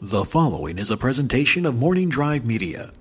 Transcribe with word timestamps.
The 0.00 0.24
following 0.24 0.78
is 0.78 0.92
a 0.92 0.96
presentation 0.96 1.66
of 1.66 1.74
Morning 1.76 2.08
Drive 2.08 2.46
Media. 2.46 2.92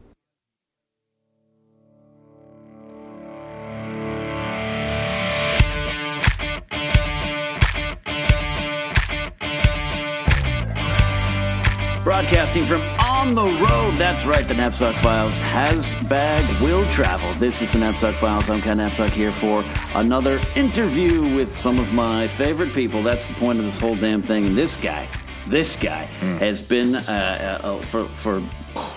Broadcasting 12.03 12.65
from 12.65 12.81
on 12.99 13.35
the 13.35 13.43
road. 13.43 13.99
That's 13.99 14.25
right, 14.25 14.47
the 14.47 14.55
Napzok 14.55 14.97
Files 14.97 15.39
has 15.41 15.93
bagged, 16.09 16.59
will 16.59 16.83
travel. 16.88 17.31
This 17.35 17.61
is 17.61 17.73
the 17.73 17.77
Napzok 17.77 18.16
Files. 18.16 18.49
I'm 18.49 18.59
Ken 18.59 18.79
Napzok 18.79 19.11
here 19.11 19.31
for 19.31 19.63
another 19.93 20.41
interview 20.55 21.35
with 21.35 21.53
some 21.53 21.77
of 21.77 21.93
my 21.93 22.27
favorite 22.27 22.73
people. 22.73 23.03
That's 23.03 23.27
the 23.27 23.35
point 23.35 23.59
of 23.59 23.66
this 23.66 23.77
whole 23.77 23.95
damn 23.95 24.23
thing. 24.23 24.47
And 24.47 24.57
this 24.57 24.77
guy, 24.77 25.07
this 25.49 25.75
guy 25.75 26.03
has 26.39 26.61
been 26.61 26.95
uh, 26.95 27.59
uh, 27.63 27.77
for 27.79 28.05
for 28.05 28.41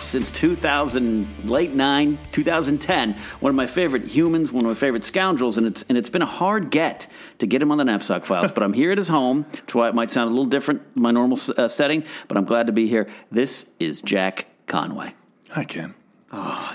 since 0.01 0.31
2000 0.33 1.27
late 1.49 1.73
9 1.73 2.19
2010 2.33 3.13
one 3.41 3.51
of 3.51 3.57
my 3.57 3.67
favorite 3.67 4.05
humans 4.05 4.53
one 4.53 4.63
of 4.63 4.69
my 4.69 4.75
favorite 4.75 5.05
scoundrels 5.05 5.57
and 5.57 5.67
it's 5.67 5.85
and 5.89 5.97
it's 5.97 6.11
been 6.11 6.21
a 6.23 6.27
hard 6.27 6.71
get 6.71 7.07
to 7.39 7.47
get 7.47 7.63
him 7.63 7.71
on 7.73 7.79
the 7.79 7.85
napzok 7.85 8.25
files 8.25 8.51
but 8.55 8.63
i'm 8.63 8.73
here 8.75 8.93
at 8.93 8.99
his 8.99 9.09
home 9.09 9.47
that's 9.53 9.75
why 9.75 9.89
it 9.89 9.95
might 9.95 10.11
sound 10.11 10.27
a 10.29 10.31
little 10.31 10.45
different 10.45 10.83
my 10.97 11.11
normal 11.11 11.39
uh, 11.57 11.69
setting 11.69 12.05
but 12.29 12.37
i'm 12.37 12.45
glad 12.45 12.67
to 12.67 12.73
be 12.73 12.87
here 12.89 13.09
this 13.31 13.71
is 13.79 14.03
jack 14.03 14.47
conway 14.67 15.15
Hi, 15.53 15.65
Ken. 15.65 15.95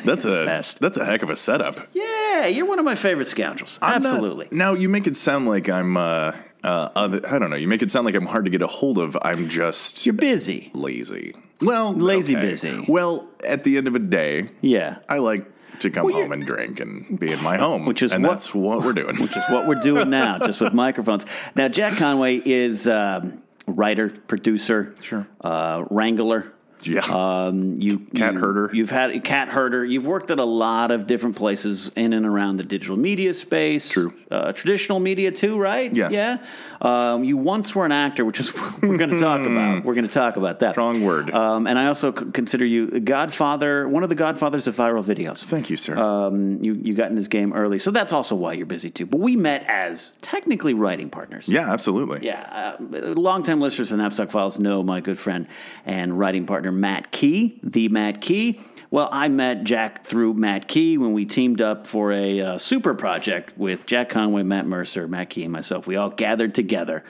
that's 0.04 0.26
a 0.26 0.46
that's 0.80 0.98
a 0.98 1.06
heck 1.06 1.22
of 1.24 1.30
a 1.30 1.36
setup. 1.36 1.80
yeah 1.94 2.48
you're 2.48 2.66
one 2.66 2.80
of 2.80 2.86
my 2.86 2.96
favorite 2.96 3.28
scoundrels 3.28 3.78
I'm 3.82 4.02
not- 4.04 4.14
absolutely 4.14 4.48
now 4.52 4.74
you 4.74 4.90
make 4.90 5.06
it 5.08 5.16
sound 5.16 5.48
like 5.48 5.70
I'm. 5.70 5.96
Uh, 5.98 6.34
uh, 6.66 6.90
other, 6.96 7.22
I 7.30 7.40
don't 7.40 7.50
know. 7.50 7.56
You 7.56 7.68
make 7.68 7.82
it 7.82 7.92
sound 7.92 8.06
like 8.06 8.16
I'm 8.16 8.26
hard 8.26 8.46
to 8.46 8.52
get 8.52 8.62
a 8.62 8.68
hold 8.68 8.98
of. 8.98 9.18
I'm 9.22 9.48
just 9.50 10.06
you're 10.06 10.14
busy 10.14 10.72
lazy. 10.74 11.36
Well, 11.62 11.94
Lazy 11.94 12.36
okay. 12.36 12.50
busy. 12.50 12.86
Well, 12.88 13.30
at 13.46 13.64
the 13.64 13.78
end 13.78 13.88
of 13.88 13.96
a 13.96 14.00
day, 14.00 14.50
yeah 14.62 14.98
I 15.08 15.20
like 15.20 15.46
to 15.80 15.90
come 15.90 16.06
Well, 16.06 16.16
home 16.16 16.32
and 16.34 16.46
drink 16.46 16.80
and 16.82 17.18
be 17.20 17.32
in 17.32 17.42
my 17.44 17.58
home, 17.58 17.86
Which 17.86 18.02
is 18.04 18.12
and 18.12 18.24
what- 18.24 18.32
that's 18.32 18.54
what 18.54 18.82
we're 18.84 18.92
doing. 18.94 19.16
which 19.22 19.38
is 19.38 19.44
what 19.50 19.68
we're 19.68 19.76
doing 19.82 20.10
now, 20.10 20.38
just 20.40 20.60
with 20.60 20.74
microphones. 20.74 21.26
Now, 21.56 21.68
Jack 21.70 21.98
Conway 21.98 22.42
is 22.46 22.88
um, 22.88 23.42
writer, 23.68 24.10
producer, 24.28 24.94
Sure. 25.02 25.28
uh, 25.42 25.86
wrangler. 25.90 26.52
Yeah, 26.88 27.02
Um, 27.10 27.82
you 27.82 28.00
Cat 28.16 28.34
you- 28.34 28.40
herder. 28.40 28.70
You've 28.74 28.90
had 28.90 29.24
cat 29.24 29.50
herder. 29.50 29.84
You've 29.86 30.06
worked 30.06 30.32
at 30.32 30.40
a 30.40 30.44
lot 30.46 30.92
of 30.92 31.08
different 31.08 31.36
places 31.36 31.92
in 31.96 32.14
and 32.14 32.26
around 32.26 32.58
the 32.58 32.64
digital 32.64 32.98
media 32.98 33.34
space. 33.34 33.90
True. 33.90 34.14
Uh, 34.30 34.52
traditional 34.52 35.00
media 35.00 35.32
too, 35.32 35.58
right? 35.58 35.94
Yes. 35.96 36.14
Yeah. 36.14 36.38
Um, 36.82 37.24
you 37.24 37.38
once 37.38 37.74
were 37.76 37.86
an 37.86 37.92
actor, 37.92 38.26
which 38.26 38.40
is 38.40 38.50
what 38.50 38.82
we're 38.82 38.98
going 38.98 39.12
to 39.12 39.20
talk 39.20 39.42
about. 39.46 39.84
We're 39.86 39.94
going 39.94 40.08
to 40.08 40.14
talk 40.14 40.36
about 40.36 40.60
that. 40.60 40.72
Strong 40.74 41.04
word. 41.06 41.34
Um, 41.34 41.68
and 41.68 41.80
I 41.80 41.88
also 41.88 42.14
c- 42.14 42.26
consider 42.34 42.66
you 42.66 42.90
a 42.94 43.00
Godfather, 43.00 43.88
one 43.88 44.04
of 44.04 44.10
the 44.10 44.16
Godfathers 44.16 44.68
of 44.68 44.76
viral 44.76 45.04
videos. 45.04 45.44
Thank 45.44 45.70
you, 45.70 45.78
sir. 45.78 45.98
Um, 45.98 46.64
you 46.64 46.74
you 46.74 46.94
got 46.94 47.10
in 47.10 47.16
this 47.16 47.28
game 47.28 47.54
early, 47.54 47.80
so 47.80 47.92
that's 47.92 48.14
also 48.14 48.36
why 48.36 48.54
you're 48.54 48.66
busy 48.66 48.90
too. 48.92 49.06
But 49.06 49.20
we 49.20 49.36
met 49.36 49.66
as 49.68 50.12
technically 50.22 50.74
writing 50.74 51.10
partners. 51.10 51.48
yeah, 51.48 51.72
absolutely. 51.72 52.26
Yeah, 52.26 52.76
uh, 52.80 52.84
longtime 53.16 53.62
listeners 53.62 53.90
to 53.90 53.96
the 53.98 54.04
Napzok 54.04 54.32
Files 54.32 54.60
know 54.60 54.84
my 54.84 55.02
good 55.02 55.18
friend 55.20 55.48
and 55.86 56.18
writing 56.20 56.46
partner 56.46 56.72
Matt 56.76 57.12
Key, 57.12 57.60
the 57.64 57.88
Matt 57.90 58.22
Key. 58.22 58.60
Well, 58.92 59.10
I 59.12 59.28
met 59.28 59.64
Jack 59.64 60.06
through 60.06 60.36
Matt 60.36 60.68
Key 60.68 60.98
when 60.98 61.12
we 61.14 61.26
teamed 61.26 61.60
up 61.60 61.88
for 61.88 62.12
a 62.14 62.40
uh, 62.40 62.58
super 62.58 62.94
project 62.94 63.58
with 63.58 63.86
Jack 63.86 64.10
Conway, 64.10 64.44
Matt 64.44 64.68
Mercer, 64.68 65.08
Matt 65.08 65.32
Key, 65.32 65.44
and 65.44 65.52
myself. 65.52 65.88
We 65.88 65.96
all 65.98 66.10
gathered 66.10 66.54
together 66.56 67.04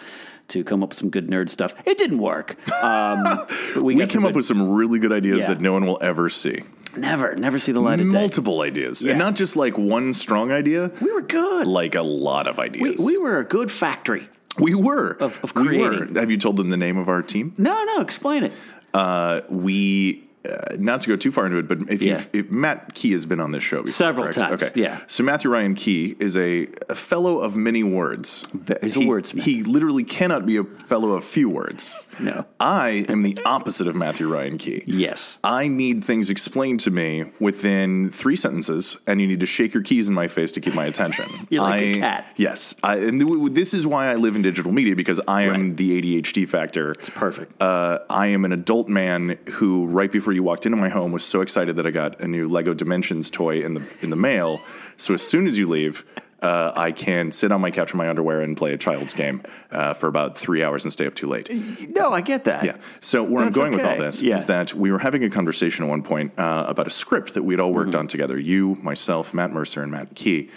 to 0.47 0.63
come 0.63 0.81
up 0.83 0.89
with 0.89 0.97
some 0.97 1.09
good 1.09 1.27
nerd 1.27 1.49
stuff. 1.49 1.75
It 1.85 1.97
didn't 1.97 2.19
work. 2.19 2.55
Um, 2.83 3.45
we, 3.83 3.95
We 3.95 4.05
came 4.07 4.25
up 4.25 4.33
with 4.35 4.45
some 4.45 4.71
really 4.71 4.99
good 4.99 5.11
ideas 5.11 5.41
Yeah. 5.41 5.49
that 5.49 5.61
no 5.61 5.73
one 5.73 5.85
will 5.85 5.99
ever 6.01 6.29
see. 6.29 6.61
never, 6.95 7.35
never 7.35 7.59
see 7.59 7.71
the 7.71 7.79
light 7.81 7.99
of 7.99 8.05
day. 8.07 8.11
Multiple 8.13 8.61
ideas, 8.61 9.03
Yeah. 9.03 9.11
and 9.11 9.19
not 9.19 9.35
just 9.35 9.55
like 9.55 9.77
one 9.77 10.13
strong 10.13 10.51
idea. 10.51 10.91
We 11.01 11.11
were 11.11 11.21
good. 11.21 11.67
Like 11.67 11.93
a 11.95 12.01
lot 12.03 12.47
of 12.47 12.59
ideas. 12.59 13.03
we 13.05 13.17
were 13.17 13.37
a 13.39 13.43
good 13.43 13.71
factory. 13.71 14.29
We 14.57 14.73
were. 14.73 15.17
Of- 15.19 15.41
of 15.43 15.53
We 15.55 15.77
were. 15.79 15.89
creating. 15.89 16.15
Have 16.15 16.31
you 16.31 16.37
told 16.37 16.55
them 16.55 16.69
the 16.69 16.77
name 16.77 16.97
of 16.97 17.09
our 17.09 17.21
team? 17.21 17.53
No, 17.57 17.83
no, 17.83 17.99
explain 18.01 18.43
it. 18.45 18.53
Uh, 18.95 19.41
we. 19.49 20.21
Uh, 20.47 20.75
not 20.77 21.01
to 21.01 21.07
go 21.07 21.15
too 21.15 21.31
far 21.31 21.47
into 21.47 21.57
it, 21.57 21.67
but 21.67 21.79
if 21.89 22.03
Yeah. 22.03 22.23
you 22.31 22.41
if 22.41 22.51
Matt 22.51 22.93
Key 22.93 23.13
has 23.13 23.25
been 23.25 23.39
on 23.39 23.49
this 23.49 23.63
show 23.63 23.77
before, 23.77 23.91
Several 23.93 24.25
correct? 24.27 24.37
times, 24.37 24.61
Okay, 24.63 24.79
yeah. 24.79 24.99
So 25.07 25.23
Matthew 25.23 25.49
Ryan 25.49 25.73
Key 25.73 26.15
is 26.19 26.37
a, 26.37 26.67
a 26.87 26.93
fellow 26.93 27.39
of 27.39 27.55
many 27.55 27.81
words. 27.83 28.45
He's 28.79 28.95
a 28.95 28.99
wordsmith. 28.99 29.39
He 29.41 29.63
literally 29.63 30.03
cannot 30.03 30.45
be 30.45 30.57
a 30.57 30.63
fellow 30.63 31.13
of 31.13 31.23
few 31.23 31.49
words. 31.49 31.95
No. 32.19 32.45
I 32.59 33.05
am 33.09 33.23
the 33.23 33.37
opposite 33.45 33.87
of 33.87 33.95
Matthew 33.95 34.27
Ryan 34.31 34.57
Key. 34.57 34.83
Yes. 34.85 35.39
I 35.43 35.67
need 35.67 36.03
things 36.03 36.29
explained 36.29 36.79
to 36.81 36.91
me 36.91 37.25
within 37.39 38.09
three 38.09 38.35
sentences, 38.35 38.97
and 39.07 39.19
you 39.21 39.27
need 39.27 39.39
to 39.41 39.45
shake 39.45 39.73
your 39.73 39.83
keys 39.83 40.07
in 40.07 40.13
my 40.13 40.27
face 40.27 40.51
to 40.53 40.61
keep 40.61 40.73
my 40.73 40.85
attention. 40.85 41.25
You're 41.49 41.61
like 41.61 41.81
I, 41.81 41.83
a 41.83 41.99
cat. 41.99 42.27
Yes, 42.35 42.75
I, 42.83 42.97
and 42.97 43.19
th- 43.19 43.51
this 43.51 43.73
is 43.73 43.85
why 43.85 44.07
I 44.11 44.15
live 44.15 44.35
in 44.35 44.41
digital 44.41 44.71
media 44.71 44.95
because 44.95 45.19
I 45.27 45.43
am 45.43 45.55
Right. 45.69 45.77
the 45.77 46.21
ADHD 46.21 46.47
factor. 46.47 46.91
It's 46.91 47.09
perfect. 47.09 47.61
Uh, 47.61 47.99
I 48.09 48.27
am 48.27 48.45
an 48.45 48.51
adult 48.51 48.87
man 48.89 49.37
who, 49.51 49.85
right 49.87 50.11
before 50.11 50.33
you 50.33 50.43
walked 50.43 50.65
into 50.65 50.77
my 50.77 50.89
home, 50.89 51.11
was 51.11 51.23
so 51.23 51.41
excited 51.41 51.75
that 51.75 51.85
I 51.85 51.91
got 51.91 52.19
a 52.21 52.27
new 52.27 52.47
Lego 52.47 52.73
Dimensions 52.73 53.29
toy 53.29 53.61
in 53.63 53.73
the 53.75 53.83
in 54.01 54.09
the 54.09 54.15
mail. 54.15 54.61
So 54.97 55.13
as 55.13 55.21
soon 55.21 55.45
as 55.47 55.57
you 55.57 55.67
leave. 55.67 56.05
Uh, 56.45 56.71
I 56.75 56.91
can 56.91 57.31
sit 57.31 57.51
on 57.51 57.59
my 57.59 57.71
couch 57.71 57.91
in 57.93 57.97
my 57.97 58.07
underwear 58.07 58.41
and 58.41 58.55
play 58.55 58.71
a 58.73 58.77
child's 58.77 59.13
game 59.15 59.41
uh, 59.71 59.93
for 59.95 60.07
about 60.07 60.37
three 60.37 60.61
hours 60.63 60.83
and 60.85 60.93
stay 60.93 61.07
up 61.07 61.15
too 61.15 61.27
late. 61.27 61.49
no, 61.89 62.13
I 62.13 62.21
get 62.21 62.43
that. 62.43 62.63
Yeah. 62.63 62.77
So 63.01 63.23
where 63.23 63.39
I'm 63.41 63.45
That's 63.47 63.55
going 63.57 63.73
with 63.75 63.83
all 63.85 63.97
this 63.97 64.21
Yeah. 64.21 64.35
is 64.35 64.45
that 64.45 64.73
we 64.73 64.91
were 64.91 64.99
having 64.99 65.23
a 65.23 65.29
conversation 65.29 65.85
at 65.85 65.89
one 65.89 66.03
point 66.03 66.33
uh, 66.37 66.65
about 66.67 66.85
a 66.87 66.91
script 66.91 67.33
that 67.33 67.43
we'd 67.43 67.59
all 67.59 67.73
worked 67.73 67.91
Mm-hmm. 67.91 67.99
on 67.99 68.07
together. 68.07 68.39
You, 68.39 68.75
myself, 68.83 69.33
Matt 69.33 69.51
Mercer, 69.51 69.81
and 69.83 69.91
Matt 69.91 70.13
Key. 70.15 70.49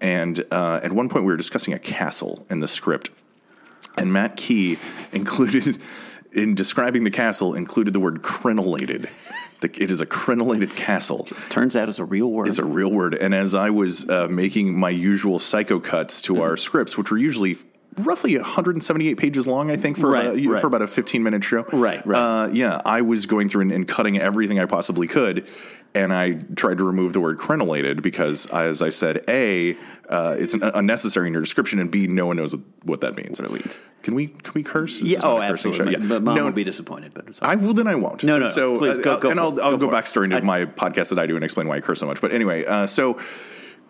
And 0.00 0.42
uh, 0.50 0.80
at 0.82 0.92
one 0.92 1.08
point 1.08 1.24
we 1.26 1.30
were 1.32 1.36
discussing 1.36 1.74
a 1.74 1.78
castle 1.78 2.46
in 2.50 2.60
the 2.60 2.68
script, 2.68 3.10
and 3.98 4.12
Matt 4.12 4.36
Key 4.36 4.78
included 5.12 5.78
in 6.32 6.54
describing 6.54 7.04
the 7.04 7.10
castle 7.10 7.54
included 7.54 7.92
the 7.92 8.00
word 8.00 8.22
crenulated. 8.22 9.08
The, 9.60 9.70
it 9.82 9.90
is 9.90 10.00
a 10.00 10.06
crenellated 10.06 10.74
castle. 10.76 11.24
Turns 11.48 11.76
out 11.76 11.88
it's 11.88 11.98
a 11.98 12.04
real 12.04 12.30
word. 12.30 12.48
It's 12.48 12.58
a 12.58 12.64
real 12.64 12.90
word. 12.90 13.14
And 13.14 13.34
as 13.34 13.54
I 13.54 13.70
was 13.70 14.08
uh, 14.08 14.28
making 14.28 14.78
my 14.78 14.90
usual 14.90 15.38
psycho 15.38 15.80
cuts 15.80 16.22
to 16.22 16.42
our 16.42 16.56
scripts, 16.56 16.98
which 16.98 17.10
were 17.10 17.18
usually 17.18 17.56
roughly 17.98 18.36
178 18.36 19.14
pages 19.16 19.46
long, 19.46 19.70
I 19.70 19.76
think, 19.76 19.96
for 19.96 20.10
Right, 20.10 20.46
right. 20.46 20.60
for 20.60 20.66
about 20.66 20.82
a 20.82 20.86
15 20.86 21.22
minute 21.22 21.44
show. 21.44 21.64
Right, 21.72 22.04
right. 22.06 22.18
Uh, 22.18 22.48
yeah, 22.52 22.80
I 22.84 23.02
was 23.02 23.26
going 23.26 23.48
through 23.48 23.62
and, 23.62 23.72
and 23.72 23.88
cutting 23.88 24.18
everything 24.18 24.58
I 24.58 24.66
possibly 24.66 25.06
could, 25.06 25.46
and 25.94 26.12
I 26.12 26.32
tried 26.56 26.78
to 26.78 26.84
remove 26.84 27.12
the 27.12 27.20
word 27.20 27.38
crenellated 27.38 28.02
because, 28.02 28.46
as 28.46 28.82
I 28.82 28.88
said, 28.90 29.24
a 29.28 29.76
uh, 30.08 30.36
it's 30.38 30.54
an, 30.54 30.62
unnecessary 30.62 31.28
in 31.28 31.32
your 31.32 31.42
description, 31.42 31.78
and 31.78 31.90
b 31.90 32.06
no 32.06 32.26
one 32.26 32.36
knows 32.36 32.54
what 32.82 33.00
that 33.00 33.16
means. 33.16 33.40
What 33.40 33.50
it 33.50 33.54
means. 33.54 33.78
Can 34.02 34.14
we 34.14 34.26
can 34.26 34.52
we 34.54 34.62
curse? 34.62 35.00
This 35.00 35.12
yeah, 35.12 35.20
oh, 35.22 35.40
absolutely. 35.40 35.92
Yeah. 35.92 35.98
But 36.00 36.22
mom 36.22 36.34
no, 36.34 36.44
will 36.44 36.52
be 36.52 36.64
disappointed. 36.64 37.14
But 37.14 37.38
I 37.40 37.54
will. 37.56 37.72
Then 37.72 37.86
I 37.86 37.94
won't. 37.94 38.22
No, 38.22 38.36
no, 38.36 38.44
no. 38.44 38.50
So, 38.50 38.78
Please, 38.78 38.98
uh, 38.98 39.02
go- 39.02 39.18
go 39.18 39.30
and 39.30 39.40
I'll. 39.40 39.60
I'll 39.62 39.76
Go 39.78 39.88
go, 39.88 39.96
backstory 39.96 40.24
into 40.24 40.42
my 40.42 40.66
podcast 40.66 41.08
that 41.10 41.18
I 41.18 41.26
do 41.26 41.36
and 41.36 41.44
explain 41.44 41.68
why 41.68 41.76
I 41.76 41.80
curse 41.80 42.00
so 42.00 42.06
much. 42.06 42.20
But 42.20 42.32
anyway, 42.32 42.66
uh, 42.66 42.86
so 42.86 43.18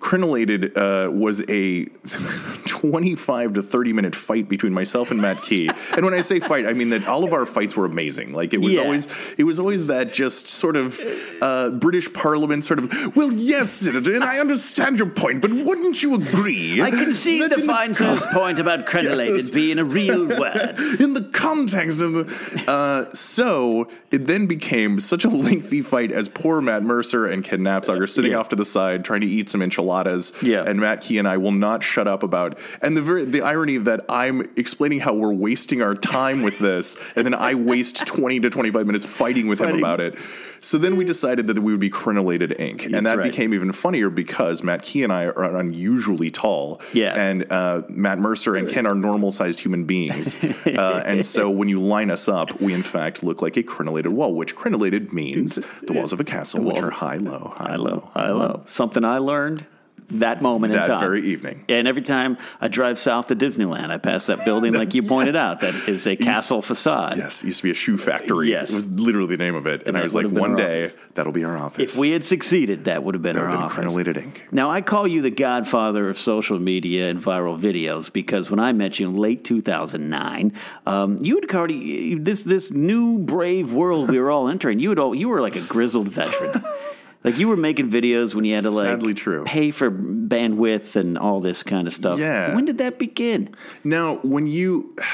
crenulated 0.09 0.77
uh, 0.77 1.11
was 1.11 1.41
a 1.49 1.85
25 2.67 3.55
to 3.55 3.63
30 3.63 3.93
minute 3.95 4.15
fight 4.15 4.49
between 4.49 4.75
myself 4.75 5.11
and 5.11 5.21
Matt 5.21 5.43
Key. 5.43 5.71
and 5.97 6.05
when 6.05 6.13
I 6.13 6.21
say 6.21 6.41
fight, 6.41 6.67
I 6.67 6.75
mean 6.75 6.91
that 6.91 7.09
all 7.09 7.25
of 7.25 7.33
our 7.33 7.47
fights 7.47 7.75
were 7.77 7.87
amazing. 7.87 8.33
Like 8.35 8.53
it 8.53 8.61
was 8.61 8.75
Yeah. 8.75 8.83
always, 8.83 9.09
it 9.39 9.45
was 9.45 9.59
always 9.59 9.87
that 9.87 10.13
just 10.13 10.47
sort 10.47 10.77
of 10.77 11.01
uh, 11.41 11.71
British 11.71 12.13
Parliament 12.13 12.65
sort 12.65 12.81
of. 12.81 13.17
Well, 13.17 13.33
yes, 13.33 13.71
Senator, 13.71 14.13
and 14.15 14.23
I 14.25 14.39
understand 14.41 14.99
your 14.99 15.09
point, 15.09 15.41
but 15.41 15.51
wouldn't 15.53 16.03
you 16.03 16.15
agree? 16.17 16.83
I 16.83 16.91
can 16.91 17.15
see 17.15 17.41
that 17.41 17.51
the 17.51 17.61
in 17.63 17.67
fine 17.67 17.95
sir's 17.95 18.25
point 18.27 18.59
about 18.59 18.85
crenulated 18.87 19.37
Yes. 19.39 19.51
being 19.51 19.79
a 19.79 19.85
real 19.85 20.27
word. 20.41 20.79
in 21.01 21.15
the 21.15 21.29
context 21.33 22.03
of 22.03 22.13
the. 22.13 22.65
Uh, 22.71 23.09
so 23.15 23.89
it 24.11 24.27
then 24.27 24.47
became 24.47 25.01
such 25.01 25.25
a 25.25 25.29
lengthy 25.31 25.81
fight 25.81 26.13
as 26.13 26.29
poor 26.29 26.61
Matt 26.61 26.83
Mercer 26.83 27.27
and 27.27 27.43
Ken 27.43 27.61
Napzok 27.61 28.01
are 28.01 28.07
sitting 28.07 28.33
Yeah. 28.33 28.39
off 28.39 28.51
to 28.51 28.57
the 28.57 28.65
side 28.67 29.03
trying 29.05 29.23
to 29.23 29.27
eat 29.27 29.49
some 29.49 29.63
enchiladas 29.63 29.94
coladas. 29.95 30.43
Yeah. 30.43 30.65
And 30.65 30.81
Matt 30.81 31.01
Key 31.01 31.19
and 31.19 31.29
I 31.29 31.37
will 31.37 31.53
not 31.53 31.83
shut 31.83 32.09
up 32.09 32.23
about. 32.23 32.59
And 32.83 32.97
the 32.97 33.03
very 33.03 33.25
the 33.25 33.43
irony 33.43 33.79
that 33.79 34.05
I'm 34.09 34.43
explaining 34.57 35.01
how 35.01 35.15
we're 35.15 35.33
wasting 35.33 35.83
our 35.83 35.95
time 35.95 36.43
with 36.43 36.59
this, 36.59 36.97
and 37.17 37.25
then 37.25 37.35
I 37.35 37.55
waste 37.55 37.97
20 38.07 38.41
to 38.41 38.51
25 38.51 38.87
minutes 38.87 39.05
fighting 39.05 39.47
with 39.47 39.61
him 39.61 39.77
about 39.77 40.01
it. 40.01 40.17
So 40.61 40.79
then 40.79 40.97
we 40.97 41.05
decided 41.05 41.49
that 41.49 41.59
we 41.59 41.73
would 41.73 41.81
be 41.81 41.91
crenellated 41.91 42.59
ink, 42.59 42.87
and 42.87 43.07
that 43.07 43.19
right. 43.19 43.31
became 43.31 43.53
even 43.53 43.71
funnier 43.73 44.09
because 44.09 44.63
Matt 44.63 44.83
Key 44.83 45.03
and 45.03 45.13
I 45.13 45.27
are 45.27 45.57
unusually 45.57 46.31
tall. 46.31 46.81
Yeah. 46.95 47.13
And 47.15 47.53
uh, 47.53 47.83
Matt 47.91 48.19
Mercer 48.19 48.57
and 48.57 48.67
Ken 48.67 48.87
are 48.87 48.95
normal 48.95 49.31
sized 49.31 49.61
human 49.61 49.85
beings. 49.85 50.43
uh, 50.67 51.03
and 51.05 51.25
so 51.27 51.51
when 51.51 51.69
you 51.69 51.81
line 51.83 52.11
us 52.11 52.29
up, 52.29 52.63
we 52.63 52.73
in 52.73 52.83
fact 52.83 53.23
look 53.23 53.43
like 53.43 53.59
a 53.59 53.63
crenellated 53.63 54.09
wall, 54.09 54.35
which 54.35 54.57
crenellated 54.57 55.13
means 55.13 55.61
the 55.83 55.93
walls 55.93 56.15
of 56.15 56.21
a 56.21 56.25
castle, 56.25 56.65
which 56.65 56.79
are 56.79 56.91
high, 56.91 57.17
low, 57.17 57.53
high, 57.55 57.77
low, 57.77 58.11
I 58.15 58.29
love 58.29 58.65
something 58.71 59.05
I 59.05 59.19
learned 59.19 59.67
that 60.09 60.43
moment 60.43 60.73
in 60.73 60.79
That 60.79 60.87
time. 60.87 61.01
very 61.01 61.27
evening. 61.29 61.65
And 61.69 61.89
every 61.89 62.03
time 62.03 62.37
I 62.61 62.69
drive 62.69 62.99
south 62.99 63.29
to 63.29 63.37
Disneyland, 63.37 63.91
I 63.91 63.99
pass 63.99 64.27
that 64.27 64.45
building, 64.45 64.73
like 64.81 64.95
you 64.95 65.03
pointed 65.03 65.37
out, 65.37 65.61
that 65.61 65.75
is 65.89 66.07
a 66.07 66.17
castle 66.17 66.63
facade. 66.63 67.17
Yes, 67.17 67.43
it 67.43 67.47
used 67.47 67.59
to 67.59 67.63
be 67.65 67.71
a 67.71 67.75
shoe 67.75 67.97
factory. 67.97 68.51
Yes. 68.51 68.71
It 68.71 68.75
was 68.75 68.87
literally 68.89 69.37
the 69.37 69.43
name 69.43 69.55
of 69.55 69.67
it. 69.67 69.83
And, 69.87 69.97
that 69.97 70.01
I 70.01 70.03
was 70.03 70.15
like, 70.15 70.29
one 70.29 70.57
day, 70.57 70.87
office. 70.87 70.97
that'll 71.15 71.33
be 71.33 71.45
our 71.45 71.57
office. 71.57 71.95
If 71.95 71.99
we 71.99 72.11
had 72.11 72.25
succeeded, 72.25 72.85
that 72.85 73.03
would 73.03 73.15
have 73.15 73.23
been 73.23 73.37
that 73.37 73.45
our 73.45 73.57
office. 73.57 73.77
been 73.77 73.89
crenolated 73.89 74.17
ink. 74.23 74.43
Now, 74.53 74.71
I 74.71 74.81
call 74.83 75.07
you 75.07 75.23
the 75.23 75.31
godfather 75.31 76.09
of 76.09 76.19
social 76.19 76.59
media 76.59 77.09
and 77.09 77.21
viral 77.21 77.59
videos 77.59 78.13
because 78.13 78.51
when 78.51 78.61
I 78.61 78.73
met 78.73 78.99
you 78.99 79.09
in 79.09 79.17
late 79.17 79.45
2009, 79.45 80.53
um, 80.87 81.17
you 81.21 81.37
had 81.37 81.55
already 81.55 82.15
this 82.17 82.43
this 82.45 82.71
new 82.71 83.19
brave 83.19 83.73
world 83.73 84.11
we 84.11 84.19
were 84.21 84.31
all 84.31 84.49
entering. 84.49 84.79
You 84.79 84.91
had 84.91 84.99
all, 84.99 85.15
you 85.15 85.29
were 85.29 85.41
like 85.41 85.57
a 85.57 85.63
grizzled 85.63 86.09
veteran. 86.09 86.63
like 87.25 87.39
you 87.39 87.49
were 87.49 87.57
making 87.57 87.91
videos 87.91 88.35
when 88.35 88.45
you 88.45 88.55
had 88.55 88.65
to 88.65 88.71
like 88.71 88.87
Sadly 88.87 89.15
true. 89.15 89.45
pay 89.45 89.71
for 89.71 89.91
bandwidth 89.91 90.97
and 90.97 91.19
all 91.19 91.41
this 91.41 91.63
kind 91.63 91.87
of 91.89 91.95
stuff. 91.95 92.19
Yeah. 92.19 92.55
When 92.55 92.65
did 92.65 92.79
that 92.79 92.99
begin? 92.99 93.55
Now, 93.83 94.17
when 94.19 94.47
you. 94.47 94.97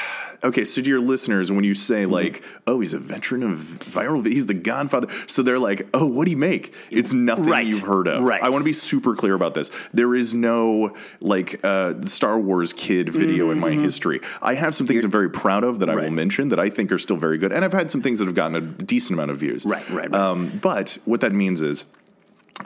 Okay, 0.43 0.63
so 0.65 0.81
to 0.81 0.89
your 0.89 0.99
listeners, 0.99 1.51
when 1.51 1.63
you 1.63 1.75
say 1.75 2.01
Mm-hmm. 2.01 2.11
like, 2.13 2.43
"Oh, 2.65 2.79
he's 2.79 2.95
a 2.95 2.97
veteran 2.97 3.43
of 3.43 3.59
viral, 3.59 4.23
vi- 4.23 4.31
he's 4.33 4.47
the 4.47 4.55
Godfather," 4.55 5.07
so 5.27 5.43
they're 5.43 5.59
like, 5.59 5.87
"Oh, 5.93 6.07
what 6.07 6.25
do 6.25 6.31
he 6.31 6.35
make?" 6.35 6.73
It's 6.89 7.13
nothing 7.13 7.45
Right, 7.45 7.63
you've 7.63 7.83
heard 7.83 8.07
of. 8.07 8.23
right. 8.23 8.41
I 8.41 8.49
want 8.49 8.61
to 8.61 8.65
be 8.65 8.73
super 8.73 9.13
clear 9.13 9.35
about 9.35 9.53
this. 9.53 9.69
There 9.93 10.15
is 10.15 10.33
no 10.33 10.95
like 11.19 11.59
uh, 11.63 11.93
Star 12.07 12.39
Wars 12.39 12.73
kid 12.73 13.09
video 13.09 13.51
in 13.51 13.59
my 13.59 13.69
history. 13.69 14.19
I 14.41 14.55
have 14.55 14.73
some 14.73 14.87
things 14.87 15.03
I'm 15.03 15.11
very 15.11 15.29
proud 15.29 15.63
of 15.63 15.77
that 15.77 15.91
I 15.91 15.93
will 15.93 16.01
Mm-hmm. 16.01 16.07
Right. 16.07 16.11
mention 16.15 16.47
that 16.49 16.57
I 16.59 16.71
think 16.71 16.91
are 16.91 16.97
still 16.97 17.17
very 17.17 17.37
good, 17.37 17.51
and 17.51 17.63
I've 17.63 17.71
had 17.71 17.91
some 17.91 18.01
things 18.01 18.17
that 18.17 18.25
have 18.25 18.33
gotten 18.33 18.55
a 18.55 18.61
decent 18.61 19.17
amount 19.19 19.29
of 19.29 19.37
views. 19.37 19.63
Right, 19.67 19.87
right, 19.91 20.09
right. 20.09 20.15
Um, 20.19 20.57
but 20.59 20.97
what 21.05 21.21
that 21.21 21.33
means 21.33 21.61
is. 21.61 21.85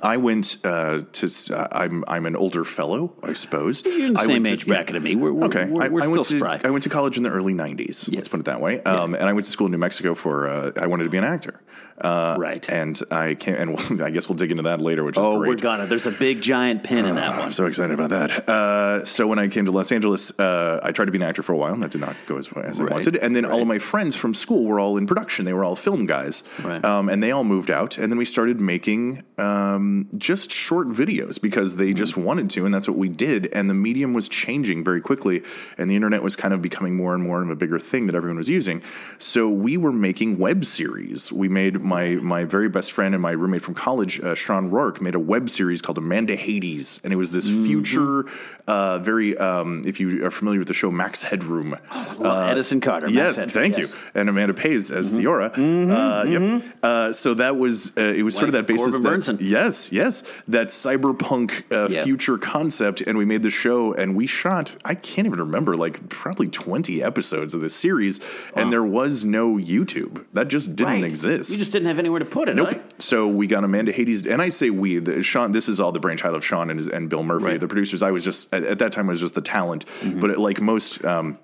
I 0.04 0.18
went 0.18 0.58
uh, 0.64 1.02
to. 1.12 1.28
Uh, 1.52 1.68
I'm 1.72 2.04
I'm 2.08 2.26
an 2.26 2.36
older 2.36 2.64
fellow, 2.64 3.14
I 3.24 3.34
suppose. 3.34 3.86
You're 3.86 4.08
in 4.08 4.14
the 4.14 4.20
I 4.20 4.24
same 4.24 4.32
went 4.34 4.46
to- 4.46 4.52
age 4.54 4.66
bracket 4.68 4.96
of 4.96 5.04
me. 5.04 5.16
We're, 5.16 5.34
we're, 5.34 5.46
Okay, 5.46 5.66
we're, 5.66 5.84
I, 5.84 5.88
we're 5.90 6.00
I 6.00 6.04
still 6.04 6.12
went 6.12 6.26
to 6.26 6.38
spry. 6.38 6.62
I 6.64 6.70
went 6.70 6.84
to 6.84 6.90
college 6.90 7.18
in 7.18 7.24
the 7.24 7.32
early 7.32 7.54
'90s. 7.54 8.14
Let's 8.14 8.28
put 8.28 8.40
it 8.40 8.46
that 8.48 8.62
way. 8.62 8.82
Um, 8.84 9.14
And 9.16 9.26
I 9.30 9.34
went 9.34 9.46
to 9.46 9.52
school 9.52 9.68
in 9.68 9.72
New 9.72 9.78
Mexico 9.78 10.16
for. 10.16 10.48
Uh, 10.48 10.72
I 10.80 10.88
wanted 10.88 11.06
to 11.06 11.10
be 11.10 11.18
an 11.18 11.24
actor. 11.24 11.62
Uh, 12.00 12.36
Right. 12.38 12.70
And 12.70 13.00
I 13.10 13.36
can't, 13.36 13.58
and 13.58 14.02
I 14.02 14.10
guess 14.10 14.28
we'll 14.28 14.36
dig 14.36 14.52
into 14.52 14.64
that 14.64 14.82
later, 14.82 15.04
which 15.06 15.18
is 15.18 15.24
oh, 15.24 15.38
great. 15.40 15.48
we're 15.50 15.56
gonna. 15.56 15.86
There's 15.86 16.06
a 16.06 16.12
big 16.12 16.42
giant 16.42 16.84
pin 16.84 17.06
in 17.06 17.16
that 17.16 17.30
one. 17.32 17.42
I'm 17.42 17.52
so 17.54 17.66
excited 17.68 17.94
about 17.94 18.10
that. 18.10 18.50
Uh, 18.50 19.06
so 19.06 19.28
when 19.28 19.40
I 19.40 19.48
came 19.48 19.64
to 19.66 19.72
Los 19.72 19.92
Angeles, 19.94 20.38
uh, 20.38 20.82
I 20.84 20.92
tried 20.92 21.06
to 21.06 21.12
be 21.12 21.18
an 21.18 21.24
actor 21.24 21.42
for 21.42 21.54
a 21.54 21.58
while, 21.58 21.74
and 21.74 21.82
that 21.82 21.92
did 21.92 22.02
not 22.02 22.18
go 22.26 22.38
as, 22.38 22.48
as 22.48 22.82
Right, 22.82 22.92
I 22.92 22.96
wanted. 22.96 23.16
And 23.16 23.34
then 23.34 23.46
all 23.46 23.62
of 23.62 23.68
my 23.68 23.80
friends 23.80 24.16
from 24.18 24.34
school 24.34 24.66
were 24.66 24.78
all 24.78 24.98
in 24.98 25.08
production; 25.08 25.46
they 25.46 25.54
were 25.54 25.64
all 25.64 25.78
film 25.78 26.06
guys, 26.06 26.44
Right. 26.62 26.84
um, 26.84 27.08
and 27.08 27.24
they 27.24 27.32
all 27.32 27.46
moved 27.46 27.72
out. 27.72 27.98
And 27.98 28.12
then 28.12 28.18
we 28.18 28.26
started 28.26 28.60
making 28.60 29.24
um, 29.38 30.10
just 30.18 30.52
short 30.52 30.90
videos 30.90 31.42
because 31.42 31.78
they 31.78 31.94
just 31.94 32.18
wanted 32.18 32.50
to, 32.52 32.66
and 32.66 32.74
that's 32.74 32.90
what 32.90 32.98
we 32.98 33.08
did. 33.08 33.48
And 33.54 33.70
the 33.70 33.74
medium 33.74 34.14
was 34.14 34.28
changing 34.28 34.84
very 34.84 35.00
quickly, 35.00 35.44
and 35.78 35.90
the 35.90 35.96
internet 35.96 36.22
was 36.22 36.36
kind 36.36 36.54
of 36.54 36.62
becoming 36.62 36.98
more 36.98 37.14
and 37.14 37.24
more 37.24 37.42
of 37.42 37.50
a 37.50 37.56
bigger 37.56 37.80
thing 37.80 38.08
that 38.08 38.16
everyone 38.16 38.38
was 38.38 38.50
using. 38.50 38.84
So 39.18 39.48
we 39.48 39.78
were 39.78 39.94
making 39.94 40.40
web 40.40 40.66
series. 40.66 41.32
We 41.32 41.48
made 41.48 41.65
my 41.72 42.16
my 42.16 42.44
very 42.46 42.70
best 42.70 42.92
friend 42.92 43.14
and 43.16 43.22
my 43.22 43.32
roommate 43.32 43.62
from 43.62 43.74
college, 43.74 44.20
uh, 44.22 44.36
Sean 44.36 44.70
Rourke, 44.70 45.02
made 45.02 45.16
a 45.16 45.20
web 45.20 45.50
series 45.50 45.82
called 45.82 45.98
Amanda 45.98 46.36
Hades, 46.36 47.00
and 47.04 47.12
it 47.14 47.16
was 47.16 47.32
this 47.34 47.48
future, 47.50 48.26
uh, 48.68 49.00
very. 49.00 49.38
Um, 49.38 49.84
if 49.86 50.00
you 50.00 50.26
are 50.26 50.32
familiar 50.32 50.60
with 50.60 50.68
the 50.68 50.74
show 50.74 50.92
Max 50.92 51.24
Headroom, 51.24 51.78
Well, 52.20 52.42
Edison 52.50 52.82
Carter. 52.82 53.10
Yes, 53.10 53.38
Headroom, 53.38 53.52
thank 53.54 53.78
yes. 53.78 53.90
you. 53.90 53.96
And 54.16 54.30
Amanda 54.30 54.54
Pays 54.54 54.92
as 54.92 55.14
Theora. 55.14 55.52
uh, 55.58 56.24
Yep. 56.26 56.64
Uh, 56.84 57.14
so 57.14 57.34
that 57.36 57.58
was 57.58 57.96
uh, 57.98 58.02
it 58.02 58.24
was 58.24 58.36
sort 58.36 58.48
of 58.50 58.54
that 58.54 58.68
basis. 58.68 58.96
That, 58.96 59.38
yes, 59.42 59.92
yes, 59.92 60.24
that 60.48 60.68
cyberpunk 60.68 61.64
uh, 61.72 61.88
Yep. 61.90 62.04
future 62.04 62.38
concept, 62.38 63.02
and 63.02 63.18
we 63.18 63.26
made 63.26 63.44
the 63.44 63.50
show, 63.50 63.94
and 63.94 64.16
we 64.16 64.28
shot. 64.28 64.76
I 64.86 64.96
can't 64.96 65.28
even 65.28 65.40
remember, 65.40 65.76
like 65.78 66.08
probably 66.10 66.48
twenty 66.48 67.04
episodes 67.04 67.54
of 67.54 67.62
this 67.62 67.76
series, 67.76 68.20
and 68.56 68.72
there 68.72 68.84
was 68.84 69.24
no 69.24 69.56
YouTube. 69.58 70.26
That 70.34 70.48
just 70.48 70.76
didn't 70.76 70.94
Right. 70.94 71.04
exist. 71.04 71.55
You 71.58 71.64
just 71.64 71.74
didn't 71.74 71.88
have 71.88 72.00
anywhere 72.00 72.20
to 72.20 72.26
put 72.26 72.50
it. 72.50 72.56
Nope. 72.56 72.74
right? 72.74 73.02
So 73.02 73.28
we 73.28 73.48
got 73.48 73.64
Amanda 73.64 73.92
Hades, 73.92 74.26
and 74.26 74.42
I 74.42 74.50
say 74.50 74.70
we. 74.70 75.00
The, 75.00 75.22
Sean, 75.24 75.52
this 75.52 75.68
is 75.70 75.80
all 75.80 75.92
the 75.92 76.00
brainchild 76.00 76.36
of 76.36 76.44
Sean 76.46 76.70
and, 76.70 76.80
his, 76.80 76.88
and 76.88 77.10
Bill 77.10 77.24
Murphy, 77.24 77.46
Right. 77.46 77.52
Mm-hmm. 77.54 77.60
the 77.62 77.68
producers. 77.68 78.04
I 78.04 78.12
was 78.12 78.24
just 78.24 78.54
at, 78.54 78.64
at 78.64 78.80
that 78.80 78.92
time 78.92 79.08
I 79.10 79.12
was 79.12 79.22
just 79.22 79.36
the 79.36 79.42
talent, 79.42 79.86
but 80.20 80.30
it, 80.32 80.40
like 80.40 80.62
most. 80.62 81.04
Um, 81.06 81.38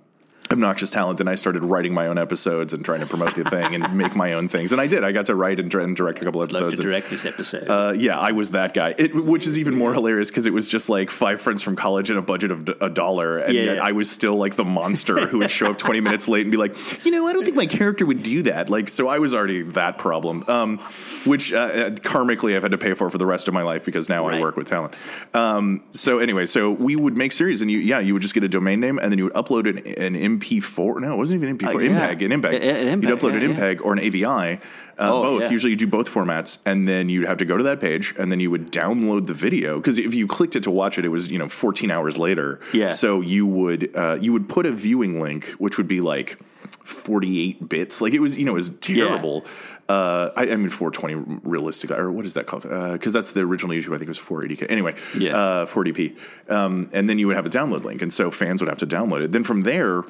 Obnoxious 0.52 0.92
talent, 0.92 1.20
and 1.22 1.30
I 1.30 1.36
started 1.36 1.64
writing 1.64 1.94
my 1.94 2.08
own 2.08 2.18
episodes 2.18 2.74
and 2.74 2.84
trying 2.84 3.00
to 3.00 3.06
promote 3.06 3.36
the 3.36 3.44
thing 3.46 3.74
and 3.74 3.96
make 3.96 4.16
my 4.16 4.34
own 4.34 4.48
things, 4.50 4.72
and 4.74 4.82
I 4.82 4.88
did. 4.88 5.04
I 5.04 5.12
got 5.14 5.28
to 5.28 5.36
write 5.36 5.60
and, 5.60 5.74
and 5.74 5.96
direct 5.96 6.20
a 6.20 6.26
couple 6.26 6.44
episodes. 6.44 6.76
to 6.80 6.82
and- 6.84 6.90
direct 6.92 7.10
this 7.10 7.26
episode. 7.26 7.70
uh, 7.70 7.94
yeah, 7.96 8.20
I 8.20 8.34
was 8.34 8.52
that 8.52 8.74
guy, 8.74 8.94
it, 8.98 9.16
which 9.16 9.48
is 9.48 9.58
even 9.58 9.76
more 9.76 9.94
hilarious 9.94 10.30
because 10.30 10.46
it 10.48 10.54
was 10.54 10.68
just 10.68 10.90
like 10.90 11.10
five 11.10 11.40
friends 11.42 11.62
from 11.64 11.76
college 11.76 12.10
and 12.10 12.20
a 12.20 12.22
budget 12.22 12.52
of 12.52 12.68
a 12.82 12.90
dollar, 12.90 13.38
and 13.40 13.54
Yeah, 13.56 13.62
yet 13.64 13.76
yeah. 13.78 13.84
I 13.84 13.94
was 13.94 14.12
still 14.12 14.36
like 14.36 14.56
the 14.56 14.66
monster 14.66 15.26
who 15.28 15.38
would 15.40 15.52
show 15.52 15.72
up 15.72 15.78
twenty 15.78 16.02
minutes 16.02 16.28
late 16.28 16.42
and 16.42 16.52
be 16.52 16.58
like, 16.58 17.06
you 17.06 17.12
know, 17.12 17.28
I 17.28 17.34
don't 17.34 17.44
think 17.46 17.56
my 17.56 17.66
character 17.66 18.06
would 18.06 18.22
do 18.22 18.42
that. 18.44 18.70
Like, 18.70 18.90
so 18.90 19.08
I 19.08 19.20
was 19.20 19.34
already 19.34 19.62
that 19.64 19.98
problem, 19.98 20.44
um, 20.50 20.80
which 21.26 21.54
uh, 21.54 21.58
uh, 21.58 21.90
karmically 21.92 22.56
I've 22.56 22.64
had 22.64 22.72
to 22.72 22.78
pay 22.78 22.94
for 22.94 23.10
for 23.10 23.18
the 23.18 23.26
rest 23.26 23.48
of 23.48 23.54
my 23.54 23.62
life 23.62 23.86
because 23.86 24.10
now 24.10 24.28
I 24.28 24.40
work 24.40 24.56
with 24.56 24.68
talent. 24.68 24.94
Um, 25.34 25.84
so 25.92 26.20
anyway, 26.20 26.46
so 26.46 26.72
we 26.72 26.96
would 26.96 27.16
make 27.18 27.32
series, 27.32 27.62
and 27.62 27.70
you, 27.72 27.80
yeah, 27.80 28.00
you 28.00 28.14
would 28.14 28.22
just 28.22 28.34
get 28.34 28.44
a 28.44 28.50
domain 28.50 28.80
name, 28.80 28.98
and 29.00 29.12
then 29.12 29.18
you 29.18 29.26
would 29.26 29.34
upload 29.34 29.68
an, 29.70 29.78
an 30.16 30.40
MP4. 30.40 31.02
No, 31.02 31.14
it 31.14 31.18
wasn't 31.18 31.42
even 31.44 31.58
MP4. 31.58 31.76
Uh, 31.76 31.80
yeah. 31.80 32.14
MPEG, 32.16 32.26
an 32.32 32.42
MPEG. 32.42 32.52
A- 32.54 32.64
a- 32.64 32.92
an 32.94 33.02
You'd 33.02 33.12
upload 33.12 33.40
yeah, 33.42 33.50
an 33.50 33.56
yeah. 33.78 33.82
Or 33.84 33.94
an 33.94 34.00
AVI. 34.00 34.26
Uh, 34.26 34.58
Oh, 35.04 35.24
both. 35.24 35.42
yeah. 35.44 35.50
Usually 35.50 35.72
you 35.72 35.78
do 35.78 35.88
both 35.88 36.10
formats, 36.10 36.60
and 36.66 36.88
then 36.88 37.10
you'd 37.10 37.28
have 37.28 37.38
to 37.38 37.46
go 37.46 37.58
to 37.58 37.64
that 37.64 37.80
page, 37.80 38.14
and 38.20 38.32
then 38.32 38.40
you 38.40 38.52
would 38.52 38.72
download 38.72 39.26
the 39.26 39.34
video 39.34 39.78
because 39.78 39.98
if 39.98 40.14
you 40.14 40.28
clicked 40.28 40.56
it 40.56 40.64
to 40.64 40.72
watch 40.72 41.00
it, 41.00 41.06
it 41.06 41.10
was 41.10 41.32
you 41.32 41.40
know 41.40 41.48
14 41.48 41.90
hours 41.90 42.18
later. 42.20 42.60
Yeah. 42.72 42.90
So 42.90 43.22
you 43.22 43.48
would 43.48 43.96
uh, 43.96 44.18
you 44.22 44.32
would 44.34 44.48
put 44.48 44.66
a 44.68 44.72
viewing 44.72 45.20
link, 45.20 45.46
which 45.58 45.78
would 45.78 45.88
be 45.88 46.02
like 46.02 46.38
48 46.84 47.68
bits. 47.70 48.02
Like 48.02 48.14
it 48.14 48.20
was 48.20 48.38
you 48.38 48.46
know 48.46 48.52
it 48.52 48.56
was 48.56 48.70
terrible. 48.70 49.46
Uh, 49.92 50.32
I, 50.38 50.44
I 50.44 50.56
mean 50.56 50.70
420 50.70 51.40
realistically, 51.44 51.98
or 51.98 52.12
what 52.12 52.26
is 52.26 52.36
that 52.36 52.46
called? 52.46 52.64
Because 52.64 53.12
that's 53.14 53.34
the 53.34 53.42
original 53.42 53.76
issue. 53.76 53.94
I 53.94 53.98
think 53.98 54.08
it 54.08 54.16
was 54.18 54.20
480k. 54.20 54.68
Anyway, 54.70 54.96
Yeah. 55.18 55.36
uh, 55.38 55.66
40p, 55.66 56.16
um, 56.50 56.90
and 56.94 57.10
then 57.10 57.20
you 57.20 57.28
would 57.28 57.36
have 57.36 57.46
a 57.46 57.50
download 57.50 57.84
link, 57.84 58.02
and 58.02 58.12
so 58.14 58.32
fans 58.32 58.62
would 58.62 58.70
have 58.70 58.78
to 58.80 58.88
download 58.88 59.22
it. 59.24 59.32
Then 59.32 59.44
from 59.44 59.64
there 59.64 60.04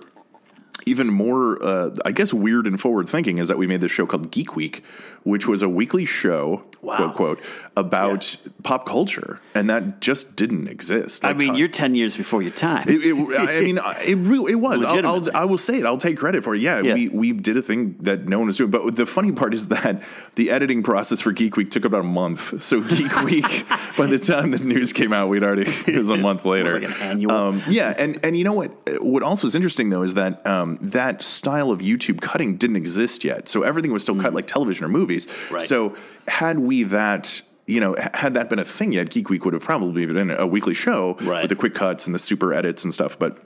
even 0.88 1.08
more, 1.08 1.62
uh, 1.64 1.92
I 2.06 2.12
guess, 2.12 2.34
weird 2.34 2.66
and 2.66 2.80
forward 2.80 3.08
thinking 3.08 3.38
is 3.38 3.48
that 3.50 3.58
we 3.58 3.68
made 3.68 3.82
this 3.82 3.92
show 3.92 4.06
called 4.08 4.32
Geek 4.32 4.56
Week, 4.56 4.84
which 5.24 5.48
was 5.48 5.62
a 5.62 5.70
weekly 5.70 6.06
show, 6.06 6.64
Wow. 6.82 6.98
quote, 6.98 7.16
quote, 7.16 7.42
about 7.78 8.36
pop 8.64 8.88
culture. 8.88 9.40
And 9.54 9.70
that 9.70 10.02
just 10.02 10.36
didn't 10.36 10.68
exist. 10.68 11.24
I 11.24 11.34
mean, 11.34 11.54
you're 11.56 11.68
10 11.68 11.94
years 11.94 12.18
before 12.18 12.42
your 12.42 12.52
time. 12.52 12.90
it, 12.90 13.02
it, 13.06 13.40
I 13.40 13.62
mean, 13.62 13.78
it 14.04 14.18
it 14.52 14.56
was. 14.56 14.84
I'll, 14.84 15.06
I'll, 15.06 15.28
I 15.36 15.46
will 15.46 15.60
say 15.60 15.78
it. 15.80 15.86
I'll 15.86 15.98
take 16.00 16.18
credit 16.18 16.44
for 16.44 16.56
it. 16.56 16.62
Yeah, 16.62 16.82
Yeah. 16.82 16.94
we 16.96 17.08
we 17.10 17.32
did 17.34 17.56
a 17.58 17.62
thing 17.62 17.96
that 18.02 18.28
no 18.28 18.40
one 18.40 18.48
was 18.48 18.58
doing. 18.58 18.72
But 18.72 18.96
the 18.96 19.06
funny 19.06 19.32
part 19.32 19.54
is 19.54 19.68
that 19.68 20.02
the 20.36 20.50
editing 20.50 20.82
process 20.82 21.22
for 21.22 21.32
Geek 21.32 21.56
Week 21.56 21.70
took 21.70 21.86
about 21.86 22.00
a 22.02 22.04
month. 22.04 22.62
So 22.64 22.82
Geek 22.82 23.16
Week, 23.24 23.66
by 23.98 24.08
the 24.08 24.20
time 24.20 24.52
the 24.52 24.60
news 24.64 24.92
came 24.92 25.14
out, 25.14 25.30
we'd 25.30 25.44
already 25.44 25.70
it 25.88 25.96
was 25.98 26.10
a 26.10 26.18
month 26.18 26.46
later. 26.46 26.80
like 26.80 26.90
an 26.90 27.02
annual. 27.02 27.32
Um, 27.32 27.62
yeah, 27.70 27.94
and 27.98 28.20
and 28.26 28.36
you 28.38 28.44
know 28.44 28.54
what? 28.54 28.72
What 29.04 29.22
also 29.24 29.46
is 29.48 29.54
interesting 29.56 29.92
though 29.92 30.02
is 30.02 30.16
that 30.16 30.46
um, 30.48 30.80
that 30.82 31.22
style 31.22 31.70
of 31.72 31.80
YouTube 31.82 32.22
cutting 32.22 32.58
didn't 32.58 32.76
exist 32.78 33.24
yet. 33.24 33.48
So 33.48 33.62
everything 33.64 33.94
was 33.94 34.02
still 34.02 34.20
cut 34.20 34.34
like 34.34 34.48
television 34.48 34.84
or 34.86 34.90
movies. 34.90 35.11
Mm. 35.18 35.52
Right. 35.52 35.62
So 35.62 35.96
had 36.28 36.60
we 36.60 36.84
that. 36.84 37.42
You 37.68 37.80
know, 37.80 37.96
had 38.14 38.34
that 38.34 38.50
been 38.50 38.60
a 38.60 38.66
thing 38.66 38.92
yet, 38.92 39.12
Geek 39.12 39.30
Week 39.30 39.46
would 39.46 39.54
have 39.54 39.64
probably 39.64 40.06
been 40.06 40.30
a 40.32 40.46
weekly 40.46 40.74
show 40.74 41.16
Right. 41.22 41.44
with 41.44 41.50
the 41.50 41.56
quick 41.56 41.74
cuts 41.74 42.06
and 42.06 42.14
the 42.14 42.20
super 42.20 42.54
edits 42.54 42.84
and 42.84 42.94
stuff. 42.94 43.18
But 43.18 43.38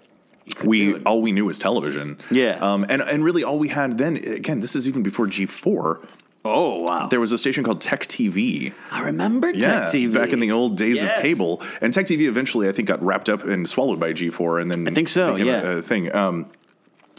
we 0.63 0.95
all 1.03 1.21
we 1.21 1.31
knew 1.31 1.45
was 1.45 1.59
television. 1.59 2.17
Yeah. 2.31 2.57
Um, 2.59 2.85
and 2.89 3.01
and 3.03 3.23
really 3.23 3.43
all 3.43 3.59
we 3.59 3.67
had 3.67 3.97
then 3.99 4.15
again, 4.17 4.61
this 4.61 4.75
is 4.75 4.87
even 4.87 5.03
before 5.03 5.27
G 5.27 5.45
four. 5.45 6.01
oh, 6.43 6.79
wow. 6.87 7.07
There 7.07 7.19
was 7.19 7.33
a 7.33 7.37
station 7.37 7.63
called 7.63 7.81
Tech 7.81 8.01
TV. 8.03 8.73
I 8.89 9.01
remember 9.01 9.51
Tech 9.51 9.89
TV. 9.91 10.13
back 10.13 10.29
in 10.31 10.39
the 10.39 10.51
old 10.51 10.77
days 10.77 11.01
Yes. 11.03 11.17
of 11.17 11.21
cable, 11.21 11.61
and 11.81 11.93
Tech 11.93 12.05
TV 12.05 12.21
eventually, 12.27 12.67
I 12.67 12.71
think, 12.71 12.87
got 12.87 13.03
wrapped 13.03 13.29
up 13.29 13.43
and 13.43 13.69
swallowed 13.69 13.99
by 13.99 14.13
G 14.13 14.29
four, 14.31 14.59
and 14.59 14.71
then 14.71 14.87
I 14.87 14.91
think 14.91 15.09
so, 15.09 15.33
became 15.33 15.47
a- 15.47 15.51
yeah. 15.51 15.61
a, 15.77 15.81
thing. 15.81 16.15
Um, 16.15 16.45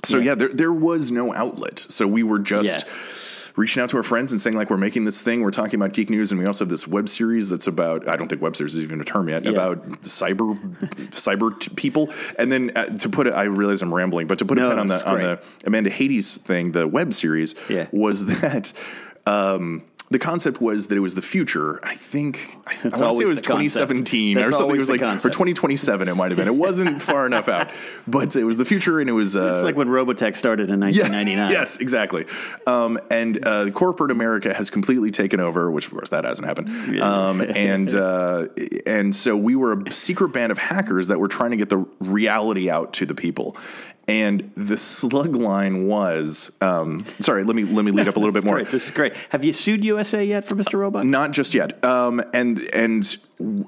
so 0.03 0.17
Yeah. 0.19 0.25
yeah, 0.25 0.35
there 0.37 0.49
there 0.49 0.73
was 0.73 1.13
no 1.13 1.33
outlet, 1.35 1.79
so 1.79 2.09
we 2.09 2.23
were 2.25 2.39
just. 2.41 2.87
Yeah. 2.87 2.93
Reaching 3.57 3.83
out 3.83 3.89
to 3.91 3.97
our 3.97 4.03
friends 4.03 4.33
and 4.33 4.41
saying 4.41 4.55
like 4.57 4.71
we're 4.71 4.77
making 4.77 5.05
this 5.05 5.23
thing. 5.23 5.41
We're 5.43 5.51
talking 5.51 5.81
about 5.81 5.93
geek 5.95 6.11
news, 6.11 6.31
and 6.31 6.39
we 6.39 6.47
also 6.47 6.65
have 6.65 6.71
this 6.71 6.87
web 6.87 7.09
series 7.09 7.49
that's 7.49 7.67
about. 7.67 8.07
I 8.09 8.17
don't 8.17 8.29
think 8.29 8.43
web 8.43 8.55
series 8.57 8.77
is 8.77 8.83
even 8.85 9.01
a 9.01 9.05
term 9.05 9.29
yet 9.29 9.45
Yeah. 9.45 9.51
about 9.51 9.89
cyber 10.03 10.59
cyber 11.11 11.59
t- 11.59 11.71
people. 11.75 12.11
And 12.39 12.53
then 12.53 12.73
uh, 12.77 12.85
to 12.97 13.09
put 13.09 13.27
it, 13.27 13.33
I 13.33 13.45
realize 13.45 13.83
I'm 13.83 13.95
rambling, 13.95 14.27
but 14.27 14.39
to 14.39 14.45
put 14.45 14.59
No, 14.59 14.67
a 14.67 14.71
pin 14.71 14.79
on 14.79 14.87
the 14.89 15.09
on 15.09 15.19
the 15.21 15.43
Amanda 15.65 15.91
Hades 15.91 16.37
thing, 16.37 16.73
the 16.73 16.87
web 16.87 17.13
series 17.15 17.55
Yeah. 17.69 17.87
was 17.93 18.27
that. 18.27 18.73
Um, 19.27 19.83
the 20.11 20.19
concept 20.19 20.61
was 20.61 20.89
that 20.89 20.97
it 20.97 21.01
was 21.01 21.15
the 21.15 21.23
future. 21.23 21.81
I 21.85 21.95
think 21.95 22.57
I, 22.67 22.73
I 22.73 22.99
want 22.99 23.13
to 23.13 23.13
say 23.13 23.25
it 23.25 23.27
was 23.27 23.43
the 23.43 23.49
concept. 23.49 23.89
2017 23.89 24.39
or 24.39 24.53
something. 24.53 24.77
It 24.77 24.79
was 24.79 24.89
like 24.91 25.01
for 25.01 25.07
concept. 25.07 25.33
2027. 25.35 26.09
It 26.09 26.15
might 26.15 26.31
have 26.31 26.39
been. 26.39 26.47
It 26.49 26.55
wasn't 26.55 27.03
far 27.11 27.27
enough 27.27 27.49
out, 27.49 27.71
but 28.07 28.37
it 28.37 28.45
was 28.45 28.59
the 28.59 28.65
future, 28.65 29.01
and 29.01 29.11
it 29.11 29.15
was. 29.15 29.37
Uh, 29.37 29.55
It's 29.55 29.63
like 29.65 29.77
when 29.77 29.89
Robotech 29.89 30.37
started 30.37 30.71
in 30.71 30.79
1999. 30.81 31.51
Yes, 31.51 31.79
exactly. 31.79 32.27
Um, 32.67 32.99
and 33.11 33.45
uh, 33.47 33.71
corporate 33.71 34.11
America 34.11 34.55
has 34.55 34.71
completely 34.71 35.11
taken 35.11 35.41
over, 35.41 35.71
which 35.71 35.87
of 35.87 35.93
course 35.93 36.11
that 36.11 36.25
hasn't 36.25 36.47
happened. 36.47 37.01
Um, 37.01 37.41
and 37.41 37.95
uh, 37.95 38.47
and 38.87 39.15
so 39.15 39.37
we 39.37 39.57
were 39.57 39.73
a 39.73 39.91
secret 39.93 40.29
band 40.29 40.53
of 40.53 40.59
hackers 40.59 41.09
that 41.09 41.19
were 41.19 41.29
trying 41.29 41.51
to 41.51 41.57
get 41.57 41.69
the 41.69 41.79
reality 42.01 42.71
out 42.71 42.93
to 42.95 43.07
the 43.07 43.15
people. 43.15 43.57
And 44.09 44.53
the 44.55 44.77
slug 44.77 45.35
line 45.35 45.89
was 45.89 46.53
um, 46.61 47.05
sorry. 47.21 47.43
Let 47.43 47.57
me 47.57 47.65
let 47.65 47.85
me 47.85 47.91
lead 47.91 48.07
up 48.07 48.17
a 48.17 48.21
little 48.21 48.33
bit 48.41 48.45
more. 48.45 48.57
Great. 48.57 48.69
This 48.69 48.87
is 48.87 48.91
great. 48.93 49.15
Have 49.31 49.45
you 49.45 49.53
sued 49.53 49.85
USA 49.85 50.25
yet 50.25 50.49
for 50.49 50.55
Mr. 50.55 50.79
Robot? 50.79 51.05
Not 51.05 51.33
just 51.33 51.55
yet. 51.55 51.85
Um, 51.85 52.23
and 52.33 52.61
and 52.73 53.17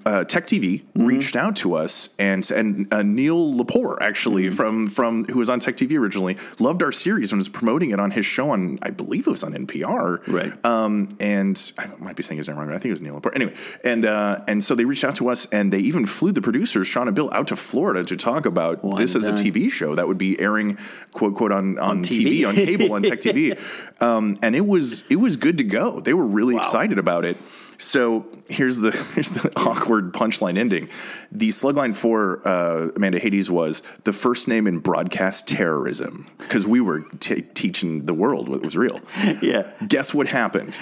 uh, 0.06 0.24
Tech 0.24 0.46
TV 0.46 0.82
reached 0.94 1.36
out 1.36 1.56
to 1.56 1.74
us, 1.74 2.10
and 2.18 2.48
and 2.50 2.92
uh, 2.92 3.02
Neil 3.02 3.52
Lepore 3.52 3.98
actually 4.00 4.48
from 4.50 4.88
from 4.88 5.24
who 5.26 5.38
was 5.38 5.50
on 5.50 5.60
Tech 5.60 5.76
TV 5.76 5.98
originally 5.98 6.38
loved 6.58 6.82
our 6.82 6.92
series 6.92 7.32
and 7.32 7.38
was 7.38 7.48
promoting 7.48 7.90
it 7.90 8.00
on 8.00 8.10
his 8.10 8.24
show 8.24 8.50
on 8.50 8.78
I 8.82 8.90
believe 8.90 9.26
it 9.26 9.30
was 9.30 9.44
on 9.44 9.52
NPR. 9.52 10.26
Right. 10.26 10.64
Um, 10.64 11.16
and 11.20 11.72
I 11.76 11.86
might 11.98 12.16
be 12.16 12.22
saying 12.22 12.38
his 12.38 12.48
name 12.48 12.56
wrong. 12.56 12.68
but 12.68 12.76
I 12.76 12.78
think 12.78 12.86
it 12.86 12.92
was 12.92 13.02
Neil 13.02 13.20
Lepore. 13.20 13.34
Anyway, 13.34 13.54
and 13.84 14.06
uh, 14.06 14.38
and 14.48 14.64
so 14.64 14.74
they 14.74 14.84
reached 14.86 15.04
out 15.04 15.16
to 15.16 15.28
us, 15.28 15.46
and 15.46 15.72
they 15.72 15.80
even 15.80 16.06
flew 16.06 16.32
the 16.32 16.42
producers 16.42 16.86
Sean 16.86 17.06
and 17.06 17.14
Bill 17.14 17.30
out 17.32 17.48
to 17.48 17.56
Florida 17.56 18.04
to 18.04 18.16
talk 18.16 18.46
about 18.46 18.82
One 18.82 18.96
this 18.96 19.14
as 19.14 19.28
a. 19.28 19.38
TV 19.38 19.70
show 19.70 19.94
that 19.94 20.08
would 20.08 20.18
be 20.18 20.38
airing 20.40 20.78
quote 21.12 21.36
quote 21.36 21.52
on 21.52 21.78
on, 21.78 22.02
TV. 22.02 22.40
TV 22.40 22.48
on 22.48 22.54
cable 22.56 22.92
on 22.92 23.02
Tech 23.02 23.20
TV. 23.20 23.58
Um, 24.00 24.38
and 24.42 24.54
it 24.54 24.64
was 24.64 25.02
it 25.10 25.16
was 25.16 25.34
good 25.34 25.58
to 25.58 25.64
go. 25.64 25.98
They 25.98 26.14
were 26.14 26.24
really 26.24 26.56
excited 26.56 27.00
about 27.00 27.24
it. 27.24 27.36
So 27.78 28.26
here's 28.48 28.78
the 28.78 28.90
here's 29.14 29.30
the 29.30 29.50
awkward 29.56 30.12
punchline 30.12 30.58
ending. 30.58 30.88
The 31.30 31.48
slugline 31.50 31.94
for 31.94 32.46
uh, 32.46 32.88
Amanda 32.96 33.18
Hades 33.18 33.50
was 33.50 33.82
the 34.04 34.12
first 34.12 34.48
name 34.48 34.66
in 34.66 34.78
broadcast 34.78 35.46
terrorism 35.46 36.26
because 36.38 36.66
we 36.66 36.80
were 36.80 37.02
t- 37.20 37.42
teaching 37.42 38.06
the 38.06 38.14
world 38.14 38.48
what 38.48 38.62
was 38.62 38.76
real. 38.76 39.00
yeah. 39.42 39.70
Guess 39.86 40.12
what 40.12 40.26
happened? 40.26 40.78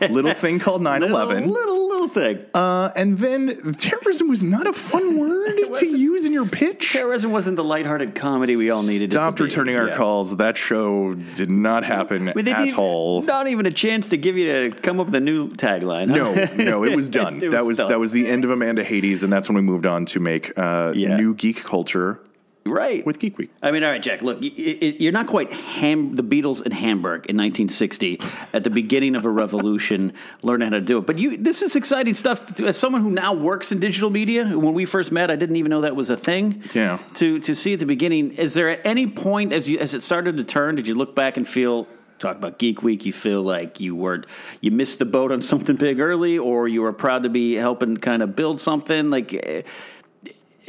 Little 0.00 0.34
thing 0.34 0.58
called 0.58 0.82
9 0.90 1.00
Little, 1.00 1.16
11. 1.16 1.50
little, 1.50 1.69
thing. 2.08 2.44
Uh, 2.54 2.90
and 2.96 3.18
then 3.18 3.72
terrorism 3.74 4.28
was 4.28 4.42
not 4.42 4.66
a 4.66 4.72
fun 4.72 5.18
word 5.18 5.74
to 5.74 5.86
use 5.86 6.24
in 6.24 6.32
your 6.32 6.46
pitch. 6.46 6.92
Terrorism 6.92 7.30
wasn't 7.32 7.56
the 7.56 7.64
lighthearted 7.64 8.14
comedy 8.14 8.56
we 8.56 8.70
all 8.70 8.82
needed. 8.82 9.12
Stopped 9.12 9.40
returning 9.40 9.76
our 9.76 9.88
Yeah. 9.88 9.96
calls. 9.96 10.36
That 10.36 10.56
show 10.56 11.14
did 11.14 11.50
not 11.50 11.84
happen 11.84 12.32
But 12.34 12.44
they 12.44 12.52
at 12.52 12.58
didn't- 12.64 12.78
all. 12.78 13.22
Not 13.22 13.48
even 13.48 13.66
a 13.66 13.70
chance 13.72 14.08
to 14.10 14.16
give 14.16 14.36
you 14.36 14.64
to 14.64 14.70
come 14.70 15.00
up 15.00 15.06
with 15.06 15.14
a 15.14 15.20
new 15.20 15.48
tagline. 15.50 16.08
huh? 16.08 16.16
No, 16.56 16.64
no, 16.64 16.84
it 16.84 16.94
was 16.94 17.08
done. 17.20 17.42
It 17.42 17.50
that 17.50 17.64
was 17.64 17.78
was 17.80 17.88
that 17.88 17.98
was 17.98 18.12
the 18.12 18.26
end 18.26 18.44
of 18.44 18.50
Amanda 18.50 18.82
Hades, 18.84 19.22
and 19.22 19.32
that's 19.32 19.48
when 19.48 19.56
we 19.56 19.62
moved 19.62 19.86
on 19.86 20.04
to 20.06 20.20
make 20.20 20.56
uh, 20.58 20.92
Yeah. 20.94 21.16
new 21.16 21.34
geek 21.34 21.62
culture 21.64 22.20
right. 22.70 23.04
with 23.04 23.18
Geek 23.18 23.38
Week. 23.38 23.50
I 23.62 23.70
mean, 23.70 23.82
all 23.84 23.90
right, 23.90 24.02
Jack. 24.02 24.22
Look, 24.22 24.38
you're 24.40 25.12
not 25.12 25.26
quite 25.26 25.52
ham- 25.52 26.16
the 26.16 26.22
Beatles 26.22 26.64
in 26.64 26.72
Hamburg 26.72 27.26
in 27.26 27.36
1960 27.36 28.20
at 28.52 28.64
the 28.64 28.70
beginning 28.70 29.16
of 29.16 29.24
a 29.24 29.30
revolution, 29.30 30.12
learning 30.42 30.72
how 30.72 30.78
to 30.78 30.80
do 30.80 30.98
it. 30.98 31.06
But 31.06 31.18
you, 31.18 31.36
this 31.36 31.62
is 31.62 31.76
exciting 31.76 32.14
stuff. 32.14 32.46
To, 32.54 32.66
as 32.66 32.76
someone 32.76 33.02
who 33.02 33.10
now 33.10 33.34
works 33.34 33.72
in 33.72 33.80
digital 33.80 34.10
media, 34.10 34.46
when 34.46 34.74
we 34.74 34.84
first 34.84 35.12
met, 35.12 35.30
I 35.30 35.36
didn't 35.36 35.56
even 35.56 35.70
know 35.70 35.82
that 35.82 35.96
was 35.96 36.10
a 36.10 36.16
thing. 36.16 36.62
Yeah. 36.74 36.98
To 37.14 37.38
to 37.40 37.54
see 37.54 37.74
at 37.74 37.80
the 37.80 37.86
beginning, 37.86 38.32
is 38.32 38.54
there 38.54 38.70
at 38.70 38.84
any 38.84 39.06
point 39.06 39.52
as 39.52 39.68
you 39.68 39.78
as 39.78 39.94
it 39.94 40.02
started 40.02 40.36
to 40.36 40.44
turn, 40.44 40.76
did 40.76 40.86
you 40.86 40.94
look 40.94 41.14
back 41.14 41.36
and 41.36 41.46
feel? 41.46 41.86
Talk 42.18 42.36
about 42.36 42.58
Geek 42.58 42.82
Week. 42.82 43.06
You 43.06 43.14
feel 43.14 43.42
like 43.42 43.80
you 43.80 43.96
were 43.96 44.24
you 44.60 44.70
missed 44.70 44.98
the 44.98 45.06
boat 45.06 45.32
on 45.32 45.40
something 45.40 45.76
big 45.76 46.00
early, 46.00 46.36
or 46.36 46.68
you 46.68 46.82
were 46.82 46.92
proud 46.92 47.22
to 47.22 47.30
be 47.30 47.54
helping 47.54 47.96
kind 47.96 48.22
of 48.22 48.36
build 48.36 48.60
something. 48.60 49.08
Like, 49.08 49.32
eh, 49.32 49.62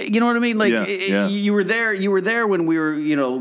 you 0.01 0.19
know 0.19 0.25
what 0.27 0.35
I 0.35 0.39
mean? 0.39 0.57
Like 0.57 0.71
Yeah, 0.73 0.85
yeah. 0.85 1.27
you 1.27 1.53
were 1.53 1.63
there. 1.63 1.93
You 1.93 2.11
were 2.11 2.21
there 2.21 2.45
when 2.47 2.65
we 2.65 2.77
were, 2.77 2.93
you 2.93 3.15
know, 3.15 3.39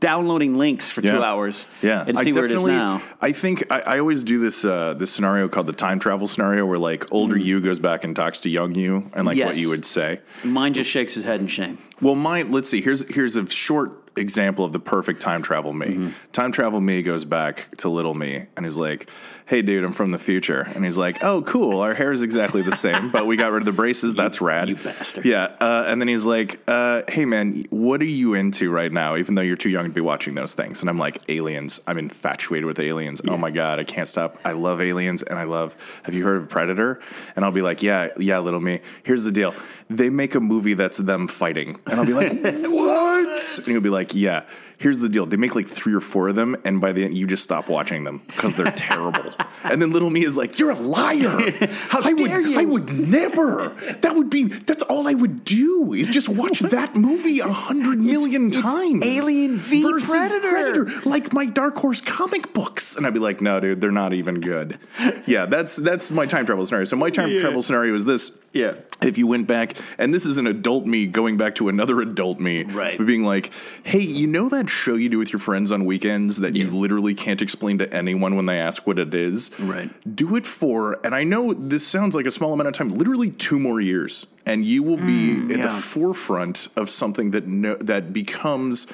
downloading 0.00 0.58
links 0.58 0.90
for 0.90 1.00
two 1.02 1.08
Yeah. 1.08 1.20
hours. 1.22 1.66
Yeah, 1.82 2.04
and 2.06 2.18
see 2.18 2.30
I 2.30 2.32
where 2.32 2.44
it 2.44 2.52
is 2.52 2.62
now. 2.64 3.02
I 3.20 3.32
think 3.32 3.64
I, 3.70 3.80
I 3.80 3.98
always 3.98 4.24
do 4.24 4.38
this 4.38 4.64
uh, 4.64 4.94
this 4.94 5.10
scenario 5.10 5.48
called 5.48 5.66
the 5.66 5.72
time 5.72 5.98
travel 5.98 6.26
scenario, 6.26 6.66
where 6.66 6.78
like 6.78 7.12
older 7.12 7.36
you 7.36 7.60
goes 7.60 7.78
back 7.78 8.04
and 8.04 8.14
talks 8.14 8.40
to 8.40 8.48
young 8.50 8.74
you, 8.74 9.10
and 9.14 9.26
like 9.26 9.36
Mm. 9.36 9.38
Yes. 9.38 9.46
what 9.48 9.56
you 9.56 9.68
would 9.68 9.84
say. 9.84 10.20
Mine 10.42 10.74
just 10.74 10.90
shakes 10.90 11.14
his 11.14 11.24
head 11.24 11.40
in 11.40 11.46
shame. 11.46 11.78
Well, 12.02 12.14
mine. 12.16 12.50
Let's 12.50 12.68
see. 12.68 12.80
Here's 12.80 13.06
here's 13.14 13.36
a 13.36 13.48
short 13.48 13.92
example 14.16 14.64
of 14.64 14.72
the 14.72 14.80
perfect 14.80 15.20
time 15.20 15.42
travel 15.42 15.72
me. 15.72 15.86
Mm-hmm. 15.86 16.08
Time 16.32 16.50
travel 16.50 16.80
me 16.80 17.02
goes 17.02 17.24
back 17.24 17.68
to 17.78 17.88
little 17.88 18.14
me, 18.14 18.46
and 18.56 18.66
he's 18.66 18.76
like, 18.76 19.08
"Hey, 19.48 19.62
dude, 19.62 19.82
I'm 19.82 19.92
from 19.92 20.10
the 20.10 20.18
future," 20.18 20.68
and 20.74 20.84
he's 20.84 20.98
like, 20.98 21.24
"Oh, 21.24 21.42
cool. 21.42 21.80
Our 21.80 21.94
hair 21.94 22.12
is 22.12 22.22
exactly 22.22 22.62
the 22.62 22.76
same, 22.76 23.10
but 23.10 23.26
we 23.26 23.36
got 23.36 23.50
rid 23.50 23.62
of 23.62 23.66
the 23.66 23.72
braces. 23.72 24.14
That's 24.14 24.40
rad." 24.40 24.68
you 24.68 24.76
bastard. 24.76 25.24
Yeah. 25.24 25.56
Uh, 25.60 25.84
and 25.86 26.00
then 26.00 26.08
he's 26.08 26.26
like, 26.26 26.60
uh, 26.68 27.02
"Hey, 27.08 27.24
man, 27.24 27.64
what 27.70 28.00
are 28.00 28.04
you 28.04 28.34
into 28.34 28.70
right 28.70 28.92
now? 28.92 29.16
Even 29.16 29.34
though 29.34 29.42
you're 29.42 29.56
too 29.56 29.70
young 29.70 29.84
to 29.86 29.90
be 29.90 30.00
watching 30.00 30.34
those 30.34 30.54
things." 30.54 30.80
And 30.80 30.90
I'm 30.90 30.98
like, 30.98 31.22
"Aliens. 31.28 31.80
I'm 31.86 31.98
infatuated 31.98 32.66
with 32.66 32.78
aliens. 32.78 33.20
Oh 33.26 33.36
my 33.36 33.50
god, 33.50 33.78
I 33.78 33.84
can't 33.84 34.06
stop. 34.06 34.38
I 34.44 34.52
love 34.52 34.80
aliens, 34.80 35.22
and 35.22 35.38
I 35.38 35.44
love. 35.44 35.76
Have 36.04 36.14
you 36.14 36.24
heard 36.24 36.36
of 36.36 36.48
Predator?" 36.48 37.00
And 37.34 37.44
I'll 37.44 37.50
be 37.50 37.62
like, 37.62 37.82
"Yeah, 37.82 38.08
yeah, 38.18 38.38
little 38.38 38.60
me. 38.60 38.80
Here's 39.02 39.24
the 39.24 39.32
deal." 39.32 39.54
They 39.90 40.10
make 40.10 40.34
a 40.34 40.40
movie 40.40 40.74
that's 40.74 40.98
them 40.98 41.28
fighting. 41.28 41.78
And 41.86 41.98
I'll 41.98 42.04
be 42.04 42.12
like, 42.12 42.30
what? 42.42 43.58
And 43.58 43.66
he'll 43.66 43.80
be 43.80 43.88
like, 43.88 44.14
yeah. 44.14 44.44
Here's 44.78 45.00
the 45.00 45.08
deal. 45.08 45.26
They 45.26 45.36
make 45.36 45.54
like 45.56 45.66
three 45.66 45.92
or 45.92 46.00
four 46.00 46.28
of 46.28 46.36
them, 46.36 46.56
and 46.64 46.80
by 46.80 46.92
the 46.92 47.04
end, 47.04 47.16
you 47.18 47.26
just 47.26 47.42
stop 47.42 47.68
watching 47.68 48.04
them 48.04 48.22
because 48.28 48.54
they're 48.54 48.66
terrible. 48.76 49.32
And 49.64 49.82
then 49.82 49.90
little 49.90 50.08
me 50.08 50.24
is 50.24 50.36
like, 50.36 50.58
"You're 50.58 50.70
a 50.70 50.76
liar! 50.76 51.50
How 51.88 52.00
I 52.02 52.14
would, 52.14 52.28
dare 52.28 52.40
you." 52.40 52.60
I 52.60 52.64
would 52.64 52.92
never. 52.92 53.70
That 54.02 54.14
would 54.14 54.30
be. 54.30 54.44
That's 54.44 54.84
all 54.84 55.08
I 55.08 55.14
would 55.14 55.42
do 55.44 55.92
is 55.94 56.08
just 56.08 56.28
watch 56.28 56.60
that 56.76 56.94
movie 56.94 57.40
a 57.40 57.48
hundred 57.48 57.98
million 57.98 58.50
times. 58.52 59.02
Alien 59.04 59.58
v 59.58 59.82
versus 59.82 60.10
Predator. 60.10 60.88
like 61.04 61.32
my 61.32 61.46
Dark 61.46 61.76
Horse 61.76 62.00
comic 62.00 62.52
books. 62.52 62.96
And 62.96 63.04
I'd 63.06 63.14
be 63.14 63.20
like, 63.20 63.40
no, 63.40 63.58
dude, 63.58 63.80
they're 63.80 63.90
not 63.90 64.12
even 64.14 64.40
good. 64.40 64.78
Yeah, 65.26 65.46
that's 65.46 65.74
that's 65.74 66.12
my 66.12 66.26
time 66.26 66.46
travel 66.46 66.64
scenario. 66.64 66.84
So 66.84 66.96
my 66.96 67.10
time 67.10 67.36
travel 67.40 67.62
scenario 67.62 67.94
is 67.94 68.04
this. 68.04 68.38
Yeah. 68.52 68.74
If 69.02 69.18
you 69.18 69.26
went 69.26 69.46
back, 69.46 69.74
and 69.98 70.12
this 70.12 70.24
is 70.24 70.38
an 70.38 70.46
adult 70.46 70.86
me 70.86 71.06
going 71.06 71.36
back 71.36 71.54
to 71.56 71.68
another 71.68 72.00
adult 72.00 72.40
me, 72.40 72.64
Right. 72.64 72.98
Being 73.04 73.24
like, 73.24 73.52
hey, 73.84 74.00
you 74.00 74.26
know 74.26 74.48
that 74.48 74.67
show 74.68 74.94
you 74.94 75.08
do 75.08 75.18
with 75.18 75.32
your 75.32 75.40
friends 75.40 75.72
on 75.72 75.84
weekends 75.84 76.38
that 76.38 76.54
you 76.56 76.70
literally 76.70 77.14
can't 77.14 77.40
explain 77.42 77.78
to 77.78 77.92
anyone 77.92 78.36
when 78.36 78.46
they 78.46 78.58
ask 78.58 78.86
what 78.86 78.98
it 78.98 79.14
is? 79.14 79.50
Right. 79.58 79.90
Do 80.16 80.36
it 80.36 80.46
for, 80.46 80.98
and 81.04 81.14
I 81.14 81.24
know 81.24 81.52
this 81.54 81.86
sounds 81.86 82.14
like 82.14 82.26
a 82.26 82.30
small 82.30 82.52
amount 82.52 82.68
of 82.68 82.74
time, 82.74 82.90
literally 82.94 83.30
two 83.30 83.58
more 83.58 83.80
years, 83.80 84.26
and 84.46 84.64
you 84.64 84.82
will 84.82 84.96
be 84.96 85.32
at 85.32 85.48
the 85.62 85.68
Mm, 85.68 85.80
forefront 85.80 86.68
of 86.76 86.88
something 86.88 87.30
that 87.32 87.46
no, 87.46 87.74
that 87.76 88.12
becomes 88.12 88.86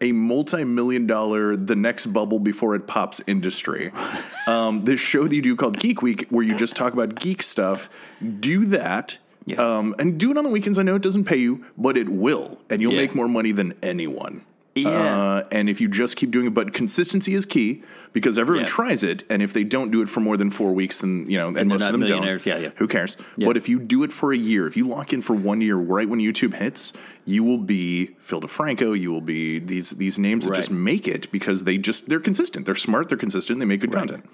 a 0.00 0.10
multi-million 0.12 1.06
dollar 1.06 1.56
the 1.56 1.76
next 1.76 2.06
bubble 2.06 2.40
before 2.40 2.74
it 2.74 2.88
pops 2.88 3.20
industry 3.28 3.92
um, 4.48 4.84
this 4.84 4.98
show 5.00 5.28
that 5.28 5.34
you 5.34 5.40
do 5.42 5.54
called 5.54 5.78
geek 5.78 6.02
week 6.02 6.26
where 6.30 6.44
you 6.44 6.56
just 6.56 6.74
talk 6.74 6.92
about 6.92 7.14
geek 7.14 7.40
stuff 7.40 7.88
do 8.40 8.64
that 8.66 9.16
Yeah. 9.46 9.58
um, 9.58 9.94
and 10.00 10.18
do 10.18 10.32
it 10.32 10.36
on 10.38 10.42
the 10.42 10.50
weekends 10.50 10.76
i 10.76 10.82
know 10.82 10.96
it 10.96 11.02
doesn't 11.02 11.24
pay 11.24 11.36
you 11.36 11.64
but 11.78 11.96
it 11.96 12.08
will 12.08 12.58
and 12.68 12.82
you'll 12.82 12.94
Yeah. 12.94 13.02
make 13.02 13.14
more 13.14 13.28
money 13.28 13.52
than 13.52 13.74
anyone 13.80 14.42
Yeah. 14.74 14.88
uh, 14.88 15.48
and 15.52 15.68
if 15.68 15.80
you 15.82 15.88
just 15.88 16.16
keep 16.16 16.30
doing 16.30 16.46
it, 16.46 16.54
but 16.54 16.72
consistency 16.72 17.34
is 17.34 17.44
key 17.44 17.82
because 18.14 18.38
everyone 18.38 18.62
Yeah. 18.64 18.70
tries 18.70 19.02
it, 19.02 19.22
and 19.28 19.42
if 19.42 19.52
they 19.52 19.64
don't 19.64 19.90
do 19.90 20.00
it 20.00 20.08
for 20.08 20.20
more 20.20 20.38
than 20.38 20.48
four 20.50 20.72
weeks, 20.72 21.00
then 21.00 21.26
you 21.28 21.36
know, 21.36 21.48
and, 21.48 21.56
they're 21.56 21.64
most 21.66 21.82
of 21.82 21.92
them 21.92 22.06
don't. 22.06 22.46
Yeah, 22.46 22.56
yeah. 22.58 22.70
Who 22.76 22.88
cares? 22.88 23.16
Yeah. 23.36 23.46
But 23.48 23.56
if 23.58 23.68
you 23.68 23.78
do 23.78 24.02
it 24.02 24.12
for 24.12 24.32
a 24.32 24.36
year, 24.36 24.66
if 24.66 24.76
you 24.76 24.88
lock 24.88 25.12
in 25.12 25.20
for 25.20 25.34
one 25.34 25.60
year, 25.60 25.76
right 25.76 26.08
when 26.08 26.20
YouTube 26.20 26.54
hits, 26.54 26.94
you 27.26 27.44
will 27.44 27.58
be 27.58 28.10
Phil 28.18 28.40
DeFranco. 28.40 28.98
You 28.98 29.12
will 29.12 29.20
be 29.20 29.58
these 29.58 29.90
these 29.90 30.18
names 30.18 30.46
that 30.46 30.54
just 30.54 30.70
make 30.70 31.06
it 31.06 31.30
because 31.30 31.64
they 31.64 31.76
just 31.76 32.08
they're 32.08 32.18
consistent. 32.20 32.64
They're 32.64 32.74
smart. 32.74 33.10
They're 33.10 33.18
consistent. 33.18 33.58
They 33.58 33.66
make 33.66 33.80
good 33.80 33.92
content. 33.92 34.24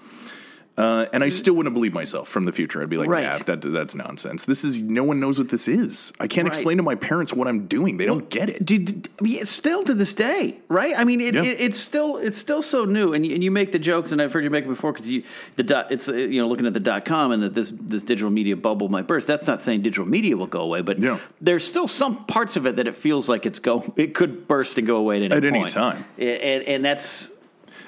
Uh, 0.79 1.07
and 1.13 1.25
I 1.25 1.29
still 1.29 1.55
wouldn't 1.57 1.75
believe 1.75 1.93
myself 1.93 2.29
from 2.29 2.45
the 2.45 2.53
future. 2.53 2.81
I'd 2.81 2.89
be 2.89 2.99
like, 2.99 3.09
Right. 3.09 3.23
yeah, 3.25 3.39
that, 3.39 3.63
that's 3.63 3.97
nonsense. 3.97 4.45
This 4.45 4.63
is 4.63 4.81
no 4.81 5.03
one 5.03 5.19
knows 5.19 5.37
what 5.37 5.49
this 5.49 5.67
is. 5.67 6.13
I 6.21 6.29
can't 6.29 6.45
Right. 6.47 6.53
explain 6.55 6.77
to 6.77 6.85
my 6.85 6.95
parents 6.95 7.33
what 7.35 7.49
I'm 7.49 7.67
doing. 7.67 7.97
They 7.97 8.07
don't 8.07 8.31
get 8.31 8.49
it. 8.49 8.65
Did, 8.65 9.09
I 9.19 9.23
mean, 9.25 9.45
still 9.45 9.83
to 9.83 9.93
this 9.93 10.15
day, 10.15 10.59
right? 10.69 10.95
I 10.97 11.03
mean, 11.03 11.21
it, 11.21 11.35
Yeah. 11.35 11.43
it, 11.43 11.57
it's 11.61 11.81
still 11.81 12.17
it's 12.19 12.39
still 12.39 12.63
so 12.63 12.85
new, 12.85 13.13
and 13.13 13.27
you, 13.27 13.35
and 13.35 13.43
you 13.43 13.51
make 13.51 13.73
the 13.73 13.81
jokes, 13.81 14.13
and 14.13 14.23
I've 14.23 14.33
heard 14.33 14.45
you 14.45 14.51
make 14.51 14.67
it 14.67 14.69
before 14.69 14.93
because 14.93 15.11
you 15.11 15.25
the 15.57 15.65
dot 15.65 15.91
it's 15.91 16.09
uh, 16.09 16.13
you 16.15 16.41
know 16.41 16.47
looking 16.47 16.67
at 16.67 16.75
the 16.75 16.81
dot 16.81 17.05
com 17.05 17.33
and 17.33 17.43
that 17.43 17.55
this 17.57 17.73
this 17.81 18.05
digital 18.05 18.31
media 18.31 18.57
bubble 18.57 18.89
might 18.89 19.09
burst. 19.09 19.27
That's 19.27 19.49
not 19.49 19.61
saying 19.61 19.83
digital 19.83 20.07
media 20.07 20.37
will 20.37 20.47
go 20.47 20.61
away, 20.61 20.83
but 20.83 21.01
Yeah. 21.01 21.19
there's 21.41 21.65
still 21.65 21.89
some 21.89 22.25
parts 22.27 22.57
of 22.57 22.67
it 22.67 22.77
that 22.77 22.87
it 22.87 22.97
feels 22.97 23.29
like 23.29 23.47
it's 23.47 23.59
go 23.59 23.93
it 23.97 24.15
could 24.15 24.47
burst 24.47 24.79
and 24.79 24.87
go 24.87 24.97
away 24.99 25.17
at 25.17 25.23
any, 25.33 25.35
At 25.35 25.45
any 25.45 25.65
time. 25.65 26.05
and, 26.19 26.29
and, 26.29 26.63
and 26.69 26.85
that's 26.85 27.31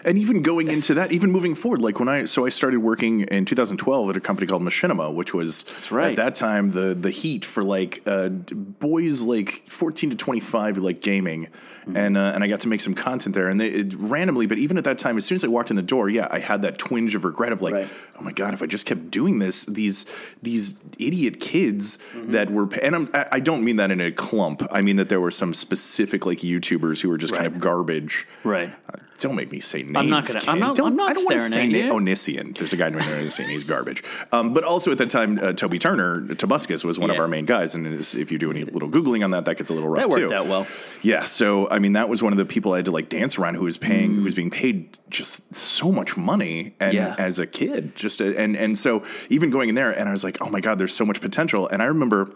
and 0.04 0.18
even 0.18 0.42
going 0.42 0.70
into 0.70 0.94
that, 0.94 1.12
even 1.12 1.30
moving 1.30 1.54
forward, 1.54 1.82
like 1.82 1.98
when 2.00 2.08
I 2.08 2.24
so 2.24 2.46
I 2.46 2.48
started 2.48 2.78
working 2.80 3.20
in 3.22 3.44
2012 3.44 4.10
at 4.10 4.16
a 4.16 4.20
company 4.20 4.46
called 4.46 4.62
Machinima, 4.62 5.14
which 5.14 5.32
was 5.34 5.64
right. 5.90 6.10
at 6.10 6.16
that 6.16 6.34
time 6.34 6.70
the 6.70 6.94
the 6.94 7.10
heat 7.10 7.44
for 7.44 7.62
like 7.64 8.02
uh, 8.06 8.28
boys 8.28 9.22
like 9.22 9.50
14 9.66 10.10
to 10.10 10.16
25 10.16 10.76
who 10.76 10.82
like 10.82 11.00
gaming, 11.00 11.48
Mm-hmm. 11.80 11.96
and 11.96 12.16
uh, 12.18 12.32
and 12.34 12.44
I 12.44 12.46
got 12.46 12.60
to 12.60 12.68
make 12.68 12.82
some 12.82 12.92
content 12.92 13.34
there, 13.34 13.48
and 13.48 13.58
they, 13.58 13.68
it, 13.70 13.94
randomly, 13.96 14.46
but 14.46 14.58
even 14.58 14.76
at 14.76 14.84
that 14.84 14.98
time, 14.98 15.16
as 15.16 15.24
soon 15.24 15.36
as 15.36 15.44
I 15.44 15.48
walked 15.48 15.70
in 15.70 15.76
the 15.76 15.82
door, 15.82 16.10
yeah, 16.10 16.28
I 16.30 16.38
had 16.38 16.60
that 16.62 16.76
twinge 16.76 17.14
of 17.14 17.24
regret 17.24 17.52
of 17.52 17.62
like, 17.62 17.72
Right. 17.72 17.88
oh 18.18 18.22
my 18.22 18.32
god, 18.32 18.52
if 18.52 18.62
I 18.62 18.66
just 18.66 18.84
kept 18.84 19.10
doing 19.10 19.38
this, 19.38 19.64
these 19.64 20.04
these 20.42 20.78
idiot 20.98 21.40
kids 21.40 21.96
Mm-hmm. 22.14 22.32
that 22.32 22.50
were, 22.50 22.68
and 22.82 22.94
I'm, 22.94 23.10
I 23.14 23.26
I 23.32 23.40
don't 23.40 23.64
mean 23.64 23.76
that 23.76 23.90
in 23.90 23.98
a 23.98 24.12
clump. 24.12 24.62
I 24.70 24.82
mean 24.82 24.96
that 24.96 25.08
there 25.08 25.22
were 25.22 25.30
some 25.30 25.54
specific 25.54 26.26
like 26.26 26.38
YouTubers 26.38 27.00
who 27.00 27.08
were 27.08 27.16
just 27.16 27.32
kind 27.32 27.46
of 27.46 27.58
garbage. 27.58 28.26
Right. 28.44 28.70
Uh, 28.92 28.98
don't 29.20 29.36
make 29.36 29.52
me 29.52 29.60
say 29.60 29.82
names. 29.82 30.08
not 30.08 30.26
gonna- 30.26 30.40
I'm 30.48 30.58
not- 30.58 30.76
Don't, 30.76 30.88
I'm 30.88 30.96
not 30.96 31.10
I 31.10 31.12
don't 31.12 31.24
want 31.24 31.38
to 31.38 31.44
say 31.44 31.66
na-. 31.66 31.94
Onision. 31.94 32.56
There's 32.56 32.72
a 32.72 32.76
guy 32.76 32.88
named 32.90 33.02
Onision. 33.02 33.48
He's 33.48 33.64
garbage. 33.64 34.02
Um, 34.32 34.52
but 34.52 34.64
also 34.64 34.90
at 34.90 34.98
that 34.98 35.10
time, 35.10 35.38
uh, 35.40 35.52
Toby 35.52 35.78
Turner, 35.78 36.22
Tobuscus, 36.22 36.84
was 36.84 36.98
one 36.98 37.10
of 37.10 37.18
our 37.18 37.28
main 37.28 37.44
guys. 37.46 37.74
And 37.74 37.86
if 37.86 38.32
you 38.32 38.38
do 38.38 38.50
any 38.50 38.64
little 38.64 38.88
googling 38.88 39.22
on 39.24 39.30
that, 39.32 39.44
that 39.44 39.56
gets 39.56 39.70
a 39.70 39.74
little 39.74 39.88
rough 39.88 40.00
That 40.00 40.10
worked 40.10 40.30
too. 40.30 40.34
out 40.34 40.46
well. 40.46 40.66
Yeah. 41.02 41.24
So 41.24 41.68
I 41.70 41.78
mean, 41.78 41.92
that 41.92 42.08
was 42.08 42.22
one 42.22 42.32
of 42.32 42.38
the 42.38 42.44
people 42.44 42.72
I 42.72 42.76
had 42.78 42.86
to 42.86 42.90
like 42.92 43.08
dance 43.08 43.38
around 43.38 43.54
who 43.54 43.64
was 43.64 43.76
paying, 43.76 44.10
Mm. 44.12 44.16
who 44.16 44.24
was 44.24 44.34
being 44.34 44.50
paid 44.50 44.98
just 45.10 45.54
so 45.54 45.92
much 45.92 46.16
money, 46.16 46.74
and 46.80 46.94
Yeah. 46.94 47.14
as 47.18 47.38
a 47.38 47.46
kid, 47.46 47.94
just 47.94 48.20
a, 48.20 48.38
and 48.38 48.56
and 48.56 48.76
so 48.78 49.02
even 49.28 49.50
going 49.50 49.68
in 49.68 49.74
there, 49.74 49.90
and 49.90 50.08
I 50.08 50.12
was 50.12 50.24
like, 50.24 50.38
oh 50.40 50.48
my 50.48 50.60
god, 50.60 50.78
there's 50.78 50.94
so 50.94 51.04
much 51.04 51.20
potential. 51.20 51.68
And 51.68 51.82
I 51.82 51.86
remember. 51.86 52.30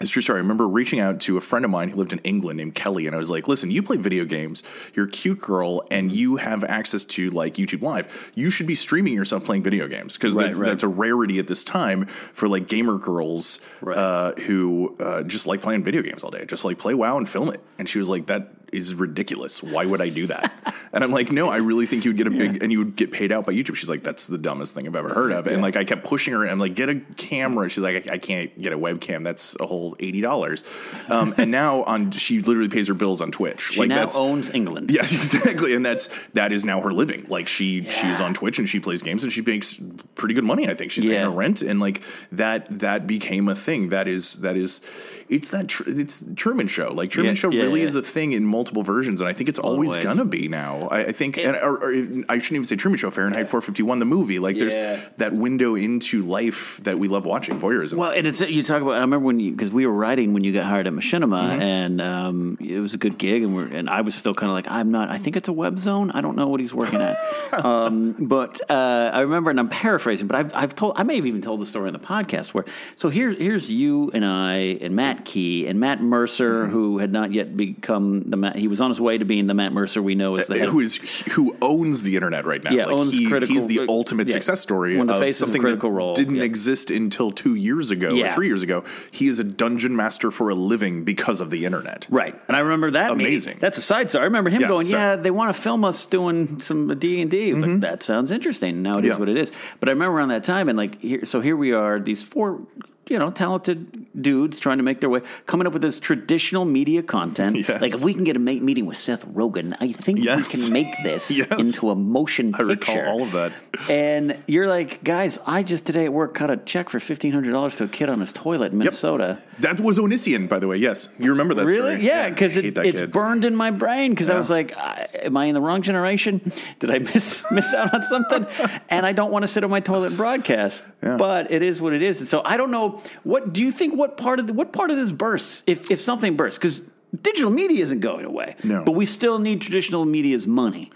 It's 0.00 0.08
true 0.10 0.22
story. 0.22 0.38
I 0.38 0.40
remember 0.40 0.66
reaching 0.66 0.98
out 0.98 1.20
to 1.20 1.36
a 1.36 1.42
friend 1.42 1.62
of 1.62 1.70
mine 1.70 1.90
who 1.90 1.96
lived 1.98 2.14
in 2.14 2.20
England 2.20 2.56
named 2.56 2.74
Kelly, 2.74 3.06
and 3.06 3.14
I 3.14 3.18
was 3.18 3.28
like, 3.30 3.46
"Listen, 3.48 3.70
you 3.70 3.82
play 3.82 3.98
video 3.98 4.24
games. 4.24 4.62
You're 4.94 5.04
a 5.06 5.10
cute 5.10 5.40
girl, 5.42 5.82
and 5.90 6.10
you 6.10 6.36
have 6.36 6.64
access 6.64 7.04
to 7.04 7.28
like 7.30 7.54
YouTube 7.56 7.82
Live. 7.82 8.30
You 8.34 8.48
should 8.48 8.66
be 8.66 8.74
streaming 8.74 9.12
yourself 9.12 9.44
playing 9.44 9.62
video 9.62 9.88
games 9.88 10.16
because 10.16 10.34
Right, 10.34 10.46
that's, 10.46 10.58
right. 10.58 10.66
that's 10.68 10.82
a 10.84 10.88
rarity 10.88 11.38
at 11.38 11.48
this 11.48 11.64
time 11.64 12.06
for 12.06 12.48
like 12.48 12.66
gamer 12.66 12.96
girls 12.96 13.60
Right. 13.82 13.98
uh, 13.98 14.32
who 14.36 14.96
uh, 14.98 15.22
just 15.24 15.46
like 15.46 15.60
playing 15.60 15.84
video 15.84 16.00
games 16.00 16.24
all 16.24 16.30
day. 16.30 16.46
Just 16.46 16.64
like 16.64 16.78
play 16.78 16.94
WoW 16.94 17.18
and 17.18 17.28
film 17.28 17.50
it." 17.50 17.60
And 17.78 17.86
she 17.86 17.98
was 17.98 18.08
like, 18.08 18.24
"That 18.28 18.59
is 18.72 18.94
ridiculous. 18.94 19.62
Why 19.62 19.84
would 19.84 20.00
I 20.00 20.08
do 20.08 20.26
that?" 20.28 20.52
and 20.92 21.04
I'm 21.04 21.10
like, 21.12 21.30
"No, 21.32 21.48
I 21.48 21.56
really 21.58 21.86
think 21.86 22.04
you 22.04 22.10
would 22.10 22.16
get 22.18 22.26
a 22.26 22.30
big 22.30 22.62
and 22.62 22.70
you 22.72 22.78
would 22.78 22.96
get 22.96 23.10
paid 23.10 23.32
out 23.32 23.46
by 23.46 23.52
YouTube." 23.52 23.76
She's 23.76 23.88
like, 23.90 24.02
"That's 24.02 24.26
the 24.26 24.38
dumbest 24.38 24.74
thing 24.74 24.86
I've 24.86 24.96
ever 24.96 25.08
heard 25.14 25.32
of." 25.32 25.46
And 25.46 25.62
like, 25.62 25.76
I 25.76 25.84
kept 25.84 26.04
pushing 26.04 26.34
her. 26.34 26.42
and 26.42 26.50
I'm 26.50 26.58
like, 26.58 26.74
"Get 26.74 26.88
a 26.88 26.96
camera." 27.16 27.68
She's 27.68 27.82
like, 27.82 28.10
I, 28.10 28.14
"I 28.14 28.18
can't 28.18 28.60
get 28.60 28.72
a 28.72 28.78
webcam. 28.78 29.24
That's 29.24 29.56
a 29.60 29.66
whole 29.66 29.94
eighty 30.00 30.20
dollars." 30.20 30.64
Um, 31.08 31.34
and 31.38 31.50
now 31.50 31.82
on, 31.84 32.10
she 32.12 32.40
literally 32.40 32.68
pays 32.68 32.88
her 32.88 32.94
bills 32.94 33.20
on 33.20 33.30
Twitch. 33.30 33.60
She 33.72 33.80
like 33.80 33.88
now 33.88 33.96
that's 33.96 34.18
owns 34.18 34.50
England. 34.50 34.90
Yes, 35.00 35.12
exactly, 35.12 35.74
and 35.74 35.84
that's 35.84 36.08
that 36.34 36.52
is 36.52 36.64
now 36.64 36.80
her 36.80 36.92
living. 36.92 37.26
Like 37.28 37.48
she 37.48 37.84
she's 37.84 38.18
Yeah. 38.20 38.22
on 38.26 38.34
Twitch 38.34 38.58
and 38.58 38.68
she 38.68 38.80
plays 38.80 39.02
games 39.02 39.22
and 39.24 39.32
she 39.32 39.42
makes 39.42 39.78
pretty 40.14 40.34
good 40.34 40.44
money. 40.44 40.68
I 40.68 40.74
think 40.74 40.90
she's 40.90 41.04
Yeah. 41.04 41.10
paying 41.14 41.24
her 41.24 41.30
rent 41.30 41.62
and 41.62 41.80
like 41.80 42.02
that 42.32 42.66
that 42.80 43.06
became 43.06 43.48
a 43.48 43.54
thing. 43.54 43.90
That 43.90 44.06
is 44.08 44.34
that 44.36 44.56
is 44.56 44.80
it's 45.30 45.50
that 45.50 45.68
tr- 45.68 45.84
it's 45.86 46.22
Truman 46.36 46.66
Show. 46.66 46.92
Like 46.92 47.10
Truman 47.10 47.30
Yeah, 47.30 47.34
Show 47.34 47.50
yeah, 47.50 47.62
really 47.62 47.80
yeah. 47.80 47.86
is 47.86 47.96
a 47.96 48.02
thing 48.02 48.32
in 48.32 48.44
multiple 48.44 48.82
versions, 48.82 49.20
and 49.20 49.28
I 49.28 49.32
think 49.32 49.48
it's 49.48 49.58
always 49.58 49.94
ways. 49.94 50.04
gonna 50.04 50.24
be 50.24 50.48
now. 50.48 50.88
I, 50.90 51.06
I 51.06 51.12
think, 51.12 51.38
and, 51.38 51.56
or, 51.56 51.76
or 51.84 51.90
I 52.28 52.38
shouldn't 52.38 52.52
even 52.52 52.64
say 52.64 52.76
Truman 52.76 52.98
Show. 52.98 53.10
Fahrenheit 53.10 53.48
451, 53.48 53.98
the 54.00 54.04
movie. 54.04 54.38
Like 54.38 54.58
there's 54.58 54.76
that 55.18 55.32
window 55.32 55.74
into 55.76 56.22
life 56.22 56.78
that 56.82 56.98
we 56.98 57.08
love 57.08 57.24
watching. 57.26 57.58
Voyeurism. 57.60 57.94
Well, 57.94 58.10
and 58.10 58.26
it's 58.26 58.40
you 58.40 58.62
talk 58.62 58.82
about. 58.82 58.94
I 58.94 59.00
remember 59.00 59.26
when 59.26 59.40
you 59.40 59.52
because 59.52 59.72
we 59.72 59.86
were 59.86 59.92
writing 59.94 60.32
when 60.34 60.44
you 60.44 60.52
got 60.52 60.64
hired 60.64 60.86
at 60.86 60.92
Machinima, 60.92 61.30
Mm-hmm. 61.30 61.62
and 61.62 62.00
um, 62.00 62.58
it 62.60 62.80
was 62.80 62.94
a 62.94 62.98
good 62.98 63.16
gig, 63.18 63.42
and 63.42 63.54
we're 63.54 63.66
and 63.66 63.88
I 63.88 64.00
was 64.00 64.14
still 64.14 64.34
kind 64.34 64.50
of 64.50 64.54
like 64.54 64.68
I'm 64.70 64.90
not. 64.90 65.10
I 65.10 65.18
think 65.18 65.36
it's 65.36 65.48
a 65.48 65.52
web 65.52 65.78
zone. 65.78 66.10
I 66.10 66.20
don't 66.20 66.34
know 66.36 66.48
what 66.48 66.60
he's 66.60 66.74
working 66.74 67.00
at, 67.00 67.16
um, 67.64 68.16
but 68.18 68.60
uh, 68.70 69.10
I 69.14 69.20
remember, 69.20 69.50
and 69.50 69.60
I'm 69.60 69.68
paraphrasing, 69.68 70.26
but 70.26 70.36
I've 70.36 70.54
I've 70.54 70.74
told 70.74 70.94
I 70.96 71.02
may 71.04 71.16
have 71.16 71.26
even 71.26 71.40
told 71.40 71.60
the 71.60 71.66
story 71.66 71.86
on 71.86 71.92
the 71.92 71.98
podcast 72.00 72.52
where 72.54 72.64
so 72.96 73.08
here's 73.10 73.36
here's 73.36 73.70
you 73.70 74.10
and 74.12 74.24
I 74.24 74.54
and 74.80 74.96
Matt 74.96 75.19
Key 75.24 75.66
and 75.66 75.78
Matt 75.80 76.02
Mercer 76.02 76.64
Mm-hmm. 76.64 76.72
who 76.72 76.98
had 76.98 77.12
not 77.12 77.32
yet 77.32 77.56
become 77.56 78.22
the 78.30 78.36
Matt. 78.36 78.56
He 78.56 78.68
was 78.68 78.80
on 78.80 78.90
his 78.90 79.00
way 79.00 79.18
to 79.18 79.24
being 79.24 79.46
the 79.46 79.54
Matt 79.54 79.72
Mercer 79.72 80.02
we 80.02 80.14
know 80.14 80.36
as 80.36 80.46
the 80.46 80.58
head. 80.58 80.68
who 80.68 80.80
is 80.80 80.96
who 81.32 81.56
owns 81.62 82.02
the 82.02 82.14
internet 82.16 82.44
right 82.44 82.62
now? 82.62 82.70
Yeah, 82.72 82.86
like 82.86 82.96
owns 82.98 83.12
he, 83.12 83.26
critical- 83.28 83.54
he's 83.54 83.66
the 83.66 83.80
uh, 83.80 83.86
ultimate 83.88 84.28
yeah, 84.28 84.34
success 84.34 84.60
story 84.60 84.98
of 84.98 85.06
the 85.06 85.14
of 85.14 85.22
of 85.22 85.32
something 85.32 85.60
Critical 85.60 85.90
that 85.90 85.96
Role, 85.96 86.14
didn't 86.14 86.36
yeah. 86.36 86.42
exist 86.44 86.90
until 86.90 87.30
two 87.30 87.54
years 87.54 87.90
ago 87.90 88.10
Yeah. 88.14 88.28
or 88.28 88.30
three 88.32 88.46
years 88.46 88.62
ago. 88.62 88.84
He 89.10 89.28
is 89.28 89.38
a 89.38 89.44
dungeon 89.44 89.94
master 89.96 90.30
for 90.30 90.48
a 90.50 90.54
living 90.54 91.04
because 91.04 91.40
of 91.40 91.50
the 91.50 91.64
internet. 91.64 92.06
Right, 92.10 92.34
and 92.48 92.56
I 92.56 92.60
remember 92.60 92.90
that 92.92 93.16
meeting. 93.16 93.26
Amazing. 93.32 93.58
That's 93.60 93.78
a 93.78 93.82
side 93.82 94.08
story. 94.10 94.22
I 94.22 94.24
remember 94.26 94.50
him 94.50 94.62
going. 94.62 94.86
"Yeah, 94.86 95.16
they 95.16 95.30
want 95.30 95.54
to 95.54 95.60
film 95.60 95.84
us 95.84 96.06
doing 96.06 96.58
some 96.60 96.98
D 96.98 97.20
and 97.20 97.30
D." 97.30 97.54
Like 97.54 97.80
that 97.80 98.02
sounds 98.02 98.30
interesting. 98.30 98.82
Now 98.82 98.94
it 98.98 99.04
is 99.04 99.18
what 99.18 99.28
it 99.28 99.36
is. 99.36 99.52
But 99.80 99.88
I 99.88 99.92
remember 99.92 100.16
around 100.18 100.28
that 100.28 100.44
time, 100.44 100.68
and 100.68 100.76
like, 100.78 101.00
here, 101.00 101.24
so 101.24 101.40
here 101.40 101.56
we 101.56 101.72
are, 101.72 101.98
these 102.00 102.22
four, 102.22 102.60
you 103.10 103.18
know, 103.18 103.30
talented 103.30 104.06
dudes 104.22 104.58
trying 104.60 104.78
to 104.78 104.84
make 104.84 105.00
their 105.00 105.10
way, 105.10 105.20
coming 105.46 105.66
up 105.66 105.72
with 105.72 105.82
this 105.82 105.98
traditional 106.00 106.64
media 106.64 107.02
content. 107.02 107.56
Yes. 107.70 107.82
Like, 107.82 107.92
if 107.92 108.02
we 108.04 108.14
can 108.14 108.24
get 108.24 108.36
a 108.36 108.38
ma- 108.38 108.52
meeting 108.52 108.86
with 108.86 108.96
Seth 108.96 109.26
Rogen, 109.26 109.76
I 109.80 109.92
think 109.92 110.20
Yes. 110.24 110.54
we 110.56 110.62
can 110.64 110.72
make 110.72 110.86
this 111.02 111.30
Yes. 111.40 111.48
into 111.58 111.90
a 111.90 111.94
motion 111.94 112.54
I 112.54 112.58
picture. 112.58 112.92
recall 113.00 113.08
all 113.12 113.22
of 113.22 113.32
that. 113.32 113.52
And 113.90 114.38
you're 114.46 114.66
like, 114.68 115.02
guys, 115.04 115.38
I 115.46 115.62
just 115.62 115.84
today 115.84 116.04
at 116.06 116.12
work 116.12 116.34
cut 116.34 116.50
a 116.50 116.56
check 116.56 116.88
for 116.88 117.00
fifteen 117.00 117.32
hundred 117.32 117.52
dollars 117.52 117.74
to 117.76 117.84
a 117.84 117.88
kid 117.88 118.08
on 118.08 118.20
his 118.20 118.32
toilet 118.32 118.72
in 118.72 118.78
Minnesota. 118.78 119.42
That 119.58 119.80
was 119.80 119.98
Onision, 119.98 120.48
by 120.48 120.58
the 120.58 120.68
way. 120.68 120.76
Yes, 120.78 121.08
you 121.18 121.30
remember 121.30 121.54
that 121.54 121.66
Really? 121.66 121.96
story? 121.96 122.06
Yeah, 122.06 122.30
because 122.30 122.56
I 122.56 122.62
hate 122.62 122.78
it, 122.78 122.86
it's 122.86 123.00
kid. 123.00 123.12
burned 123.12 123.44
in 123.44 123.54
my 123.56 123.70
brain. 123.70 124.10
Because 124.12 124.30
I 124.30 124.38
was 124.38 124.48
like, 124.50 124.76
I, 124.76 125.08
"Am 125.24 125.36
I 125.36 125.46
in 125.46 125.54
the 125.54 125.60
wrong 125.60 125.82
generation? 125.82 126.52
Did 126.78 126.90
I 126.90 126.98
miss 127.00 127.44
miss 127.50 127.74
out 127.74 127.92
on 127.92 128.02
something?" 128.04 128.46
and 128.88 129.04
I 129.04 129.12
don't 129.12 129.30
want 129.32 129.42
to 129.42 129.48
sit 129.48 129.64
on 129.64 129.70
my 129.70 129.80
toilet 129.80 130.08
and 130.08 130.16
broadcast. 130.16 130.82
Yeah. 131.02 131.16
But 131.16 131.50
it 131.50 131.62
is 131.62 131.80
what 131.80 131.92
it 131.94 132.02
is. 132.02 132.20
And 132.20 132.28
so 132.28 132.42
I 132.44 132.56
don't 132.56 132.70
know. 132.70 132.99
What 133.24 133.52
do 133.52 133.62
you 133.62 133.70
think? 133.72 133.94
What 133.96 134.16
part 134.16 134.38
of 134.38 134.46
the, 134.46 134.52
what 134.52 134.72
part 134.72 134.90
of 134.90 134.96
this 134.96 135.12
bursts? 135.12 135.62
If 135.66 135.90
if 135.90 136.00
something 136.00 136.36
bursts, 136.36 136.58
because 136.58 136.82
digital 137.22 137.50
media 137.50 137.82
isn't 137.82 138.00
going 138.00 138.24
away. 138.24 138.56
No. 138.62 138.84
but 138.84 138.92
we 138.92 139.06
still 139.06 139.38
need 139.38 139.60
traditional 139.60 140.04
media's 140.04 140.46
money 140.46 140.90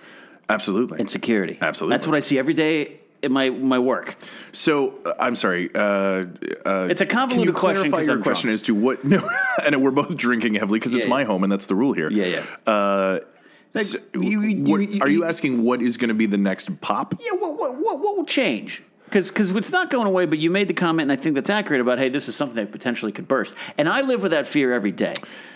Absolutely. 0.49 1.01
and 1.01 1.09
security. 1.11 1.59
Absolutely. 1.61 1.95
that's 1.95 2.07
what 2.07 2.17
I 2.17 2.21
see 2.21 2.38
every 2.38 2.55
day 2.55 3.01
in 3.23 3.33
my 3.33 3.51
my 3.51 3.79
work. 3.79 4.17
So 4.53 4.95
uh, 5.05 5.14
I'm 5.19 5.35
sorry. 5.37 5.71
Uh, 5.75 5.79
uh, 6.64 6.88
It's 6.90 7.01
a 7.01 7.07
can 7.07 7.19
convoluted 7.19 7.47
you 7.47 7.53
question 7.53 7.90
clarify 7.90 8.03
your 8.07 8.17
I'm 8.17 8.23
question 8.23 8.49
drunk. 8.49 8.55
as 8.55 8.62
to 8.62 8.75
what? 8.75 9.05
No, 9.05 9.29
and 9.64 9.83
we're 9.83 9.90
both 9.90 10.17
drinking 10.17 10.55
heavily 10.55 10.79
because 10.79 10.95
it's 10.95 11.07
Yeah, 11.07 11.11
my 11.11 11.25
home 11.25 11.43
and 11.43 11.51
that's 11.51 11.67
the 11.67 11.75
rule 11.75 11.93
here. 11.95 12.11
Yeah, 12.11 12.27
yeah. 12.67 12.73
Uh, 12.73 13.21
so 13.77 13.99
you- 14.14 14.40
you- 14.43 14.62
what- 14.64 14.81
you- 14.88 15.01
are 15.01 15.09
you 15.09 15.19
you- 15.21 15.25
asking 15.25 15.64
what 15.64 15.83
is 15.83 15.97
going 15.97 16.09
to 16.11 16.14
be 16.14 16.27
the 16.27 16.38
next 16.38 16.81
pop? 16.81 17.14
Yeah, 17.21 17.33
what 17.33 17.59
what 17.59 17.75
what, 17.75 17.99
what 17.99 18.17
will 18.17 18.25
change? 18.27 18.83
Because 19.14 19.29
because 19.29 19.53
it's 19.53 19.70
not 19.70 19.90
going 19.90 20.09
away. 20.09 20.27
But 20.27 20.38
you 20.40 20.50
made 20.50 20.66
the 20.66 20.74
comment, 20.74 21.09
and 21.09 21.12
I 21.18 21.22
think 21.22 21.37
that's 21.37 21.48
accurate 21.50 21.81
about 21.81 21.98
hey, 22.00 22.09
this 22.09 22.29
is 22.29 22.35
something 22.35 22.57
that 22.57 22.72
potentially 22.72 23.12
could 23.12 23.29
burst. 23.29 23.55
And 23.79 23.88
I 23.88 24.00
live 24.00 24.22
with 24.22 24.33
that 24.33 24.46
fear 24.48 24.72
every 24.72 24.90
day. 24.90 25.14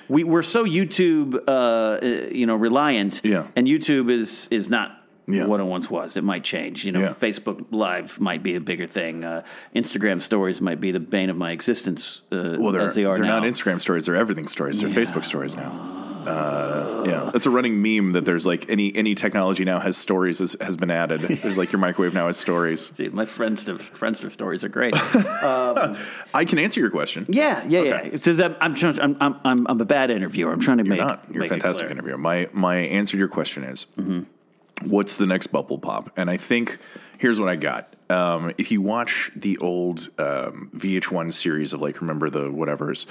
We 0.08 0.22
we're 0.22 0.42
so 0.42 0.64
YouTube, 0.64 1.42
uh, 1.48 1.98
you 2.32 2.46
know, 2.46 2.54
reliant. 2.54 3.20
Yeah. 3.24 3.48
And 3.56 3.66
YouTube 3.66 4.10
is 4.10 4.46
is 4.52 4.68
not. 4.68 4.94
Yeah. 5.30 5.44
What 5.44 5.60
it 5.60 5.64
once 5.64 5.90
was, 5.90 6.16
it 6.16 6.24
might 6.24 6.42
change. 6.42 6.86
You 6.86 6.92
know, 6.92 7.00
Yeah. 7.00 7.12
Facebook 7.12 7.66
Live 7.70 8.18
might 8.18 8.42
be 8.42 8.54
a 8.54 8.62
bigger 8.62 8.86
thing. 8.86 9.24
Uh, 9.24 9.42
Instagram 9.76 10.22
stories 10.22 10.62
might 10.62 10.80
be 10.80 10.90
the 10.90 11.00
bane 11.00 11.28
of 11.28 11.36
my 11.36 11.50
existence. 11.50 12.22
Uh, 12.32 12.56
Well, 12.58 12.72
they're, 12.72 12.80
as 12.80 12.94
they 12.94 13.04
are 13.04 13.14
they're 13.16 13.26
now. 13.26 13.40
not 13.40 13.46
Instagram 13.46 13.78
stories; 13.78 14.06
they're 14.06 14.16
everything 14.16 14.46
stories. 14.46 14.80
They're 14.80 14.88
Facebook 14.88 15.26
stories 15.26 15.54
now. 15.54 16.07
Uh, 16.26 17.04
yeah, 17.06 17.30
that's 17.32 17.46
a 17.46 17.50
running 17.50 17.80
meme 17.82 18.12
that 18.12 18.24
there's 18.24 18.46
like 18.46 18.68
any 18.68 18.94
any 18.94 19.14
technology 19.14 19.64
now 19.64 19.78
has 19.78 19.96
stories 19.96 20.38
has, 20.40 20.56
has 20.60 20.76
been 20.76 20.90
added. 20.90 21.20
There's 21.42 21.58
like 21.58 21.72
your 21.72 21.80
microwave 21.80 22.14
now 22.14 22.26
has 22.26 22.36
stories. 22.36 22.90
Dude, 22.90 23.14
my 23.14 23.24
Friendster, 23.24 23.78
Friendster 23.78 24.30
stories 24.30 24.64
are 24.64 24.68
great. 24.68 24.94
I 24.96 26.44
can 26.46 26.58
answer 26.58 26.80
your 26.80 26.90
question. 26.90 27.26
yeah, 27.28 27.64
yeah, 27.66 27.82
yeah. 27.82 27.94
Okay. 27.94 28.10
It's 28.12 28.24
just 28.24 28.38
that 28.38 28.56
I'm, 28.60 28.74
trying, 28.74 29.00
I'm, 29.00 29.16
I'm, 29.20 29.40
I'm, 29.44 29.66
I'm 29.66 29.80
a 29.80 29.84
bad 29.84 30.10
interviewer. 30.10 30.52
I'm 30.52 30.60
trying 30.60 30.78
to 30.78 30.84
You're 30.84 30.96
make. 30.96 31.00
not. 31.00 31.24
You're 31.28 31.36
a 31.36 31.40
make 31.40 31.46
it 31.46 31.50
fantastic 31.50 31.86
clear. 31.86 31.92
interviewer. 31.92 32.18
My 32.18 32.48
my 32.52 32.76
answer 32.76 33.12
to 33.12 33.18
your 33.18 33.28
question 33.28 33.64
is, 33.64 33.86
what's 34.84 35.16
the 35.16 35.26
next 35.26 35.48
bubble 35.48 35.78
pop? 35.78 36.10
And 36.16 36.30
I 36.30 36.36
think 36.36 36.78
here's 37.18 37.40
what 37.40 37.48
I 37.48 37.56
got. 37.56 37.94
Um, 38.10 38.52
if 38.58 38.70
you 38.70 38.80
watch 38.80 39.30
the 39.36 39.58
old 39.58 40.08
um, 40.18 40.70
VH1 40.74 41.32
series 41.32 41.72
of 41.72 41.80
like 41.82 42.00
remember 42.00 42.30
the 42.30 42.44
whatevers, 42.50 43.06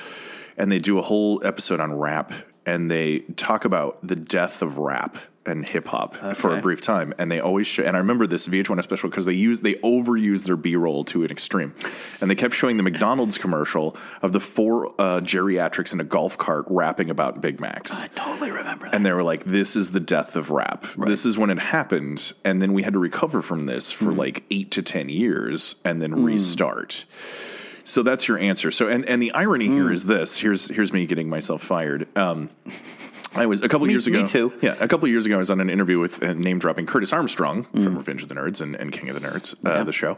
and 0.57 0.71
they 0.71 0.79
do 0.79 0.97
a 0.97 1.01
whole 1.03 1.45
episode 1.45 1.79
on 1.79 1.93
rap, 1.93 2.33
and 2.67 2.91
they 2.91 3.19
talk 3.19 3.65
about 3.65 4.05
the 4.05 4.15
death 4.15 4.61
of 4.61 4.77
rap 4.77 5.17
and 5.47 5.65
hip 5.67 5.87
hop 5.87 6.13
for 6.35 6.57
a 6.57 6.61
brief 6.61 6.81
time, 6.81 7.13
and 7.17 7.31
they 7.31 7.39
always 7.39 7.65
show. 7.65 7.81
And 7.81 7.95
I 7.95 7.99
remember 7.99 8.27
this 8.27 8.49
VH1 8.49 8.83
special 8.83 9.09
because 9.09 9.23
they 9.25 9.31
use 9.31 9.61
they 9.61 9.75
overuse 9.75 10.45
their 10.45 10.57
B 10.57 10.75
roll 10.75 11.05
to 11.05 11.23
an 11.23 11.31
extreme, 11.31 11.73
and 12.19 12.29
they 12.29 12.35
kept 12.35 12.53
showing 12.53 12.75
the 12.75 12.83
McDonald's 12.83 13.37
commercial 13.45 13.95
of 14.21 14.33
the 14.33 14.41
four 14.41 14.87
uh, 14.99 15.21
geriatrics 15.21 15.93
in 15.93 16.01
a 16.01 16.03
golf 16.03 16.37
cart 16.37 16.65
rapping 16.69 17.09
about 17.09 17.39
Big 17.39 17.61
Macs. 17.61 18.03
I 18.03 18.07
totally 18.09 18.51
remember 18.51 18.87
that. 18.87 18.93
And 18.95 19.05
they 19.05 19.13
were 19.13 19.23
like, 19.23 19.45
"This 19.45 19.77
is 19.77 19.91
the 19.91 20.01
death 20.01 20.35
of 20.35 20.51
rap. 20.51 20.85
This 20.97 21.25
is 21.25 21.37
when 21.37 21.49
it 21.49 21.59
happened." 21.59 22.33
And 22.43 22.61
then 22.61 22.73
we 22.73 22.83
had 22.83 22.91
to 22.91 22.99
recover 22.99 23.41
from 23.41 23.67
this 23.67 23.89
for 23.89 24.11
Hmm. 24.11 24.17
like 24.17 24.43
eight 24.51 24.71
to 24.71 24.81
ten 24.81 25.07
years, 25.07 25.77
and 25.85 26.01
then 26.01 26.25
restart. 26.25 27.05
So 27.87 28.03
that's 28.03 28.27
your 28.27 28.37
answer. 28.37 28.69
So, 28.69 28.87
and 28.89 29.05
and 29.05 29.21
the 29.21 29.31
irony 29.31 29.67
Hmm. 29.67 29.73
here 29.75 29.91
is 29.91 30.03
this. 30.05 30.37
Here's 30.37 30.67
here's 30.67 30.91
me 30.91 31.05
getting 31.05 31.29
myself 31.29 31.61
fired. 31.63 32.05
Um, 32.17 32.49
I 33.37 33.45
was 33.45 33.61
a 33.61 33.67
couple 33.69 33.87
Me- 33.87 33.93
years 33.93 34.07
ago. 34.07 34.21
me 34.23 34.27
too. 34.27 34.53
Yeah, 34.61 34.75
a 34.79 34.87
couple 34.87 35.07
years 35.07 35.25
ago, 35.25 35.35
I 35.35 35.37
was 35.37 35.49
on 35.51 35.59
an 35.61 35.69
interview 35.69 35.99
with 35.99 36.21
uh, 36.23 36.33
name 36.33 36.59
dropping 36.59 36.85
Curtis 36.85 37.13
Armstrong 37.13 37.63
from 37.65 37.95
Revenge 37.95 38.23
of 38.23 38.29
the 38.29 38.35
Nerds 38.35 38.61
and, 38.61 38.75
and 38.75 38.91
King 38.91 39.09
of 39.09 39.15
the 39.21 39.27
Nerds, 39.27 39.55
uh, 39.65 39.83
the 39.83 39.91
show, 39.93 40.17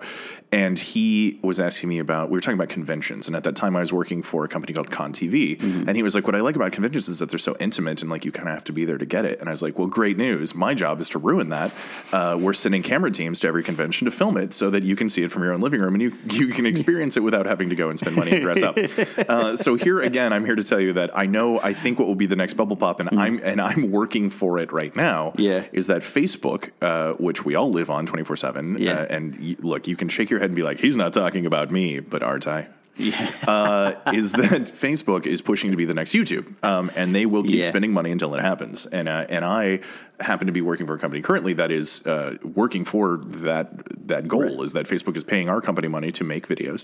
and 0.52 0.78
he 0.80 1.40
was 1.44 1.60
asking 1.60 1.90
me 1.90 2.00
about. 2.00 2.30
We 2.30 2.38
were 2.38 2.42
talking 2.42 2.58
about 2.58 2.70
conventions, 2.70 3.28
and 3.28 3.36
at 3.36 3.44
that 3.44 3.56
time, 3.56 3.76
I 3.76 3.82
was 3.82 3.92
working 3.94 4.22
for 4.24 4.44
a 4.46 4.48
company 4.48 4.74
called 4.74 4.90
Con 4.92 5.12
TV, 5.14 5.62
and 5.62 5.96
he 5.96 6.04
was 6.04 6.16
like, 6.16 6.26
"What 6.26 6.36
I 6.36 6.40
like 6.40 6.56
about 6.56 6.72
conventions 6.72 7.08
is 7.10 7.20
that 7.20 7.30
they're 7.30 7.40
so 7.40 7.56
intimate, 7.60 8.02
and 8.02 8.10
like 8.10 8.26
you 8.26 8.32
kind 8.32 8.48
of 8.48 8.54
have 8.54 8.64
to 8.66 8.74
be 8.74 8.86
there 8.86 8.98
to 8.98 9.06
get 9.06 9.26
it." 9.26 9.40
And 9.40 9.50
I 9.50 9.52
was 9.52 9.62
like, 9.62 9.78
"Well, 9.78 9.88
great 9.88 10.18
news! 10.18 10.56
My 10.56 10.74
job 10.74 11.00
is 11.00 11.10
to 11.10 11.20
ruin 11.20 11.50
that. 11.50 11.72
Uh, 12.12 12.38
we're 12.40 12.54
sending 12.54 12.84
camera 12.84 13.12
teams 13.12 13.40
to 13.42 13.48
every 13.48 13.64
convention 13.64 14.06
to 14.06 14.12
film 14.12 14.38
it, 14.38 14.54
so 14.54 14.70
that 14.70 14.84
you 14.84 14.96
can 14.96 15.10
see 15.10 15.24
it 15.24 15.32
from 15.32 15.44
your 15.44 15.54
own 15.54 15.62
living 15.62 15.82
room, 15.82 15.94
and 15.96 16.02
you 16.02 16.14
you 16.32 16.48
can 16.48 16.66
experience 16.66 17.18
it 17.18 17.22
without 17.24 17.46
having 17.46 17.70
to 17.70 17.76
go 17.76 17.90
and 17.90 18.00
spend 18.00 18.16
money 18.16 18.32
and 18.32 18.42
dress 18.42 18.62
up." 18.64 18.78
Uh, 19.30 19.56
so 19.56 19.76
here 19.76 20.02
again, 20.02 20.32
I'm 20.34 20.46
here 20.46 20.56
to 20.56 20.64
tell 20.64 20.80
you 20.80 20.94
that 20.94 21.12
I 21.18 21.26
know 21.26 21.60
I 21.60 21.74
think 21.74 22.00
what 22.00 22.08
will 22.08 22.16
be 22.16 22.26
the 22.26 22.36
next 22.36 22.54
bubble 22.56 22.76
pop, 22.76 23.00
and 23.00 23.09
I'm 23.12 23.40
and 23.44 23.60
I'm 23.62 23.92
working 23.92 24.30
for 24.30 24.58
it 24.60 24.72
right 24.72 24.96
now. 24.96 25.34
Yeah. 25.38 25.64
is 25.72 25.88
that 25.88 26.02
Facebook, 26.02 26.72
uh, 26.82 27.14
which 27.14 27.46
we 27.46 27.56
all 27.56 27.72
live 27.72 27.90
on 27.90 28.06
24 28.06 28.36
seven. 28.36 28.78
Yeah. 28.78 28.94
Uh, 29.00 29.06
and 29.10 29.38
y- 29.40 29.56
look, 29.60 29.88
you 29.88 29.96
can 29.96 30.10
shake 30.10 30.30
your 30.30 30.40
head 30.40 30.50
and 30.50 30.56
be 30.56 30.64
like, 30.64 30.80
"He's 30.80 30.98
not 30.98 31.14
talking 31.14 31.46
about 31.46 31.72
me," 31.72 32.00
but 32.00 32.22
aren't 32.24 32.48
I? 32.48 32.68
uh, 33.48 33.94
is 34.14 34.34
that 34.34 34.64
Facebook 34.74 35.26
is 35.26 35.42
pushing 35.42 35.72
to 35.72 35.78
be 35.78 35.86
the 35.86 35.94
next 35.94 36.12
YouTube, 36.14 36.46
um, 36.66 36.92
and 36.98 37.16
they 37.16 37.26
will 37.26 37.44
keep 37.44 37.56
Yeah. 37.60 37.64
spending 37.64 37.94
money 37.94 38.12
until 38.12 38.36
it 38.36 38.42
happens. 38.42 38.86
And 38.88 39.08
uh, 39.08 39.26
and 39.30 39.46
I 39.46 39.80
happen 40.20 40.48
to 40.48 40.54
be 40.54 40.62
working 40.62 40.86
for 40.86 40.96
a 40.96 41.00
company 41.00 41.22
currently 41.22 41.54
that 41.54 41.72
is 41.72 42.06
uh, 42.06 42.36
working 42.44 42.84
for 42.84 43.18
that 43.24 44.08
that 44.08 44.28
goal 44.28 44.64
is 44.64 44.74
that 44.74 44.86
Facebook 44.86 45.16
is 45.16 45.24
paying 45.24 45.48
our 45.48 45.62
company 45.62 45.88
money 45.88 46.12
to 46.12 46.24
make 46.26 46.48
videos, 46.48 46.84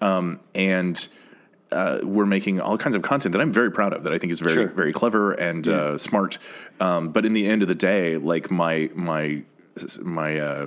um, 0.00 0.40
and. 0.54 1.06
Uh, 1.74 1.98
we're 2.02 2.26
making 2.26 2.60
all 2.60 2.78
kinds 2.78 2.96
of 2.96 3.02
content 3.02 3.32
that 3.32 3.40
I'm 3.40 3.52
very 3.52 3.70
proud 3.70 3.92
of. 3.92 4.04
That 4.04 4.12
I 4.12 4.18
think 4.18 4.32
is 4.32 4.40
very, 4.40 4.54
Sure. 4.54 4.68
very 4.68 4.92
clever 4.92 5.32
and 5.32 5.66
uh, 5.68 5.98
smart. 5.98 6.38
Um, 6.80 7.08
but 7.10 7.26
in 7.26 7.32
the 7.32 7.46
end 7.46 7.62
of 7.62 7.68
the 7.68 7.74
day, 7.74 8.16
like 8.16 8.50
my 8.50 8.90
my 8.94 9.42
my 10.02 10.38
uh, 10.38 10.66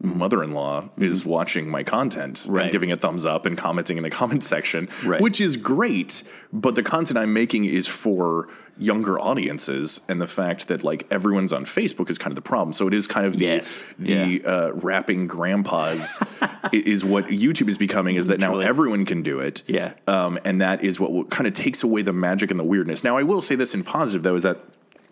mother-in-law 0.00 0.88
is 0.98 1.24
watching 1.24 1.68
my 1.68 1.82
content 1.82 2.36
Mm-hmm. 2.36 2.52
Right. 2.52 2.62
and 2.64 2.72
giving 2.72 2.92
a 2.92 2.96
thumbs 2.96 3.24
up 3.24 3.46
and 3.46 3.56
commenting 3.56 3.96
in 3.96 4.02
the 4.02 4.10
comment 4.20 4.44
section, 4.44 4.88
Right. 5.04 5.20
which 5.20 5.40
is 5.40 5.56
great. 5.56 6.22
But 6.52 6.74
the 6.74 6.82
content 6.82 7.18
I'm 7.18 7.32
making 7.32 7.64
is 7.64 7.86
for 7.86 8.48
younger 8.78 9.20
audiences, 9.20 10.00
and 10.08 10.20
the 10.20 10.26
fact 10.26 10.68
that 10.68 10.82
like 10.82 11.06
everyone's 11.10 11.52
on 11.52 11.64
Facebook 11.64 12.08
is 12.10 12.16
kind 12.18 12.30
of 12.32 12.36
the 12.36 12.42
problem. 12.42 12.72
So 12.72 12.88
it 12.88 12.94
is 12.94 13.06
kind 13.06 13.26
of 13.26 13.34
the 13.38 13.44
Yes. 13.44 13.74
the 13.98 14.44
uh, 14.44 14.72
rapping 14.72 15.26
grandpas 15.26 16.22
is 16.72 17.04
what 17.04 17.26
YouTube 17.28 17.68
is 17.68 17.76
becoming. 17.78 18.16
Is 18.16 18.28
that 18.28 18.40
now 18.40 18.48
Literally. 18.48 18.66
everyone 18.66 19.04
can 19.04 19.22
do 19.22 19.40
it? 19.40 19.62
Yeah. 19.66 19.92
um, 20.06 20.38
and 20.44 20.60
that 20.60 20.82
is 20.84 20.98
what 20.98 21.30
kind 21.30 21.46
of 21.46 21.52
takes 21.52 21.82
away 21.82 22.02
the 22.02 22.12
magic 22.14 22.50
and 22.50 22.58
the 22.58 22.66
weirdness. 22.66 23.04
Now, 23.04 23.16
I 23.18 23.22
will 23.24 23.42
say 23.42 23.54
this 23.56 23.74
in 23.74 23.84
positive 23.84 24.22
though 24.22 24.34
is 24.36 24.42
that. 24.42 24.58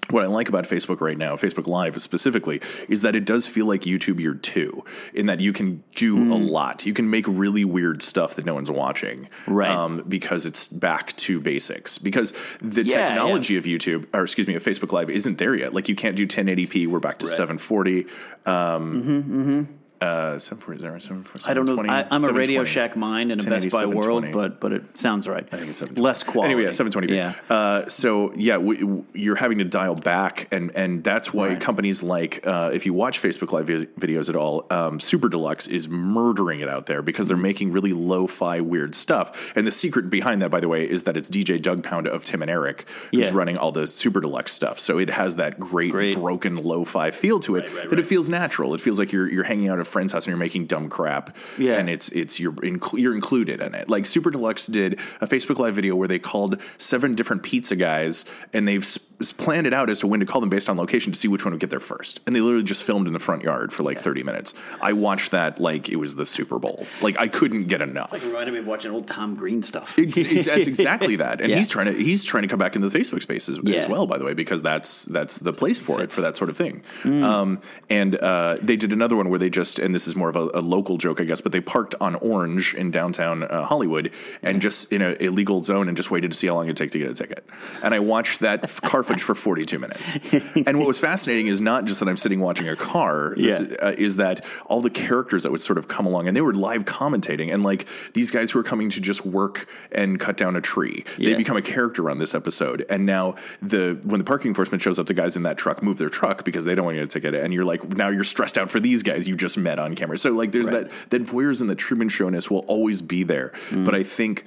What 0.09 0.25
I 0.25 0.27
like 0.27 0.49
about 0.49 0.65
Facebook 0.65 1.01
right 1.01 1.17
now, 1.17 1.37
Facebook 1.37 1.69
Live 1.69 2.01
specifically, 2.03 2.61
is 2.89 3.03
that 3.03 3.15
it 3.15 3.25
does 3.25 3.47
feel 3.47 3.67
like 3.67 3.83
YouTube 3.83 4.19
Year 4.19 4.35
Two, 4.35 4.85
in 5.15 5.27
that 5.27 5.39
you 5.41 5.53
can 5.53 5.85
do 5.95 6.17
a 6.33 6.37
Hmm. 6.37 6.47
lot. 6.49 6.85
You 6.85 6.93
can 6.95 7.11
make 7.11 7.27
really 7.29 7.65
weird 7.65 8.03
stuff 8.03 8.35
that 8.35 8.45
no 8.45 8.55
one's 8.55 8.71
watching, 8.73 9.29
Right. 9.47 9.71
Um, 9.71 10.03
because 10.09 10.47
it's 10.47 10.69
back 10.69 11.15
to 11.19 11.41
basics. 11.41 11.99
Because 11.99 12.33
the 12.61 12.85
Yeah, 12.85 13.09
technology 13.11 13.57
of 13.57 13.65
YouTube, 13.65 14.07
or 14.13 14.23
excuse 14.23 14.49
me, 14.49 14.55
of 14.57 14.65
Facebook 14.65 14.91
Live, 14.93 15.11
isn't 15.11 15.39
there 15.39 15.55
yet. 15.55 15.75
Like 15.75 15.89
you 15.89 15.95
can't 15.95 16.17
do 16.17 16.27
1080p. 16.27 16.87
We're 16.89 16.99
back 16.99 17.19
to 17.21 17.29
740. 17.29 18.07
Um, 18.47 19.69
uh, 20.01 20.39
740, 20.39 20.81
740, 21.01 21.51
I 21.51 21.55
don't 21.55 21.67
know. 21.67 21.93
I, 21.93 22.07
I'm 22.11 22.25
a 22.25 22.33
Radio 22.33 22.65
Shack 22.65 22.97
mind 22.97 23.33
and 23.33 23.41
a 23.41 23.51
Best 23.51 23.71
Buy 23.71 23.85
World, 23.87 24.25
but 24.33 24.59
but 24.61 24.73
it 24.73 24.99
sounds 24.99 25.29
right. 25.29 25.47
I 25.53 25.57
think 25.57 25.69
it's 25.71 25.79
720. 25.79 26.01
less 26.03 26.23
quality. 26.23 26.53
Anyway, 26.55 26.63
yeah, 26.65 26.71
720p. 26.71 27.11
Yeah. 27.11 27.35
Uh, 27.55 27.87
so 27.89 28.33
yeah, 28.35 28.57
we, 28.57 28.79
w- 28.79 29.05
you're 29.13 29.37
having 29.37 29.59
to 29.59 29.65
dial 29.65 29.95
back, 29.95 30.49
and 30.51 30.71
and 30.75 31.05
that's 31.05 31.35
why 31.35 31.49
Right. 31.49 31.61
companies 31.61 32.03
like 32.03 32.47
uh, 32.47 32.71
if 32.73 32.87
you 32.87 32.93
watch 32.95 33.21
Facebook 33.21 33.53
Live 33.53 33.67
vi- 33.67 33.87
videos 33.99 34.29
at 34.29 34.37
all, 34.37 34.67
um, 34.71 35.01
Super 35.01 35.29
Deluxe 35.29 35.67
is 35.69 35.89
murdering 35.89 36.61
it 36.61 36.69
out 36.69 36.87
there 36.87 37.03
because 37.03 37.29
they're 37.29 37.37
making 37.37 37.73
really 37.73 37.93
lo-fi 37.93 38.61
weird 38.61 38.95
stuff. 38.95 39.53
And 39.55 39.67
the 39.67 39.73
secret 39.73 40.09
behind 40.11 40.41
that, 40.43 40.51
by 40.51 40.61
the 40.61 40.69
way, 40.69 40.89
is 40.89 41.03
that 41.05 41.17
it's 41.17 41.29
DJ 41.29 41.61
Doug 41.61 41.83
Pound 41.83 42.07
of 42.07 42.25
Tim 42.25 42.43
and 42.43 42.51
Eric 42.51 42.87
who's 43.11 43.27
Yeah. 43.31 43.37
running 43.37 43.59
all 43.59 43.71
the 43.73 43.87
Super 43.87 44.21
Deluxe 44.21 44.53
stuff. 44.53 44.79
So 44.79 44.99
it 44.99 45.11
has 45.11 45.37
that 45.37 45.61
great, 45.61 45.93
Great. 45.93 46.15
broken 46.17 46.57
lo-fi 46.57 47.11
feel 47.11 47.39
to 47.41 47.57
it 47.57 47.71
that 47.91 47.99
it 47.99 48.07
feels 48.07 48.29
natural. 48.29 48.75
It 48.75 48.81
feels 48.81 48.99
like 48.99 49.13
you're 49.13 49.31
you're 49.31 49.45
hanging 49.45 49.69
out 49.69 49.79
at 49.79 49.87
friend's 49.91 50.13
house 50.13 50.25
and 50.27 50.31
you're 50.33 50.39
making 50.39 50.67
dumb 50.67 50.89
crap. 50.89 51.37
Yeah. 51.59 51.75
and 51.79 51.91
it's 51.91 52.09
it's 52.11 52.41
you're 52.41 52.53
inclu- 52.53 53.01
you're 53.01 53.15
included 53.15 53.61
in 53.61 53.75
it. 53.75 53.89
Like 53.89 54.07
Super 54.07 54.31
Deluxe 54.31 54.67
did 54.67 54.99
a 55.21 55.27
Facebook 55.27 55.59
Live 55.59 55.75
video 55.75 55.95
where 55.97 56.09
they 56.09 56.19
called 56.19 56.61
seven 56.79 57.15
different 57.15 57.43
pizza 57.43 57.77
guys, 57.77 58.25
and 58.53 58.67
they've 58.67 58.83
s- 58.83 58.99
s- 59.21 59.33
planned 59.33 59.67
it 59.67 59.75
out 59.75 59.91
as 59.91 60.01
to 60.01 60.07
when 60.07 60.21
to 60.21 60.27
call 60.27 60.41
them 60.41 60.51
based 60.51 60.69
on 60.69 60.77
location 60.77 61.13
to 61.13 61.19
see 61.19 61.29
which 61.29 61.45
one 61.45 61.53
would 61.53 61.61
get 61.61 61.71
there 61.71 61.81
first. 61.81 62.21
And 62.27 62.35
they 62.35 62.41
literally 62.41 62.65
just 62.65 62.85
filmed 62.85 63.07
in 63.07 63.13
the 63.13 63.19
front 63.19 63.43
yard 63.43 63.73
for 63.73 63.83
like 63.83 63.99
30 63.99 64.23
minutes. 64.23 64.55
I 64.81 64.93
watched 64.93 65.33
that 65.33 65.61
like 65.61 65.89
it 65.89 65.97
was 65.97 66.15
the 66.15 66.25
Super 66.27 66.59
Bowl. 66.59 66.87
Like 67.03 67.19
I 67.19 67.29
couldn't 67.29 67.65
get 67.67 67.83
enough. 67.83 68.13
It's 68.15 68.25
like 68.25 68.33
reminded 68.33 68.53
me 68.53 68.59
of 68.61 68.67
watching 68.67 68.91
old 68.93 69.07
Tom 69.09 69.35
Green 69.35 69.63
stuff. 69.63 69.99
It's, 69.99 70.17
it's, 70.17 70.47
that's 70.47 70.67
exactly 70.67 71.17
that, 71.17 71.41
and 71.41 71.51
Yeah. 71.51 71.57
he's 71.57 71.69
trying 71.69 71.87
to 71.87 71.93
he's 71.93 72.25
trying 72.25 72.43
to 72.43 72.49
come 72.49 72.59
back 72.59 72.77
into 72.77 72.89
the 72.89 72.97
Facebook 72.99 73.23
spaces 73.23 73.59
as, 73.59 73.75
as 73.75 73.89
well. 73.89 74.07
By 74.07 74.19
the 74.19 74.25
way, 74.25 74.35
because 74.35 74.63
that's 74.63 75.05
that's 75.07 75.39
the 75.39 75.53
place 75.53 75.79
for 75.79 76.01
it 76.03 76.11
for 76.11 76.21
that 76.21 76.37
sort 76.37 76.51
of 76.51 76.57
thing. 76.57 76.83
Um, 77.05 77.61
and 77.89 78.17
uh, 78.17 78.59
they 78.63 78.77
did 78.77 78.93
another 78.93 79.17
one 79.17 79.29
where 79.31 79.39
they 79.39 79.51
just 79.51 79.80
and 79.81 79.95
this 79.95 80.07
is 80.07 80.15
more 80.15 80.29
of 80.29 80.37
a, 80.37 80.51
a 80.55 80.61
local 80.61 80.97
joke, 80.99 81.21
I 81.21 81.25
guess, 81.25 81.41
but 81.41 81.53
they 81.53 81.61
parked 81.61 81.95
on 82.01 82.15
Orange 82.17 82.75
in 82.75 82.91
downtown 82.91 83.43
uh, 83.43 83.65
Hollywood 83.65 84.13
and 84.43 84.61
just 84.63 84.93
in 84.93 85.03
an 85.03 85.17
illegal 85.21 85.63
zone 85.63 85.89
and 85.89 85.97
just 85.97 86.11
waited 86.11 86.31
to 86.33 86.37
see 86.37 86.47
how 86.47 86.55
long 86.55 86.67
it'd 86.67 86.77
take 86.77 86.91
to 86.93 86.99
get 86.99 87.11
a 87.11 87.15
ticket. 87.15 87.45
And 87.83 87.95
I 87.95 87.99
watched 88.01 88.41
that 88.41 88.63
car 88.85 89.03
footage 89.03 89.23
for 89.23 89.35
42 89.35 89.79
minutes. 89.79 90.19
And 90.67 90.79
what 90.79 90.87
was 90.87 90.99
fascinating 91.01 91.47
is 91.49 91.61
not 91.61 91.87
just 91.87 92.01
that 92.01 92.09
I'm 92.09 92.17
sitting 92.17 92.41
watching 92.41 92.69
a 92.69 92.77
car. 92.77 93.35
This, 93.37 93.61
Yeah. 93.61 93.77
uh, 93.81 93.95
is 93.99 94.17
that 94.17 94.45
all 94.67 94.81
the 94.81 94.91
characters 94.91 95.43
that 95.43 95.51
would 95.53 95.61
sort 95.61 95.79
of 95.79 95.89
come 95.89 96.07
along 96.07 96.29
and 96.29 96.37
they 96.37 96.41
were 96.41 96.55
live 96.55 96.85
commentating 96.85 97.53
and 97.53 97.63
like 97.63 97.87
these 98.15 98.31
guys 98.31 98.51
who 98.51 98.59
are 98.59 98.63
coming 98.63 98.91
to 98.91 99.01
just 99.01 99.25
work 99.27 99.67
and 99.93 100.19
cut 100.21 100.37
down 100.37 100.57
a 100.57 100.61
tree 100.61 101.05
they 101.19 101.35
become 101.35 101.57
a 101.57 101.63
character 101.63 102.11
on 102.11 102.19
this 102.19 102.35
episode 102.35 102.85
and 102.91 103.07
now 103.07 103.35
the 103.63 103.99
when 104.05 104.19
the 104.19 104.25
parking 104.25 104.49
enforcement 104.49 104.83
shows 104.83 104.99
up 104.99 105.07
the 105.07 105.15
guys 105.15 105.37
in 105.37 105.43
that 105.45 105.57
truck 105.59 105.83
move 105.83 105.99
their 105.99 106.09
truck 106.09 106.45
because 106.45 106.65
they 106.65 106.75
don't 106.75 106.85
want 106.85 106.95
to 106.97 107.01
get 107.01 107.05
a 107.05 107.21
ticket 107.21 107.35
and 107.35 107.53
you're 107.55 107.65
like 107.65 107.97
now 107.97 108.09
you're 108.09 108.25
stressed 108.25 108.59
out 108.59 108.71
for 108.71 108.81
these 108.81 109.03
guys 109.03 109.29
you 109.29 109.35
just 109.37 109.57
met 109.59 109.70
on 109.79 109.95
camera 109.95 110.19
so 110.19 110.31
like 110.31 110.53
there's 110.53 110.71
Right. 110.71 110.91
that 110.91 111.11
that 111.11 111.23
voyeurism 111.23 111.69
the 111.69 111.75
truman 111.75 112.09
showness 112.09 112.51
will 112.51 112.65
always 112.67 113.01
be 113.03 113.23
there 113.23 113.53
Mm. 113.71 113.85
but 113.85 113.95
i 113.95 114.03
think 114.03 114.45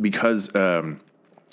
because 0.00 0.54
um 0.54 1.00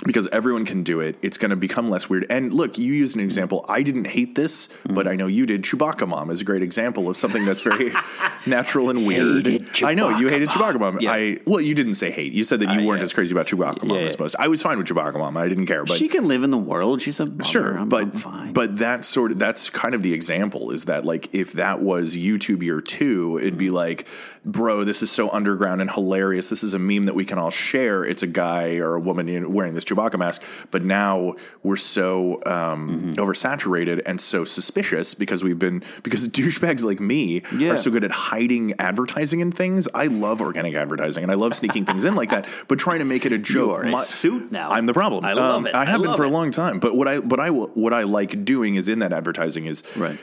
because 0.06 0.28
everyone 0.32 0.64
can 0.64 0.84
do 0.84 1.00
it, 1.00 1.18
it's 1.24 1.40
going 1.40 1.50
to 1.50 1.56
become 1.56 1.90
less 1.90 2.08
weird. 2.08 2.26
And 2.30 2.54
look, 2.54 2.78
you 2.78 2.94
used 2.94 3.16
an 3.16 3.22
example. 3.24 3.66
I 3.68 3.82
didn't 3.82 4.06
hate 4.06 4.36
this, 4.36 4.70
Mm. 4.88 4.94
but 4.94 5.08
I 5.08 5.16
know 5.16 5.26
you 5.28 5.46
did. 5.48 5.64
Chewbacca 5.64 6.08
Mom 6.08 6.30
is 6.30 6.42
a 6.42 6.46
great 6.46 6.62
example 6.62 7.10
of 7.10 7.18
something 7.18 7.46
that's 7.46 7.64
very 7.64 7.92
natural 8.46 8.90
and 8.92 9.06
weird. 9.08 9.48
I 9.84 9.96
know 9.96 10.10
you 10.20 10.28
hated 10.28 10.50
Chewbacca 10.50 10.80
Mom. 10.80 11.00
Yeah. 11.00 11.12
I 11.12 11.38
well, 11.46 11.62
you 11.62 11.74
didn't 11.74 11.96
say 11.96 12.12
hate. 12.12 12.32
You 12.34 12.44
said 12.44 12.60
that 12.60 12.74
you 12.76 12.82
Uh, 12.82 12.86
weren't 12.86 13.00
yeah. 13.00 13.04
as 13.04 13.14
crazy 13.14 13.34
about 13.34 13.48
Chewbacca 13.48 13.84
Mom 13.84 13.98
Yeah, 13.98 14.04
as 14.06 14.20
most. 14.20 14.36
I 14.38 14.48
was 14.50 14.62
fine 14.62 14.78
with 14.78 14.88
Chewbacca 14.88 15.16
Mom. 15.18 15.36
I 15.36 15.48
didn't 15.48 15.66
care, 15.66 15.84
but 15.84 15.98
she 15.98 16.08
can 16.08 16.26
live 16.28 16.44
in 16.44 16.52
the 16.52 16.58
world. 16.60 17.02
She's 17.02 17.20
a 17.20 17.26
mother. 17.26 17.44
Sure, 17.44 17.78
I'm, 17.80 17.90
but 17.90 18.04
I'm 18.04 18.12
fine. 18.12 18.54
but 18.54 18.78
that's 18.78 19.08
sort 19.08 19.32
of 19.32 19.40
that's 19.40 19.70
kind 19.72 19.96
of 19.96 20.04
the 20.04 20.14
example 20.14 20.70
is 20.72 20.86
that 20.86 21.06
like 21.06 21.34
if 21.34 21.54
that 21.54 21.82
was 21.82 22.16
YouTube 22.16 22.62
year 22.62 22.82
two, 22.82 23.38
it'd 23.40 23.54
Mm-hmm. 23.54 23.58
be 23.58 23.70
like, 23.72 24.08
bro, 24.48 24.84
this 24.84 25.04
is 25.04 25.12
so 25.12 25.30
underground 25.30 25.82
and 25.82 25.92
hilarious. 25.92 26.50
This 26.50 26.64
is 26.64 26.74
a 26.74 26.80
meme 26.80 27.04
that 27.04 27.14
we 27.16 27.26
can 27.26 27.38
all 27.38 27.52
share. 27.52 28.04
It's 28.06 28.24
a 28.24 28.28
guy 28.28 28.78
or 28.78 28.96
a 28.96 29.00
woman 29.00 29.52
wearing 29.52 29.74
this 29.76 29.84
Chewbacca 29.84 30.18
mask, 30.18 30.42
but 30.72 30.84
now 30.84 31.36
we're 31.64 31.76
so 31.76 32.42
um, 32.46 32.88
Mm-hmm. 32.88 33.10
oversaturated 33.20 34.02
and 34.06 34.20
so 34.20 34.44
suspicious 34.44 35.14
because 35.14 35.44
we've 35.44 35.60
been 35.60 35.84
because 36.04 36.28
douchebags 36.40 36.84
like 36.84 37.00
me 37.00 37.44
Yeah. 37.56 37.72
are 37.72 37.78
so 37.78 37.92
good 37.92 38.04
at 38.04 38.12
hiding 38.12 38.74
advertising 38.80 39.42
and 39.42 39.54
things. 39.54 39.88
I 39.94 40.08
love 40.08 40.42
organic 40.42 40.74
advertising 40.76 41.24
and 41.24 41.32
I 41.32 41.36
love 41.36 41.54
sneaking 41.54 41.86
things 41.86 42.06
in 42.06 42.16
like 42.16 42.30
that, 42.32 42.48
but 42.68 42.80
trying 42.80 43.00
to 43.00 43.06
make 43.06 43.26
it 43.26 43.34
a 43.34 43.38
joke. 43.38 43.72
are 43.80 43.84
a 43.84 44.00
suit 44.04 44.52
now. 44.52 44.70
I'm 44.72 44.86
the 44.86 44.94
problem. 44.94 45.26
I 45.26 45.34
love 45.34 45.56
Um, 45.56 45.68
it. 45.68 45.76
I 45.76 45.82
I 45.82 45.86
have 45.86 46.00
been 46.02 46.10
love 46.12 46.18
for 46.18 46.24
a 46.24 46.30
long 46.30 46.52
time. 46.52 46.80
But 46.80 46.96
what 46.96 47.08
I 47.08 47.20
what 47.20 47.40
I 47.40 47.50
what 47.50 47.94
I 47.94 48.04
like 48.04 48.46
doing 48.46 48.76
is 48.76 48.88
in 48.88 49.00
that 49.00 49.12
advertising 49.12 49.66
is 49.66 49.84
right. 49.96 50.18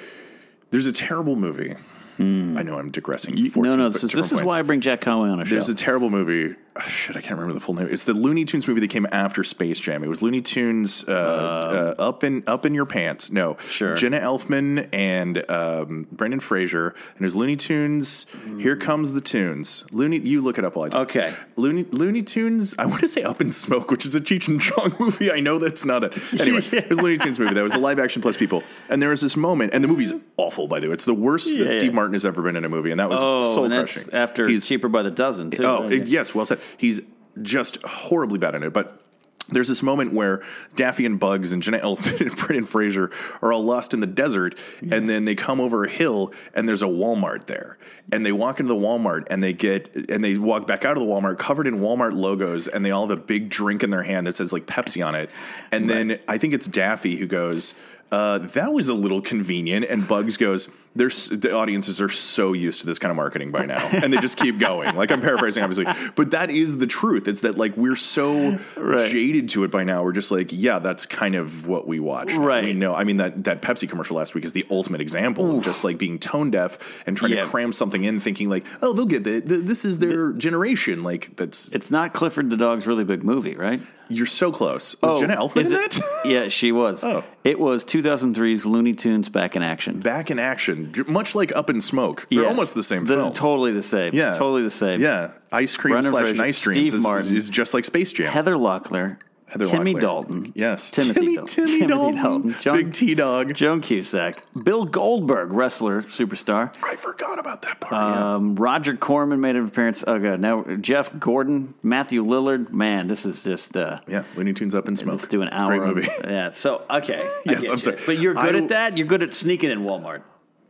there's 0.70 0.87
a 0.87 0.92
terrible 0.92 1.37
movie. 1.37 1.74
I 2.18 2.62
know 2.62 2.79
I'm 2.79 2.90
digressing. 2.90 3.37
14 3.37 3.50
Hmm. 3.53 3.62
No, 3.62 3.77
no. 3.85 3.88
This 3.88 4.05
is, 4.05 4.12
this 4.12 4.33
is 4.33 4.42
why 4.42 4.59
I 4.59 4.62
bring 4.62 4.81
Jack 4.81 5.00
Conway 5.00 5.29
on 5.31 5.40
a 5.40 5.44
show. 5.44 5.50
There's 5.53 5.68
a 5.68 5.74
terrible 5.74 6.11
movie. 6.11 6.55
oh, 6.77 6.81
shit, 6.83 7.16
I 7.16 7.20
can't 7.20 7.33
remember 7.38 7.55
the 7.55 7.61
full 7.61 7.74
name. 7.74 7.88
It's 7.90 8.05
the 8.05 8.14
Looney 8.14 8.44
Tunes 8.44 8.66
movie 8.68 8.81
that 8.81 8.90
came 8.90 9.07
after 9.12 9.42
Space 9.44 9.81
Jam. 9.81 10.03
It 10.05 10.09
was 10.09 10.22
Looney 10.22 10.40
Tunes 10.40 11.05
uh, 11.09 11.94
uh, 11.98 12.03
up 12.03 12.24
in 12.24 12.42
up 12.46 12.66
in 12.66 12.74
your 12.74 12.87
pants. 12.87 13.31
No, 13.31 13.57
Sure. 13.66 13.94
Jenna 13.96 14.20
Elfman 14.20 14.88
and 14.92 15.48
um, 15.50 16.07
Brendan 16.12 16.40
Fraser, 16.40 16.88
and 16.88 17.18
there's 17.20 17.37
Looney 17.37 17.57
Tunes. 17.57 18.27
Here 18.61 18.77
comes 18.77 19.12
the 19.12 19.20
tunes. 19.20 19.85
Looney, 19.92 20.18
you 20.18 20.40
look 20.40 20.59
it 20.59 20.64
up 20.64 20.77
while 20.77 20.87
I 20.87 20.88
talk. 20.90 21.09
Okay. 21.11 21.35
Looney 21.57 21.85
Looney 21.90 22.22
Tunes. 22.22 22.74
I 22.79 22.87
want 22.87 23.00
to 23.00 23.09
say 23.09 23.22
Up 23.22 23.40
in 23.40 23.50
Smoke, 23.50 23.90
which 23.90 24.05
is 24.07 24.14
a 24.14 24.20
Cheech 24.20 24.46
and 24.48 24.61
Chong 24.61 24.94
movie. 25.00 25.31
I 25.33 25.40
know 25.40 25.59
that's 25.59 25.85
not 25.85 26.05
a. 26.05 26.12
Anyway, 26.40 26.61
it 26.72 26.88
was 26.88 26.98
a 26.98 27.03
Looney 27.03 27.18
Tunes 27.18 27.38
movie. 27.38 27.55
That 27.55 27.62
was 27.62 27.74
a 27.74 27.79
live 27.79 27.98
action 27.98 28.22
plus 28.22 28.37
people. 28.37 28.62
And 28.88 29.03
there 29.03 29.11
was 29.11 29.20
this 29.20 29.37
moment, 29.37 29.72
and 29.74 29.83
the 29.83 29.88
movie's 29.88 30.12
awful. 30.37 30.68
By 30.68 30.81
the 30.81 30.88
way, 30.88 30.94
it's 30.94 31.05
the 31.05 31.14
worst 31.14 31.53
Yeah, 31.57 31.64
that 31.64 31.72
Steve 31.72 31.90
yeah. 31.92 31.96
Martin 31.96 32.03
has 32.12 32.26
ever 32.26 32.42
been 32.42 32.56
in 32.56 32.64
a 32.64 32.68
movie, 32.68 32.90
and 32.90 33.00
that 33.00 33.08
was 33.08 33.20
oh, 33.22 33.54
soul 33.54 33.68
crushing. 33.68 34.12
after 34.12 34.46
He's- 34.48 34.68
Cheaper 34.68 34.88
by 34.88 35.02
the 35.02 35.10
Dozen, 35.10 35.50
too. 35.50 35.64
Oh, 35.64 35.88
right? 35.88 36.06
yes, 36.06 36.34
well 36.34 36.44
said. 36.44 36.60
He's 36.76 37.00
just 37.42 37.82
horribly 37.82 38.38
bad 38.38 38.54
in 38.54 38.62
it, 38.62 38.72
but 38.72 39.00
there's 39.48 39.68
this 39.68 39.82
moment 39.82 40.14
where 40.14 40.42
Daffy 40.74 41.04
and 41.04 41.20
Bugs 41.20 41.52
and 41.52 41.62
Jeanette 41.62 41.82
Elfman 41.82 42.20
and 42.28 42.36
Brendan 42.36 42.64
Fraser 42.64 43.10
are 43.42 43.52
all 43.52 43.62
lost 43.62 43.92
in 43.92 44.00
the 44.00 44.06
desert, 44.06 44.56
and 44.90 45.08
then 45.08 45.24
they 45.24 45.34
come 45.34 45.60
over 45.60 45.84
a 45.84 45.88
hill 45.88 46.32
and 46.54 46.68
there's 46.68 46.82
a 46.82 46.86
Walmart 46.86 47.44
there, 47.46 47.76
and 48.10 48.24
they 48.24 48.32
walk 48.32 48.60
into 48.60 48.72
the 48.72 48.78
Walmart 48.80 49.26
and 49.28 49.42
they 49.42 49.52
get 49.52 49.94
and 50.08 50.24
they 50.24 50.38
walk 50.38 50.66
back 50.66 50.84
out 50.84 50.96
of 50.96 51.02
the 51.02 51.08
Walmart 51.08 51.38
covered 51.38 51.66
in 51.66 51.76
Walmart 51.76 52.14
logos, 52.14 52.68
and 52.68 52.84
they 52.84 52.90
all 52.90 53.06
have 53.06 53.18
a 53.18 53.20
big 53.20 53.50
drink 53.50 53.82
in 53.82 53.90
their 53.90 54.02
hand 54.02 54.26
that 54.26 54.36
says 54.36 54.52
like 54.52 54.66
Pepsi 54.66 55.04
on 55.04 55.14
it, 55.14 55.28
and 55.70 55.90
then 55.90 56.18
I 56.26 56.38
think 56.38 56.54
it's 56.54 56.66
Daffy 56.66 57.16
who 57.16 57.26
goes. 57.26 57.74
Uh, 58.12 58.38
that 58.38 58.72
was 58.72 58.88
a 58.88 58.94
little 58.94 59.20
convenient, 59.20 59.84
and 59.86 60.06
Bugs 60.06 60.36
goes. 60.36 60.68
There's 60.96 61.28
the 61.28 61.57
audiences 61.57 62.00
are 62.00 62.09
so 62.09 62.52
used 62.52 62.80
to 62.83 62.87
this 62.87 63.00
kind 63.00 63.11
of 63.11 63.16
marketing 63.16 63.50
by 63.50 63.66
now, 63.66 63.85
and 63.88 64.12
they 64.12 64.18
just 64.18 64.38
keep 64.38 64.59
going. 64.61 64.94
Like 64.94 65.11
I'm 65.11 65.20
paraphrasing, 65.20 65.62
obviously, 65.64 65.87
but 66.14 66.30
that 66.30 66.50
is 66.50 66.78
the 66.78 66.87
truth. 66.87 67.26
It's 67.26 67.40
that 67.40 67.59
like 67.59 67.76
we're 67.76 67.96
so 67.96 68.59
Right. 68.76 69.11
jaded 69.11 69.48
to 69.50 69.64
it 69.64 69.70
by 69.72 69.83
now. 69.83 70.04
We're 70.04 70.12
just 70.12 70.30
like, 70.30 70.50
yeah, 70.52 70.78
that's 70.78 71.04
kind 71.07 71.35
of 71.35 71.66
what 71.66 71.88
we 71.88 71.98
watch. 71.98 72.35
Right. 72.35 72.64
We 72.64 72.72
know. 72.74 72.94
I 72.94 73.02
mean 73.04 73.16
that 73.16 73.42
that 73.44 73.61
Pepsi 73.61 73.88
commercial 73.88 74.16
last 74.16 74.35
week 74.37 74.44
is 74.44 74.52
the 74.52 74.64
ultimate 74.70 75.00
example 75.00 75.59
of 75.59 75.64
just 75.64 75.83
like 75.83 75.98
being 75.98 76.18
tone 76.18 76.50
deaf 76.52 76.78
and 77.07 77.16
trying 77.16 77.33
Yeah. 77.33 77.42
to 77.44 77.46
cram 77.50 77.72
something 77.72 78.04
in, 78.04 78.20
thinking 78.20 78.48
like, 78.48 78.64
oh, 78.83 78.92
they'll 78.92 79.04
get 79.07 79.26
it. 79.26 79.48
Th- 79.48 79.62
This 79.62 79.85
is 79.85 79.98
their 79.98 80.33
generation. 80.33 81.02
Like 81.02 81.35
that's 81.37 81.70
It's 81.72 81.90
not 81.90 82.14
Clifford 82.14 82.50
the 82.50 82.57
dog's 82.57 82.87
really 82.87 83.04
big 83.04 83.24
movie, 83.24 83.54
right? 83.54 83.80
you're 84.11 84.26
so 84.26 84.52
close. 84.52 84.94
Was 85.02 85.14
Oh, 85.14 85.20
Jenna 85.20 85.35
Elfman 85.35 85.62
is 85.62 85.70
in 85.70 85.78
it? 85.78 85.90
that? 85.92 86.02
yeah, 86.26 86.48
she 86.48 86.72
was. 86.72 87.02
Oh. 87.02 87.24
It 87.42 87.59
was 87.59 87.87
2003's 87.87 88.66
Looney 88.66 88.92
Tunes 88.92 89.30
Back 89.30 89.57
in 89.57 89.62
Action. 89.62 90.00
Back 90.00 90.30
in 90.30 90.38
action, 90.38 90.84
much 91.07 91.35
like 91.35 91.55
Up 91.57 91.70
in 91.70 91.81
Smoke. 91.81 92.27
They're 92.31 92.42
Yes. 92.42 92.51
almost 92.51 92.75
the 92.75 92.83
same 92.83 93.05
They're 93.05 93.18
film. 93.18 93.33
Totally 93.33 93.73
the 93.73 93.83
same. 93.83 94.11
Yeah, 94.14 94.35
Totally 94.35 94.62
the 94.62 94.70
same. 94.70 95.01
Yeah, 95.01 95.31
ice 95.53 95.77
cream 95.77 95.92
Brendan 95.92 96.12
slash 96.12 96.33
nice 96.33 96.61
dreams 96.61 96.94
is, 96.94 97.05
is, 97.07 97.31
is 97.31 97.51
just 97.51 97.75
like 97.75 97.85
Space 97.85 98.12
Jam. 98.12 98.33
Heather 98.33 98.55
Locklear. 98.55 99.18
Heather 99.47 99.66
Timmy 99.66 99.94
Locklear. 99.94 100.01
Dalton. 100.01 100.53
Yes, 100.57 100.90
Timothy 100.90 101.14
Timmy, 101.20 101.37
Dalton. 101.37 101.47
Timmy 101.55 101.79
Timothy 101.79 101.87
Dalton. 101.87 102.16
Dalton. 102.23 102.57
John- 102.61 102.77
Big 102.77 102.92
T 102.92 103.14
Dog. 103.14 103.55
Joan 103.55 103.81
Cusack. 103.83 104.42
Bill 104.64 104.85
Goldberg, 104.85 105.53
wrestler, 105.53 106.03
superstar. 106.05 106.75
I 106.83 106.97
forgot 106.97 107.38
about 107.38 107.62
that 107.62 107.79
part. 107.79 107.92
yeah. 107.92 108.35
Um, 108.35 108.57
Roger 108.57 108.97
Corman 108.97 109.40
made 109.40 109.55
an 109.55 109.64
appearance. 109.66 110.03
Oh, 110.05 110.18
God. 110.18 110.40
Now, 110.40 110.64
Jeff 110.81 111.16
Gordon, 111.20 111.75
Matthew 111.85 112.25
Lillard. 112.25 112.73
Man, 112.73 113.07
this 113.07 113.25
is 113.25 113.44
just. 113.44 113.77
Uh, 113.77 114.01
Yeah, 114.09 114.25
Looney 114.35 114.55
Tunes 114.55 114.75
Up 114.75 114.88
in 114.88 114.97
Smoke. 114.97 115.16
Let's 115.20 115.29
do 115.29 115.42
an 115.42 115.51
hour. 115.53 115.79
Great 115.79 115.83
movie. 115.88 116.09
Of, 116.09 116.25
yeah. 116.31 116.51
So 116.51 116.83
okay. 116.90 117.23
Yes, 117.47 117.68
I'm 117.68 117.77
you. 117.77 117.81
sorry. 117.81 117.99
But 118.07 118.18
you're 118.18 118.35
good 118.35 118.57
I- 118.57 118.59
at 118.59 118.68
that. 118.70 118.99
You're 118.99 119.07
good 119.07 119.23
at 119.23 119.35
sneaking 119.35 119.70
in 119.70 119.81
Walmart. 119.83 120.23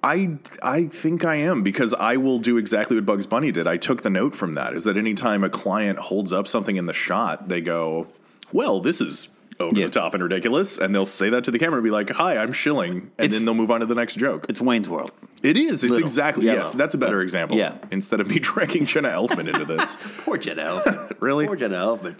I 0.05 0.37
I 0.63 0.85
think 0.87 1.25
I 1.25 1.37
am 1.37 1.63
because 1.63 1.95
I 1.95 2.19
will 2.19 2.39
do 2.39 2.59
exactly 2.59 2.97
what 2.97 3.07
Bugs 3.07 3.27
Bunny 3.27 3.51
did. 3.51 3.67
I 3.67 3.79
took 3.79 4.03
the 4.03 4.11
note 4.11 4.35
from 4.35 4.55
that. 4.55 4.75
Is 4.75 4.85
that 4.85 4.97
anytime 4.97 5.43
a 5.43 5.49
client 5.51 5.99
holds 5.99 6.33
up 6.33 6.47
something 6.47 6.77
in 6.77 6.87
the 6.87 6.93
shot, 6.93 7.49
they 7.49 7.61
go, 7.63 8.07
"Well, 8.53 8.81
this 8.81 9.01
is 9.01 9.31
over 9.61 9.79
Yeah. 9.79 9.87
the 9.87 9.93
top 9.93 10.13
and 10.15 10.23
ridiculous," 10.23 10.77
and 10.79 10.95
they'll 10.95 11.07
say 11.07 11.31
that 11.31 11.45
to 11.45 11.51
the 11.51 11.59
camera, 11.59 11.77
and 11.79 11.85
be 11.85 11.91
like, 11.91 12.11
"Hi, 12.11 12.37
I'm 12.37 12.53
shilling," 12.53 12.93
and 12.93 13.27
It's- 13.27 13.33
then 13.33 13.45
they'll 13.47 13.55
move 13.55 13.71
on 13.71 13.81
to 13.81 13.87
the 13.87 13.95
next 13.95 14.17
joke. 14.17 14.47
It's 14.49 14.61
Wayne's 14.61 14.89
World. 14.91 15.11
It 15.43 15.57
is. 15.57 15.83
It's 15.85 15.91
Little. 15.93 15.99
exactly 16.01 16.45
Yellow. 16.47 16.59
yes. 16.59 16.73
That's 16.75 16.95
a 16.95 16.99
better 16.99 17.21
example. 17.23 17.57
yeah. 17.57 17.75
Instead 17.91 18.21
of 18.21 18.29
me 18.29 18.39
dragging 18.51 18.85
Jenna 18.87 19.09
Elfman 19.09 19.49
into 19.49 19.65
this. 19.65 19.97
Poor 20.19 20.37
Jenna 20.37 20.65
Elfman. 20.65 21.13
Really? 21.21 21.47
Poor 21.47 21.57
Jenna 21.57 21.77
Elfman. 21.79 22.15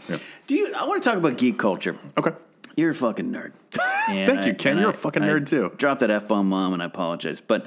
Do 0.47 0.55
you? 0.55 0.73
I 0.75 0.87
want 0.87 1.03
to 1.03 1.09
talk 1.09 1.19
about 1.19 1.37
geek 1.37 1.59
culture. 1.59 1.97
Okay. 2.17 2.31
You're 2.77 2.91
a 2.91 2.95
fucking 2.95 3.31
nerd. 3.31 3.53
Thank 4.07 4.47
you, 4.47 4.55
Ken. 4.55 4.79
You're 4.79 4.91
a 4.91 4.95
fucking 4.95 5.23
nerd, 5.23 5.47
too. 5.47 5.73
Drop 5.77 6.01
that 6.01 6.11
f 6.11 6.29
bomb, 6.29 6.49
mom, 6.49 6.73
and 6.73 6.83
I 6.83 6.87
apologize. 6.87 7.41
But 7.41 7.67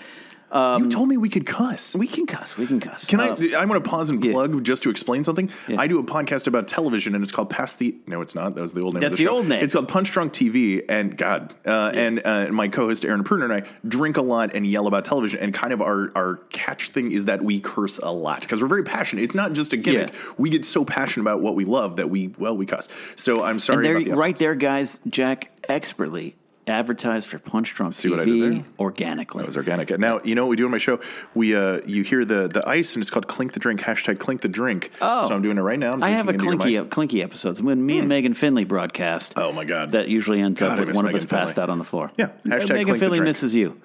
you 0.54 0.88
told 0.90 1.10
me 1.10 1.18
we 1.18 1.30
could 1.30 1.46
cuss. 1.46 1.96
we 1.96 2.08
can 2.08 2.26
cuss. 2.26 2.58
We 2.58 2.66
can 2.68 2.80
cuss. 2.80 3.06
Can 3.06 3.20
Uh, 3.20 3.36
I? 3.54 3.62
I 3.62 3.66
want 3.66 3.84
to 3.84 3.90
pause 3.90 4.10
and 4.10 4.24
yeah. 4.24 4.32
plug 4.32 4.64
just 4.64 4.84
to 4.84 4.90
explain 4.90 5.24
something. 5.24 5.50
Yeah. 5.68 5.80
I 5.80 5.88
do 5.88 6.00
a 6.00 6.04
podcast 6.04 6.48
about 6.48 6.68
television, 6.68 7.16
and 7.16 7.22
it's 7.24 7.32
called 7.32 7.50
Past 7.50 7.80
the. 7.80 7.96
No, 8.08 8.22
it's 8.22 8.34
not. 8.36 8.56
That 8.56 8.62
was 8.62 8.74
the 8.74 8.82
old 8.82 8.94
name. 8.94 9.04
of 9.04 9.10
That's 9.10 9.18
the, 9.18 9.24
the 9.26 9.30
show. 9.30 9.36
old 9.38 9.48
name. 9.48 9.64
It's 9.64 9.74
called 9.74 9.88
Punch 9.88 10.12
Drunk 10.12 10.32
TV, 10.34 10.84
and 10.88 11.18
God, 11.18 11.54
uh, 11.66 11.92
and 11.94 12.22
uh, 12.26 12.48
my 12.52 12.68
co-host 12.68 13.04
Aaron 13.06 13.24
Pruner 13.24 13.46
and 13.46 13.54
I 13.54 13.64
drink 13.88 14.18
a 14.18 14.22
lot 14.22 14.56
and 14.56 14.66
yell 14.66 14.88
about 14.88 15.06
television. 15.06 15.40
And 15.40 15.54
kind 15.54 15.74
of 15.74 15.82
our 15.82 16.12
our 16.16 16.36
catch 16.50 16.90
thing 16.90 17.12
is 17.12 17.26
that 17.26 17.42
we 17.42 17.60
curse 17.60 17.98
a 18.00 18.12
lot 18.12 18.42
because 18.42 18.62
we're 18.62 18.68
very 18.70 18.84
passionate. 18.84 19.24
It's 19.24 19.36
not 19.36 19.54
just 19.54 19.74
a 19.74 19.78
gimmick. 19.78 20.14
Yeah. 20.14 20.20
We 20.38 20.50
get 20.50 20.64
so 20.66 20.86
passionate 20.86 21.24
about 21.24 21.42
what 21.42 21.56
we 21.56 21.66
love 21.66 21.98
that 21.98 22.10
we 22.10 22.30
well 22.40 22.56
we 22.56 22.66
cuss. 22.66 22.88
So 23.16 23.44
I'm 23.44 23.60
sorry 23.60 23.84
there, 24.04 24.16
right 24.16 24.38
there, 24.38 24.56
guys. 24.56 25.00
Jack 25.08 25.52
expertly 25.68 26.36
advertised 26.68 27.28
for 27.28 27.40
Punch 27.40 27.74
Drunk 27.74 27.94
See 27.94 28.10
TV 28.10 28.12
what 28.12 28.20
I 28.20 28.26
did 28.26 28.52
there? 28.54 28.66
organically. 28.80 29.44
It 29.44 29.46
was 29.46 29.58
organic. 29.58 29.92
And 29.92 30.00
now 30.00 30.20
you 30.24 30.36
know 30.36 30.46
what 30.46 30.50
we 30.50 30.56
do 30.56 30.66
on 30.66 30.72
my 30.72 30.78
show. 30.78 31.00
We 31.34 31.56
uh, 31.56 31.82
you 31.86 32.04
hear 32.04 32.26
the 32.26 32.48
the 32.48 32.68
ice, 32.68 32.96
and 32.96 33.02
it's 33.02 33.10
called 33.10 33.28
Clink 33.28 33.54
the 33.54 33.60
Drink. 33.60 33.82
Hashtag 33.82 34.20
Clink 34.20 34.42
the 34.42 34.48
Drink. 34.48 34.92
Oh. 35.02 35.28
so 35.28 35.34
I'm 35.36 35.42
doing 35.42 35.58
it 35.58 35.62
right 35.62 35.80
now. 35.80 35.94
I'm 35.94 36.04
I 36.04 36.10
have 36.10 36.28
a 36.30 36.34
drinking 36.34 36.54
into 36.54 36.70
your 36.72 36.82
clinky 36.84 36.84
mic. 36.84 36.92
clinky 36.92 37.24
episodes 37.24 37.62
when 37.62 37.86
me 37.86 38.00
and 38.00 38.08
Megan 38.10 38.34
Finley 38.34 38.64
broadcast. 38.66 39.34
Oh, 39.38 39.52
my 39.52 39.66
God. 39.66 39.92
That 39.92 40.08
usually 40.10 40.42
ends 40.42 40.60
God, 40.60 40.70
I 40.70 40.74
up 40.74 40.80
with 40.80 40.88
miss 40.90 40.96
one 40.98 41.06
of 41.08 41.16
us 41.16 41.26
passed 41.26 41.56
Finley. 41.56 41.64
out 41.64 41.70
on 41.70 41.78
the 41.80 41.86
floor. 41.86 42.12
Yeah, 42.18 42.26
Uh, 42.26 42.30
hashtag 42.46 42.50
Megan 42.50 42.68
clink 42.70 42.86
the 42.88 42.98
Finley 43.00 43.18
drink. 43.18 43.24
misses 43.30 43.56
you. 43.56 43.80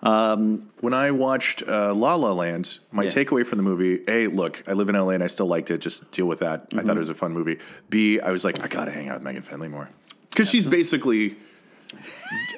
When 0.00 0.94
I 0.94 1.10
watched 1.10 1.62
uh, 1.66 1.92
La 1.94 2.14
La 2.14 2.32
Land, 2.32 2.78
my 2.92 3.04
Yeah. 3.04 3.10
takeaway 3.10 3.44
from 3.46 3.58
the 3.58 3.64
movie: 3.64 4.00
A, 4.08 4.28
look, 4.28 4.62
I 4.68 4.72
live 4.74 4.88
in 4.88 4.94
LA 4.94 5.10
and 5.10 5.22
I 5.24 5.26
still 5.26 5.46
liked 5.46 5.70
it. 5.70 5.78
Just 5.80 6.10
deal 6.12 6.26
with 6.26 6.38
that. 6.40 6.68
I 6.72 6.76
Mm-hmm. 6.76 6.86
thought 6.86 6.96
it 6.96 7.00
was 7.00 7.08
a 7.10 7.14
fun 7.14 7.32
movie. 7.32 7.58
B, 7.90 8.20
I 8.20 8.30
was 8.30 8.44
like, 8.44 8.62
I 8.62 8.68
gotta 8.68 8.90
hang 8.92 9.08
out 9.08 9.14
with 9.16 9.22
Megan 9.24 9.42
Finley 9.42 9.68
more 9.68 9.88
because 10.30 10.48
she's 10.50 10.66
basically 10.66 11.36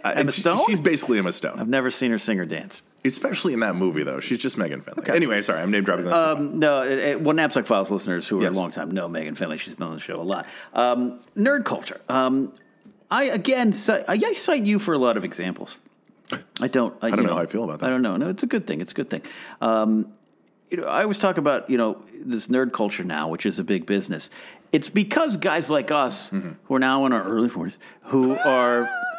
Emma 0.05 0.31
Stone? 0.31 0.59
She's 0.67 0.81
basically 0.81 1.19
Emma 1.19 1.33
Stone, 1.33 1.59
I've 1.61 1.69
never 1.69 1.91
seen 1.91 2.11
her 2.11 2.19
sing 2.19 2.39
or 2.41 2.45
dance. 2.45 2.83
especially 3.05 3.53
in 3.55 3.61
that 3.61 3.75
movie 3.77 4.03
though. 4.03 4.21
She's 4.21 4.39
just 4.39 4.57
Megan 4.59 4.81
Finley. 4.83 5.09
Anyway, 5.11 5.41
sorry, 5.41 5.61
I'm 5.61 5.71
name 5.71 5.85
dropping. 5.85 6.05
This 6.07 6.15
Um, 6.15 6.59
no, 6.59 6.83
it, 6.83 6.99
it, 6.99 7.21
well, 7.21 7.35
Napzok 7.37 7.67
Files 7.67 7.91
listeners 7.91 8.27
who 8.29 8.39
are 8.41 8.43
Yes. 8.43 8.57
a 8.57 8.61
long 8.61 8.71
time 8.71 8.91
know 8.91 9.09
Megan 9.09 9.35
Finley. 9.35 9.59
She's 9.59 9.75
been 9.75 9.87
on 9.87 9.95
the 9.95 10.01
show 10.01 10.21
a 10.21 10.23
lot. 10.23 10.47
Um, 10.75 11.21
nerd 11.37 11.65
culture. 11.65 12.01
Um, 12.09 12.53
I 13.11 13.25
again, 13.25 13.73
cite, 13.73 14.05
I, 14.09 14.15
I 14.15 14.33
cite 14.35 14.65
you 14.65 14.79
for 14.79 14.95
a 14.95 14.99
lot 14.99 15.17
of 15.17 15.25
examples. 15.25 15.79
I 16.63 16.69
don't. 16.69 16.95
I, 17.03 17.11
don't 17.11 17.21
you 17.21 17.27
know 17.27 17.35
how 17.35 17.41
I 17.43 17.47
feel 17.47 17.65
about 17.65 17.81
that. 17.81 17.87
I 17.87 17.91
don't 17.91 18.03
know. 18.03 18.17
No, 18.17 18.29
it's 18.29 18.43
a 18.45 18.47
good 18.47 18.67
thing. 18.67 18.81
It's 18.81 18.93
a 18.93 18.95
good 18.95 19.11
thing. 19.11 19.23
Um, 19.61 20.13
you 20.71 20.77
know, 20.77 20.85
I 20.85 21.03
always 21.03 21.19
talk 21.19 21.37
about 21.39 21.69
you 21.69 21.77
know 21.77 22.01
this 22.15 22.47
nerd 22.47 22.73
culture 22.73 23.03
now, 23.03 23.27
which 23.29 23.45
is 23.47 23.59
a 23.59 23.65
big 23.65 23.85
business. 23.85 24.31
It's 24.73 24.89
because 24.89 25.37
guys 25.37 25.69
like 25.71 25.91
us, 25.91 26.31
Mm-hmm. 26.31 26.51
who 26.65 26.75
are 26.77 26.79
now 26.79 27.05
in 27.07 27.13
our 27.13 27.25
early 27.25 27.49
forties, 27.49 27.79
who 28.03 28.37
are 28.37 28.89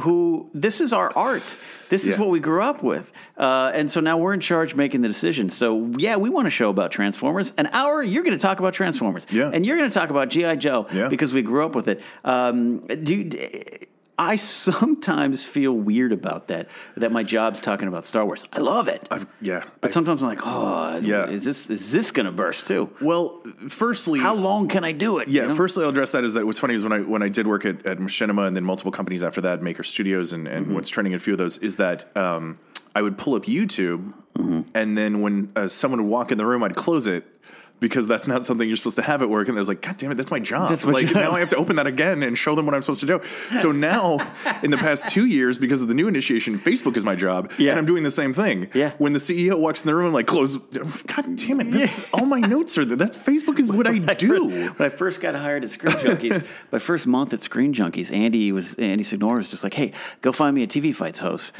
who 0.00 0.50
this 0.54 0.80
is 0.80 0.92
our 0.92 1.12
art. 1.16 1.56
This 1.88 2.04
is 2.06 2.10
Yeah. 2.14 2.20
what 2.20 2.28
we 2.30 2.38
grew 2.40 2.62
up 2.62 2.82
with, 2.82 3.12
uh, 3.38 3.70
and 3.74 3.90
so 3.90 4.00
now 4.00 4.18
we're 4.18 4.34
in 4.34 4.40
charge 4.40 4.74
making 4.74 5.00
the 5.00 5.08
decisions. 5.08 5.56
So 5.56 5.90
yeah, 5.96 6.16
we 6.16 6.28
want 6.28 6.46
to 6.46 6.50
show 6.50 6.68
about 6.68 6.90
Transformers. 6.90 7.52
An 7.56 7.68
hour, 7.72 8.02
you're 8.02 8.22
going 8.24 8.36
to 8.36 8.42
talk 8.42 8.58
about 8.58 8.74
Transformers, 8.74 9.26
Yeah. 9.30 9.50
and 9.52 9.64
you're 9.64 9.76
going 9.78 9.88
to 9.88 9.94
talk 9.94 10.10
about 10.10 10.28
GI 10.28 10.56
Joe 10.56 10.86
Yeah. 10.92 11.08
because 11.08 11.32
we 11.32 11.40
grew 11.42 11.64
up 11.64 11.74
with 11.74 11.88
it. 11.88 12.02
Um, 12.24 12.86
do 12.86 13.14
you- 13.14 13.30
I 14.18 14.36
sometimes 14.36 15.44
feel 15.44 15.72
weird 15.72 16.12
about 16.12 16.48
that. 16.48 16.68
That 16.96 17.12
my 17.12 17.22
job's 17.22 17.60
talking 17.60 17.86
about 17.88 18.04
Star 18.04 18.24
Wars. 18.26 18.44
I 18.52 18.58
love 18.58 18.88
it, 18.88 19.06
I've, 19.10 19.26
yeah, 19.40 19.64
but 19.80 19.92
sometimes 19.92 20.22
I'm 20.22 20.28
like, 20.28 20.40
oh, 20.42 20.98
Yeah. 20.98 21.26
is 21.28 21.44
this 21.44 21.70
is 21.70 21.92
this 21.92 22.10
going 22.10 22.26
to 22.26 22.32
burst 22.32 22.66
too? 22.66 22.90
well, 23.00 23.40
firstly, 23.68 24.18
How 24.18 24.34
long 24.34 24.68
can 24.68 24.84
I 24.84 24.92
do 24.92 25.18
it? 25.18 25.28
Yeah, 25.28 25.42
you 25.42 25.48
know? 25.48 25.54
firstly, 25.54 25.84
I'll 25.84 25.90
address 25.90 26.12
that. 26.12 26.24
Is 26.24 26.34
that 26.34 26.44
what's 26.44 26.58
funny 26.58 26.74
is 26.74 26.82
when 26.82 26.92
I 26.92 27.00
when 27.00 27.22
I 27.22 27.28
did 27.28 27.46
work 27.46 27.64
at, 27.64 27.86
at 27.86 27.98
Machinima 27.98 28.46
and 28.46 28.56
then 28.56 28.64
multiple 28.64 28.90
companies 28.92 29.22
after 29.22 29.40
that, 29.42 29.62
Maker 29.62 29.82
Studios, 29.84 30.32
and, 30.32 30.48
and 30.48 30.74
what's 30.74 30.88
trending 30.88 31.12
in 31.12 31.16
a 31.18 31.20
few 31.20 31.34
of 31.34 31.38
those 31.38 31.58
is 31.58 31.76
that 31.76 32.16
um, 32.16 32.58
I 32.94 33.02
would 33.02 33.16
pull 33.18 33.34
up 33.36 33.44
YouTube, 33.44 34.12
and 34.74 34.98
then 34.98 35.20
when 35.20 35.52
uh, 35.54 35.68
someone 35.68 36.02
would 36.02 36.10
walk 36.10 36.32
in 36.32 36.38
the 36.38 36.46
room, 36.46 36.62
I'd 36.64 36.74
close 36.76 37.06
it 37.06 37.24
because 37.80 38.06
that's 38.08 38.26
not 38.26 38.44
something 38.44 38.66
you're 38.66 38.76
supposed 38.76 38.96
to 38.96 39.02
have 39.02 39.22
at 39.22 39.28
work. 39.30 39.48
And 39.48 39.56
I 39.56 39.60
was 39.60 39.68
like, 39.68 39.82
God 39.82 39.96
damn 39.96 40.10
it, 40.10 40.16
that's 40.16 40.30
my 40.30 40.38
job. 40.40 40.70
That's 40.70 40.84
like 40.84 41.12
now 41.12 41.32
I 41.32 41.40
have 41.40 41.48
to 41.50 41.56
open 41.56 41.76
that 41.76 41.86
again 41.86 42.22
and 42.22 42.36
show 42.36 42.54
them 42.54 42.66
what 42.66 42.74
I'm 42.74 42.82
supposed 42.82 43.00
to 43.00 43.06
do. 43.06 43.20
So 43.56 43.72
now, 43.90 44.18
in 44.62 44.70
the 44.70 44.76
past 44.76 45.08
two 45.08 45.26
years, 45.26 45.58
because 45.58 45.82
of 45.82 45.88
the 45.88 45.94
new 45.94 46.08
initiation, 46.08 46.58
Facebook 46.58 46.96
is 46.96 47.04
my 47.04 47.14
job, 47.14 47.52
Yeah. 47.58 47.70
and 47.70 47.78
I'm 47.78 47.86
doing 47.86 48.02
the 48.02 48.10
same 48.10 48.32
thing. 48.32 48.68
Yeah. 48.74 48.92
When 48.98 49.12
the 49.12 49.18
CEO 49.20 49.58
walks 49.58 49.82
in 49.82 49.86
the 49.86 49.94
room, 49.94 50.08
I'm 50.08 50.12
like, 50.12 50.26
close. 50.26 50.56
God 50.56 51.36
damn 51.36 51.60
it, 51.60 51.70
that's 51.70 52.12
all 52.12 52.26
my 52.26 52.40
notes 52.40 52.76
are 52.78 52.84
there. 52.84 52.96
That's 52.96 53.16
Facebook 53.16 53.58
is 53.58 53.70
what 53.70 53.86
I 53.88 53.98
do. 53.98 54.46
When 54.48 54.74
I 54.80 54.88
first 54.88 55.20
got 55.20 55.34
hired 55.34 55.64
at 55.64 55.70
Screen 55.70 55.94
Junkies, 55.96 56.44
my 56.72 56.78
first 56.78 57.06
month 57.06 57.32
at 57.32 57.40
Screen 57.42 57.72
Junkies, 57.72 58.12
Andy 58.12 58.52
was 58.52 58.74
Andy 58.74 59.04
Signor 59.04 59.36
was 59.36 59.48
just 59.48 59.62
like, 59.62 59.74
"Hey, 59.74 59.92
go 60.22 60.32
find 60.32 60.54
me 60.54 60.62
a 60.62 60.66
TV 60.66 60.94
fights 60.94 61.18
host." 61.18 61.52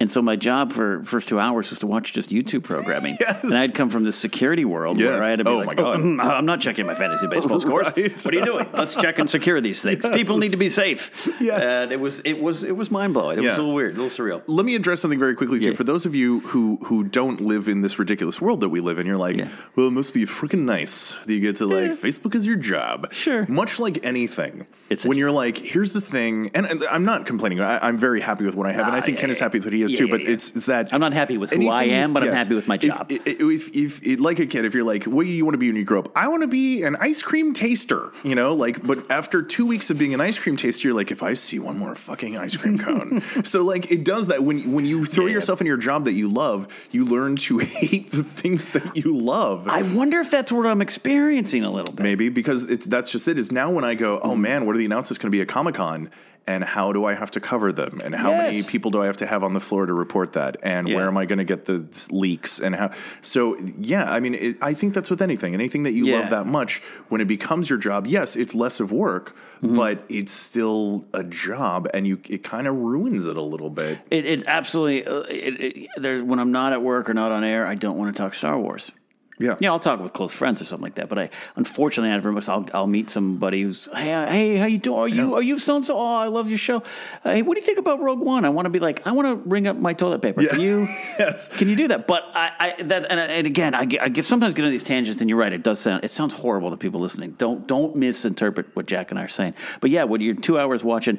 And 0.00 0.10
so 0.10 0.20
my 0.20 0.34
job 0.36 0.72
for 0.72 1.02
first 1.04 1.28
two 1.28 1.38
hours 1.38 1.70
was 1.70 1.78
to 1.78 1.86
watch 1.86 2.12
just 2.12 2.30
YouTube 2.30 2.64
programming. 2.64 3.16
Yes. 3.24 3.42
And 3.44 3.54
I'd 3.54 3.74
come 3.74 3.90
from 3.90 4.04
the 4.04 4.12
security 4.12 4.64
world 4.64 4.96
where 4.98 5.14
Yes. 5.14 5.22
I 5.22 5.28
had 5.30 5.38
to 5.38 5.44
be 5.44 5.50
Oh, 5.50 5.58
like, 5.58 5.66
my 5.68 5.74
God. 5.74 6.00
mm, 6.00 6.22
I'm 6.22 6.44
not 6.46 6.60
checking 6.60 6.84
my 6.84 6.94
fantasy 6.94 7.26
baseball 7.26 7.58
scores. 7.66 7.86
Right. 7.96 8.12
What 8.24 8.34
are 8.34 8.38
you 8.38 8.44
doing? 8.44 8.66
Let's 8.74 8.94
check 8.96 9.18
and 9.18 9.30
secure 9.30 9.60
these 9.60 9.80
things. 9.80 10.06
People 10.08 10.36
need 10.38 10.50
to 10.50 10.58
be 10.58 10.68
safe. 10.68 11.28
Yes. 11.40 11.62
And 11.62 11.92
it 11.92 12.00
was 12.00 12.20
it 12.20 12.34
was 12.40 12.62
it 12.64 12.72
was 12.76 12.90
mind 12.90 13.12
blowing. 13.14 13.38
It 13.38 13.42
was 13.42 13.50
a 13.50 13.56
little 13.56 13.74
weird, 13.74 13.96
a 13.96 14.02
little 14.02 14.24
surreal. 14.24 14.42
Let 14.46 14.64
me 14.66 14.74
address 14.74 15.00
something 15.00 15.18
very 15.18 15.34
quickly 15.34 15.58
too. 15.60 15.70
Yeah. 15.70 15.74
For 15.76 15.84
those 15.84 16.06
of 16.06 16.14
you 16.14 16.40
who 16.40 16.76
who 16.84 17.04
don't 17.04 17.40
live 17.40 17.68
in 17.68 17.80
this 17.82 17.98
ridiculous 17.98 18.40
world 18.40 18.60
that 18.60 18.68
we 18.70 18.80
live 18.80 18.98
in, 18.98 19.06
you're 19.06 19.16
like, 19.16 19.36
Yeah. 19.36 19.48
well, 19.76 19.86
it 19.88 19.92
must 19.92 20.12
be 20.14 20.24
freaking 20.24 20.64
nice 20.64 21.14
that 21.24 21.32
you 21.32 21.40
get 21.40 21.56
to 21.56 21.66
like 21.66 21.92
Facebook 21.92 22.34
is 22.34 22.46
your 22.46 22.56
job. 22.56 23.12
Sure. 23.12 23.46
Much 23.48 23.78
like 23.78 24.04
anything, 24.04 24.66
It's 24.90 25.04
when 25.04 25.18
you're 25.18 25.30
like, 25.32 25.56
here's 25.58 25.92
the 25.92 26.00
thing, 26.00 26.50
and, 26.54 26.66
and 26.66 26.84
I'm 26.90 27.04
not 27.04 27.26
complaining. 27.26 27.60
I, 27.60 27.78
I'm 27.86 27.96
very 27.98 28.20
happy 28.20 28.44
with 28.44 28.54
what 28.54 28.66
I 28.66 28.72
have, 28.72 28.86
and 28.86 28.94
I 28.96 28.98
Ah, 28.98 29.02
think 29.02 29.18
yeah, 29.18 29.22
Ken 29.22 29.30
is 29.30 29.38
happy 29.40 29.58
with 29.58 29.66
what 29.66 29.72
he 29.74 29.82
ideas 29.84 29.92
Yeah, 29.92 29.98
too, 29.98 30.04
yeah, 30.06 30.10
but 30.10 30.20
yeah. 30.22 30.30
it's, 30.30 30.56
it's 30.56 30.66
that 30.66 30.92
I'm 30.92 31.00
not 31.00 31.12
happy 31.12 31.38
with 31.38 31.52
who 31.52 31.68
I 31.68 31.84
am, 31.84 32.08
you- 32.08 32.14
but 32.14 32.22
I'm 32.24 32.32
happy 32.34 32.54
with 32.54 32.66
my 32.68 32.76
job. 32.76 33.06
If, 33.10 33.22
if, 33.26 33.68
if, 33.74 34.02
if- 34.06 34.20
like 34.20 34.38
a 34.38 34.46
kid, 34.46 34.64
if 34.64 34.74
you're 34.74 34.84
like, 34.84 35.04
what 35.04 35.24
do 35.24 35.28
you 35.30 35.44
want 35.44 35.54
to 35.54 35.58
be 35.58 35.68
when 35.68 35.76
you 35.76 35.84
grow 35.84 36.00
up? 36.00 36.10
I 36.16 36.28
want 36.28 36.42
to 36.42 36.46
be 36.48 36.82
an 36.82 36.96
ice 36.96 37.22
cream 37.22 37.52
taster, 37.52 38.12
you 38.22 38.34
know, 38.34 38.54
like, 38.54 38.84
but 38.86 39.10
after 39.10 39.42
two 39.42 39.66
weeks 39.66 39.90
of 39.90 39.98
being 39.98 40.14
an 40.14 40.20
ice 40.20 40.38
cream 40.38 40.56
taster, 40.56 40.88
you're 40.88 40.96
like, 40.96 41.10
if 41.10 41.22
I 41.22 41.34
see 41.34 41.58
one 41.58 41.78
more 41.78 41.94
fucking 41.94 42.38
ice 42.38 42.56
cream 42.56 42.78
cone. 42.78 43.22
so 43.44 43.62
like, 43.62 43.90
it 43.90 44.04
does 44.04 44.28
that 44.28 44.42
when, 44.42 44.72
when 44.72 44.84
you 44.86 45.04
throw 45.04 45.26
yourself 45.26 45.60
in 45.60 45.66
your 45.66 45.76
job 45.76 46.04
that 46.04 46.12
you 46.12 46.28
love, 46.28 46.68
you 46.90 47.04
learn 47.04 47.36
to 47.36 47.58
hate 47.58 48.10
the 48.10 48.22
things 48.22 48.72
that 48.72 48.96
you 48.96 49.16
love. 49.16 49.68
I 49.68 49.82
wonder 49.82 50.20
if 50.20 50.30
that's 50.30 50.50
what 50.52 50.66
I'm 50.66 50.80
experiencing 50.82 51.64
a 51.64 51.70
little 51.70 51.92
bit. 51.92 52.02
Maybe 52.02 52.28
because 52.28 52.64
it's 52.64 52.86
that's 52.86 53.10
just 53.10 53.28
it. 53.28 53.38
Is 53.38 53.52
now 53.52 53.70
when 53.70 53.84
I 53.84 53.94
go, 53.94 54.20
oh 54.22 54.34
man, 54.34 54.66
what 54.66 54.74
are 54.74 54.78
the 54.78 54.84
announcements 54.84 55.18
going 55.18 55.30
to 55.30 55.36
be 55.36 55.40
at 55.42 55.48
Comic 55.48 55.74
Con? 55.74 56.10
And 56.46 56.62
how 56.62 56.92
do 56.92 57.06
I 57.06 57.14
have 57.14 57.30
to 57.32 57.40
cover 57.40 57.72
them? 57.72 58.02
And 58.04 58.14
how 58.14 58.30
many 58.36 58.62
people 58.62 58.90
do 58.90 59.00
I 59.02 59.06
have 59.06 59.16
to 59.18 59.26
have 59.26 59.42
on 59.42 59.54
the 59.54 59.60
floor 59.60 59.86
to 59.86 59.94
report 59.94 60.34
that? 60.34 60.58
And 60.62 60.86
Yeah. 60.86 60.96
where 60.96 61.06
am 61.06 61.16
I 61.16 61.24
going 61.24 61.38
to 61.38 61.44
get 61.44 61.64
the 61.64 61.86
leaks? 62.10 62.58
And 62.60 62.74
how? 62.76 62.90
So 63.22 63.56
yeah, 63.78 64.12
I 64.12 64.20
mean, 64.20 64.34
it, 64.34 64.58
I 64.60 64.74
think 64.74 64.92
that's 64.92 65.08
with 65.08 65.22
anything. 65.22 65.54
Anything 65.54 65.84
that 65.84 65.92
you 65.92 66.06
Yeah. 66.06 66.20
love 66.20 66.30
that 66.30 66.46
much, 66.46 66.82
when 67.08 67.22
it 67.22 67.28
becomes 67.28 67.70
your 67.70 67.78
job, 67.78 68.06
yes, 68.06 68.36
it's 68.36 68.54
less 68.54 68.78
of 68.80 68.92
work, 68.92 69.34
Mm-hmm. 69.62 69.76
but 69.76 70.04
it's 70.10 70.32
still 70.32 71.06
a 71.14 71.24
job, 71.24 71.88
and 71.94 72.06
you 72.06 72.18
it 72.28 72.44
kind 72.44 72.66
of 72.66 72.74
ruins 72.76 73.26
it 73.26 73.38
a 73.38 73.42
little 73.42 73.70
bit. 73.70 73.98
It, 74.10 74.26
it 74.26 74.44
absolutely. 74.46 75.06
Uh, 75.06 75.20
it, 75.20 75.60
it, 75.60 75.88
there, 75.96 76.22
when 76.22 76.38
I'm 76.38 76.52
not 76.52 76.74
at 76.74 76.82
work 76.82 77.08
or 77.08 77.14
not 77.14 77.32
on 77.32 77.44
air, 77.44 77.66
I 77.66 77.74
don't 77.74 77.96
want 77.96 78.14
to 78.14 78.22
talk 78.22 78.34
Star 78.34 78.58
Wars. 78.58 78.90
Yeah, 79.38 79.56
Yeah, 79.60 79.70
I'll 79.72 79.80
talk 79.80 80.00
with 80.00 80.12
close 80.12 80.32
friends 80.32 80.62
or 80.62 80.64
something 80.64 80.84
like 80.84 80.94
that. 80.94 81.08
But 81.08 81.18
I, 81.18 81.30
unfortunately, 81.56 82.10
I 82.10 82.14
never. 82.14 82.32
I'll, 82.50 82.66
I'll 82.72 82.86
meet 82.86 83.10
somebody 83.10 83.62
who's, 83.62 83.88
hey, 83.92 84.04
hey, 84.28 84.56
how 84.56 84.66
you 84.66 84.78
doing? 84.78 84.98
Are 84.98 85.08
you, 85.08 85.34
are 85.34 85.42
you 85.42 85.58
so 85.58 85.76
and 85.76 85.84
so? 85.84 85.98
Oh, 85.98 86.14
I 86.14 86.28
love 86.28 86.48
your 86.48 86.58
show. 86.58 86.76
Uh, 87.24 87.32
hey, 87.32 87.42
what 87.42 87.54
do 87.54 87.60
you 87.60 87.66
think 87.66 87.78
about 87.78 88.00
Rogue 88.00 88.20
One? 88.20 88.44
I 88.44 88.50
want 88.50 88.66
to 88.66 88.70
be 88.70 88.78
like, 88.78 89.06
I 89.06 89.12
want 89.12 89.26
to 89.26 89.48
ring 89.48 89.66
up 89.66 89.76
my 89.76 89.92
toilet 89.92 90.22
paper. 90.22 90.44
Can 90.46 90.60
you, 90.60 90.86
Yes. 91.18 91.48
can 91.48 91.68
you 91.68 91.74
do 91.76 91.88
that? 91.88 92.06
But 92.06 92.24
I, 92.34 92.74
I 92.78 92.82
that, 92.84 93.06
and, 93.10 93.18
and 93.18 93.46
again, 93.46 93.74
I 93.74 93.84
get, 93.86 94.02
I 94.02 94.08
get 94.08 94.24
sometimes 94.24 94.54
get 94.54 94.64
on 94.64 94.70
these 94.70 94.82
tangents, 94.84 95.20
and 95.20 95.28
you're 95.28 95.38
right. 95.38 95.52
It 95.52 95.62
does 95.64 95.80
sound, 95.80 96.04
it 96.04 96.10
sounds 96.12 96.34
horrible 96.34 96.70
to 96.70 96.76
people 96.76 97.00
listening. 97.00 97.32
Don't, 97.32 97.66
don't 97.66 97.96
misinterpret 97.96 98.74
what 98.76 98.86
Jack 98.86 99.10
and 99.10 99.18
I 99.18 99.24
are 99.24 99.28
saying. 99.28 99.54
But 99.80 99.90
yeah, 99.90 100.04
when 100.04 100.20
you're 100.20 100.34
two 100.34 100.58
hours 100.58 100.84
watching. 100.84 101.18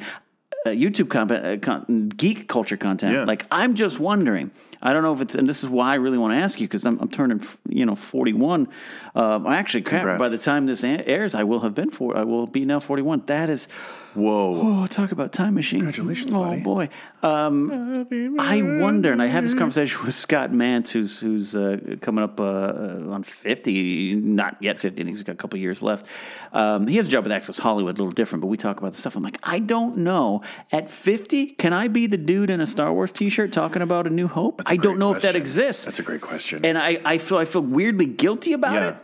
Uh, 0.66 0.70
YouTube 0.72 1.12
content, 1.12 1.46
uh, 1.46 1.64
con- 1.64 2.10
geek 2.10 2.48
culture 2.48 2.76
content. 2.76 3.14
Yeah. 3.14 3.24
Like 3.26 3.46
I'm 3.52 3.76
just 3.76 4.00
wondering. 4.00 4.50
I 4.82 4.94
don't 4.94 5.04
know 5.04 5.14
if 5.14 5.22
it's, 5.22 5.36
and 5.36 5.48
this 5.48 5.64
is 5.64 5.70
why 5.70 5.92
I 5.92 5.96
really 5.96 6.18
want 6.18 6.34
to 6.34 6.38
ask 6.38 6.60
you 6.60 6.68
because 6.68 6.86
I'm, 6.86 7.00
I'm 7.00 7.10
turning, 7.10 7.46
you 7.68 7.86
know, 7.86 7.96
41. 7.96 8.68
Um, 9.16 9.48
I 9.48 9.58
actually, 9.58 9.84
Congrats. 9.84 10.20
by 10.20 10.30
the 10.30 10.38
time 10.38 10.66
this 10.66 10.84
airs, 10.84 11.36
I 11.36 11.44
will 11.44 11.62
have 11.62 11.74
been 11.74 11.90
for, 11.90 12.16
I 12.18 12.24
will 12.24 12.48
be 12.48 12.66
now 12.66 12.80
41. 12.80 13.24
That 13.28 13.50
is, 13.50 13.68
Whoa. 14.16 14.84
oh, 14.84 14.88
talk 14.88 15.12
about 15.12 15.32
time 15.34 15.54
machine. 15.56 15.82
Congratulations, 15.82 16.34
oh 16.34 16.44
buddy. 16.44 16.62
boy. 16.62 16.90
Um, 17.22 18.06
I 18.40 18.62
wonder, 18.62 19.12
and 19.12 19.22
I 19.22 19.28
had 19.28 19.44
this 19.44 19.54
conversation 19.54 20.00
with 20.06 20.16
Scott 20.16 20.52
Mantz, 20.52 20.90
who's 20.92 21.20
who's 21.20 21.56
uh, 21.56 21.78
coming 22.02 22.24
up 22.24 22.40
uh, 22.40 22.44
uh, 22.44 23.10
on 23.12 23.24
50, 23.24 24.16
not 24.16 24.58
yet 24.62 24.80
50. 24.80 25.02
I 25.02 25.06
think 25.06 25.18
he's 25.18 25.24
got 25.24 25.34
a 25.34 25.36
couple 25.36 25.60
years 25.60 25.82
left. 25.82 26.06
Um, 26.54 26.88
he 26.88 26.98
has 26.98 27.08
a 27.08 27.10
job 27.12 27.24
with 27.24 27.32
Access 27.34 27.58
Hollywood, 27.58 27.98
a 27.98 28.00
little 28.00 28.12
different, 28.12 28.42
but 28.42 28.48
we 28.48 28.58
talk 28.58 28.80
about 28.80 28.94
the 28.94 29.00
stuff. 29.00 29.16
I'm 29.16 29.24
like, 29.24 29.40
I 29.44 29.60
don't 29.60 29.98
know. 29.98 30.42
At 30.72 30.90
50, 30.90 31.48
can 31.48 31.74
I 31.74 31.88
be 31.88 32.08
the 32.08 32.18
dude 32.18 32.50
in 32.50 32.62
a 32.62 32.68
Star 32.68 32.94
Wars 32.94 33.12
T-shirt 33.12 33.52
talking 33.52 33.82
about 33.82 34.08
A 34.08 34.10
New 34.10 34.28
Hope? 34.28 34.58
That's 34.58 34.70
a 34.72 34.74
I 34.74 34.78
don't 34.78 34.86
great 34.94 34.98
know 35.00 35.12
if 35.12 35.18
that 35.22 35.34
question. 35.34 35.42
exists. 35.42 35.86
That's 35.86 36.00
a 36.00 36.04
great 36.04 36.22
question. 36.22 36.64
and 36.66 36.78
I, 36.78 37.00
I 37.04 37.18
feel 37.18 37.38
I 37.38 37.46
feel 37.46 37.62
weirdly 37.62 38.06
guilty 38.06 38.54
about 38.54 38.74
Yeah. 38.76 38.90
it. 38.90 38.96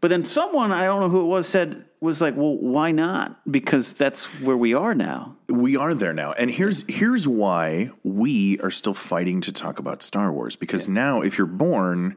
But 0.00 0.08
then 0.08 0.24
someone 0.24 0.72
I 0.72 0.84
don't 0.86 1.00
know 1.00 1.08
who 1.10 1.20
it 1.20 1.26
was 1.26 1.46
said 1.48 1.84
was 2.00 2.20
like, 2.22 2.34
"Well, 2.36 2.56
why 2.56 2.90
not? 2.90 3.40
Because 3.50 3.92
that's 3.92 4.24
where 4.40 4.56
we 4.56 4.72
are 4.74 4.94
now." 4.94 5.36
we 5.48 5.76
are 5.76 5.94
there 5.94 6.12
now 6.12 6.30
and 6.32 6.48
here's 6.48 6.84
here's 6.88 7.26
why 7.26 7.90
we 8.04 8.60
are 8.60 8.70
still 8.70 8.94
fighting 8.94 9.40
to 9.40 9.52
talk 9.52 9.80
about 9.80 10.00
star 10.00 10.32
wars 10.32 10.54
because 10.54 10.86
now 10.86 11.22
if 11.22 11.36
you're 11.38 11.46
born 11.48 12.16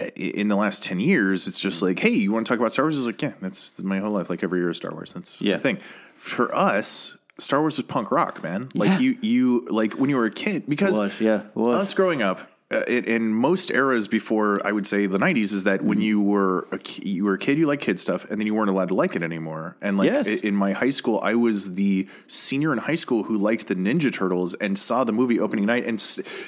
eh, 0.00 0.10
in 0.16 0.48
the 0.48 0.56
last 0.56 0.82
10 0.82 0.98
years 0.98 1.46
it's 1.46 1.60
just 1.60 1.80
like 1.80 2.00
hey 2.00 2.10
you 2.10 2.32
want 2.32 2.44
to 2.44 2.50
talk 2.52 2.58
about 2.58 2.72
star 2.72 2.86
wars 2.86 2.96
it's 2.96 3.06
like 3.06 3.22
yeah 3.22 3.32
that's 3.40 3.80
my 3.84 4.00
whole 4.00 4.10
life 4.10 4.28
like 4.30 4.42
every 4.42 4.58
year 4.58 4.68
is 4.70 4.78
star 4.78 4.90
wars 4.90 5.12
that's 5.12 5.40
Yeah. 5.40 5.54
the 5.58 5.62
thing 5.62 5.78
for 6.16 6.52
us 6.52 7.16
star 7.38 7.60
wars 7.60 7.76
was 7.76 7.86
punk 7.86 8.10
rock 8.10 8.42
man 8.42 8.68
like 8.74 8.88
Yeah. 8.90 8.98
you 8.98 9.18
you 9.22 9.60
like 9.70 9.92
when 9.94 10.10
you 10.10 10.16
were 10.16 10.26
a 10.26 10.30
kid 10.32 10.64
because 10.68 10.98
Was, 10.98 11.20
yeah, 11.20 11.42
was. 11.54 11.76
us 11.76 11.94
growing 11.94 12.20
up 12.20 12.40
uh, 12.72 12.84
in, 12.86 13.04
in 13.04 13.34
most 13.34 13.70
eras 13.70 14.06
before 14.06 14.60
I 14.64 14.70
would 14.72 14.86
say 14.86 15.06
the 15.06 15.18
90s 15.18 15.52
is 15.52 15.64
that 15.64 15.80
Mm-hmm. 15.80 15.88
when 15.88 16.00
you 16.00 16.20
were 16.20 16.68
a, 16.72 16.78
you 17.02 17.24
were 17.24 17.34
a 17.34 17.38
kid 17.38 17.58
you 17.58 17.66
liked 17.66 17.82
kid 17.82 17.98
stuff 17.98 18.24
and 18.30 18.40
then 18.40 18.46
you 18.46 18.54
weren't 18.54 18.70
allowed 18.70 18.88
to 18.88 18.94
like 18.94 19.16
it 19.16 19.22
anymore 19.22 19.76
and 19.80 19.96
like 19.98 20.06
Yes. 20.10 20.26
in 20.28 20.54
my 20.54 20.72
high 20.72 20.90
school 20.90 21.20
I 21.22 21.34
was 21.34 21.74
the 21.74 22.06
senior 22.28 22.72
in 22.72 22.78
high 22.78 22.94
school 22.94 23.24
who 23.24 23.38
liked 23.38 23.66
the 23.66 23.74
Ninja 23.74 24.12
Turtles 24.12 24.54
and 24.54 24.78
saw 24.78 25.02
the 25.04 25.12
movie 25.12 25.40
opening 25.40 25.66
night 25.66 25.84
and 25.84 25.98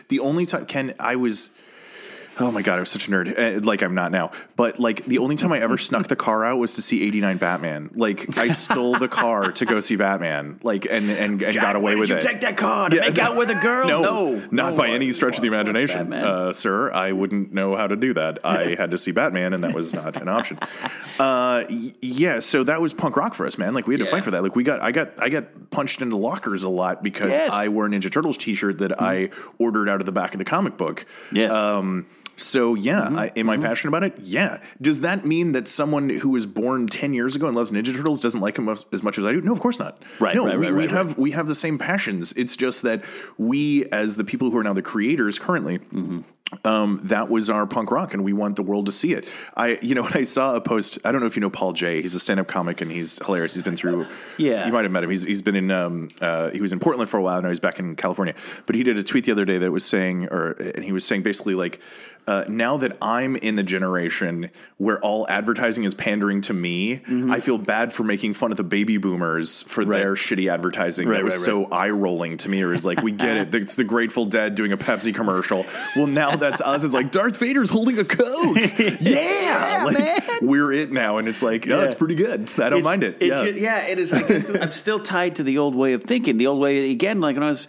the 0.09 0.21
only 0.21 0.47
time 0.47 0.67
Ken 0.67 0.95
I 1.01 1.17
was 1.17 1.51
Oh 2.41 2.51
my 2.51 2.63
god, 2.63 2.77
I 2.77 2.81
was 2.81 2.91
such 2.91 3.09
a 3.09 3.11
nerd. 3.11 3.39
Uh, 3.39 3.61
like 3.63 3.83
I'm 3.83 3.95
not 3.95 4.11
now, 4.11 4.31
but 4.57 4.81
like 4.81 5.05
the 5.05 5.19
only 5.19 5.37
time 5.37 5.53
I 5.53 5.61
ever 5.61 5.77
snuck 5.77 6.09
the 6.09 6.17
car 6.17 6.45
out 6.45 6.59
was 6.59 6.75
to 6.77 6.83
see 6.83 7.03
'89 7.03 7.37
Batman. 7.37 7.91
Like 7.95 8.39
I 8.39 8.49
stole 8.49 8.97
the 8.99 9.09
car 9.09 9.53
to 9.53 9.65
go 9.67 9.81
see 9.81 9.97
Batman. 9.97 10.59
Like 10.63 10.87
and 10.91 11.11
and, 11.11 11.43
and 11.43 11.55
got 11.55 11.77
away 11.77 11.95
with 11.95 12.09
did 12.09 12.19
it. 12.19 12.23
you 12.25 12.29
take 12.31 12.41
that 12.41 12.57
car 12.57 12.89
to 12.89 12.97
Yeah, 12.97 13.03
make 13.03 13.19
out 13.19 13.37
with 13.37 13.51
a 13.51 13.55
girl? 13.57 13.87
No, 13.87 14.03
no, 14.03 14.33
not 14.51 14.71
no. 14.73 14.77
by 14.77 14.89
any 14.89 15.13
stretch 15.13 15.37
of 15.37 15.43
the 15.43 15.49
imagination, 15.49 16.13
uh, 16.13 16.53
sir. 16.55 16.91
I 16.93 17.13
wouldn't 17.13 17.53
know 17.53 17.77
how 17.77 17.87
to 17.87 17.97
do 17.97 18.15
that. 18.15 18.39
I 18.45 18.75
had 18.79 18.93
to 18.93 18.99
see 18.99 19.11
Batman, 19.13 19.53
and 19.53 19.63
that 19.65 19.75
was 19.75 19.93
not 19.93 20.17
an 20.17 20.29
option. 20.29 20.59
Uh, 21.19 21.65
yeah, 21.69 22.41
so 22.41 22.65
that 22.65 22.81
was 22.81 22.95
punk 22.95 23.17
rock 23.17 23.35
for 23.35 23.47
us, 23.47 23.59
man. 23.59 23.75
Like 23.75 23.87
we 23.87 23.95
had 23.95 23.99
to 23.99 24.05
Yeah. 24.05 24.11
fight 24.11 24.25
for 24.25 24.31
that. 24.33 24.43
Like 24.43 24.57
we 24.57 24.65
got, 24.65 24.81
I 24.81 24.91
got, 24.93 25.21
I 25.23 25.29
got 25.29 25.71
punched 25.71 26.01
into 26.03 26.17
lockers 26.17 26.63
a 26.63 26.69
lot 26.69 27.03
because 27.03 27.31
Yes. 27.31 27.53
I 27.53 27.69
wore 27.69 27.87
a 27.87 27.89
Ninja 27.91 28.11
Turtles 28.11 28.39
T-shirt 28.39 28.79
that 28.79 29.01
I 29.01 29.31
ordered 29.59 29.89
out 29.89 30.01
of 30.01 30.07
the 30.07 30.13
back 30.13 30.33
of 30.35 30.39
the 30.39 30.45
comic 30.45 30.77
book. 30.77 31.05
Yes. 31.31 31.53
Um, 31.53 32.07
so 32.37 32.75
yeah, 32.75 33.03
Mm-hmm. 33.03 33.19
I, 33.19 33.33
am 33.37 33.51
I 33.51 33.57
passionate 33.59 33.91
about 33.97 34.05
it? 34.05 34.19
Yeah. 34.23 34.59
Does 34.81 35.03
that 35.03 35.25
mean 35.27 35.53
that 35.53 35.69
someone 35.69 36.09
who 36.09 36.31
was 36.31 36.47
born 36.47 36.87
ten 36.87 37.15
years 37.15 37.37
ago 37.37 37.47
and 37.47 37.57
loves 37.57 37.71
Ninja 37.71 37.95
Turtles 37.97 38.21
doesn't 38.21 38.41
like 38.41 38.55
them 38.57 38.69
as, 38.69 39.03
much 39.03 39.19
as 39.19 39.25
I 39.25 39.33
do? 39.33 39.41
No, 39.41 39.53
of 39.53 39.61
course 39.61 39.79
not. 39.79 40.03
Right, 40.21 40.35
No, 40.35 40.47
right, 40.47 40.59
we, 40.59 40.67
right, 40.67 40.75
we 40.75 40.81
right, 40.83 40.91
have 40.91 41.19
we 41.19 41.31
have 41.33 41.47
the 41.47 41.55
same 41.55 41.79
passions. 41.79 42.33
It's 42.33 42.57
just 42.57 42.83
that 42.83 43.03
we, 43.39 43.87
as 43.87 44.17
the 44.17 44.25
people 44.25 44.51
who 44.51 44.59
are 44.59 44.63
now 44.65 44.73
the 44.73 44.83
creators 44.83 45.39
currently. 45.39 45.79
Mm-hmm. 45.79 46.21
Um, 46.67 47.01
that 47.05 47.31
was 47.31 47.49
our 47.49 47.67
punk 47.67 47.91
rock, 47.91 48.13
and 48.13 48.23
we 48.25 48.35
want 48.35 48.57
the 48.57 48.63
world 48.63 48.85
to 48.85 48.93
see 48.93 49.15
it. 49.15 49.27
I, 49.57 49.79
you 49.81 49.95
know, 49.95 50.07
I 50.15 50.23
saw 50.23 50.55
a 50.55 50.61
post, 50.61 50.99
I 51.03 51.11
don't 51.11 51.23
know 51.23 51.27
if 51.27 51.35
you 51.35 51.41
know 51.41 51.49
Paul 51.49 51.73
J. 51.73 52.03
He's 52.03 52.15
a 52.15 52.21
stand-up 52.21 52.47
comic, 52.47 52.83
and 52.83 52.93
he's 52.93 53.19
hilarious. 53.25 53.55
He's 53.55 53.63
been 53.63 53.75
through, 53.75 54.07
Yeah. 54.37 54.67
you 54.67 54.73
might 54.73 54.83
have 54.83 54.93
met 54.93 55.03
him. 55.03 55.09
He's 55.09 55.23
he's 55.23 55.41
been 55.41 55.57
in, 55.57 55.71
um, 55.71 56.11
uh, 56.21 56.51
he 56.51 56.61
was 56.61 56.73
in 56.73 56.79
Portland 56.79 57.09
for 57.09 57.17
a 57.17 57.23
while. 57.23 57.41
Now 57.41 57.49
he's 57.49 57.59
back 57.61 57.79
in 57.79 57.97
California. 57.97 58.35
But 58.67 58.77
he 58.77 58.83
did 58.83 58.99
a 58.99 59.03
tweet 59.03 59.25
the 59.25 59.33
other 59.33 59.47
day 59.47 59.57
that 59.59 59.73
was 59.73 59.83
saying, 59.87 60.27
or 60.27 60.51
and 60.53 60.85
he 60.85 60.93
was 60.93 61.07
saying 61.07 61.23
basically 61.23 61.55
like, 61.55 61.81
uh, 62.27 62.45
now 62.49 62.77
that 62.79 62.97
I'm 63.03 63.37
in 63.37 63.57
the 63.57 63.63
generation 63.63 64.51
where 64.79 64.99
all 65.01 65.27
advertising 65.29 65.85
is 65.85 65.95
pandering 65.95 66.41
to 66.43 66.53
me, 66.53 67.01
I 67.31 67.41
feel 67.41 67.59
bad 67.59 67.93
for 67.93 68.03
making 68.05 68.35
fun 68.35 68.51
of 68.51 68.57
the 68.57 68.65
baby 68.65 68.97
boomers 68.97 69.63
for 69.65 69.85
their 69.85 70.15
shitty 70.15 70.53
advertising 70.53 71.09
Right, 71.09 71.17
that 71.19 71.25
was 71.25 71.37
right, 71.37 71.45
so 71.45 71.65
eye 71.67 71.91
rolling 71.91 72.37
to 72.39 72.49
me. 72.49 72.63
Or 72.63 72.73
is 72.73 72.85
like, 72.85 73.03
we 73.03 73.13
get 73.13 73.37
it. 73.37 73.55
It's 73.63 73.77
the 73.77 73.85
Grateful 73.85 74.25
Dead 74.27 74.55
doing 74.55 74.73
a 74.73 74.77
Pepsi 74.77 75.15
commercial. 75.15 75.65
Well, 75.97 76.07
now 76.07 76.37
that's 76.37 76.61
us. 76.61 76.83
It's 76.85 76.95
like 76.95 77.11
Darth 77.11 77.39
Vader's 77.39 77.71
holding 77.71 77.99
a 77.99 78.05
Coke. 78.05 78.57
yeah, 79.01 79.85
like 79.85 80.41
we're 80.43 80.73
it 80.73 80.91
now, 80.93 81.19
and 81.19 81.29
it's 81.29 81.43
like, 81.43 81.69
oh, 81.69 81.81
it's 81.81 81.95
pretty 81.95 82.15
good. 82.15 82.51
I 82.57 82.71
don't 82.71 82.79
It's- 82.81 82.85
mind 82.85 83.05
it. 83.05 83.17
it 83.21 83.27
yeah. 83.29 83.45
ju- 83.45 83.59
yeah, 83.59 83.87
it 83.87 83.99
is. 83.99 84.11
Guess 84.13 84.49
I'm 84.61 84.73
still 84.73 84.99
tied 85.01 85.37
to 85.37 85.43
the 85.43 85.59
old 85.59 85.75
way 85.75 85.93
of 85.93 86.03
thinking. 86.05 86.37
The 86.37 86.47
old 86.47 86.61
way 86.61 86.91
again, 86.91 87.21
like 87.21 87.37
when 87.37 87.43
I 87.45 87.49
was 87.51 87.69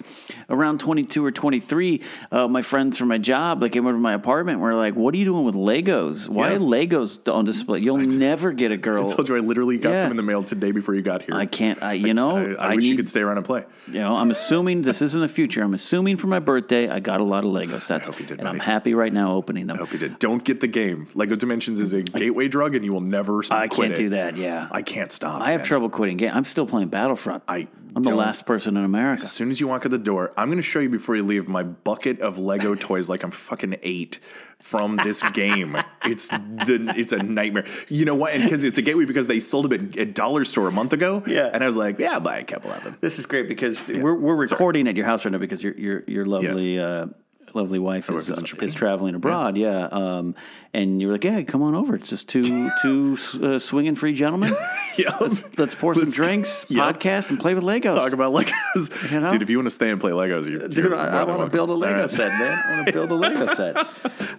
around 0.49 0.79
22 0.79 1.23
or 1.25 1.31
23, 1.31 2.01
uh, 2.31 2.47
my 2.47 2.61
friends 2.61 2.97
from 2.97 3.07
my 3.09 3.17
job 3.17 3.61
like 3.61 3.71
came 3.73 3.85
over 3.85 3.93
to 3.93 3.99
my 3.99 4.13
apartment. 4.13 4.42
Were 4.43 4.75
like, 4.75 4.95
"What 4.95 5.13
are 5.13 5.17
you 5.17 5.25
doing 5.25 5.45
with 5.45 5.55
Legos? 5.55 6.27
Why 6.27 6.51
Yeah. 6.53 6.57
Legos 6.59 7.31
on 7.33 7.45
display? 7.45 7.79
You'll 7.79 7.97
never 7.97 8.51
get 8.51 8.71
a 8.71 8.77
girl." 8.77 9.05
I 9.11 9.13
told 9.13 9.29
you 9.29 9.35
I 9.35 9.39
literally 9.39 9.77
got 9.77 9.91
Yeah. 9.91 9.97
some 9.97 10.11
in 10.11 10.17
the 10.17 10.23
mail 10.23 10.43
today 10.43 10.71
before 10.71 10.95
you 10.95 11.01
got 11.01 11.23
here. 11.23 11.35
I 11.35 11.45
can't. 11.45 11.81
I 11.81 11.93
you 11.93 12.13
know. 12.13 12.55
I, 12.59 12.71
I 12.71 12.75
wish 12.75 12.85
you 12.85 12.95
could 12.95 13.09
stay 13.09 13.21
around 13.21 13.37
and 13.37 13.45
play. 13.45 13.63
You 13.87 13.99
know, 13.99 14.15
I'm 14.15 14.31
assuming 14.31 14.81
this 14.81 15.01
isn't 15.01 15.19
the 15.21 15.27
future. 15.27 15.63
I'm 15.63 15.73
assuming 15.73 16.17
for 16.17 16.27
my 16.27 16.39
birthday, 16.39 16.89
I 16.89 16.99
got 16.99 17.19
a 17.21 17.23
lot 17.23 17.43
of 17.43 17.51
Legos. 17.51 17.87
That's 17.87 18.07
hope 18.07 18.19
you 18.19 18.25
did, 18.25 18.39
and 18.39 18.47
I'm 18.47 18.59
happy 18.59 18.93
right 18.93 19.13
now 19.13 19.33
opening 19.35 19.67
them. 19.67 19.77
I 19.77 19.79
hope 19.79 19.93
you 19.93 19.99
did. 19.99 20.19
Don't 20.19 20.43
get 20.43 20.59
the 20.59 20.67
game. 20.67 21.07
Lego 21.15 21.35
Dimensions 21.35 21.81
is 21.81 21.93
a 21.93 22.01
gateway 22.03 22.47
drug, 22.47 22.75
and 22.75 22.83
you 22.83 22.93
will 22.93 23.01
never. 23.01 23.41
I 23.51 23.67
can't 23.67 23.93
it. 23.93 23.97
do 23.97 24.09
that. 24.09 24.37
Yeah, 24.37 24.67
I 24.71 24.81
can't 24.81 25.11
stop. 25.11 25.41
I 25.41 25.51
have 25.51 25.61
man. 25.61 25.65
trouble 25.67 25.89
quitting 25.89 26.17
game. 26.17 26.31
I'm 26.33 26.43
still 26.43 26.65
playing 26.65 26.89
Battlefront. 26.89 27.43
I 27.47 27.67
I'm 27.95 28.03
the 28.03 28.15
last 28.15 28.45
person 28.45 28.77
in 28.77 28.83
America. 28.83 29.21
As 29.21 29.31
soon 29.31 29.49
as 29.51 29.59
you 29.59 29.67
walk 29.67 29.85
out 29.85 29.91
the 29.91 29.97
door, 29.97 30.33
I'm 30.37 30.47
going 30.47 30.57
to 30.57 30.63
show 30.63 30.79
you 30.79 30.89
before 30.89 31.15
you 31.15 31.23
leave 31.23 31.47
my 31.47 31.63
bucket 31.63 32.21
of 32.21 32.37
Lego 32.37 32.75
toys, 32.75 33.09
like 33.09 33.23
I'm 33.23 33.31
fucking 33.31 33.77
eight 33.83 34.19
from 34.59 34.97
this 34.97 35.21
game. 35.33 35.77
It's 36.05 36.29
the 36.29 36.93
it's 36.95 37.13
a 37.13 37.17
nightmare. 37.17 37.65
You 37.89 38.05
know 38.05 38.15
what? 38.15 38.33
And 38.33 38.43
because 38.43 38.63
it's 38.63 38.77
a 38.77 38.81
gateway 38.81 39.05
because 39.05 39.27
they 39.27 39.39
sold 39.39 39.69
them 39.69 39.91
at, 39.97 40.13
Dollar 40.13 40.45
Store 40.45 40.67
a 40.67 40.71
month 40.71 40.93
ago. 40.93 41.23
Yeah. 41.27 41.49
and 41.53 41.63
I 41.63 41.65
was 41.65 41.77
like, 41.77 41.99
yeah, 41.99 42.13
I'll 42.13 42.19
buy 42.19 42.39
a 42.39 42.43
couple 42.43 42.71
of 42.71 42.83
them. 42.83 42.97
This 43.01 43.19
is 43.19 43.25
great 43.25 43.47
because 43.47 43.87
we're 43.87 44.15
we're 44.15 44.35
recording 44.35 44.87
at 44.87 44.95
your 44.95 45.05
house 45.05 45.25
right 45.25 45.31
now 45.31 45.37
because 45.37 45.61
your 45.61 45.73
your 45.73 46.03
your 46.07 46.25
lovely 46.25 46.79
uh, 46.79 47.07
lovely 47.55 47.79
wife 47.79 48.09
is, 48.09 48.27
is 48.27 48.39
uh, 48.53 48.57
is 48.61 48.73
traveling 48.73 49.15
abroad. 49.15 49.57
Yeah, 49.57 49.87
um, 49.91 50.35
and 50.73 51.01
you 51.01 51.07
were 51.07 51.13
like, 51.13 51.23
"Yeah, 51.23 51.41
come 51.43 51.61
on 51.61 51.75
over. 51.75 51.95
It's 51.95 52.09
just 52.09 52.27
two 52.29 52.69
two 52.81 53.17
uh, 53.41 53.59
swinging 53.59 53.95
free 53.95 54.13
gentlemen. 54.13 54.53
Yeah. 54.95 55.17
Let's 55.57 55.73
pour 55.73 55.95
some 55.95 56.03
Let's- 56.03 56.15
drinks, 56.15 56.65
Yep. 56.69 56.99
podcast, 56.99 57.29
and 57.31 57.39
play 57.39 57.55
with 57.55 57.63
Legos." 57.63 57.95
Talk 57.95 58.11
about 58.11 58.31
Legos. 58.31 59.11
You 59.11 59.21
know? 59.21 59.29
Dude, 59.29 59.41
if 59.41 59.49
you 59.49 59.57
want 59.57 59.65
to 59.65 59.71
stay 59.71 59.89
and 59.89 59.99
play 59.99 60.11
Legos, 60.11 60.47
you 60.47 60.67
Dude, 60.67 60.93
I, 60.93 61.21
I 61.21 61.23
want 61.23 61.41
to 61.41 61.47
build 61.47 61.71
a 61.71 61.73
Lego 61.73 62.05
set, 62.05 62.29
man. 62.39 62.61
I 62.63 62.75
want 62.75 62.85
to 62.85 62.93
build 62.99 63.11
a 63.11 63.15
Lego 63.15 63.51
set. 63.55 63.75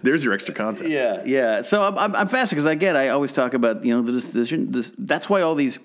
There's 0.01 0.23
your 0.23 0.33
extra 0.33 0.53
content. 0.53 0.91
Yeah, 0.91 1.21
yeah. 1.25 1.61
So 1.61 1.83
I'm, 1.83 1.97
I'm, 1.97 2.15
I'm 2.15 2.27
fascinated 2.29 2.51
because 2.51 2.67
I 2.67 2.75
get, 2.75 2.95
I 2.95 3.09
always 3.09 3.33
talk 3.33 3.53
about, 3.53 3.83
you 3.83 3.93
know, 3.93 4.01
the 4.01 4.13
decision. 4.13 4.71
This, 4.71 4.93
that's 4.97 5.29
why 5.29 5.41
all 5.41 5.55
these 5.55 5.77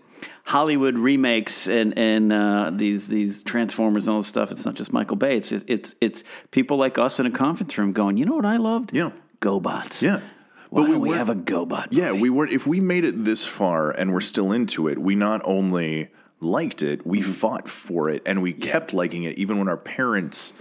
Hollywood 0.45 0.97
remakes 0.97 1.67
and 1.69 1.97
and 1.99 2.33
uh, 2.33 2.71
these 2.75 3.09
these 3.09 3.43
Transformers 3.43 4.07
and 4.07 4.15
all 4.15 4.21
this 4.21 4.29
stuff. 4.29 4.51
It's 4.53 4.65
not 4.65 4.75
just 4.75 4.93
Michael 4.93 5.17
Bay. 5.17 5.37
It's 5.37 5.49
just, 5.49 5.65
it's 5.69 5.95
it's 6.01 6.25
people 6.51 6.77
like 6.77 6.99
us 6.99 7.21
in 7.21 7.27
a 7.27 7.31
conference 7.31 7.77
room 7.79 7.93
going, 7.93 8.17
you 8.17 8.25
know 8.25 8.35
what 8.35 8.47
I 8.47 8.57
loved? 8.57 8.95
Yeah. 8.97 9.11
GoBots. 9.41 10.03
Yeah. 10.03 10.21
Why 10.71 10.83
But 10.83 10.91
we 10.91 10.97
we 10.99 11.11
have 11.17 11.29
a 11.31 11.35
GoBot? 11.35 11.89
Yeah, 11.91 12.11
movie? 12.11 12.23
we 12.23 12.31
were. 12.31 12.47
If 12.47 12.67
we 12.67 12.81
made 12.81 13.05
it 13.05 13.25
this 13.25 13.47
far 13.47 13.91
and 13.91 14.13
we're 14.13 14.21
still 14.21 14.53
into 14.53 14.89
it, 14.89 14.99
we 14.99 15.15
not 15.15 15.41
only 15.45 16.09
liked 16.41 16.83
it, 16.83 17.07
we 17.07 17.21
Mm-hmm. 17.21 17.31
fought 17.33 17.69
for 17.69 18.09
it, 18.09 18.23
and 18.27 18.41
we 18.43 18.53
kept 18.53 18.93
liking 18.95 19.25
it, 19.25 19.39
even 19.39 19.59
when 19.59 19.69
our 19.69 19.77
parents 19.77 20.53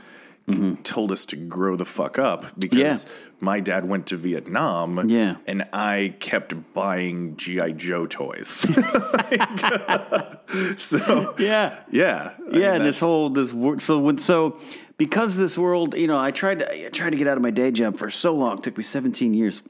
told 0.83 1.11
us 1.11 1.25
to 1.27 1.35
grow 1.35 1.75
the 1.75 1.85
fuck 1.85 2.19
up 2.19 2.45
because 2.59 3.05
Mm-hmm. 3.05 3.13
Yeah. 3.13 3.35
my 3.41 3.59
dad 3.59 3.87
went 3.87 4.07
to 4.07 4.17
Vietnam. 4.17 5.09
Yeah. 5.09 5.37
and 5.47 5.67
I 5.73 6.13
kept 6.19 6.53
buying 6.73 7.35
GI 7.37 7.73
Joe 7.73 8.05
toys. 8.05 8.49
so 10.77 11.35
yeah. 11.37 11.79
yeah, 11.91 12.31
I 12.37 12.41
yeah, 12.51 12.53
mean, 12.53 12.63
and 12.63 12.85
this 12.85 12.99
whole 12.99 13.29
this 13.29 13.51
so 13.83 13.99
when 13.99 14.17
so 14.17 14.59
because 14.97 15.37
this 15.37 15.57
world, 15.57 15.95
you 15.95 16.07
know, 16.07 16.19
I 16.19 16.31
tried 16.31 16.59
to 16.59 16.85
I 16.85 16.89
tried 16.89 17.11
to 17.11 17.17
get 17.17 17.27
out 17.27 17.37
of 17.37 17.43
my 17.43 17.51
day 17.51 17.71
job 17.71 17.97
for 17.97 18.09
so 18.09 18.33
long. 18.33 18.57
It 18.57 18.63
took 18.63 18.77
me 18.77 18.83
17 18.83 19.33
years. 19.33 19.61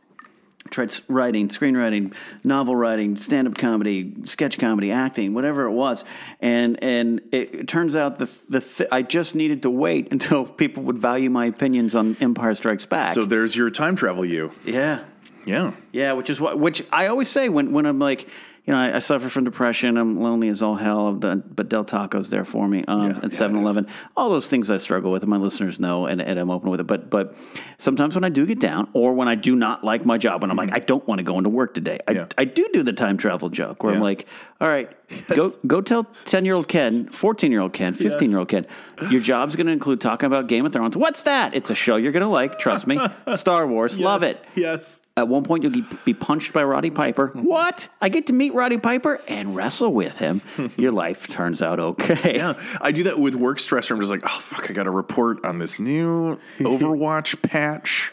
Tried 0.70 0.94
writing, 1.08 1.48
screenwriting, 1.48 2.14
novel 2.44 2.76
writing, 2.76 3.18
stand 3.18 3.48
up 3.48 3.58
comedy, 3.58 4.14
sketch 4.26 4.60
comedy, 4.60 4.92
acting, 4.92 5.34
whatever 5.34 5.64
it 5.64 5.72
was, 5.72 6.04
and 6.42 6.84
and 6.84 7.22
it, 7.32 7.56
it 7.56 7.68
turns 7.68 7.96
out 7.96 8.18
the 8.18 8.30
the 8.50 8.60
th- 8.60 8.90
I 8.92 9.02
just 9.02 9.36
needed 9.36 9.64
to 9.64 9.70
wait 9.70 10.08
until 10.12 10.46
people 10.46 10.84
would 10.84 10.98
value 10.98 11.30
my 11.30 11.46
opinions 11.46 11.96
on 11.96 12.18
Empire 12.20 12.54
Strikes 12.54 12.86
Back. 12.86 13.14
So 13.14 13.26
there's 13.26 13.56
your 13.56 13.72
time 13.72 13.96
travel. 13.96 14.26
You 14.26 14.52
yeah, 14.66 15.00
yeah. 15.46 15.72
yeah, 15.92 16.12
which 16.12 16.30
is 16.30 16.40
what 16.40 16.60
which 16.60 16.84
I 16.92 17.08
always 17.08 17.30
say 17.30 17.50
when 17.50 17.72
when 17.72 17.86
I'm 17.86 18.00
like, 18.00 18.28
you 18.70 18.76
know, 18.76 18.82
I, 18.82 18.98
I 18.98 19.00
suffer 19.00 19.30
from 19.30 19.46
depression. 19.46 19.98
I'm 19.98 20.22
lonely 20.22 20.48
as 20.48 20.62
all 20.62 20.76
hell. 20.76 21.08
I've 21.08 21.20
done, 21.20 21.44
but 21.56 21.70
Del 21.70 21.84
Taco's 21.84 22.30
there 22.30 22.46
for 22.46 22.68
me. 22.68 22.86
Um, 22.88 23.02
Yeah, 23.10 23.18
at 23.18 23.24
yeah, 23.34 23.40
7-Eleven, 23.40 23.88
all 24.16 24.30
those 24.30 24.48
things 24.48 24.70
I 24.70 24.78
struggle 24.78 25.12
with, 25.12 25.24
and 25.24 25.30
my 25.32 25.38
listeners 25.38 25.80
know, 25.80 26.06
and, 26.06 26.22
and 26.22 26.38
I'm 26.38 26.52
open 26.52 26.70
with 26.70 26.80
it. 26.80 26.86
But 26.86 27.10
but 27.10 27.36
sometimes 27.80 28.14
when 28.14 28.24
I 28.24 28.30
do 28.30 28.46
get 28.46 28.60
down, 28.60 28.88
or 28.94 29.14
when 29.14 29.28
I 29.28 29.34
do 29.34 29.56
not 29.56 29.84
like 29.84 30.06
my 30.06 30.20
job, 30.20 30.44
and 30.44 30.52
I'm 30.52 30.56
like, 30.56 30.70
I 30.72 30.78
don't 30.78 31.08
want 31.08 31.18
to 31.18 31.24
go 31.24 31.40
into 31.40 31.50
work 31.50 31.74
today. 31.74 31.98
I, 32.08 32.12
Mm-hmm. 32.12 32.20
Yeah. 32.20 32.28
I 32.38 32.46
do 32.46 32.70
do 32.72 32.84
the 32.84 32.94
time 32.94 33.18
travel 33.18 33.50
joke 33.50 33.82
where 33.82 33.92
I'm 33.96 34.02
like, 34.02 34.28
all 34.62 34.68
right, 34.68 34.92
go 35.28 35.52
go 35.68 35.82
tell 35.82 36.04
ten 36.26 36.46
year 36.46 36.56
old 36.56 36.68
Ken, 36.68 37.08
fourteen 37.10 37.52
year 37.52 37.62
old 37.62 37.74
Ken, 37.74 37.94
fifteen 37.94 38.30
year 38.30 38.40
old 38.40 38.50
Ken, 38.50 38.66
your 39.10 39.22
job's 39.22 39.56
going 39.56 39.68
to 39.68 39.74
include 39.74 40.02
talking 40.02 40.28
about 40.28 40.48
Game 40.48 40.66
of 40.66 40.74
Thrones. 40.74 40.96
What's 40.98 41.24
that? 41.24 41.54
It's 41.56 41.70
a 41.70 41.76
show 41.76 41.96
you're 41.96 42.12
going 42.12 42.22
to 42.24 42.30
like. 42.30 42.60
Trust 42.60 42.88
me. 42.88 43.00
Star 43.36 43.68
Wars, 43.68 43.98
love 43.98 44.24
it. 44.24 44.42
Yes. 44.56 45.02
At 45.18 45.28
one 45.28 45.44
point, 45.44 45.64
you'll 45.64 45.84
be- 46.06 46.14
punched 46.14 46.54
by 46.54 46.64
Roddy 46.64 46.92
Piper. 46.92 47.34
What? 47.50 47.90
I 48.00 48.08
get 48.10 48.28
to 48.28 48.34
meet 48.34 48.54
Roddy 48.54 48.78
Piper 48.78 49.20
and 49.28 49.56
wrestle 49.56 49.92
with 49.92 50.18
him. 50.18 50.42
Your 50.78 50.92
life 50.94 51.28
turns 51.28 51.62
out 51.62 51.80
okay. 51.80 52.36
Yeah, 52.36 52.54
I 52.80 52.92
do 52.92 53.04
that 53.04 53.20
with 53.20 53.36
work 53.36 53.60
stress. 53.60 53.90
I'm 53.92 54.00
just 54.00 54.12
like, 54.12 54.22
oh 54.24 54.40
fuck, 54.40 54.70
I 54.70 54.74
got 54.74 54.84
to 54.84 54.92
report 54.92 55.44
on 55.44 55.58
this 55.58 55.80
new 55.80 56.40
Overwatch 56.60 57.42
patch. 57.42 58.12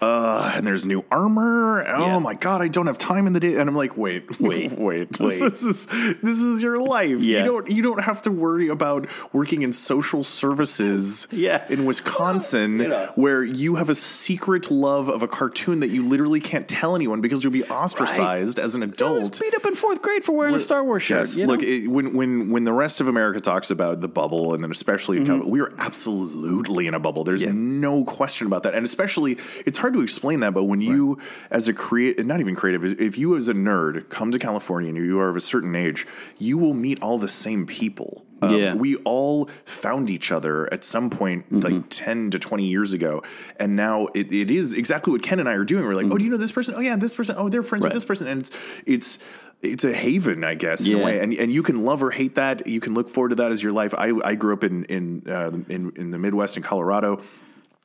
Uh, 0.00 0.52
and 0.54 0.66
there's 0.66 0.84
new 0.84 1.04
armor. 1.10 1.84
Oh 1.88 2.06
Yeah. 2.06 2.18
my 2.18 2.34
god, 2.34 2.62
I 2.62 2.68
don't 2.68 2.86
have 2.86 2.98
time 2.98 3.26
in 3.26 3.32
the 3.32 3.40
day. 3.40 3.56
And 3.56 3.68
I'm 3.68 3.76
like, 3.76 3.96
wait, 3.96 4.40
Wait, 4.40 4.72
wait, 4.72 5.18
wait. 5.20 5.40
This 5.40 5.62
is 5.62 5.86
this 5.86 6.40
is 6.40 6.60
your 6.62 6.76
life. 6.76 7.20
Yeah. 7.20 7.38
You 7.40 7.44
don't 7.44 7.70
you 7.70 7.82
don't 7.82 8.02
have 8.02 8.22
to 8.22 8.30
worry 8.30 8.68
about 8.68 9.08
working 9.32 9.62
in 9.62 9.72
social 9.72 10.22
services. 10.24 11.28
Yeah. 11.30 11.64
in 11.68 11.84
Wisconsin, 11.84 12.78
You 12.80 12.88
know. 12.88 13.12
where 13.14 13.42
you 13.44 13.76
have 13.76 13.88
a 13.90 13.94
secret 13.94 14.70
love 14.70 15.08
of 15.08 15.22
a 15.22 15.28
cartoon 15.28 15.80
that 15.80 15.88
you 15.88 16.02
literally 16.04 16.40
can't 16.40 16.68
tell 16.68 16.94
anyone 16.96 17.20
because 17.20 17.42
you'll 17.44 17.52
be 17.52 17.64
ostracized 17.64 18.58
as 18.58 18.74
an 18.74 18.82
adult. 18.82 19.40
beat 19.40 19.54
up 19.54 19.64
in 19.66 19.74
fourth 19.74 20.02
grade 20.02 20.24
for 20.24 20.32
wearing 20.32 20.54
a 20.54 20.58
Star 20.58 20.84
Wars 20.84 21.02
shirt. 21.02 21.18
Yes, 21.20 21.36
you 21.36 21.46
know? 21.46 21.52
look, 21.52 21.62
it, 21.62 21.86
when 21.88 22.12
when 22.14 22.50
when 22.50 22.64
the 22.64 22.72
rest 22.72 23.00
of 23.00 23.08
America 23.08 23.40
talks 23.40 23.70
about 23.70 24.00
the 24.00 24.08
bubble, 24.08 24.54
and 24.54 24.62
then 24.62 24.70
especially 24.70 25.18
California, 25.24 25.48
we 25.48 25.60
are 25.60 25.72
absolutely 25.78 26.86
in 26.86 26.94
a 26.94 27.00
bubble. 27.00 27.24
There's 27.24 27.36
Mm-hmm. 27.44 27.74
Yeah. 27.74 27.80
no 27.90 28.04
question 28.04 28.46
about 28.46 28.62
that. 28.64 28.74
And 28.74 28.84
especially, 28.84 29.38
it's 29.66 29.78
hard 29.78 29.85
to 29.92 30.02
explain 30.02 30.40
that, 30.40 30.54
but 30.54 30.64
when 30.64 30.80
you, 30.80 31.18
as 31.50 31.68
a 31.68 31.72
create, 31.72 32.24
not 32.24 32.40
even 32.40 32.54
creative, 32.54 33.00
if 33.00 33.16
you 33.18 33.36
as 33.36 33.48
a 33.48 33.54
nerd 33.54 34.08
come 34.08 34.32
to 34.32 34.38
California 34.38 34.88
and 34.88 34.98
you 34.98 35.18
are 35.20 35.28
of 35.28 35.36
a 35.36 35.40
certain 35.40 35.74
age, 35.76 36.06
you 36.38 36.58
will 36.58 36.74
meet 36.74 37.02
all 37.02 37.18
the 37.18 37.28
same 37.28 37.66
people. 37.66 38.24
Um, 38.42 38.54
Yeah. 38.54 38.74
we 38.74 38.96
all 38.96 39.46
found 39.64 40.10
each 40.10 40.30
other 40.30 40.70
at 40.72 40.84
some 40.84 41.08
point, 41.08 41.46
Mm-hmm. 41.50 41.60
like 41.60 41.84
ten 41.88 42.30
to 42.32 42.38
twenty 42.38 42.66
years 42.66 42.92
ago, 42.92 43.22
and 43.58 43.76
now 43.76 44.08
it, 44.14 44.30
it 44.30 44.50
is 44.50 44.74
exactly 44.74 45.10
what 45.12 45.22
Ken 45.22 45.40
and 45.40 45.48
I 45.48 45.54
are 45.54 45.64
doing. 45.64 45.84
We're 45.86 45.94
like, 45.94 46.12
oh, 46.12 46.18
do 46.18 46.24
you 46.24 46.30
know 46.30 46.36
this 46.36 46.52
person? 46.52 46.74
Oh, 46.76 46.80
yeah, 46.80 46.96
this 46.96 47.14
person. 47.14 47.36
Oh, 47.38 47.48
they're 47.48 47.62
friends 47.62 47.80
Mm-hmm. 47.80 47.84
Right. 47.86 47.94
with 47.94 48.02
this 48.02 48.04
person, 48.04 48.26
and 48.28 48.40
it's 48.42 48.50
it's 48.84 49.18
it's 49.62 49.84
a 49.84 49.92
haven, 49.94 50.44
I 50.44 50.54
guess, 50.54 50.86
in 50.86 50.96
a 51.00 51.02
way. 51.02 51.18
And 51.20 51.32
and 51.32 51.50
you 51.50 51.62
can 51.62 51.82
love 51.82 52.02
or 52.02 52.10
hate 52.10 52.34
that. 52.34 52.66
You 52.66 52.78
can 52.80 52.92
look 52.92 53.08
forward 53.08 53.30
to 53.30 53.36
that 53.36 53.52
as 53.52 53.62
your 53.62 53.72
life. 53.72 53.94
I 53.96 54.12
I 54.22 54.34
grew 54.34 54.52
up 54.52 54.64
in 54.64 54.84
in 54.84 55.22
uh, 55.26 55.50
in 55.70 55.92
in 55.96 56.10
the 56.10 56.18
Midwest 56.18 56.58
in 56.58 56.62
Colorado, 56.62 57.22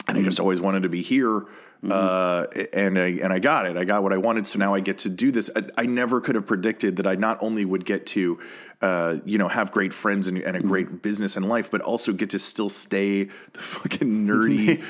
and 0.10 0.18
I 0.18 0.22
just 0.22 0.42
always 0.42 0.60
wanted 0.60 0.84
to 0.84 0.90
be 0.90 1.02
here. 1.02 1.46
Uh, 1.90 2.46
and 2.74 3.00
I 3.00 3.08
and 3.08 3.34
I 3.34 3.40
got 3.40 3.66
it. 3.66 3.76
I 3.76 3.86
got 3.86 4.04
what 4.04 4.14
I 4.14 4.18
wanted. 4.18 4.46
So 4.46 4.60
now 4.60 4.76
I 4.76 4.82
get 4.82 5.00
to 5.00 5.10
do 5.10 5.32
this. 5.32 5.50
I, 5.56 5.64
I 5.78 5.86
never 5.88 6.22
could 6.22 6.36
have 6.36 6.46
predicted 6.46 6.98
that 6.98 7.08
I 7.08 7.16
not 7.16 7.38
only 7.42 7.66
would 7.66 7.86
get 7.86 8.06
to, 8.08 8.40
uh, 8.82 9.18
you 9.26 9.38
know, 9.38 9.48
have 9.48 9.72
great 9.72 9.94
friends 9.94 10.28
and, 10.28 10.38
and 10.40 10.58
a 10.58 10.60
great 10.60 11.02
business 11.04 11.38
and 11.38 11.48
life, 11.48 11.70
but 11.70 11.82
also 11.82 12.12
get 12.14 12.32
to 12.32 12.40
still 12.40 12.70
stay 12.70 13.26
the 13.26 13.60
fucking 13.60 14.26
nerdy 14.28 14.84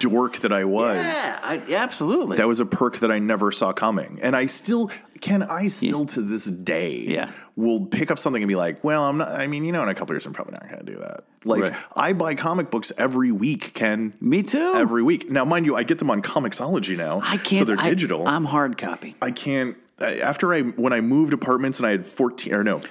dork 0.00 0.38
that 0.40 0.52
I 0.52 0.64
was. 0.64 0.96
yeah, 0.96 1.38
I, 1.42 1.62
yeah, 1.68 1.82
absolutely. 1.82 2.36
That 2.38 2.48
was 2.48 2.60
a 2.60 2.66
perk 2.66 2.98
that 2.98 3.10
I 3.12 3.18
never 3.20 3.52
saw 3.52 3.72
coming. 3.72 4.18
And 4.22 4.34
I 4.34 4.46
still 4.46 4.90
can 5.20 5.42
I 5.44 5.68
still 5.68 6.04
to 6.06 6.20
this 6.20 6.44
day 6.44 6.98
Yeah. 6.98 7.30
will 7.54 7.86
pick 7.86 8.10
up 8.10 8.18
something 8.18 8.42
and 8.42 8.48
be 8.48 8.56
like, 8.56 8.82
well, 8.84 9.04
I'm 9.04 9.18
not 9.18 9.28
I 9.28 9.46
mean, 9.46 9.64
you 9.64 9.72
know, 9.72 9.82
in 9.82 9.88
a 9.88 9.94
couple 9.94 10.12
years 10.14 10.26
I'm 10.26 10.32
probably 10.32 10.54
not 10.60 10.68
gonna 10.68 10.82
do 10.82 10.96
that. 10.98 11.24
Like 11.44 11.62
Right. 11.62 11.74
I 11.94 12.12
buy 12.12 12.34
comic 12.34 12.70
books 12.70 12.90
every 12.98 13.30
week, 13.32 13.72
Ken. 13.74 14.12
Me 14.20 14.42
too. 14.42 14.72
Every 14.74 15.02
week. 15.04 15.30
Now, 15.30 15.44
mind 15.44 15.64
you, 15.66 15.76
I 15.76 15.84
get 15.84 15.98
them 16.00 16.10
on 16.10 16.20
Comixology 16.20 16.96
now. 16.96 17.20
I 17.22 17.36
can't. 17.36 17.60
So 17.60 17.64
they're 17.64 17.76
digital. 17.76 18.26
I'm 18.26 18.44
hard 18.44 18.76
copy. 18.76 19.14
I 19.22 19.30
can't. 19.30 19.76
After 20.00 20.52
I 20.52 20.60
when 20.62 20.92
I 20.92 21.00
moved 21.00 21.32
apartments 21.32 21.78
and 21.78 21.86
I 21.86 21.92
had 21.92 22.04
14 22.04 22.52
or 22.52 22.62
no, 22.64 22.82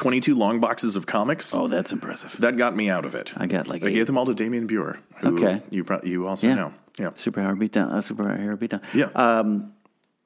22 0.00 0.34
long 0.34 0.60
boxes 0.60 0.96
of 0.96 1.04
comics. 1.04 1.54
Oh, 1.54 1.68
that's 1.68 1.92
impressive. 1.92 2.34
That 2.40 2.56
got 2.56 2.74
me 2.74 2.88
out 2.88 3.04
of 3.04 3.14
it. 3.14 3.34
I 3.36 3.46
got 3.46 3.68
like 3.68 3.84
I 3.84 3.88
eight. 3.88 3.94
gave 3.94 4.06
them 4.06 4.16
all 4.16 4.24
to 4.24 4.34
Damian 4.34 4.66
Beurer. 4.66 4.98
Who 5.18 5.36
Okay. 5.36 5.62
You 5.68 5.84
pro- 5.84 6.00
you 6.02 6.26
also 6.26 6.48
Yeah. 6.48 6.54
know. 6.54 6.72
Yeah. 6.98 7.10
Superpower 7.10 7.54
beatdown. 7.58 7.92
Uh, 7.92 7.98
superpower 8.00 8.56
beatdown. 8.56 8.80
Yeah. 8.94 9.08
Um, 9.14 9.72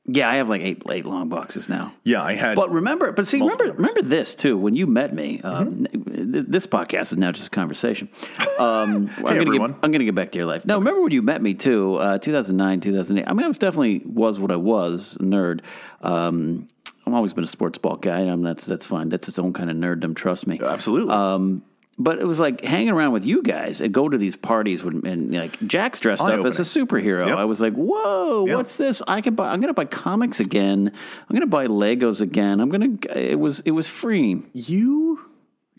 yeah, 0.06 0.28
I 0.30 0.34
have 0.36 0.48
like 0.50 0.60
eight 0.60 0.82
eight 0.90 1.06
long 1.06 1.28
boxes 1.28 1.68
now. 1.68 1.92
yeah. 2.04 2.22
I 2.22 2.34
had. 2.34 2.54
But 2.56 2.70
remember, 2.70 3.10
but 3.12 3.26
see, 3.26 3.40
remember, 3.40 3.72
remember 3.72 4.02
this 4.02 4.34
too. 4.36 4.56
When 4.56 4.76
you 4.76 4.86
met 4.86 5.12
me, 5.14 5.40
um, 5.42 5.86
th- 5.92 6.44
this 6.46 6.66
podcast 6.66 7.10
is 7.12 7.16
now 7.16 7.32
just 7.32 7.48
a 7.48 7.50
conversation. 7.50 8.08
Um, 8.56 9.08
I'm 9.18 9.22
gonna 9.24 9.40
everyone. 9.40 9.70
Get, 9.72 9.78
I'm 9.82 9.90
going 9.90 9.98
to 9.98 10.04
get 10.04 10.14
back 10.14 10.30
to 10.30 10.38
your 10.38 10.46
life. 10.46 10.64
No, 10.64 10.78
remember 10.78 11.02
when 11.02 11.10
you 11.10 11.22
met 11.22 11.42
me 11.42 11.54
too? 11.54 11.96
Uh, 11.96 12.18
2009, 12.18 12.78
2008. 12.78 13.24
I 13.28 13.32
mean, 13.32 13.42
I 13.44 13.48
was 13.48 13.58
definitely 13.58 14.00
was 14.06 14.38
what 14.38 14.52
I 14.52 14.56
was, 14.56 15.18
nerd. 15.20 15.62
Um, 16.02 16.68
I've 17.06 17.14
always 17.14 17.34
been 17.34 17.44
a 17.44 17.48
sports 17.48 17.78
ball 17.78 17.96
guy. 17.96 18.20
and 18.20 18.44
that's 18.44 18.64
that's 18.66 18.86
fine. 18.86 19.08
That's 19.08 19.28
its 19.28 19.38
own 19.38 19.52
kind 19.52 19.70
of 19.70 19.76
nerddom. 19.76 20.14
Trust 20.16 20.46
me. 20.46 20.58
Absolutely. 20.62 21.12
Um, 21.14 21.62
but 21.96 22.18
it 22.18 22.24
was 22.26 22.40
like 22.40 22.64
hanging 22.64 22.88
around 22.90 23.12
with 23.12 23.24
you 23.24 23.40
guys 23.42 23.80
and 23.80 23.94
go 23.94 24.08
to 24.08 24.18
these 24.18 24.34
parties 24.34 24.82
when, 24.82 25.06
and 25.06 25.32
like 25.32 25.64
Jack's 25.64 26.00
dressed 26.00 26.22
up 26.22 26.44
as 26.44 26.58
a 26.58 26.62
superhero. 26.62 27.28
Yep. 27.28 27.36
I 27.38 27.44
was 27.44 27.60
like, 27.60 27.74
whoa, 27.74 28.46
Yep. 28.48 28.56
what's 28.56 28.76
this? 28.76 29.00
I 29.06 29.20
can 29.20 29.34
buy. 29.36 29.48
I'm 29.52 29.60
going 29.60 29.68
to 29.68 29.74
buy 29.74 29.84
comics 29.84 30.40
again. 30.40 30.88
I'm 30.90 31.28
going 31.36 31.42
to 31.42 31.46
buy 31.46 31.66
Legos 31.68 32.20
again. 32.20 32.58
I'm 32.60 32.68
going 32.70 32.98
to. 32.98 33.18
It 33.32 33.38
was 33.38 33.60
it 33.60 33.70
was 33.70 33.86
free. 33.88 34.42
you 34.54 35.20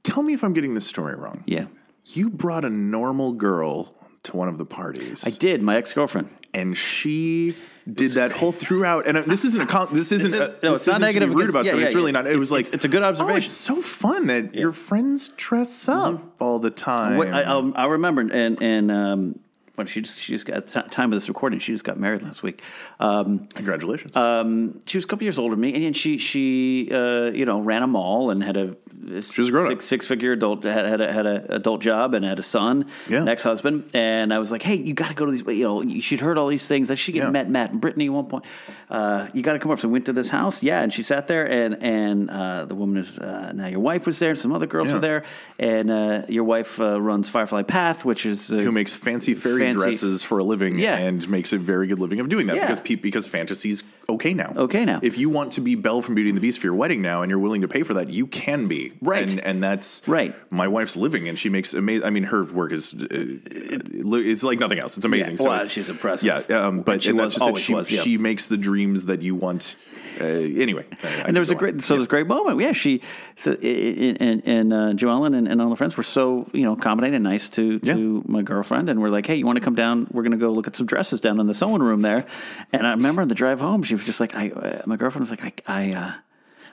tell 0.04 0.24
me 0.24 0.34
if 0.34 0.44
I'm 0.44 0.54
getting 0.54 0.74
this 0.74 0.88
story 0.88 1.16
wrong. 1.16 1.44
Yeah, 1.48 1.66
You 2.06 2.30
brought 2.30 2.64
a 2.64 2.70
normal 2.70 3.34
girl 3.34 3.94
to 4.24 4.38
one 4.38 4.48
of 4.48 4.58
the 4.58 4.66
parties. 4.66 5.28
I 5.28 5.38
did. 5.38 5.62
My 5.64 5.76
ex 5.76 5.92
girlfriend. 5.94 6.30
and 6.54 6.78
she 6.78 7.58
did 7.92 8.14
that 8.14 8.32
whole 8.32 8.52
throughout. 8.52 9.06
And 9.06 9.18
uh, 9.18 9.22
this 9.22 9.46
isn't 9.46 9.62
a 9.62 9.66
con- 9.66 9.90
this 9.92 10.12
isn't 10.12 10.34
is- 10.34 10.40
a, 10.40 10.48
no, 10.64 10.72
this 10.72 10.82
it's 10.82 10.88
not 10.88 10.94
isn't 10.96 11.00
to 11.02 11.06
negative 11.06 11.30
be 11.30 11.36
rude 11.36 11.50
about 11.50 11.66
yeah, 11.66 11.72
something. 11.72 11.82
yeah, 11.82 11.86
it's 11.88 11.96
really 11.96 12.12
yeah. 12.12 12.22
not. 12.22 12.28
It 12.28 12.38
was 12.38 12.52
It's- 12.52 12.66
like 12.68 12.74
it's 12.74 12.86
a 12.86 12.88
good 12.88 13.04
observation. 13.04 13.34
Oh, 13.34 13.38
it's 13.38 13.52
so 13.52 13.82
fun 13.82 14.28
that 14.28 14.56
your 14.56 14.72
friends 14.72 15.30
dress 15.30 15.88
up 15.88 16.22
all 16.42 16.60
the 16.60 16.72
time. 16.72 17.18
What, 17.18 17.28
I, 17.28 17.44
um, 17.44 17.74
I 17.76 17.86
remember, 17.86 18.22
and 18.22 18.62
and 18.62 18.92
um, 18.92 19.40
when 19.78 19.88
she 19.88 20.02
just 20.02 20.20
she 20.20 20.34
just 20.34 20.46
got 20.46 20.58
at 20.58 20.68
the 20.68 20.82
time 20.84 21.12
of 21.12 21.18
this 21.18 21.28
recording, 21.28 21.60
she 21.60 21.72
just 21.72 21.84
got 21.84 22.00
married 22.00 22.22
last 22.22 22.44
week. 22.44 22.62
Um, 23.00 23.48
Congratulations. 23.54 24.16
um, 24.16 24.80
she 24.86 24.98
was 24.98 25.06
a 25.06 25.08
couple 25.08 25.24
years 25.24 25.38
older 25.40 25.56
than 25.56 25.62
me, 25.62 25.86
and 25.86 25.96
she 25.96 26.18
she 26.18 26.90
uh, 26.92 27.32
you 27.32 27.46
know 27.46 27.60
ran 27.60 27.84
a 27.84 27.88
mall 27.88 28.30
and 28.32 28.44
had 28.44 28.58
a 28.58 28.76
She 29.22 29.42
was 29.42 29.50
a 29.50 29.52
grown-up. 29.52 29.72
six 29.72 29.86
six 29.86 30.08
figure 30.08 30.32
adult 30.34 30.64
had 30.64 30.86
had 30.86 31.02
a, 31.02 31.12
had 31.14 31.26
a 31.26 31.56
adult 31.56 31.82
job 31.82 32.14
and 32.14 32.24
had 32.26 32.40
a 32.40 32.44
son, 32.44 32.86
Yeah. 33.08 33.22
an 33.22 33.28
ex 33.30 33.44
husband, 33.44 33.90
and 33.94 34.34
I 34.34 34.40
was 34.40 34.52
like, 34.52 34.64
hey, 34.64 34.76
you 34.76 34.94
got 34.94 35.10
to 35.10 35.14
go 35.14 35.26
to 35.26 35.32
these. 35.32 35.44
You 35.46 35.64
know, 35.64 36.00
she'd 36.00 36.22
heard 36.22 36.38
all 36.38 36.48
these 36.48 36.68
things. 36.68 36.88
That 36.88 36.98
she 36.98 37.12
Yeah. 37.12 37.30
met 37.30 37.50
Matt 37.50 37.72
and 37.72 37.82
Brittany 37.82 38.06
at 38.08 38.12
one 38.14 38.26
point. 38.26 38.46
Uh, 38.90 39.28
you 39.34 39.42
got 39.42 39.54
to 39.54 39.60
come 39.60 39.72
over. 39.72 39.80
So 39.82 39.88
we 39.88 39.94
went 39.94 40.06
to 40.06 40.14
this 40.14 40.30
house, 40.30 40.62
yeah, 40.64 40.82
and 40.82 40.92
she 40.94 41.04
sat 41.04 41.28
there, 41.28 41.46
and 41.50 41.82
and 41.84 42.30
uh, 42.30 42.66
the 42.66 42.76
woman 42.76 42.98
is 42.98 43.18
uh, 43.20 43.52
now 43.54 43.68
your 43.68 43.80
wife 43.80 44.06
was 44.06 44.20
there, 44.20 44.32
and 44.32 44.40
some 44.40 44.52
other 44.54 44.68
girls 44.68 44.88
Yeah. 44.88 44.94
were 44.96 45.00
there, 45.00 45.24
and 45.60 45.92
uh, 45.92 46.22
your 46.30 46.44
wife 46.44 46.80
uh, 46.80 47.00
runs 47.02 47.28
Firefly 47.30 47.64
Path, 47.64 48.06
which 48.06 48.26
is 48.26 48.52
uh, 48.52 48.58
who 48.58 48.72
makes 48.72 48.96
fancy 48.96 49.34
fairy 49.34 49.65
fancy- 49.66 49.80
dresses 49.80 50.24
for 50.24 50.40
a 50.40 50.44
living 50.44 50.80
Yeah. 50.80 50.96
and 50.98 51.28
makes 51.30 51.54
a 51.54 51.58
very 51.58 51.88
good 51.88 52.00
living 52.00 52.20
of 52.20 52.30
doing 52.30 52.48
that 52.48 52.56
Yeah. 52.56 52.64
because 52.64 52.80
pe- 52.80 52.96
because 52.96 53.28
fantasy's 53.28 53.84
okay 54.10 54.34
now. 54.34 54.54
Okay 54.56 54.86
now. 54.86 55.00
If 55.02 55.18
you 55.18 55.30
want 55.30 55.52
to 55.54 55.62
be 55.62 55.76
Belle 55.76 56.02
from 56.02 56.16
Beauty 56.16 56.30
and 56.30 56.38
the 56.38 56.42
Beast 56.42 56.60
for 56.60 56.68
your 56.68 56.76
wedding 56.76 57.02
now 57.02 57.22
and 57.22 57.30
you're 57.30 57.40
willing 57.40 57.62
to 57.62 57.68
pay 57.68 57.84
for 57.84 57.94
that, 57.96 58.10
you 58.10 58.28
can 58.28 58.68
be. 58.68 58.94
Right. 59.02 59.30
And 59.30 59.40
and 59.40 59.64
that's 59.64 60.02
Right. 60.08 60.34
My 60.52 60.68
wife's 60.68 60.96
living 60.98 61.28
and 61.28 61.38
she 61.38 61.50
makes 61.50 61.74
amazing 61.74 62.06
I 62.06 62.10
mean 62.10 62.24
her 62.24 62.44
work 62.46 62.72
is 62.72 62.94
uh, 62.94 63.08
it's 63.52 64.44
like 64.44 64.60
nothing 64.60 64.80
else. 64.80 64.98
It's 64.98 65.06
amazing. 65.06 65.34
Yeah. 65.34 65.44
So 65.44 65.52
it's- 65.54 65.72
she's 65.72 65.90
impressive. 65.90 66.26
Yeah, 66.50 66.58
um, 66.68 66.82
but 66.82 66.94
And 66.94 67.04
she 67.04 67.10
and 67.10 67.20
was- 67.20 67.34
that's 67.36 67.46
just 67.46 67.60
it. 67.60 67.62
She, 67.64 67.74
was, 67.74 67.88
she 67.88 68.18
makes 68.18 68.48
the 68.48 68.58
dreams 68.58 69.06
that 69.08 69.22
you 69.22 69.36
want. 69.36 69.76
Uh, 70.20 70.24
anyway, 70.26 70.86
I- 71.04 71.08
I 71.08 71.10
and 71.28 71.36
there 71.36 71.42
was 71.42 71.50
a 71.52 71.56
go 71.56 71.66
on. 71.66 71.72
great 71.72 71.84
so 71.84 71.94
there 71.96 72.00
was 72.00 72.08
a 72.08 72.10
great 72.10 72.28
moment. 72.28 72.60
Yeah, 72.60 72.72
she 72.72 73.02
so, 73.36 73.52
and 73.54 74.22
and, 74.22 74.44
and 74.46 74.74
uh, 74.74 74.78
Joellen 74.94 75.36
and, 75.38 75.48
and 75.48 75.62
all 75.62 75.70
the 75.70 75.76
friends 75.76 75.98
were 75.98 76.04
so 76.04 76.50
you 76.54 76.64
know 76.64 76.74
accommodating 76.74 77.16
and 77.16 77.24
nice 77.24 77.50
to 77.50 77.80
to 77.80 78.24
my 78.28 78.42
girlfriend, 78.42 78.90
and 78.90 79.02
we're 79.02 79.10
like, 79.10 79.26
hey, 79.26 79.36
you 79.36 79.46
want 79.46 79.58
to 79.58 79.64
come 79.64 79.76
down? 79.76 80.08
We're 80.12 80.24
going 80.24 80.32
to 80.32 80.38
go 80.38 80.52
look 80.52 80.68
at 80.68 80.76
some 80.76 80.86
dresses 80.86 81.22
down 81.22 81.40
in 81.40 81.48
the 81.48 81.54
sewing 81.54 81.82
room 81.84 82.02
there. 82.02 82.26
And 82.74 82.86
I 82.88 82.92
remember 82.92 83.22
on 83.22 83.28
the 83.28 83.36
drive 83.36 83.60
home, 83.60 83.84
she 83.84 83.94
was 83.96 84.06
just 84.06 84.20
like, 84.20 84.36
I 84.36 84.50
uh, 84.52 84.82
my 84.86 84.96
girlfriend 84.96 85.28
was 85.28 85.32
like, 85.32 85.64
I 85.68 85.82
I 85.82 85.92
uh, 85.94 86.14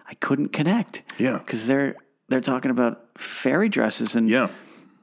I 0.08 0.14
couldn't 0.14 0.48
connect. 0.48 1.02
Yeah. 1.18 1.38
because 1.38 1.66
they're 1.66 1.94
they're 2.28 2.40
talking 2.40 2.70
about 2.70 3.06
fairy 3.18 3.68
dresses 3.68 4.14
and 4.16 4.28
Yeah. 4.28 4.48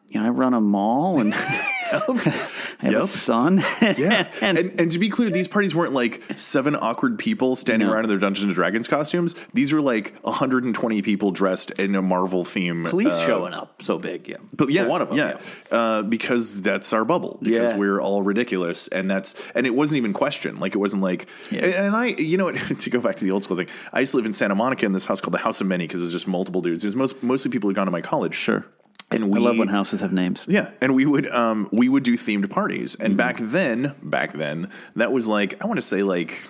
you 0.07 0.19
know 0.19 0.25
I 0.27 0.29
run 0.29 0.53
a 0.53 0.61
mall 0.61 1.19
and. 1.19 1.33
I 1.93 2.85
have 2.85 2.93
a 2.95 2.99
Yep. 2.99 3.07
son. 3.07 3.63
Yeah, 3.81 4.31
and, 4.41 4.57
and, 4.57 4.79
and 4.79 4.91
to 4.91 4.99
be 4.99 5.09
clear, 5.09 5.29
these 5.29 5.47
parties 5.47 5.73
weren't 5.75 5.93
like 5.93 6.21
seven 6.37 6.75
awkward 6.75 7.17
people 7.17 7.55
standing 7.55 7.87
No. 7.87 7.93
around 7.93 8.03
in 8.05 8.09
their 8.09 8.17
Dungeons 8.19 8.45
and 8.45 8.55
Dragons 8.55 8.87
costumes. 8.87 9.35
These 9.53 9.73
were 9.73 9.81
like 9.81 10.17
120 10.21 11.01
people 11.01 11.31
dressed 11.31 11.71
in 11.71 11.95
a 11.95 12.01
Marvel 12.01 12.43
theme. 12.45 12.85
police 12.85 13.13
uh, 13.13 13.25
showing 13.25 13.53
up 13.53 13.81
so 13.81 13.97
big. 13.97 14.27
Yeah, 14.27 14.37
But 14.53 14.69
yeah, 14.69 14.83
For 14.83 14.89
one 14.89 15.01
of 15.01 15.09
them. 15.09 15.17
yeah, 15.17 15.39
Uh, 15.71 16.03
because 16.03 16.61
that's 16.61 16.93
our 16.93 17.05
bubble. 17.05 17.39
Because 17.41 17.71
Yeah. 17.71 17.77
we're 17.77 17.99
all 18.01 18.21
ridiculous, 18.21 18.87
and 18.89 19.09
that's 19.09 19.35
and 19.55 19.65
it 19.65 19.75
wasn't 19.75 19.97
even 19.97 20.13
questioned. 20.13 20.59
Like 20.59 20.75
it 20.75 20.79
wasn't 20.79 21.01
like, 21.01 21.27
Yeah. 21.51 21.65
and, 21.65 21.73
and 21.73 21.95
I, 21.95 22.05
you 22.07 22.37
know, 22.37 22.45
what, 22.45 22.55
to 22.79 22.89
go 22.89 22.99
back 22.99 23.15
to 23.17 23.25
the 23.25 23.31
old 23.31 23.43
school 23.43 23.57
thing, 23.57 23.67
I 23.93 23.99
used 23.99 24.11
to 24.11 24.17
live 24.17 24.25
in 24.25 24.33
Santa 24.33 24.55
Monica 24.55 24.85
in 24.85 24.93
this 24.93 25.05
house 25.05 25.19
called 25.21 25.33
the 25.33 25.37
House 25.39 25.59
of 25.61 25.67
Many 25.67 25.85
because 25.87 25.99
it 26.01 26.03
was 26.03 26.11
just 26.13 26.27
multiple 26.27 26.61
dudes. 26.61 26.83
It 26.83 26.87
was 26.87 26.95
most 26.95 27.23
mostly 27.23 27.51
people 27.51 27.69
who'd 27.69 27.75
gone 27.75 27.85
to 27.87 27.91
my 27.91 28.01
college. 28.01 28.35
Sure. 28.35 28.65
And 29.11 29.29
we 29.29 29.39
I 29.39 29.41
love 29.43 29.57
when 29.57 29.67
houses 29.69 30.01
have 30.01 30.13
names. 30.13 30.45
yeah, 30.47 30.69
and 30.81 30.93
we 30.95 31.05
would 31.05 31.27
um 31.31 31.67
we 31.71 31.89
would 31.89 32.03
do 32.03 32.15
themed 32.17 32.49
parties, 32.49 32.95
and 32.95 33.09
Mm-hmm. 33.11 33.17
back 33.17 33.37
then, 33.39 33.95
back 34.03 34.33
then, 34.33 34.69
that 34.95 35.11
was 35.11 35.27
like 35.27 35.61
I 35.63 35.67
want 35.67 35.77
to 35.77 35.85
say 35.85 36.03
like. 36.03 36.47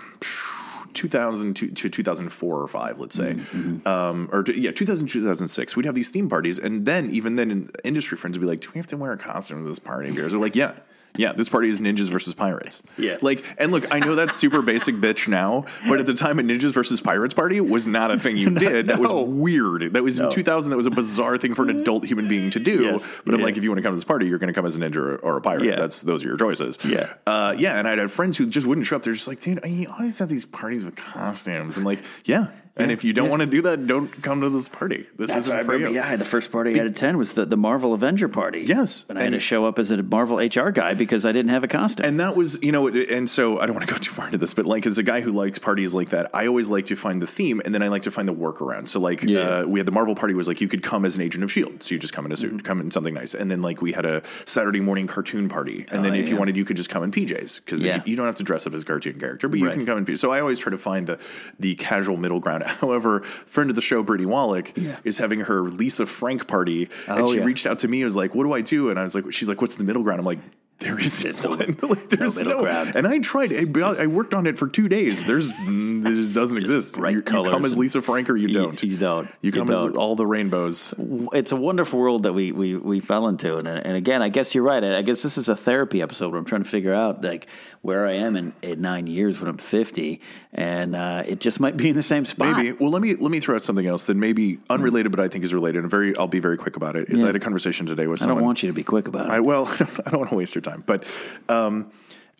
2000 0.93 1.53
to, 1.55 1.67
to 1.69 1.87
2004 1.89 2.61
or 2.61 2.67
5 2.67 2.99
let's 2.99 3.15
say 3.15 3.33
Mm-hmm. 3.35 3.87
um, 3.87 4.27
or 4.33 4.43
yeah 4.51 4.71
2000 4.71 5.05
2006 5.07 5.75
we'd 5.75 5.85
have 5.85 5.93
these 5.93 6.09
theme 6.09 6.27
parties 6.27 6.57
and 6.57 6.83
then 6.85 7.11
even 7.11 7.35
then 7.35 7.69
industry 7.83 8.17
friends 8.17 8.37
would 8.37 8.41
be 8.43 8.49
like 8.49 8.59
do 8.61 8.69
we 8.73 8.79
have 8.79 8.87
to 8.87 8.97
wear 8.97 9.11
a 9.11 9.17
costume 9.17 9.61
to 9.61 9.67
this 9.69 9.77
party 9.79 10.11
because 10.11 10.31
they're 10.31 10.41
like 10.41 10.55
yeah 10.55 10.73
yeah 11.17 11.33
this 11.33 11.49
party 11.49 11.69
is 11.69 11.81
ninjas 11.81 12.09
versus 12.09 12.33
pirates. 12.33 12.81
Yeah. 12.97 13.17
like 13.21 13.43
and 13.57 13.71
look 13.71 13.93
i 13.93 13.99
know 13.99 14.15
that's 14.15 14.35
super 14.35 14.61
basic 14.61 14.95
bitch 15.05 15.27
now 15.27 15.65
but 15.87 15.99
at 15.99 16.05
the 16.05 16.13
time 16.13 16.39
a 16.39 16.43
ninjas 16.43 16.73
versus 16.73 17.01
pirates 17.01 17.33
party 17.33 17.61
was 17.61 17.87
not 17.87 18.11
a 18.11 18.17
thing 18.19 18.37
you 18.37 18.49
did. 18.67 18.87
That 18.87 18.99
was 18.99 19.11
weird. 19.11 19.93
That 19.93 20.03
was 20.03 20.19
in 20.19 20.29
2000 20.29 20.71
that 20.71 20.77
was 20.77 20.85
a 20.87 20.91
bizarre 20.91 21.37
thing 21.37 21.55
for 21.55 21.63
an 21.63 21.79
adult 21.81 22.05
human 22.05 22.27
being 22.27 22.49
to 22.51 22.59
do. 22.59 22.83
Yes. 22.83 23.21
but 23.25 23.33
i'm 23.33 23.41
like 23.41 23.57
if 23.57 23.63
you 23.63 23.69
want 23.69 23.77
to 23.79 23.83
come 23.83 23.91
to 23.91 23.97
this 23.97 24.03
party 24.03 24.27
you're 24.27 24.39
going 24.39 24.47
to 24.47 24.53
come 24.53 24.65
as 24.65 24.75
a 24.75 24.79
ninja 24.79 24.97
or, 24.97 25.15
or 25.17 25.37
a 25.37 25.41
pirate. 25.41 25.65
Yeah. 25.65 25.75
that's 25.75 26.01
those 26.01 26.23
are 26.23 26.27
your 26.27 26.37
choices. 26.37 26.79
Yeah. 26.85 27.13
uh, 27.27 27.55
yeah 27.57 27.77
and 27.77 27.87
I 27.87 27.95
had 27.97 28.11
friends 28.11 28.37
who 28.37 28.45
just 28.47 28.65
wouldn't 28.67 28.85
show 28.87 28.95
up. 28.95 29.03
They're 29.03 29.13
just 29.13 29.27
like 29.27 29.39
dude 29.39 29.59
i 29.63 29.85
always 29.97 30.19
have 30.19 30.29
these 30.29 30.45
parties 30.45 30.83
with 30.85 30.95
costumes. 30.95 31.77
I'm 31.77 31.83
like 31.83 31.99
yeah 32.25 32.47
and 32.77 32.91
if 32.91 33.03
you 33.03 33.13
don't 33.13 33.29
want 33.29 33.41
to 33.41 33.45
do 33.45 33.61
that 33.63 33.87
don't 33.87 34.09
come 34.23 34.41
to 34.41 34.49
this 34.49 34.69
party 34.69 35.05
this 35.17 35.33
That's 35.33 35.47
what 35.47 35.55
I 35.55 35.59
isn't 35.59 35.65
for 35.67 35.73
remember. 35.73 35.93
you 35.93 35.95
Yeah, 36.03 36.15
the 36.15 36.25
first 36.25 36.51
party 36.51 36.73
I 36.73 36.77
had 36.77 36.87
at 36.87 36.95
ten 36.95 37.17
was 37.17 37.33
the, 37.33 37.45
the 37.45 37.57
Marvel 37.57 37.93
Avenger 37.93 38.29
party. 38.29 38.61
Yes, 38.61 39.05
and 39.09 39.17
I 39.17 39.21
had 39.23 39.33
and- 39.33 39.33
to 39.33 39.39
show 39.39 39.65
up 39.65 39.79
as 39.79 39.91
a 39.91 40.01
Marvel 40.03 40.37
HR 40.37 40.71
guy 40.71 40.93
because 40.93 41.25
I 41.25 41.31
didn't 41.31 41.49
have 41.51 41.63
a 41.63 41.67
costume. 41.67 42.05
And 42.05 42.19
that 42.19 42.35
was, 42.35 42.61
you 42.63 42.71
know, 42.71 42.87
and 42.87 43.29
so 43.29 43.59
I 43.59 43.65
don't 43.65 43.75
want 43.75 43.87
to 43.87 43.93
go 43.93 43.97
too 43.99 44.11
far 44.11 44.25
into 44.27 44.37
this, 44.37 44.53
but 44.53 44.65
like 44.65 44.85
as 44.85 44.97
a 44.97 45.03
guy 45.03 45.21
who 45.21 45.31
likes 45.31 45.59
parties 45.59 45.93
like 45.93 46.09
that, 46.09 46.29
I 46.33 46.47
always 46.47 46.69
like 46.69 46.85
to 46.87 46.95
find 46.95 47.21
the 47.21 47.27
theme 47.27 47.61
and 47.65 47.73
then 47.75 47.81
I 47.83 47.87
like 47.89 48.03
to 48.03 48.11
find 48.11 48.27
the 48.27 48.33
workaround. 48.33 48.87
So 48.87 48.99
like 48.99 49.23
Yeah. 49.23 49.39
uh, 49.39 49.65
we 49.65 49.79
had 49.79 49.85
the 49.85 49.91
Marvel 49.91 50.15
party 50.15 50.33
was 50.33 50.47
like 50.47 50.61
you 50.61 50.67
could 50.67 50.83
come 50.83 51.05
as 51.05 51.15
an 51.15 51.21
agent 51.21 51.43
of 51.43 51.51
Shield, 51.51 51.83
so 51.83 51.93
you 51.95 51.99
just 51.99 52.13
come 52.13 52.25
in 52.25 52.31
a 52.31 52.35
Mm-hmm. 52.35 52.49
suit, 52.57 52.63
come 52.63 52.79
in 52.79 52.91
something 52.91 53.13
nice, 53.13 53.33
and 53.33 53.49
then 53.51 53.61
like 53.61 53.81
we 53.81 53.91
had 53.91 54.05
a 54.05 54.21
Saturday 54.45 54.79
morning 54.79 55.07
cartoon 55.07 55.49
party, 55.49 55.85
and 55.91 56.05
then 56.05 56.13
Oh, 56.13 56.17
if 56.17 56.29
you 56.29 56.37
wanted, 56.37 56.55
you 56.55 56.63
could 56.65 56.77
just 56.77 56.89
come 56.89 57.03
in 57.03 57.11
PJs 57.11 57.63
because 57.65 57.83
Yeah. 57.83 57.97
you, 57.97 58.11
you 58.11 58.15
don't 58.15 58.25
have 58.27 58.35
to 58.35 58.43
dress 58.43 58.65
up 58.67 58.73
as 58.73 58.83
a 58.83 58.85
cartoon 58.85 59.19
character, 59.19 59.47
but 59.49 59.59
you 59.59 59.65
Right. 59.65 59.73
can 59.75 59.85
come 59.85 59.97
in 59.97 60.05
PJs. 60.05 60.19
So 60.19 60.31
I 60.31 60.39
always 60.39 60.59
try 60.59 60.69
to 60.71 60.77
find 60.77 61.07
the 61.07 61.19
the 61.59 61.75
casual 61.75 62.15
middle 62.17 62.39
ground. 62.39 62.58
However, 62.67 63.21
friend 63.21 63.69
of 63.69 63.75
the 63.75 63.81
show, 63.81 64.03
Brittany 64.03 64.27
Wallach, 64.27 64.73
is 65.03 65.17
having 65.17 65.39
her 65.41 65.61
Lisa 65.61 66.05
Frank 66.05 66.47
party, 66.47 66.89
and 67.07 67.21
Oh, 67.21 67.31
she 67.31 67.39
yeah. 67.39 67.45
reached 67.45 67.65
out 67.67 67.79
to 67.79 67.87
me. 67.87 67.99
and 68.01 68.05
was 68.05 68.15
like, 68.15 68.35
"What 68.35 68.43
do 68.43 68.53
I 68.53 68.61
do?" 68.61 68.89
And 68.89 68.99
I 68.99 69.03
was 69.03 69.15
like, 69.15 69.31
"She's 69.31 69.49
like, 69.49 69.61
what's 69.61 69.75
the 69.75 69.83
middle 69.83 70.03
ground?" 70.03 70.19
I'm 70.19 70.25
like. 70.25 70.39
There 70.81 70.97
isn't 70.97 71.43
one. 71.43 71.77
like, 71.89 72.07
there's 72.09 72.37
middle 72.39 72.53
no, 72.53 72.61
ground. 72.61 72.93
and 72.95 73.05
I 73.05 73.19
tried. 73.19 73.51
I, 73.51 73.65
I 74.03 74.07
worked 74.07 74.33
on 74.33 74.47
it 74.47 74.57
for 74.57 74.65
two 74.65 74.87
days. 74.87 75.21
There's, 75.21 75.51
it 75.51 76.13
just 76.15 76.31
doesn't 76.31 76.57
exist. 76.57 76.97
Bright 76.97 77.11
you, 77.11 77.17
you 77.17 77.23
come 77.23 77.65
as 77.65 77.75
Lisa 77.75 78.01
Frank 78.01 78.29
or 78.29 78.37
you 78.37 78.47
don't. 78.47 78.81
you 78.81 78.95
don't. 78.95 79.25
You 79.41 79.47
You 79.47 79.51
come 79.51 79.69
as 79.71 79.83
don't. 79.83 79.97
all 79.97 80.15
the 80.15 80.25
rainbows. 80.25 80.93
it's 81.33 81.51
a 81.51 81.57
wonderful 81.57 81.99
world 81.99 82.23
that 82.23 82.31
we 82.31 82.53
we, 82.53 82.77
we 82.77 83.01
fell 83.01 83.27
into, 83.27 83.57
and, 83.57 83.67
and 83.67 83.97
again, 83.97 84.21
I 84.21 84.29
guess 84.29 84.55
you're 84.55 84.63
right. 84.63 84.81
I 84.81 85.01
guess 85.01 85.21
this 85.21 85.37
is 85.37 85.49
a 85.49 85.55
therapy 85.57 86.01
episode 86.01 86.29
where 86.31 86.39
I'm 86.39 86.45
trying 86.45 86.63
to 86.63 86.69
figure 86.69 86.93
out 86.93 87.25
like 87.25 87.47
where 87.81 88.07
I 88.07 88.13
am 88.13 88.37
in, 88.37 88.53
in 88.61 88.79
nine 88.79 89.05
years 89.05 89.41
when 89.41 89.49
I'm 89.49 89.57
50, 89.57 90.21
and 90.53 90.95
uh, 90.95 91.23
it 91.27 91.39
just 91.39 91.59
might 91.59 91.77
be 91.77 91.89
in 91.89 91.95
the 91.95 92.03
same 92.03 92.25
spot. 92.25 92.57
Maybe. 92.57 92.71
Well, 92.71 92.89
let 92.89 93.01
me 93.01 93.15
let 93.15 93.31
me 93.31 93.39
throw 93.39 93.55
out 93.55 93.61
something 93.61 93.85
else 93.85 94.05
that 94.05 94.17
maybe 94.17 94.59
unrelated, 94.69 95.11
but 95.11 95.19
I 95.19 95.27
think 95.27 95.43
is 95.43 95.53
related. 95.53 95.79
And 95.83 95.91
very, 95.91 96.15
I'll 96.17 96.27
be 96.27 96.39
very 96.39 96.57
quick 96.57 96.75
about 96.75 96.95
it. 96.95 97.09
Is 97.09 97.23
I 97.23 97.27
had 97.27 97.35
a 97.35 97.39
conversation 97.39 97.85
today 97.85 98.07
with 98.07 98.19
I 98.21 98.23
someone. 98.23 98.37
don't 98.37 98.45
want 98.45 98.63
you 98.63 98.67
to 98.67 98.73
be 98.73 98.83
quick 98.83 99.07
about 99.07 99.27
it. 99.27 99.31
I 99.31 99.39
well, 99.41 99.67
I 100.05 100.09
don't 100.09 100.19
want 100.19 100.29
to 100.29 100.35
waste 100.35 100.55
your 100.55 100.63
time, 100.63 100.83
but 100.85 101.05
um, 101.49 101.91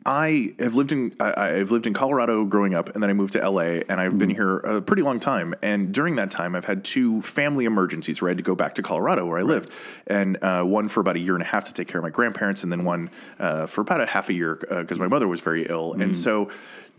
I 0.06 0.56
have 0.60 0.76
lived 0.76 0.92
in 0.92 1.16
I, 1.20 1.58
I've 1.58 1.72
lived 1.72 1.86
in 1.86 1.94
Colorado 1.94 2.46
growing 2.46 2.74
up, 2.74 2.90
and 2.96 3.04
then 3.04 3.10
I 3.10 3.14
moved 3.14 3.34
to 3.34 3.48
LA, 3.48 3.82
and 3.90 4.00
I've 4.00 4.18
been 4.18 4.30
here 4.30 4.58
a 4.58 4.82
pretty 4.82 5.02
long 5.02 5.20
time. 5.20 5.54
And 5.62 5.94
during 5.94 6.16
that 6.16 6.32
time, 6.32 6.56
I've 6.56 6.66
had 6.66 6.84
two 6.84 7.22
family 7.22 7.66
emergencies 7.66 8.22
where 8.22 8.30
I 8.30 8.32
had 8.32 8.38
to 8.38 8.44
go 8.44 8.56
back 8.56 8.76
to 8.76 8.82
Colorado 8.82 9.26
where 9.26 9.38
I 9.38 9.44
lived, 9.44 9.72
and 10.08 10.42
uh, 10.42 10.64
one 10.64 10.88
for 10.88 11.02
about 11.02 11.16
a 11.16 11.20
year 11.20 11.36
and 11.36 11.44
a 11.44 11.46
half 11.46 11.66
to 11.66 11.74
take 11.74 11.88
care 11.88 12.00
of 12.00 12.04
my 12.04 12.10
grandparents, 12.10 12.64
and 12.64 12.72
then 12.72 12.86
one 12.86 13.12
uh, 13.40 13.68
for 13.68 13.82
about 13.82 14.02
a 14.02 14.06
half 14.06 14.30
a 14.30 14.34
year 14.34 14.56
because 14.56 15.00
my 15.00 15.08
mother 15.08 15.28
was 15.28 15.42
very 15.42 15.68
ill. 15.68 15.94
And 15.94 16.16
so 16.16 16.50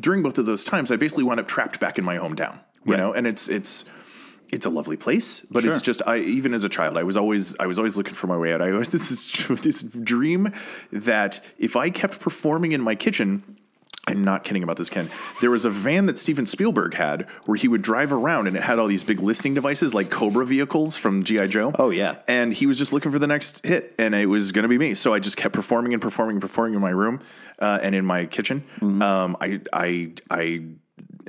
during 0.00 0.22
both 0.22 0.38
of 0.38 0.46
those 0.46 0.64
times, 0.64 0.90
I 0.90 0.96
basically 0.96 1.24
wound 1.24 1.40
up 1.40 1.46
trapped 1.48 1.78
back 1.80 1.98
in 1.98 2.04
my 2.04 2.16
hometown. 2.18 2.54
You 2.84 2.92
Right. 2.92 2.96
know, 2.98 3.12
and 3.12 3.26
it's 3.26 3.48
it's 3.48 3.84
it's 4.48 4.66
a 4.66 4.70
lovely 4.70 4.96
place, 4.96 5.46
but 5.50 5.64
it's 5.64 5.80
just 5.82 6.02
I 6.06 6.18
even 6.18 6.54
as 6.54 6.64
a 6.64 6.68
child 6.68 6.96
I 6.96 7.04
was 7.04 7.16
always 7.16 7.54
I 7.60 7.66
was 7.66 7.78
always 7.78 7.96
looking 7.96 8.14
for 8.14 8.26
my 8.26 8.36
way 8.36 8.52
out. 8.52 8.62
I 8.62 8.72
always 8.72 8.88
this 8.96 9.10
is 9.10 9.48
this 9.60 9.82
dream 9.82 10.52
that 10.90 11.40
if 11.58 11.76
I 11.76 11.90
kept 11.90 12.18
performing 12.20 12.72
in 12.72 12.80
my 12.80 12.94
kitchen. 12.94 13.58
I'm 14.10 14.24
not 14.24 14.44
kidding 14.44 14.62
about 14.62 14.76
this, 14.76 14.90
Ken. 14.90 15.08
There 15.40 15.50
was 15.50 15.64
a 15.64 15.70
van 15.70 16.06
that 16.06 16.18
Steven 16.18 16.46
Spielberg 16.46 16.94
had 16.94 17.22
where 17.44 17.56
he 17.56 17.68
would 17.68 17.82
drive 17.82 18.12
around 18.12 18.46
and 18.46 18.56
it 18.56 18.62
had 18.62 18.78
all 18.78 18.86
these 18.86 19.04
big 19.04 19.20
listening 19.20 19.54
devices 19.54 19.94
like 19.94 20.10
Cobra 20.10 20.44
vehicles 20.44 20.96
from 20.96 21.22
G.I. 21.22 21.46
Joe. 21.46 21.72
Oh, 21.78 21.90
yeah. 21.90 22.16
And 22.28 22.52
he 22.52 22.66
was 22.66 22.78
just 22.78 22.92
looking 22.92 23.12
for 23.12 23.18
the 23.18 23.26
next 23.26 23.64
hit 23.64 23.94
and 23.98 24.14
it 24.14 24.26
was 24.26 24.52
going 24.52 24.64
to 24.64 24.68
be 24.68 24.78
me. 24.78 24.94
So 24.94 25.14
I 25.14 25.18
just 25.18 25.36
kept 25.36 25.54
performing 25.54 25.92
and 25.92 26.02
performing 26.02 26.36
and 26.36 26.42
performing 26.42 26.74
in 26.74 26.80
my 26.80 26.90
room 26.90 27.20
uh, 27.58 27.78
and 27.82 27.94
in 27.94 28.04
my 28.04 28.26
kitchen. 28.26 28.64
Mm-hmm. 28.76 29.02
Um, 29.02 29.36
I, 29.40 29.60
I, 29.72 30.12
I, 30.30 30.62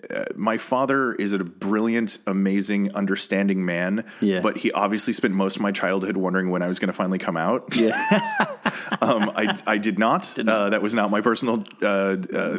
uh, 0.10 0.26
my 0.36 0.58
father 0.58 1.14
is 1.14 1.34
a 1.34 1.40
brilliant, 1.44 2.18
amazing, 2.28 2.96
understanding 2.96 3.66
man. 3.66 4.06
Yeah. 4.20 4.40
But 4.42 4.58
he 4.58 4.72
obviously 4.72 5.14
spent 5.14 5.34
most 5.34 5.56
of 5.58 5.62
my 5.62 5.72
childhood 5.72 6.18
wondering 6.18 6.50
when 6.50 6.62
I 6.62 6.68
was 6.68 6.80
going 6.80 6.88
to 6.88 6.94
finally 6.94 7.18
come 7.20 7.38
out. 7.38 7.76
yeah, 7.78 8.56
Um, 9.02 9.32
I, 9.36 9.58
I 9.68 9.78
did 9.78 9.98
not. 10.00 10.38
Uh, 10.38 10.70
that 10.70 10.82
was 10.82 10.94
not 10.94 11.10
my 11.12 11.22
personal 11.22 11.64
uh, 11.82 11.86
uh, 11.88 12.58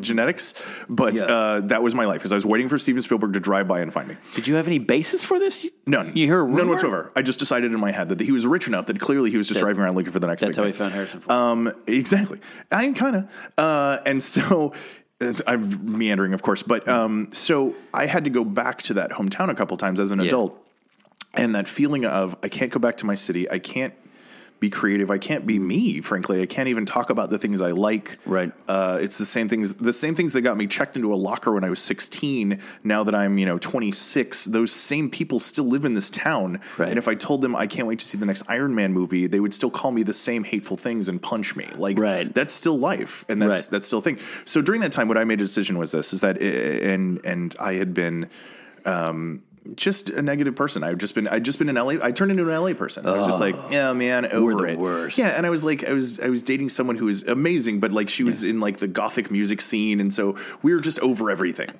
genetics, 0.00 0.54
but 0.88 1.16
Yeah. 1.16 1.24
uh, 1.24 1.60
that 1.62 1.82
was 1.82 1.94
my 1.94 2.04
life. 2.06 2.18
Because 2.20 2.32
I 2.32 2.36
was 2.36 2.46
waiting 2.46 2.68
for 2.68 2.78
Steven 2.78 3.02
Spielberg 3.02 3.32
to 3.34 3.40
drive 3.40 3.68
by 3.68 3.80
and 3.80 3.92
find 3.92 4.08
me. 4.08 4.16
did 4.34 4.48
you 4.48 4.54
have 4.56 4.66
any 4.66 4.78
basis 4.78 5.22
for 5.24 5.38
this? 5.38 5.66
None. 5.86 6.12
You 6.16 6.26
hear 6.26 6.44
a 6.44 6.48
none 6.48 6.68
whatsoever. 6.68 7.12
I 7.16 7.22
just 7.22 7.38
decided 7.38 7.72
in 7.72 7.80
my 7.80 7.90
head 7.90 8.08
that 8.10 8.20
he 8.20 8.32
was 8.32 8.46
rich 8.46 8.66
enough 8.68 8.86
that 8.86 8.98
clearly 9.00 9.30
he 9.30 9.36
was 9.36 9.48
just 9.48 9.60
driving 9.60 9.82
around 9.82 9.94
looking 9.96 10.12
for 10.12 10.20
the 10.20 10.26
next. 10.26 10.42
That's 10.42 10.56
how 10.56 10.64
he 10.64 10.72
found 10.72 10.92
Harrison 10.94 11.20
Ford. 11.20 11.30
Um, 11.30 11.72
exactly. 11.86 12.40
I 12.72 12.90
kind 12.92 13.16
of. 13.16 13.30
Uh, 13.58 13.98
and 14.06 14.22
so 14.22 14.72
I'm 15.46 15.98
meandering, 15.98 16.34
of 16.34 16.42
course, 16.42 16.62
but 16.62 16.86
um, 16.88 17.28
so 17.32 17.74
I 17.92 18.06
had 18.06 18.24
to 18.24 18.30
go 18.30 18.44
back 18.44 18.82
to 18.82 18.94
that 18.94 19.10
hometown 19.10 19.48
a 19.48 19.54
couple 19.54 19.76
times 19.76 20.00
as 20.00 20.12
an 20.12 20.20
adult, 20.20 20.58
and 21.34 21.54
that 21.54 21.68
feeling 21.68 22.04
of 22.04 22.36
I 22.42 22.48
can't 22.48 22.70
go 22.72 22.80
back 22.80 22.96
to 22.96 23.06
my 23.06 23.14
city. 23.14 23.50
I 23.50 23.58
can't 23.58 23.94
be 24.64 24.70
creative. 24.70 25.10
I 25.10 25.18
can't 25.18 25.46
be 25.46 25.58
me. 25.58 26.00
Frankly, 26.00 26.40
I 26.40 26.46
can't 26.46 26.68
even 26.68 26.86
talk 26.86 27.10
about 27.10 27.28
the 27.28 27.36
things 27.38 27.60
I 27.60 27.72
like. 27.72 28.18
Right. 28.24 28.50
Uh, 28.66 28.98
it's 29.00 29.18
the 29.18 29.26
same 29.26 29.46
things. 29.46 29.74
The 29.74 29.92
same 29.92 30.14
things 30.14 30.32
that 30.32 30.40
got 30.40 30.56
me 30.56 30.66
checked 30.66 30.96
into 30.96 31.12
a 31.12 31.16
locker 31.16 31.52
when 31.52 31.64
I 31.64 31.68
was 31.70 31.80
16. 31.80 32.60
Now 32.82 33.04
that 33.04 33.14
I'm 33.14 33.36
you 33.36 33.44
know 33.44 33.58
26, 33.58 34.46
those 34.46 34.72
same 34.72 35.10
people 35.10 35.38
still 35.38 35.66
live 35.66 35.84
in 35.84 35.92
this 35.92 36.08
town. 36.08 36.60
Right. 36.78 36.88
And 36.88 36.96
if 36.98 37.08
I 37.08 37.14
told 37.14 37.42
them 37.42 37.54
I 37.54 37.66
can't 37.66 37.86
wait 37.86 37.98
to 37.98 38.04
see 38.06 38.16
the 38.16 38.24
next 38.26 38.44
Iron 38.48 38.74
Man 38.74 38.92
movie, 38.94 39.26
they 39.26 39.40
would 39.40 39.52
still 39.52 39.70
call 39.70 39.90
me 39.92 40.02
the 40.02 40.14
same 40.14 40.44
hateful 40.44 40.78
things 40.78 41.08
and 41.10 41.20
punch 41.20 41.56
me. 41.56 41.68
Like 41.76 41.98
Right. 41.98 42.32
that's 42.32 42.52
still 42.54 42.78
life, 42.78 43.26
and 43.28 43.42
that's 43.42 43.66
Right. 43.66 43.70
that's 43.72 43.86
still 43.86 43.98
a 43.98 44.02
thing. 44.02 44.18
So 44.46 44.62
during 44.62 44.80
that 44.80 44.92
time, 44.92 45.08
what 45.08 45.18
I 45.18 45.24
made 45.24 45.40
a 45.40 45.44
decision 45.44 45.76
was 45.78 45.92
this: 45.92 46.14
is 46.14 46.22
that 46.22 46.36
uh, 46.40 46.44
and 46.92 47.20
and 47.24 47.54
I 47.60 47.74
had 47.74 47.92
been. 47.92 48.30
Um, 48.86 49.42
just 49.74 50.10
a 50.10 50.20
negative 50.20 50.54
person. 50.54 50.84
I've 50.84 50.98
just 50.98 51.14
been, 51.14 51.26
I'd 51.28 51.44
just 51.44 51.58
been 51.58 51.68
an 51.70 51.76
LA. 51.76 51.94
I 52.02 52.12
turned 52.12 52.30
into 52.30 52.48
an 52.50 52.60
LA 52.62 52.74
person. 52.74 53.06
I 53.06 53.12
was 53.16 53.24
just 53.26 53.40
like, 53.40 53.56
yeah, 53.70 53.92
man, 53.94 54.26
over 54.26 54.66
it. 54.66 54.78
worst. 54.78 55.16
Yeah, 55.16 55.28
and 55.30 55.46
I 55.46 55.50
was 55.50 55.64
like, 55.64 55.84
I 55.84 55.92
was, 55.92 56.20
I 56.20 56.28
was 56.28 56.42
dating 56.42 56.68
someone 56.68 56.96
who 56.96 57.06
was 57.06 57.22
amazing, 57.22 57.80
but 57.80 57.90
like 57.92 58.08
she 58.08 58.24
was 58.24 58.44
in 58.44 58.60
like 58.60 58.76
the 58.76 58.88
gothic 58.88 59.30
music 59.30 59.60
scene, 59.60 60.00
and 60.00 60.12
so 60.12 60.36
we 60.62 60.74
were 60.74 60.80
just 60.80 60.98
over 61.00 61.30
everything. 61.30 61.70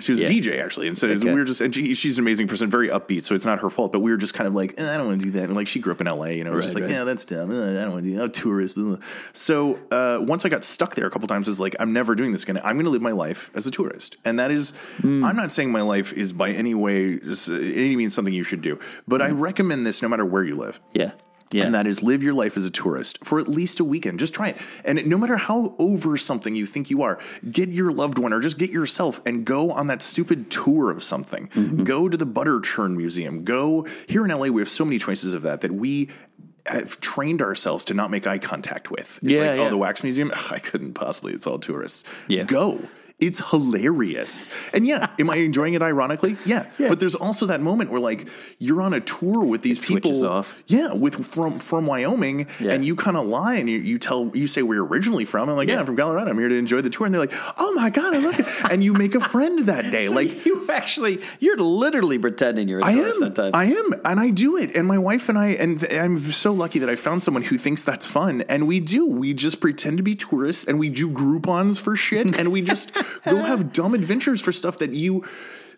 She 0.00 0.12
was 0.12 0.20
Yeah. 0.22 0.28
a 0.28 0.30
DJ 0.30 0.62
actually, 0.64 0.86
and 0.86 0.96
so 0.96 1.08
Okay. 1.08 1.24
we 1.32 1.34
were 1.34 1.44
just, 1.44 1.60
and 1.60 1.74
she, 1.74 1.94
she's 1.94 2.16
an 2.18 2.24
amazing 2.24 2.48
person, 2.48 2.70
very 2.70 2.88
upbeat, 2.88 3.24
so 3.24 3.34
it's 3.34 3.44
not 3.44 3.60
her 3.60 3.68
fault. 3.70 3.92
But 3.92 4.00
we 4.00 4.10
were 4.10 4.16
just 4.16 4.32
kind 4.34 4.46
of 4.48 4.54
like, 4.54 4.74
eh, 4.78 4.92
I 4.94 4.96
don't 4.96 5.06
want 5.06 5.20
to 5.20 5.26
do 5.26 5.32
that. 5.32 5.44
And 5.44 5.54
like 5.54 5.68
she 5.68 5.80
grew 5.80 5.92
up 5.92 6.00
in 6.00 6.06
LA, 6.06 6.26
you 6.26 6.44
know, 6.44 6.50
it 6.50 6.54
was 6.54 6.62
just 6.64 6.74
like, 6.74 6.84
right. 6.84 6.92
yeah, 6.92 7.04
that's 7.04 7.24
dumb. 7.26 7.50
Uh, 7.50 7.72
I 7.72 7.84
don't 7.84 7.92
want 7.92 8.04
to 8.04 8.10
do 8.10 8.16
that. 8.16 8.24
I'm 8.24 8.30
tourist. 8.32 8.74
blah. 8.74 8.96
So 9.34 9.78
uh, 9.90 10.18
once 10.20 10.44
I 10.44 10.48
got 10.48 10.64
stuck 10.64 10.94
there 10.94 11.06
a 11.06 11.10
couple 11.10 11.28
times, 11.28 11.48
it's 11.48 11.60
like 11.60 11.76
I'm 11.78 11.92
never 11.92 12.14
doing 12.14 12.32
this 12.32 12.42
again. 12.44 12.58
I'm 12.64 12.76
going 12.76 12.84
to 12.84 12.90
live 12.90 13.02
my 13.02 13.12
life 13.12 13.50
as 13.54 13.66
a 13.66 13.70
tourist, 13.70 14.16
and 14.24 14.38
that 14.38 14.50
is, 14.50 14.72
Hmm. 15.00 15.24
I'm 15.24 15.36
not 15.36 15.50
saying 15.50 15.70
my 15.72 15.82
life 15.82 16.12
is 16.12 16.32
by 16.32 16.50
any 16.50 16.74
way, 16.74 17.18
uh, 17.48 17.54
any 17.54 17.96
means 17.96 18.14
something 18.14 18.34
you 18.34 18.42
should 18.44 18.62
do, 18.62 18.78
but 19.08 19.20
I 19.22 19.30
recommend 19.30 19.86
this 19.86 20.02
no 20.02 20.08
matter 20.08 20.24
where 20.24 20.44
you 20.44 20.56
live. 20.56 20.80
Yeah. 20.92 21.12
Yeah. 21.52 21.66
And 21.66 21.74
that 21.74 21.86
is 21.86 22.02
live 22.02 22.20
your 22.22 22.34
life 22.34 22.56
as 22.56 22.66
a 22.66 22.70
tourist 22.70 23.18
for 23.22 23.38
at 23.38 23.46
least 23.46 23.78
a 23.78 23.84
weekend. 23.84 24.18
Just 24.18 24.34
try 24.34 24.48
it. 24.48 24.56
And 24.84 25.06
no 25.06 25.16
matter 25.16 25.36
how 25.36 25.76
over 25.78 26.16
something 26.16 26.56
you 26.56 26.66
think 26.66 26.90
you 26.90 27.02
are, 27.02 27.20
get 27.48 27.68
your 27.68 27.92
loved 27.92 28.18
one 28.18 28.32
or 28.32 28.40
just 28.40 28.58
get 28.58 28.70
yourself 28.70 29.22
and 29.24 29.44
go 29.44 29.70
on 29.70 29.86
that 29.86 30.02
stupid 30.02 30.50
tour 30.50 30.90
of 30.90 31.00
something. 31.04 31.46
Mm-hmm. 31.48 31.84
Go 31.84 32.08
to 32.08 32.16
the 32.16 32.26
Butter 32.26 32.60
Churn 32.60 32.96
Museum. 32.96 33.44
Go 33.44 33.86
here 34.08 34.24
in 34.24 34.32
LA, 34.32 34.48
we 34.48 34.60
have 34.62 34.68
so 34.68 34.84
many 34.84 34.98
choices 34.98 35.32
of 35.32 35.42
that 35.42 35.60
that 35.60 35.70
we 35.70 36.08
have 36.66 36.98
trained 37.00 37.40
ourselves 37.40 37.84
to 37.84 37.94
not 37.94 38.10
make 38.10 38.26
eye 38.26 38.38
contact 38.38 38.90
with. 38.90 39.20
It's 39.22 39.38
Yeah, 39.38 39.38
like, 39.50 39.56
yeah. 39.58 39.66
oh, 39.66 39.70
the 39.70 39.76
wax 39.76 40.02
museum? 40.02 40.32
I 40.50 40.58
couldn't 40.58 40.94
possibly. 40.94 41.34
It's 41.34 41.46
all 41.46 41.58
tourists. 41.60 42.02
Yeah. 42.26 42.44
Go. 42.44 42.80
It's 43.26 43.40
hilarious. 43.50 44.48
And 44.72 44.86
yeah, 44.86 45.08
am 45.18 45.30
I 45.30 45.36
enjoying 45.36 45.74
it 45.74 45.82
ironically? 45.82 46.36
Yeah. 46.44 46.70
Yeah. 46.78 46.88
But 46.88 47.00
there's 47.00 47.14
also 47.14 47.46
that 47.46 47.60
moment 47.60 47.90
where 47.90 48.00
like 48.00 48.28
you're 48.58 48.82
on 48.82 48.92
a 48.94 49.00
tour 49.00 49.44
with 49.44 49.62
these 49.62 49.78
switches 49.84 50.20
people. 50.20 50.46
Yeah, 50.66 50.92
with 50.94 51.26
from 51.26 51.58
from 51.58 51.86
Wyoming, 51.86 52.46
Yeah. 52.60 52.72
and 52.72 52.84
you 52.84 52.96
kind 52.96 53.16
of 53.16 53.26
lie 53.26 53.56
and 53.56 53.68
you, 53.68 53.78
you 53.78 53.98
tell 53.98 54.30
you 54.34 54.46
say 54.46 54.62
where 54.62 54.76
you're 54.76 54.86
originally 54.86 55.24
from. 55.24 55.48
I'm 55.48 55.56
like, 55.56 55.68
yeah. 55.68 55.74
Yeah. 55.74 55.80
I'm 55.80 55.86
from 55.86 55.96
Colorado. 55.96 56.30
I'm 56.30 56.38
here 56.38 56.48
to 56.48 56.56
enjoy 56.56 56.80
the 56.82 56.90
tour, 56.90 57.06
and 57.06 57.14
they're 57.14 57.20
like, 57.20 57.34
oh 57.58 57.72
my 57.72 57.90
god, 57.90 58.14
I 58.14 58.18
love 58.18 58.38
it. 58.38 58.46
and 58.70 58.84
you 58.84 58.92
make 58.92 59.14
a 59.14 59.20
friend 59.20 59.66
that 59.66 59.90
day. 59.90 60.08
Like 60.08 60.44
you 60.46 60.66
actually, 60.70 61.20
you're 61.40 61.56
literally 61.58 62.18
pretending 62.18 62.68
you're 62.68 62.80
a 62.80 62.84
I 62.84 62.92
am, 62.92 63.20
that 63.20 63.34
time. 63.34 63.50
I 63.54 63.64
am, 63.64 63.92
and 64.04 64.20
I 64.20 64.30
do 64.30 64.56
it. 64.56 64.76
And 64.76 64.86
my 64.86 64.98
wife 64.98 65.28
and 65.28 65.38
I, 65.38 65.48
and 65.48 65.84
I'm 65.92 66.16
so 66.16 66.52
lucky 66.52 66.78
that 66.80 66.88
I 66.88 66.96
found 66.96 67.22
someone 67.22 67.42
who 67.42 67.58
thinks 67.58 67.84
that's 67.84 68.06
fun. 68.06 68.42
And 68.42 68.66
we 68.68 68.80
do. 68.80 69.06
We 69.06 69.34
just 69.34 69.60
pretend 69.60 69.96
to 69.98 70.02
be 70.02 70.14
tourists, 70.14 70.64
and 70.66 70.78
we 70.78 70.90
do 70.90 71.10
Groupons 71.10 71.80
for 71.80 71.96
shit, 71.96 72.36
and 72.38 72.52
we 72.52 72.62
just 72.62 72.92
go 73.24 73.36
have 73.36 73.72
dumb 73.72 73.94
adventures 73.94 74.40
for 74.40 74.52
stuff 74.52 74.78
that 74.78 74.90
you. 74.90 75.24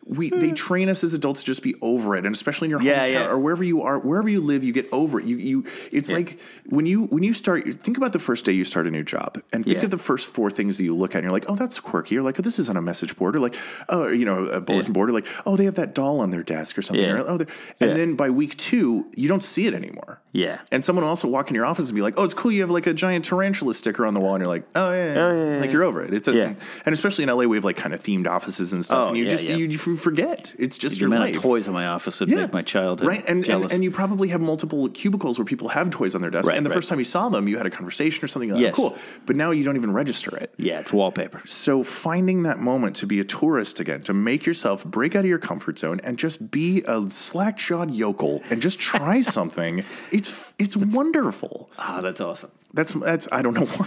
We, 0.09 0.31
they 0.31 0.49
hmm. 0.49 0.55
train 0.55 0.89
us 0.89 1.03
as 1.03 1.15
adults 1.15 1.41
to 1.41 1.47
just 1.47 1.63
be 1.65 1.75
over 1.83 2.17
it, 2.17 2.25
and 2.25 2.33
especially 2.35 2.67
in 2.67 2.71
your 2.71 2.81
Yeah, 2.83 3.05
hometown 3.05 3.11
yeah. 3.13 3.29
or 3.29 3.39
wherever 3.39 3.65
you 3.65 3.83
are, 3.83 3.99
wherever 3.99 4.29
you 4.29 4.41
live, 4.41 4.63
you 4.63 4.73
get 4.73 4.89
over 4.93 5.19
it. 5.19 5.27
You, 5.27 5.37
you, 5.37 5.65
it's 5.91 6.13
like 6.13 6.39
when 6.67 6.87
you 6.87 7.05
when 7.07 7.23
you 7.25 7.33
start. 7.33 7.65
Think 7.75 7.97
about 7.97 8.13
the 8.13 8.19
first 8.21 8.45
day 8.45 8.53
you 8.53 8.65
start 8.65 8.87
a 8.87 8.91
new 8.91 9.03
job, 9.03 9.39
and 9.53 9.65
think 9.65 9.79
Yeah. 9.79 9.85
of 9.85 9.91
the 9.91 9.99
first 9.99 10.29
four 10.29 10.51
things 10.51 10.79
that 10.79 10.85
you 10.85 10.95
look 10.95 11.15
at, 11.15 11.19
and 11.19 11.25
you're 11.25 11.33
like, 11.33 11.47
oh, 11.51 11.57
that's 11.57 11.81
quirky. 11.81 12.15
You're 12.15 12.23
like, 12.25 12.39
oh, 12.39 12.43
this 12.43 12.59
is 12.61 12.71
on 12.71 12.77
a 12.77 12.83
message 12.83 13.17
board, 13.17 13.35
or 13.37 13.41
like, 13.41 13.57
oh, 13.89 14.07
you 14.09 14.25
know, 14.25 14.45
a 14.47 14.61
bulletin 14.61 14.93
Yeah. 14.93 14.95
board, 14.95 15.09
or 15.11 15.13
like, 15.13 15.27
oh, 15.45 15.57
they 15.57 15.65
have 15.65 15.75
that 15.75 15.95
doll 15.95 16.21
on 16.21 16.31
their 16.31 16.43
desk 16.45 16.79
or 16.79 16.83
something. 16.83 17.05
Yeah. 17.05 17.15
Or, 17.23 17.29
oh, 17.31 17.39
and 17.39 17.49
Yeah. 17.81 17.95
then 17.95 18.15
by 18.15 18.31
week 18.31 18.57
two, 18.57 19.07
you 19.17 19.29
don't 19.29 19.43
see 19.43 19.67
it 19.67 19.75
anymore. 19.75 20.21
Yeah. 20.33 20.59
And 20.71 20.85
someone 20.85 21.03
will 21.05 21.11
also 21.11 21.27
walk 21.29 21.49
in 21.49 21.55
your 21.57 21.65
office 21.67 21.89
and 21.89 21.97
be 21.97 22.03
like, 22.03 22.15
"Oh, 22.17 22.25
it's 22.25 22.35
cool. 22.35 22.53
You 22.53 22.61
have 22.61 22.71
like 22.71 22.87
a 22.87 22.93
giant 22.95 23.25
tarantula 23.25 23.75
sticker 23.75 24.07
on 24.07 24.15
the 24.15 24.21
wall," 24.21 24.35
and 24.35 24.43
you're 24.45 24.53
like, 24.53 24.65
"Oh 24.75 24.93
yeah, 24.93 25.15
yeah, 25.15 25.21
Oh, 25.25 25.33
yeah, 25.35 25.51
yeah, 25.55 25.57
like 25.59 25.67
yeah. 25.67 25.73
you're 25.73 25.85
over 25.85 26.05
it." 26.05 26.15
It's 26.15 26.27
just, 26.27 26.39
Yeah. 26.39 26.55
and 26.85 26.93
especially 26.93 27.25
in 27.25 27.31
LA, 27.31 27.45
we 27.47 27.57
have 27.57 27.65
like 27.65 27.77
kind 27.77 27.93
of 27.95 28.01
themed 28.03 28.27
offices 28.29 28.73
and 28.73 28.85
stuff, 28.85 28.99
Oh, 29.05 29.09
and 29.09 29.17
you 29.17 29.25
yeah, 29.25 29.31
just 29.31 29.47
yeah. 29.49 29.57
you, 29.57 29.67
you 29.97 30.03
forget. 30.03 30.55
It's 30.59 30.79
just 30.79 30.97
the 30.97 31.01
your 31.01 31.07
amount 31.09 31.23
life. 31.25 31.37
of 31.37 31.43
toys 31.43 31.67
in 31.67 31.73
my 31.73 31.87
office 31.87 32.21
would 32.21 32.29
make 32.29 32.53
my 32.53 32.63
childhood 32.63 33.09
right, 33.09 33.25
and, 33.29 33.49
and 33.49 33.73
and 33.73 33.83
you 33.83 33.91
probably 33.91 34.29
have 34.29 34.41
multiple 34.41 34.89
cubicles 34.91 35.39
where 35.39 35.45
people 35.45 35.69
have 35.69 35.91
toys 35.91 36.15
on 36.15 36.21
their 36.21 36.31
desk, 36.31 36.49
Right, 36.49 36.57
and 36.57 36.65
the 36.67 36.71
right. 36.71 36.77
first 36.77 36.89
time 36.89 36.99
you 36.99 37.05
saw 37.05 37.29
them, 37.29 37.49
you 37.49 37.57
had 37.57 37.67
a 37.67 37.71
conversation 37.71 38.23
or 38.25 38.29
something. 38.29 38.51
Like, 38.51 38.61
Yes. 38.61 38.75
oh, 38.75 38.77
cool, 38.91 38.99
but 39.25 39.37
now 39.37 39.51
you 39.51 39.65
don't 39.65 39.77
even 39.77 39.93
register 39.93 40.37
it. 40.37 40.53
yeah, 40.59 40.81
it's 40.81 40.93
wallpaper. 40.93 41.41
So 41.47 41.83
finding 41.83 42.43
that 42.43 42.59
moment 42.59 42.97
to 42.97 43.07
be 43.07 43.21
a 43.21 43.25
tourist 43.25 43.81
again, 43.81 44.03
to 44.03 44.15
make 44.15 44.47
yourself 44.47 44.85
break 44.85 45.17
out 45.17 45.21
of 45.21 45.27
your 45.27 45.39
comfort 45.39 45.79
zone 45.79 46.01
and 46.05 46.19
just 46.19 46.51
be 46.51 46.83
a 46.87 47.09
slack 47.11 47.57
jawed 47.57 47.93
yokel 47.93 48.43
and 48.51 48.61
just 48.63 48.79
try 48.79 49.21
something, 49.37 49.85
it's 50.13 50.55
it's 50.59 50.77
wonderful. 50.77 51.71
Ah, 51.79 52.01
that's 52.01 52.21
awesome. 52.21 52.51
That's 52.77 52.93
that's 52.93 53.27
I 53.33 53.43
don't 53.43 53.55
know 53.55 53.65
why 53.79 53.87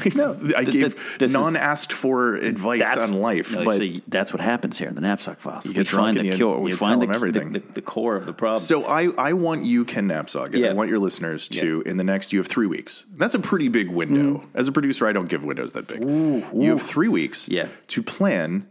I 0.58 0.64
th- 0.66 0.72
gave 0.74 1.18
th- 1.20 1.32
non 1.32 1.56
asked 1.56 1.94
for 1.94 2.36
advice 2.36 2.98
on 2.98 3.14
life, 3.14 3.56
no, 3.56 3.64
but 3.64 3.78
see, 3.78 4.02
that's 4.08 4.34
what 4.34 4.42
happens 4.42 4.78
here 4.78 4.90
in 4.90 4.96
the 4.96 5.02
Napzok 5.02 5.38
Files. 5.38 5.66
we 5.66 5.74
get 5.74 5.88
drunk 5.88 6.18
find 6.18 6.20
the 6.20 6.26
you- 6.32 6.36
cure. 6.36 6.58
We 6.60 6.72
you 6.72 6.78
tell 6.78 6.88
find 6.88 7.02
the, 7.02 7.14
everything. 7.14 7.54
The, 7.54 7.60
the, 7.60 7.74
the 7.74 7.82
core 7.82 8.16
of 8.16 8.26
the 8.26 8.34
problem. 8.34 8.60
so 8.60 8.86
I 8.86 9.10
I 9.18 9.34
want 9.34 9.64
you 9.64 9.86
Ken 9.86 10.08
Napzok, 10.08 10.54
and 10.56 10.66
I 10.66 10.74
want 10.74 10.90
your 10.90 11.00
listeners 11.00 11.48
to 11.50 11.82
in 11.86 11.98
the 11.98 12.04
next 12.04 12.34
you 12.34 12.40
have 12.40 12.48
three 12.48 12.68
weeks. 12.68 13.06
That's 13.14 13.36
a 13.36 13.40
pretty 13.40 13.70
big 13.70 13.90
window. 13.90 14.40
Mm. 14.40 14.48
As 14.56 14.68
a 14.68 14.72
producer, 14.72 15.08
I 15.08 15.14
don't 15.14 15.30
give 15.30 15.44
windows 15.44 15.74
that 15.74 15.88
big. 15.88 16.04
You 16.04 16.72
have 16.72 16.82
three 16.82 17.08
weeks 17.08 17.48
Yeah. 17.48 17.68
to 17.90 18.04
plan 18.04 18.68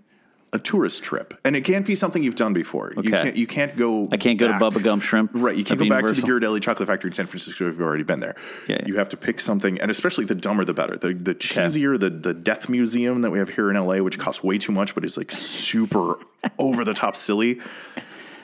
a 0.53 0.59
tourist 0.59 1.03
trip, 1.03 1.35
and 1.45 1.55
it 1.57 1.61
can't 1.63 1.85
be 1.85 1.95
something 1.95 2.23
you've 2.23 2.35
done 2.35 2.53
before. 2.53 2.93
You 2.97 3.01
Okay. 3.01 3.11
can't 3.11 3.37
you 3.37 3.47
can't 3.47 3.77
go. 3.77 4.09
I 4.11 4.17
can't 4.17 4.39
go 4.39 4.49
back. 4.49 4.61
to 4.61 4.65
Bubba 4.67 4.83
Gump 4.83 5.03
Shrimp. 5.03 5.31
Right, 5.35 5.55
you 5.57 5.63
can't 5.65 5.79
go 5.79 5.89
back 5.89 6.07
to 6.07 6.13
the 6.15 6.21
Universal. 6.27 6.29
Ghirardelli 6.57 6.63
Chocolate 6.63 6.87
Factory 6.87 7.09
in 7.09 7.13
San 7.13 7.27
Francisco 7.27 7.65
if 7.69 7.73
you've 7.75 7.81
already 7.83 8.05
been 8.05 8.21
there. 8.21 8.35
Yeah, 8.67 8.77
yeah. 8.81 8.87
You 8.87 8.97
have 8.97 9.09
to 9.11 9.17
pick 9.17 9.41
something, 9.41 9.79
and 9.81 9.91
especially 9.91 10.25
the 10.25 10.35
dumber 10.35 10.65
the 10.65 10.73
better. 10.75 10.97
The 10.97 11.13
the 11.13 11.35
cheesier, 11.35 11.99
the 12.01 12.11
the 12.11 12.33
Death 12.33 12.69
Museum 12.69 13.21
that 13.23 13.31
we 13.31 13.39
have 13.39 13.51
here 13.51 13.69
in 13.71 13.77
LA, 13.77 13.97
which 13.99 14.19
costs 14.19 14.43
way 14.43 14.57
too 14.59 14.73
much, 14.73 14.95
but 14.95 15.05
is 15.05 15.17
like 15.19 15.31
super 15.31 16.19
over 16.59 16.85
the 16.85 16.95
top 16.95 17.15
silly. 17.17 17.61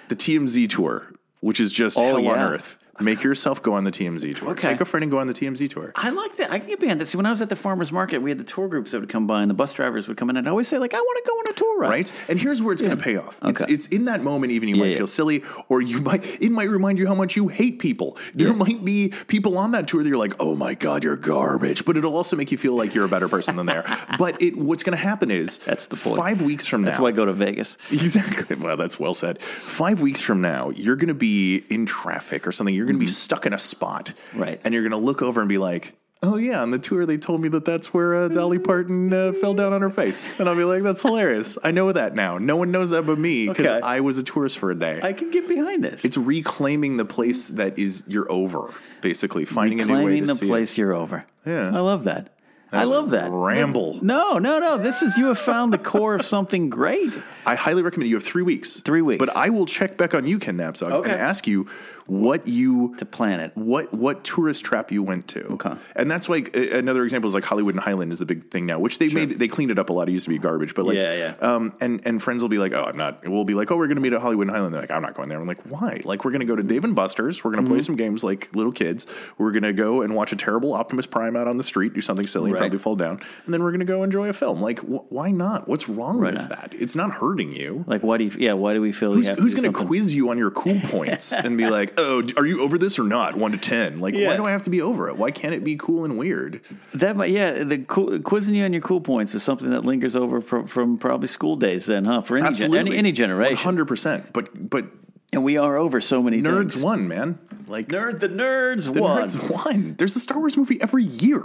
The 0.08 0.16
TMZ 0.16 0.68
tour, 0.68 1.10
which 1.40 1.58
is 1.60 1.72
just 1.72 1.96
oh, 1.98 2.02
hell 2.02 2.28
on 2.28 2.38
earth. 2.38 2.78
Make 3.00 3.22
yourself 3.22 3.62
go 3.62 3.72
on 3.74 3.84
the 3.84 3.90
TMZ 3.90 4.36
tour. 4.36 4.50
Okay. 4.50 4.68
Take 4.70 4.80
a 4.80 4.84
friend 4.84 5.02
and 5.02 5.10
go 5.10 5.18
on 5.18 5.26
the 5.26 5.32
TMZ 5.34 5.68
tour. 5.70 5.92
I 5.96 6.10
like 6.10 6.36
that. 6.36 6.50
I 6.50 6.58
can 6.58 6.68
get 6.68 6.80
behind 6.80 7.00
that. 7.00 7.06
See, 7.06 7.16
when 7.16 7.26
I 7.26 7.30
was 7.30 7.42
at 7.42 7.48
the 7.48 7.56
farmers 7.56 7.90
market, 7.92 8.18
we 8.22 8.30
had 8.30 8.38
the 8.38 8.44
tour 8.44 8.68
groups 8.68 8.92
that 8.92 9.00
would 9.00 9.08
come 9.08 9.26
by, 9.26 9.42
and 9.42 9.50
the 9.50 9.54
bus 9.54 9.72
drivers 9.72 10.06
would 10.08 10.16
come 10.16 10.30
in, 10.30 10.36
and 10.36 10.46
I'd 10.46 10.50
always 10.50 10.68
say, 10.68 10.78
like, 10.78 10.94
I 10.94 10.98
want 11.00 11.24
to 11.24 11.28
go 11.30 11.34
on 11.36 11.44
a 11.50 11.52
tour 11.54 11.78
ride. 11.78 11.88
Right, 11.90 12.12
and 12.28 12.38
here's 12.40 12.62
where 12.62 12.72
it's 12.72 12.82
going 12.82 12.96
to 12.96 13.02
pay 13.02 13.16
off. 13.16 13.38
It's 13.44 13.62
Okay. 13.62 13.72
it's 13.72 13.86
in 13.88 14.04
that 14.06 14.22
moment. 14.22 14.52
Even 14.52 14.68
you 14.68 14.76
Yeah, 14.76 14.82
might 14.82 14.90
yeah. 14.92 14.96
feel 14.98 15.06
silly, 15.06 15.42
or 15.68 15.82
you 15.82 16.00
might 16.00 16.24
it 16.40 16.50
might 16.50 16.68
remind 16.68 16.98
you 16.98 17.06
how 17.06 17.14
much 17.14 17.36
you 17.36 17.48
hate 17.48 17.78
people. 17.78 18.16
There 18.34 18.48
Yeah. 18.48 18.54
might 18.54 18.84
be 18.84 19.12
people 19.26 19.58
on 19.58 19.72
that 19.72 19.88
tour 19.88 20.02
that 20.02 20.08
you're 20.08 20.18
like, 20.18 20.34
oh 20.40 20.54
my 20.54 20.74
god, 20.74 21.02
you're 21.04 21.16
garbage. 21.16 21.84
But 21.84 21.96
it'll 21.96 22.16
also 22.16 22.36
make 22.36 22.52
you 22.52 22.58
feel 22.58 22.76
like 22.76 22.94
you're 22.94 23.04
a 23.04 23.08
better 23.08 23.28
person 23.28 23.56
than 23.56 23.66
they 23.66 23.76
are. 23.76 23.84
But 24.18 24.40
it 24.40 24.56
what's 24.56 24.82
going 24.82 24.96
to 24.96 25.02
happen 25.02 25.30
is 25.30 25.58
That's 25.58 25.86
the 25.86 25.96
point. 25.96 26.16
Five 26.16 26.42
weeks 26.42 26.66
from 26.66 26.82
now. 26.82 26.90
That's 26.90 27.00
why 27.00 27.08
I 27.08 27.12
go 27.12 27.24
to 27.24 27.32
Vegas. 27.32 27.76
Exactly. 27.90 28.56
Well, 28.56 28.76
that's 28.76 28.98
well 29.00 29.14
said. 29.14 29.40
Five 29.42 30.00
weeks 30.00 30.20
from 30.20 30.40
now, 30.40 30.70
you're 30.70 30.96
going 30.96 31.08
to 31.08 31.14
be 31.14 31.64
in 31.70 31.86
traffic 31.86 32.46
or 32.46 32.52
something. 32.52 32.74
You're 32.74 32.83
going 32.84 32.96
to 32.96 33.00
be 33.00 33.06
stuck 33.06 33.46
in 33.46 33.52
a 33.52 33.58
spot. 33.58 34.12
Mm-hmm. 34.30 34.40
Right. 34.40 34.60
And 34.64 34.72
you're 34.74 34.82
going 34.82 34.92
to 34.92 34.96
look 35.06 35.22
over 35.22 35.40
and 35.40 35.48
be 35.48 35.58
like, 35.58 35.94
oh, 36.22 36.36
yeah, 36.36 36.62
on 36.62 36.70
the 36.70 36.78
tour, 36.78 37.04
they 37.04 37.18
told 37.18 37.40
me 37.42 37.48
that 37.50 37.66
that's 37.66 37.92
where 37.92 38.14
uh, 38.14 38.28
Dolly 38.28 38.58
Parton 38.58 39.12
uh, 39.12 39.32
fell 39.34 39.52
down 39.52 39.74
on 39.74 39.82
her 39.82 39.90
face. 39.90 40.38
And 40.40 40.48
I'll 40.48 40.56
be 40.56 40.64
like, 40.64 40.82
that's 40.82 41.02
hilarious. 41.02 41.58
I 41.62 41.70
know 41.70 41.92
that 41.92 42.14
now. 42.14 42.38
No 42.38 42.56
one 42.56 42.70
knows 42.70 42.90
that 42.90 43.02
but 43.02 43.18
me 43.18 43.46
because 43.48 43.66
Okay. 43.66 43.80
I 43.80 44.00
was 44.00 44.16
a 44.18 44.22
tourist 44.22 44.58
for 44.58 44.70
a 44.70 44.74
day. 44.74 45.00
I 45.02 45.12
can 45.12 45.30
get 45.30 45.46
behind 45.48 45.84
this. 45.84 46.02
it's 46.04 46.16
reclaiming 46.16 46.96
the 46.96 47.04
place 47.04 47.48
that 47.48 47.78
is 47.78 48.04
you're 48.08 48.30
over, 48.32 48.70
basically, 49.02 49.44
finding 49.44 49.80
a 49.82 49.84
new 49.84 50.02
way 50.02 50.20
to 50.20 50.26
the 50.26 50.34
see 50.34 50.46
place 50.46 50.78
you're 50.78 50.94
over. 50.94 51.26
Yeah. 51.44 51.68
I 51.68 51.80
love 51.80 52.04
that. 52.04 52.30
I 52.72 52.84
love 52.84 53.10
that. 53.10 53.30
ramble. 53.30 54.00
No, 54.02 54.38
no, 54.38 54.58
no. 54.58 54.78
This 54.78 55.00
is 55.00 55.16
you 55.16 55.26
have 55.26 55.38
found 55.38 55.72
the 55.72 55.78
core 55.78 56.14
of 56.16 56.22
something 56.22 56.70
great. 56.70 57.12
I 57.46 57.54
highly 57.54 57.82
recommend 57.82 58.08
you 58.10 58.16
have 58.16 58.24
three 58.24 58.42
weeks. 58.42 58.80
Three 58.80 59.00
weeks. 59.02 59.20
But 59.24 59.36
I 59.36 59.50
will 59.50 59.64
check 59.66 59.96
back 59.96 60.12
on 60.12 60.26
you, 60.26 60.40
Ken 60.40 60.56
Napzok, 60.56 60.90
Okay. 60.90 61.10
and 61.12 61.20
ask 61.20 61.46
you 61.46 61.68
what 62.06 62.46
you 62.46 62.94
to 62.96 63.04
plan 63.06 63.40
it. 63.40 63.52
what 63.54 63.92
what 63.94 64.24
tourist 64.24 64.64
trap 64.64 64.92
you 64.92 65.02
went 65.02 65.28
to. 65.28 65.44
Okay. 65.54 65.72
And 65.96 66.10
that's 66.10 66.28
like 66.28 66.54
another 66.56 67.02
example 67.04 67.28
is 67.28 67.34
like 67.34 67.44
Hollywood 67.44 67.74
and 67.74 67.82
Highland 67.82 68.12
is 68.12 68.18
the 68.18 68.26
big 68.26 68.50
thing 68.50 68.66
now, 68.66 68.78
which 68.78 68.98
they 68.98 69.08
made 69.08 69.38
they 69.38 69.48
cleaned 69.48 69.70
it 69.70 69.78
up 69.78 69.88
a 69.90 69.92
lot. 69.92 70.08
It 70.08 70.12
used 70.12 70.24
to 70.24 70.30
be 70.30 70.38
garbage, 70.38 70.74
but 70.74 70.84
like 70.86 70.96
Yeah, 70.96 71.14
yeah. 71.14 71.34
Um 71.40 71.72
and 71.80 72.00
and 72.06 72.22
friends 72.22 72.42
will 72.42 72.48
be 72.50 72.58
like, 72.58 72.72
"Oh, 72.72 72.84
I'm 72.84 72.96
not." 72.96 73.26
We'll 73.26 73.44
be 73.44 73.54
like, 73.54 73.70
"Oh, 73.70 73.76
we're 73.76 73.86
going 73.86 73.96
to 73.96 74.02
meet 74.02 74.12
at 74.12 74.20
Hollywood 74.20 74.46
and 74.48 74.54
Highland." 74.54 74.74
They're 74.74 74.82
like, 74.82 74.90
"I'm 74.90 75.02
not 75.02 75.14
going 75.14 75.28
there." 75.28 75.40
I'm 75.40 75.46
like, 75.46 75.62
"Why?" 75.62 76.00
Like 76.04 76.24
we're 76.24 76.30
going 76.30 76.40
to 76.40 76.46
go 76.46 76.56
to 76.56 76.62
Dave 76.62 76.84
and 76.84 76.94
Buster's. 76.94 77.42
We're 77.42 77.52
going 77.52 77.64
to 77.64 77.68
play 77.70 77.78
Mm-hmm. 77.78 77.84
some 77.84 77.96
games 77.96 78.22
like 78.22 78.54
little 78.54 78.72
kids. 78.72 79.06
We're 79.38 79.50
going 79.52 79.62
to 79.64 79.72
go 79.72 80.02
and 80.02 80.14
watch 80.14 80.32
a 80.32 80.36
terrible 80.36 80.74
Optimus 80.74 81.06
Prime 81.06 81.36
out 81.36 81.48
on 81.48 81.56
the 81.56 81.62
street, 81.64 81.94
do 81.94 82.00
something 82.00 82.26
silly, 82.26 82.50
and 82.50 82.58
probably 82.58 82.78
fall 82.78 82.96
down, 82.96 83.20
and 83.46 83.54
then 83.54 83.62
we're 83.62 83.70
going 83.70 83.80
to 83.80 83.86
go 83.86 84.02
enjoy 84.02 84.28
a 84.28 84.32
film. 84.32 84.60
Like, 84.60 84.78
wh- 84.80 85.10
why 85.10 85.30
not? 85.30 85.66
What's 85.68 85.88
wrong 85.88 86.20
with 86.20 86.36
on. 86.38 86.48
that? 86.50 86.74
It's 86.78 86.94
not 86.94 87.10
hurting 87.12 87.52
you. 87.56 87.84
Like, 87.86 88.02
why 88.02 88.18
do 88.18 88.24
you? 88.24 88.32
Yeah, 88.38 88.52
why 88.52 88.74
do 88.74 88.80
we 88.80 88.92
feel? 88.92 89.12
Who's, 89.14 89.28
who's 89.28 89.36
to 89.36 89.42
do 89.42 89.62
going 89.62 89.72
to 89.72 89.78
something? 89.78 89.86
quiz 89.88 90.14
you 90.14 90.30
on 90.30 90.38
your 90.38 90.50
cool 90.50 90.78
points 90.84 91.32
and 91.38 91.56
be 91.58 91.66
like, 91.68 91.93
oh, 91.98 92.22
are 92.36 92.46
you 92.46 92.62
over 92.62 92.78
this 92.78 92.98
or 92.98 93.04
not? 93.04 93.36
One 93.36 93.52
to 93.52 93.58
ten. 93.58 93.98
Like, 93.98 94.14
Yeah. 94.14 94.28
why 94.28 94.36
do 94.36 94.44
I 94.46 94.50
have 94.50 94.62
to 94.62 94.70
be 94.70 94.80
over 94.80 95.08
it? 95.08 95.16
Why 95.16 95.30
can't 95.30 95.54
it 95.54 95.64
be 95.64 95.76
cool 95.76 96.04
and 96.04 96.16
weird? 96.18 96.60
That, 96.94 97.16
might- 97.16 97.30
yeah, 97.30 97.64
the 97.64 97.78
cool, 97.78 98.18
quizzing 98.20 98.54
you 98.54 98.64
on 98.64 98.72
your 98.72 98.82
cool 98.82 99.00
points 99.00 99.34
is 99.34 99.42
something 99.42 99.70
that 99.70 99.84
lingers 99.84 100.16
over 100.16 100.40
from, 100.40 100.66
from 100.66 100.98
probably 100.98 101.28
school 101.28 101.56
days. 101.56 101.86
Then, 101.86 102.04
huh? 102.04 102.20
For 102.22 102.36
any, 102.38 102.54
gen- 102.54 102.76
any, 102.76 102.96
any 102.96 103.12
generation, 103.12 103.56
hundred 103.56 103.86
percent. 103.86 104.32
But 104.32 104.68
but 104.70 104.86
and 105.32 105.42
we 105.44 105.56
are 105.58 105.76
over 105.76 106.00
so 106.00 106.22
many 106.22 106.40
nerds 106.40 106.72
things. 106.72 106.76
won, 106.76 107.08
man. 107.08 107.38
Like 107.66 107.88
Nerd, 107.88 108.20
the 108.20 108.28
nerds 108.28 108.92
the 108.92 109.00
won. 109.02 109.22
nerds 109.22 109.50
won. 109.50 109.94
There's 109.96 110.14
a 110.16 110.20
Star 110.20 110.38
Wars 110.38 110.56
movie 110.56 110.80
every 110.80 111.02
year, 111.04 111.42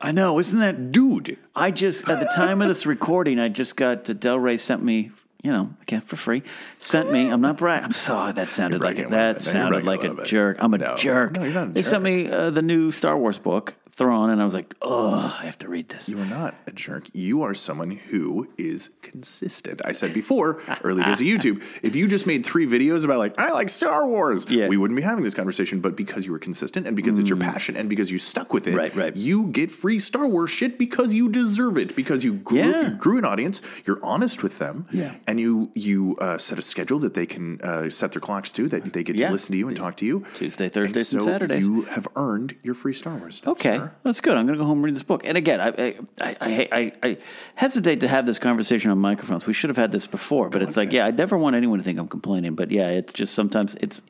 I 0.00 0.12
know, 0.12 0.38
isn't 0.38 0.58
that? 0.60 0.92
dude. 0.92 1.36
I 1.54 1.70
just 1.72 2.08
at 2.08 2.20
the 2.20 2.30
time 2.34 2.62
of 2.62 2.68
this 2.68 2.86
recording, 2.86 3.38
I 3.38 3.48
just 3.48 3.76
got 3.76 4.04
to 4.06 4.14
Del 4.14 4.38
Rey 4.38 4.56
sent 4.56 4.82
me. 4.82 5.10
You 5.42 5.50
know, 5.52 5.70
again 5.82 6.02
for 6.02 6.16
free. 6.16 6.42
Sent 6.80 7.10
me. 7.10 7.30
I'm 7.30 7.40
not 7.40 7.56
brag. 7.56 7.82
I'm 7.82 7.92
sorry. 7.92 8.32
That 8.32 8.48
sounded 8.48 8.82
like 8.82 8.98
a, 8.98 9.06
that 9.06 9.08
bit. 9.08 9.10
No, 9.10 9.24
you're 9.24 9.40
sounded 9.40 9.84
bragging 9.84 10.10
a 10.10 10.12
like 10.14 10.22
a, 10.24 10.28
jerk. 10.28 10.56
I'm 10.60 10.74
a 10.74 10.78
No. 10.78 10.96
jerk. 10.96 11.32
No, 11.32 11.44
you're 11.44 11.54
not 11.54 11.68
a 11.68 11.70
they 11.70 11.82
sent 11.82 12.02
me 12.02 12.30
uh, 12.30 12.50
the 12.50 12.60
new 12.62 12.90
Star 12.92 13.16
Wars 13.16 13.38
book, 13.38 13.74
Thrawn, 14.00 14.30
and 14.30 14.40
I 14.40 14.44
was 14.46 14.54
like, 14.54 14.74
oh, 14.80 15.36
I 15.38 15.44
have 15.44 15.58
to 15.58 15.68
read 15.68 15.90
this. 15.90 16.08
You 16.08 16.18
are 16.20 16.24
not 16.24 16.54
a 16.66 16.72
jerk. 16.72 17.04
You 17.12 17.42
are 17.42 17.52
someone 17.52 17.90
who 17.90 18.48
is 18.56 18.88
consistent. 19.02 19.82
I 19.84 19.92
said 19.92 20.14
before, 20.14 20.62
early 20.84 21.02
days 21.02 21.20
of 21.20 21.26
YouTube, 21.26 21.62
if 21.82 21.94
you 21.94 22.08
just 22.08 22.26
made 22.26 22.46
three 22.46 22.66
videos 22.66 23.04
about 23.04 23.18
like 23.18 23.38
I 23.38 23.50
like 23.52 23.68
Star 23.68 24.06
Wars, 24.06 24.46
Yeah. 24.48 24.68
we 24.68 24.78
wouldn't 24.78 24.96
be 24.96 25.02
having 25.02 25.22
this 25.22 25.34
conversation. 25.34 25.80
But 25.80 25.96
because 25.96 26.24
you 26.24 26.32
were 26.32 26.38
consistent 26.38 26.86
and 26.86 26.96
because 26.96 27.18
it's 27.18 27.28
your 27.28 27.36
passion 27.38 27.76
and 27.76 27.90
because 27.90 28.10
you 28.10 28.18
stuck 28.18 28.54
with 28.54 28.66
it, 28.66 28.70
Mm. 28.74 28.78
Right, 28.78 28.96
right. 28.96 29.16
you 29.16 29.48
get 29.48 29.70
free 29.70 29.98
Star 29.98 30.26
Wars 30.26 30.48
shit 30.50 30.78
because 30.78 31.12
you 31.12 31.28
deserve 31.28 31.76
it. 31.76 31.94
Because 31.94 32.24
you 32.24 32.32
grew, 32.34 32.58
Yeah. 32.58 32.88
you 32.88 32.94
grew 32.96 33.18
an 33.18 33.26
audience, 33.26 33.60
you're 33.84 33.98
honest 34.02 34.42
with 34.42 34.58
them, 34.58 34.86
Yeah. 34.92 35.14
and 35.26 35.38
you 35.38 35.70
you 35.74 36.16
uh, 36.20 36.38
set 36.38 36.58
a 36.58 36.62
schedule 36.62 36.98
that 37.00 37.12
they 37.12 37.26
can 37.26 37.60
uh, 37.60 37.90
set 37.90 38.12
their 38.12 38.20
clocks 38.20 38.50
to, 38.52 38.66
that 38.68 38.92
they 38.94 39.02
get 39.02 39.18
to 39.18 39.22
Yeah. 39.24 39.30
listen 39.30 39.52
to 39.52 39.58
you 39.58 39.68
and 39.68 39.76
talk 39.76 39.96
to 39.98 40.06
you. 40.06 40.24
Tuesday, 40.34 40.68
Thursdays, 40.70 41.12
and 41.12 41.22
so 41.22 41.28
Saturdays. 41.28 41.60
You 41.62 41.82
have 41.82 42.08
earned 42.16 42.56
your 42.62 42.74
free 42.74 42.94
Star 42.94 43.16
Wars. 43.16 43.36
Stuff, 43.36 43.52
Okay, 43.58 43.76
sir. 43.76 43.89
That's 44.02 44.20
good. 44.20 44.36
I'm 44.36 44.46
going 44.46 44.58
to 44.58 44.62
go 44.62 44.66
home 44.66 44.78
and 44.78 44.84
read 44.84 44.94
this 44.94 45.02
book. 45.02 45.22
And 45.24 45.36
again, 45.36 45.60
I 45.60 45.68
I, 45.68 45.94
I, 46.20 46.36
I, 46.40 46.68
I 46.72 46.92
I 47.02 47.16
hesitate 47.56 48.00
to 48.00 48.08
have 48.08 48.26
this 48.26 48.38
conversation 48.38 48.90
on 48.90 48.98
microphones. 48.98 49.46
We 49.46 49.52
should 49.52 49.70
have 49.70 49.76
had 49.76 49.90
this 49.90 50.06
before, 50.06 50.48
but 50.48 50.62
it's 50.62 50.76
like, 50.76 50.92
yeah, 50.92 51.06
I 51.06 51.10
never 51.10 51.36
want 51.36 51.56
anyone 51.56 51.78
to 51.78 51.84
think 51.84 51.98
I'm 51.98 52.08
complaining. 52.08 52.54
But 52.54 52.70
yeah, 52.70 52.88
it's 52.88 53.12
just 53.12 53.34
sometimes 53.34 53.76
it's. 53.80 54.02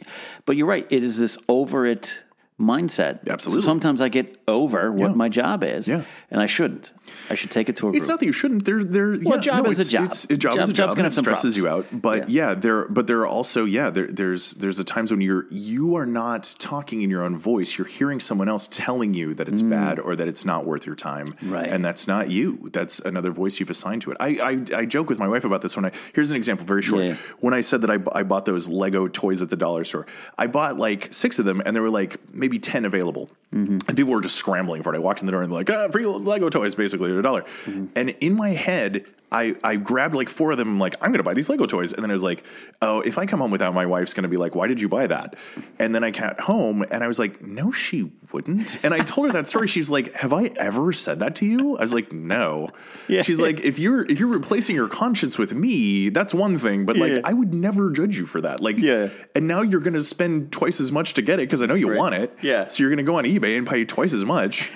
But 0.47 0.57
you're 0.57 0.67
right. 0.67 0.87
It 0.91 1.03
is 1.03 1.19
this 1.19 1.39
over 1.49 1.87
it 1.87 2.23
mindset. 2.61 3.27
Absolutely. 3.29 3.63
So 3.63 3.67
sometimes 3.67 4.01
I 4.01 4.09
get 4.09 4.39
over 4.47 4.93
what 4.93 5.01
Yeah. 5.11 5.15
my 5.15 5.29
job 5.29 5.65
is, 5.65 5.89
Yeah. 5.89 6.03
and 6.31 6.41
I 6.41 6.47
shouldn't. 6.47 6.93
I 7.29 7.35
should 7.35 7.51
take 7.51 7.69
it 7.69 7.77
to 7.77 7.89
a 7.89 7.91
It's 7.91 8.01
group. 8.01 8.09
not 8.09 8.21
that 8.21 8.27
you 8.27 8.33
shouldn't. 8.33 8.65
They're 8.65 8.85
they're 8.85 9.11
Well, 9.13 9.37
yeah, 9.37 9.37
job 9.39 9.65
no, 9.65 9.71
is 9.71 9.79
a 9.79 9.85
job. 9.91 10.05
It's, 10.05 10.25
a 10.25 10.37
job, 10.37 10.53
Job- 10.55 10.63
is 10.65 10.69
a 10.69 10.73
job. 10.73 10.99
and 10.99 11.07
it 11.07 11.15
stresses 11.15 11.57
problems. 11.57 11.57
you 11.57 11.69
out. 11.97 12.03
But 12.03 12.29
yeah. 12.31 12.55
there. 12.55 12.87
But 12.89 13.07
there 13.07 13.21
are 13.21 13.27
also 13.27 13.65
yeah. 13.65 13.91
There, 13.91 14.07
there's 14.07 14.53
there's 14.55 14.77
the 14.77 14.85
times 14.85 15.11
when 15.11 15.21
you're 15.21 15.47
you 15.51 15.97
are 15.97 16.07
not 16.07 16.55
talking 16.59 17.03
in 17.03 17.11
your 17.11 17.23
own 17.25 17.37
voice. 17.39 17.79
You're 17.79 17.87
hearing 17.87 18.21
someone 18.21 18.49
else 18.49 18.69
telling 18.71 19.15
you 19.15 19.35
that 19.35 19.49
it's 19.49 19.63
bad 19.63 19.99
or 19.99 20.15
that 20.17 20.29
it's 20.29 20.45
not 20.45 20.67
worth 20.67 20.87
your 20.87 20.95
time. 20.95 21.35
Mm. 21.43 21.53
Right. 21.53 21.67
And 21.69 21.85
that's 21.85 22.07
not 22.07 22.31
you. 22.31 22.69
That's 22.73 23.01
another 23.01 23.31
voice 23.31 23.59
you've 23.59 23.71
assigned 23.71 24.03
to 24.03 24.11
it. 24.13 24.17
I 24.21 24.29
I, 24.73 24.81
I 24.81 24.85
joke 24.85 25.09
with 25.09 25.19
my 25.19 25.29
wife 25.29 25.45
about 25.45 25.63
this 25.63 25.75
when 25.77 25.87
I 25.87 25.93
here's 26.15 26.31
an 26.31 26.37
example 26.37 26.67
very 26.67 26.83
short. 26.83 27.05
Yeah. 27.05 27.17
When 27.41 27.55
I 27.55 27.61
said 27.63 27.81
that 27.83 27.91
I, 27.91 27.99
I 28.13 28.23
bought 28.23 28.45
those 28.45 28.69
Lego 28.69 29.09
toys 29.09 29.41
at 29.43 29.49
the 29.51 29.57
dollar 29.57 29.85
store, 29.85 30.07
I 30.39 30.47
bought 30.47 30.79
like 30.79 31.09
six 31.13 31.39
of 31.39 31.45
them 31.45 31.63
and 31.65 31.75
there 31.75 31.83
were 31.83 31.91
like 31.91 32.19
maybe 32.35 32.50
ten 32.59 32.85
available. 32.85 33.31
Mm-hmm. 33.55 33.79
And 33.89 33.97
people 33.97 34.13
were 34.13 34.21
just 34.21 34.37
scrambling 34.37 34.83
for 34.83 34.95
it. 34.95 34.99
I 34.99 35.01
walked 35.01 35.21
in 35.21 35.27
the 35.27 35.33
door 35.33 35.43
and 35.43 35.53
like, 35.53 35.71
ah, 35.71 35.89
free 35.89 36.05
Lego 36.05 36.49
toys, 36.49 36.75
basically, 36.75 37.13
at 37.13 37.19
a 37.19 37.23
dollar. 37.23 37.43
Mm-hmm. 37.65 37.87
And 37.97 38.11
in 38.21 38.37
my 38.37 38.51
head, 38.51 39.07
I, 39.33 39.55
I 39.63 39.77
grabbed 39.77 40.15
like 40.15 40.29
four 40.29 40.51
of 40.53 40.59
them. 40.59 40.69
I'm 40.69 40.81
like, 40.81 40.97
I'm 41.01 41.11
going 41.11 41.19
to 41.19 41.23
buy 41.25 41.35
these 41.35 41.49
Lego 41.49 41.67
toys. 41.67 41.93
And 41.93 42.03
then 42.03 42.11
I 42.11 42.13
was 42.15 42.23
like, 42.23 42.43
oh, 42.83 43.01
if 43.03 43.17
I 43.17 43.27
come 43.27 43.41
home 43.41 43.51
without, 43.51 43.73
my 43.75 43.87
wife's 43.87 44.13
going 44.13 44.23
to 44.25 44.29
be 44.29 44.37
like, 44.37 44.55
why 44.55 44.67
did 44.67 44.81
you 44.81 44.89
buy 44.89 45.07
that? 45.07 45.37
And 45.79 45.95
then 45.95 46.03
I 46.03 46.11
got 46.11 46.41
home 46.41 46.85
and 46.91 47.05
I 47.05 47.09
was 47.09 47.19
like, 47.19 47.41
no, 47.41 47.71
she 47.71 48.11
wouldn't. 48.33 48.85
And 48.85 48.93
I 48.93 48.99
told 48.99 49.29
her 49.29 49.33
that 49.35 49.47
story. 49.47 49.69
She's 49.69 49.89
like, 49.91 50.13
have 50.15 50.33
I 50.33 50.47
ever 50.57 50.93
said 50.93 51.21
that 51.21 51.37
to 51.37 51.47
you? 51.47 51.79
I 51.79 51.83
was 51.83 51.95
like, 51.95 52.13
no. 52.13 52.71
Yeah. 53.09 53.23
She's 53.23 53.41
like, 53.41 53.61
if 53.61 53.79
you're 53.79 54.05
if 54.11 54.19
you're 54.19 54.29
replacing 54.29 54.75
your 54.75 54.89
conscience 54.89 55.39
with 55.39 55.55
me, 55.55 56.09
that's 56.09 56.35
one 56.35 56.59
thing. 56.59 56.85
But 56.85 56.97
like, 56.97 57.13
Yeah. 57.13 57.21
I 57.25 57.33
would 57.33 57.55
never 57.55 57.91
judge 57.93 58.19
you 58.19 58.27
for 58.27 58.41
that. 58.41 58.61
Like, 58.61 58.79
Yeah. 58.79 59.11
And 59.37 59.47
now 59.47 59.63
you're 59.63 59.81
going 59.81 59.95
to 59.95 60.03
spend 60.03 60.51
twice 60.53 60.81
as 60.81 60.91
much 60.91 61.15
to 61.15 61.23
get 61.23 61.39
it 61.39 61.43
because 61.43 61.63
I 61.63 61.67
know 61.67 61.75
you 61.75 61.87
great. 61.87 61.99
want 61.99 62.15
it. 62.17 62.37
Yeah. 62.43 62.67
So 62.69 62.83
you're 62.83 62.91
going 62.91 63.05
to 63.05 63.05
go 63.05 63.19
on 63.19 63.25
eBay 63.25 63.57
and 63.57 63.67
pay 63.67 63.85
twice 63.85 64.13
as 64.13 64.25
much. 64.25 64.71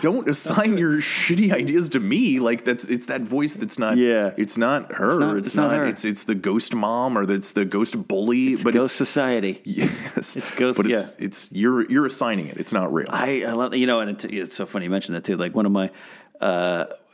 Don't 0.00 0.28
assign 0.28 0.76
your 0.78 0.94
shitty 0.98 1.52
ideas 1.52 1.88
to 1.90 2.00
me. 2.00 2.40
Like 2.40 2.64
that's 2.64 2.84
it's 2.84 3.06
that 3.06 3.22
voice 3.22 3.54
that's 3.54 3.78
not. 3.78 3.96
Yeah. 3.98 4.32
It's 4.36 4.56
not 4.58 4.92
her. 4.94 5.18
not- 5.18 5.36
It's 5.38 5.48
it's 5.50 5.56
not. 5.56 5.76
not. 5.76 5.86
It's 5.88 6.04
it's 6.04 6.24
the 6.24 6.34
ghost 6.34 6.74
mom 6.74 7.16
or 7.16 7.22
it's 7.30 7.52
the 7.52 7.64
ghost 7.64 8.08
bully. 8.08 8.56
but 8.56 8.68
it's 8.68 8.74
Ghost 8.76 8.90
it's, 9.00 9.10
Society. 9.10 9.60
yes, 9.64 10.36
It's 10.36 10.50
ghost- 10.52 10.76
But 10.76 10.90
it's 10.90 11.16
it's 11.16 11.52
you're 11.52 11.90
you're 11.90 12.06
assigning 12.06 12.48
it. 12.48 12.58
It's 12.58 12.72
not 12.72 12.92
real. 12.92 13.06
I, 13.10 13.44
I 13.44 13.52
love 13.52 13.74
you 13.74 13.86
know, 13.86 14.00
and 14.00 14.10
it, 14.10 14.24
it's 14.32 14.56
so 14.56 14.66
funny 14.66 14.84
you 14.84 14.90
mentioned 14.90 15.16
that 15.16 15.24
too. 15.24 15.36
Like 15.36 15.54
one 15.54 15.66
of 15.66 15.72
my 15.72 15.90
uh, 16.40 16.44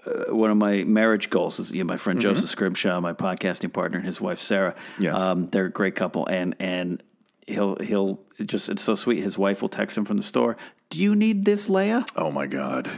uh, 0.07 0.35
one 0.35 0.51
of 0.51 0.57
my 0.57 0.85
marriage 0.85 1.31
goals 1.31 1.59
is 1.59 1.71
you 1.71 1.83
know, 1.83 1.89
my 1.89 1.97
friend 1.97 2.21
Joseph 2.21 2.49
Scrimshaw, 2.49 3.01
my 3.01 3.13
podcasting 3.15 3.73
partner, 3.73 3.99
and 3.99 4.07
his 4.07 4.21
wife 4.21 4.39
Sarah. 4.39 4.75
Yes. 4.99 5.21
um, 5.21 5.49
they're 5.49 5.67
a 5.67 5.71
great 5.73 5.95
couple, 5.97 6.27
and 6.27 6.55
and 6.59 7.03
he'll 7.47 7.77
he'll 7.77 8.21
just 8.45 8.69
it's 8.69 8.83
so 8.83 8.95
sweet. 8.95 9.23
His 9.23 9.37
wife 9.39 9.63
will 9.63 9.69
text 9.69 9.97
him 9.97 10.05
from 10.05 10.17
the 10.17 10.23
store. 10.23 10.57
Do 10.91 11.03
you 11.03 11.15
need 11.15 11.45
this, 11.45 11.69
Leia? 11.69 12.07
oh 12.17 12.31
my 12.31 12.47
god. 12.47 12.91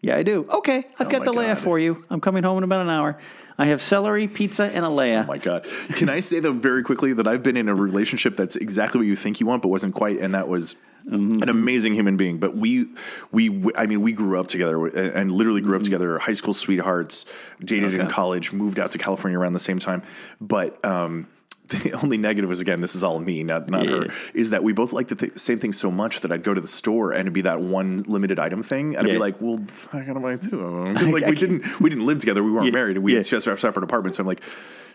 Yeah, 0.00 0.16
I 0.16 0.24
do. 0.24 0.46
Okay, 0.50 0.84
I've 0.98 1.08
got 1.08 1.20
my 1.20 1.24
the 1.26 1.32
Leia 1.32 1.56
for 1.56 1.78
you. 1.78 2.04
I'm 2.10 2.20
coming 2.20 2.42
home 2.42 2.58
in 2.58 2.64
about 2.64 2.80
an 2.82 2.90
hour. 2.90 3.18
I 3.56 3.66
have 3.66 3.80
celery, 3.80 4.26
pizza, 4.26 4.64
and 4.64 4.84
a 4.84 4.88
Leia. 4.88 5.22
Oh 5.22 5.26
my 5.28 5.38
god! 5.38 5.64
Can 5.94 6.08
I 6.08 6.18
say 6.20 6.40
though 6.40 6.52
very 6.52 6.82
quickly 6.82 7.12
that 7.12 7.28
I've 7.28 7.42
been 7.44 7.56
in 7.56 7.68
a 7.68 7.74
relationship 7.74 8.34
that's 8.34 8.56
exactly 8.56 8.98
what 8.98 9.06
you 9.06 9.14
think 9.14 9.38
you 9.40 9.46
want, 9.46 9.62
but 9.62 9.68
wasn't 9.68 9.94
quite, 9.94 10.18
and 10.18 10.34
that 10.34 10.48
was 10.48 10.76
Mm-hmm. 11.04 11.42
an 11.42 11.48
amazing 11.48 11.94
human 11.94 12.16
being. 12.16 12.38
But 12.38 12.56
we, 12.56 12.86
we, 13.32 13.72
I 13.74 13.86
mean, 13.86 14.02
we 14.02 14.12
grew 14.12 14.38
up 14.38 14.46
together 14.46 14.86
and 14.86 15.32
literally 15.32 15.60
grew 15.60 15.70
Mm-hmm. 15.72 15.76
up 15.78 15.82
together, 15.82 16.16
high 16.20 16.32
school 16.32 16.54
sweethearts, 16.54 17.26
dated 17.58 17.94
in 17.94 18.06
college, 18.06 18.52
moved 18.52 18.78
out 18.78 18.92
to 18.92 18.98
California 18.98 19.36
around 19.36 19.54
the 19.54 19.58
same 19.58 19.80
time. 19.80 20.04
But 20.40 20.78
um, 20.84 21.26
the 21.68 21.92
only 22.02 22.18
negative 22.18 22.50
is 22.50 22.60
again, 22.60 22.80
this 22.80 22.94
is 22.94 23.02
all 23.04 23.18
me, 23.18 23.42
not 23.44 23.68
not 23.68 23.84
Yeah. 23.84 23.90
her. 24.04 24.06
Is 24.34 24.50
that 24.50 24.62
we 24.64 24.72
both 24.72 24.92
liked 24.92 25.08
the 25.10 25.16
th- 25.16 25.38
same 25.38 25.58
thing 25.58 25.72
so 25.72 25.90
much 25.90 26.20
that 26.20 26.30
I'd 26.32 26.42
go 26.42 26.52
to 26.54 26.60
the 26.60 26.66
store 26.66 27.12
and 27.12 27.20
it'd 27.22 27.32
be 27.32 27.42
that 27.42 27.60
one 27.60 28.02
limited 28.06 28.38
item 28.38 28.62
thing, 28.62 28.96
and 28.96 29.06
I'd 29.06 29.12
be 29.12 29.18
like, 29.18 29.40
"Well, 29.40 29.60
I 29.92 30.00
gotta 30.00 30.20
buy 30.20 30.36
two 30.36 30.60
of 30.60 30.72
them," 30.84 30.94
because 30.94 31.12
like 31.16 31.24
I 31.24 31.30
we 31.30 31.36
can- 31.36 31.58
didn't 31.60 31.80
we 31.80 31.88
didn't 31.90 32.06
live 32.06 32.18
together, 32.18 32.42
we 32.42 32.50
weren't 32.52 32.66
Yeah. 32.66 32.72
married, 32.72 32.96
and 32.96 33.04
we 33.04 33.12
Yeah. 33.12 33.18
had 33.18 33.26
just 33.26 33.48
our 33.48 33.56
separate 33.56 33.84
apartments. 33.84 34.16
So 34.18 34.22
I'm 34.22 34.26
like. 34.26 34.42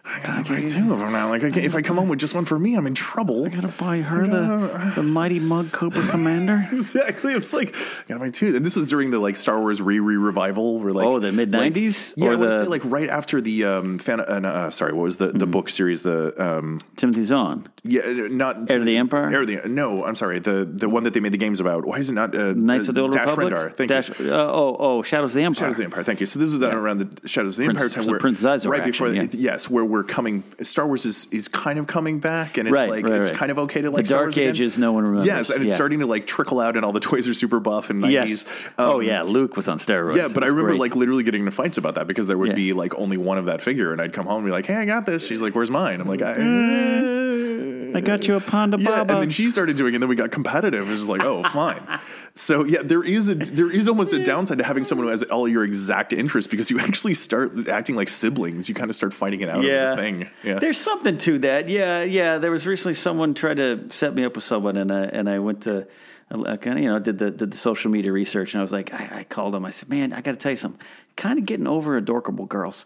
I 0.09 0.19
gotta 0.21 0.43
buy 0.49 0.61
two 0.61 0.93
of 0.93 0.99
them 0.99 1.11
now. 1.11 1.29
Like, 1.29 1.43
I 1.43 1.51
can't, 1.51 1.65
if 1.65 1.75
I 1.75 1.81
come 1.81 1.97
home 1.97 2.07
with 2.07 2.19
just 2.19 2.33
one 2.33 2.45
for 2.45 2.57
me, 2.57 2.75
I'm 2.75 2.87
in 2.87 2.93
trouble. 2.93 3.45
I 3.45 3.49
gotta 3.49 3.67
buy 3.67 3.99
her 4.01 4.25
the 4.25 4.91
the 4.95 5.03
mighty 5.03 5.39
mug 5.39 5.71
Cobra 5.71 6.01
Commander. 6.09 6.67
Exactly. 6.71 7.33
It's 7.33 7.53
like 7.53 7.75
I 7.75 8.03
gotta 8.07 8.19
buy 8.21 8.29
two. 8.29 8.55
And 8.55 8.65
this 8.65 8.75
was 8.75 8.89
during 8.89 9.11
the 9.11 9.19
like 9.19 9.35
Star 9.35 9.59
Wars 9.59 9.81
re 9.81 9.99
re 9.99 10.15
revival. 10.15 10.79
Where 10.79 10.93
like 10.93 11.05
Oh, 11.07 11.19
the 11.19 11.31
mid-90s? 11.31 12.09
Like, 12.09 12.13
yeah, 12.17 12.27
Or 12.29 12.33
I 12.33 12.35
the- 12.37 12.47
Mm-hmm. 12.47 12.59
say 12.63 12.67
like 12.67 12.81
right 12.85 13.09
after 13.09 13.41
the 13.41 13.65
um 13.65 13.99
fan. 13.99 14.21
Uh, 14.21 14.39
no, 14.39 14.49
uh, 14.49 14.71
sorry, 14.71 14.93
what 14.93 15.03
was 15.03 15.17
the 15.17 15.27
the 15.27 15.47
book 15.47 15.67
series? 15.69 16.03
The 16.03 16.33
um 16.41 16.79
Timothy 16.95 17.25
Zahn. 17.25 17.67
yeah, 17.83 18.01
uh, 18.01 18.27
not 18.31 18.71
Heir 18.71 18.79
to 18.79 18.85
the 18.85 18.95
Empire? 18.97 19.29
Heir 19.29 19.41
of 19.41 19.47
the 19.47 19.61
no, 19.65 20.05
I'm 20.05 20.15
sorry. 20.15 20.39
The 20.39 20.63
the 20.71 20.87
one 20.87 21.03
that 21.03 21.13
they 21.13 21.19
made 21.19 21.33
the 21.33 21.37
games 21.37 21.59
about. 21.59 21.85
Why 21.85 21.97
is 21.97 22.09
it 22.09 22.13
not 22.13 22.33
uh, 22.33 22.53
Knights 22.53 22.87
of 22.87 22.95
the 22.95 23.01
Old 23.01 23.11
Dash 23.11 23.27
Republic. 23.29 23.53
Rendar? 23.53 23.73
Thank 23.73 23.89
Dash, 23.89 24.17
you. 24.19 24.33
Uh, 24.33 24.37
oh, 24.37 24.75
oh, 24.79 25.01
Shadows 25.01 25.31
of 25.31 25.35
the 25.35 25.43
Empire. 25.43 25.59
Shadows 25.59 25.73
of 25.73 25.77
the 25.79 25.83
Empire. 25.85 26.03
Thank 26.03 26.19
you. 26.21 26.25
So 26.25 26.39
this 26.39 26.53
is 26.53 26.59
that 26.61 26.73
around 26.73 26.99
the 26.99 27.27
Shadows 27.27 27.59
of 27.59 27.65
the 27.67 27.73
Prince- 27.73 27.77
Empire 27.77 27.89
time 27.89 28.03
some 28.05 28.11
where 28.11 28.19
Prince 28.19 28.41
Xizor 28.43 28.69
right 28.71 28.83
before 28.83 29.07
action, 29.07 29.27
the, 29.29 29.37
yeah. 29.37 29.51
yes, 29.51 29.69
where 29.69 29.83
we're 29.85 29.96
coming. 30.03 30.43
Star 30.61 30.87
Wars 30.87 31.05
is 31.05 31.27
is 31.31 31.47
kind 31.47 31.79
of 31.79 31.87
coming 31.87 32.19
back, 32.19 32.57
and 32.57 32.67
it's 32.67 32.73
Right, 32.73 32.89
like 32.89 33.05
right, 33.05 33.19
it's 33.19 33.29
right. 33.29 33.37
kind 33.37 33.51
of 33.51 33.59
okay 33.59 33.81
to 33.81 33.89
like 33.91 34.03
The 34.03 34.07
Star 34.07 34.17
Dark 34.19 34.25
Wars 34.27 34.37
again. 34.37 34.49
Ages, 34.49 34.77
no 34.77 34.91
one 34.93 35.03
remembers. 35.03 35.25
Yes, 35.27 35.49
and 35.49 35.61
it's 35.63 35.71
Yeah. 35.71 35.75
starting 35.75 35.99
to 35.99 36.05
like 36.05 36.27
trickle 36.27 36.59
out, 36.59 36.75
and 36.75 36.83
all 36.85 36.91
the 36.91 36.99
toys 37.11 37.27
are 37.27 37.33
super 37.33 37.59
buff 37.59 37.89
and 37.89 38.01
nineties. 38.01 38.45
Yes. 38.47 38.55
oh 38.77 38.97
um, 38.99 39.03
yeah, 39.03 39.21
Luke 39.23 39.55
was 39.57 39.67
on 39.67 39.79
steroids. 39.79 40.15
Yeah, 40.15 40.27
but 40.27 40.43
I 40.43 40.47
remember 40.47 40.69
great. 40.71 40.79
like 40.79 40.95
literally 40.95 41.23
getting 41.23 41.41
into 41.41 41.51
fights 41.51 41.77
about 41.77 41.95
that 41.95 42.07
because 42.07 42.27
there 42.27 42.37
would 42.37 42.49
Yeah. 42.49 42.55
be 42.55 42.73
like 42.73 42.95
only 42.95 43.17
one 43.17 43.37
of 43.37 43.45
that 43.45 43.61
figure, 43.61 43.91
and 43.91 44.01
I'd 44.01 44.13
come 44.13 44.25
home 44.25 44.37
and 44.37 44.45
be 44.45 44.51
like, 44.51 44.65
"Hey, 44.65 44.75
I 44.75 44.85
got 44.85 45.05
this." 45.05 45.27
She's 45.27 45.41
like, 45.41 45.55
"Where's 45.55 45.71
mine?" 45.71 46.01
I'm 46.01 46.07
like, 46.07 46.21
I, 46.21 46.35
mm-hmm. 46.35 47.97
I 47.97 48.01
got 48.01 48.27
you 48.27 48.35
a 48.35 48.39
Ponda 48.39 48.79
yeah, 48.79 48.89
Baba. 48.89 49.13
and 49.13 49.23
then 49.23 49.29
she 49.29 49.49
started 49.49 49.75
doing, 49.75 49.93
it, 49.93 49.95
and 49.95 50.03
then 50.03 50.09
we 50.09 50.15
got 50.15 50.31
competitive. 50.31 50.87
It 50.87 50.91
was 50.91 50.99
just 51.01 51.09
like, 51.09 51.23
oh, 51.23 51.43
fine. 51.43 51.81
So 52.37 52.65
yeah, 52.65 52.83
there 52.83 53.03
is 53.03 53.29
a 53.29 53.35
there 53.35 53.71
is 53.71 53.87
almost 53.87 54.13
a 54.13 54.23
downside 54.23 54.59
to 54.59 54.63
having 54.63 54.83
someone 54.83 55.07
who 55.07 55.11
has 55.11 55.23
all 55.23 55.47
your 55.47 55.63
exact 55.63 56.13
interests 56.13 56.49
because 56.49 56.69
you 56.69 56.79
actually 56.87 57.15
start 57.15 57.67
acting 57.67 57.95
like 57.95 58.09
siblings. 58.09 58.69
You 58.69 58.75
kind 58.75 58.89
of 58.89 58.95
start 58.95 59.13
fighting 59.13 59.41
it 59.41 59.49
out 59.49 59.63
yeah. 59.63 59.91
of 59.91 59.97
the 59.97 60.03
thing. 60.03 60.29
Yeah, 60.43 60.59
There's 60.59 60.77
something 60.77 61.17
to 61.19 61.39
that. 61.39 61.67
Yeah, 61.67 62.03
yeah. 62.03 62.37
There 62.37 62.51
was 62.51 62.67
recently 62.67 62.93
someone 62.93 63.33
tried 63.33 63.57
to 63.57 63.89
set 63.89 64.13
me 64.13 64.23
up 64.23 64.35
with 64.35 64.43
someone, 64.43 64.77
and 64.77 64.91
I 64.91 65.05
and 65.05 65.29
I 65.29 65.39
went 65.39 65.63
to, 65.63 65.87
I 66.31 66.57
kind 66.57 66.77
of 66.77 66.83
you 66.83 66.89
know 66.89 66.99
did 66.99 67.17
the 67.17 67.31
did 67.31 67.51
the 67.51 67.57
social 67.57 67.89
media 67.89 68.11
research, 68.11 68.53
and 68.53 68.59
I 68.59 68.63
was 68.63 68.71
like, 68.71 68.93
I, 68.93 69.19
I 69.19 69.23
called 69.23 69.55
him. 69.55 69.65
I 69.65 69.71
said, 69.71 69.89
man, 69.89 70.13
I 70.13 70.21
got 70.21 70.31
to 70.31 70.37
tell 70.37 70.51
you 70.51 70.57
something. 70.57 70.81
Kind 71.15 71.39
of 71.39 71.45
getting 71.45 71.67
over 71.67 71.97
adorkable 71.97 72.45
girls 72.45 72.85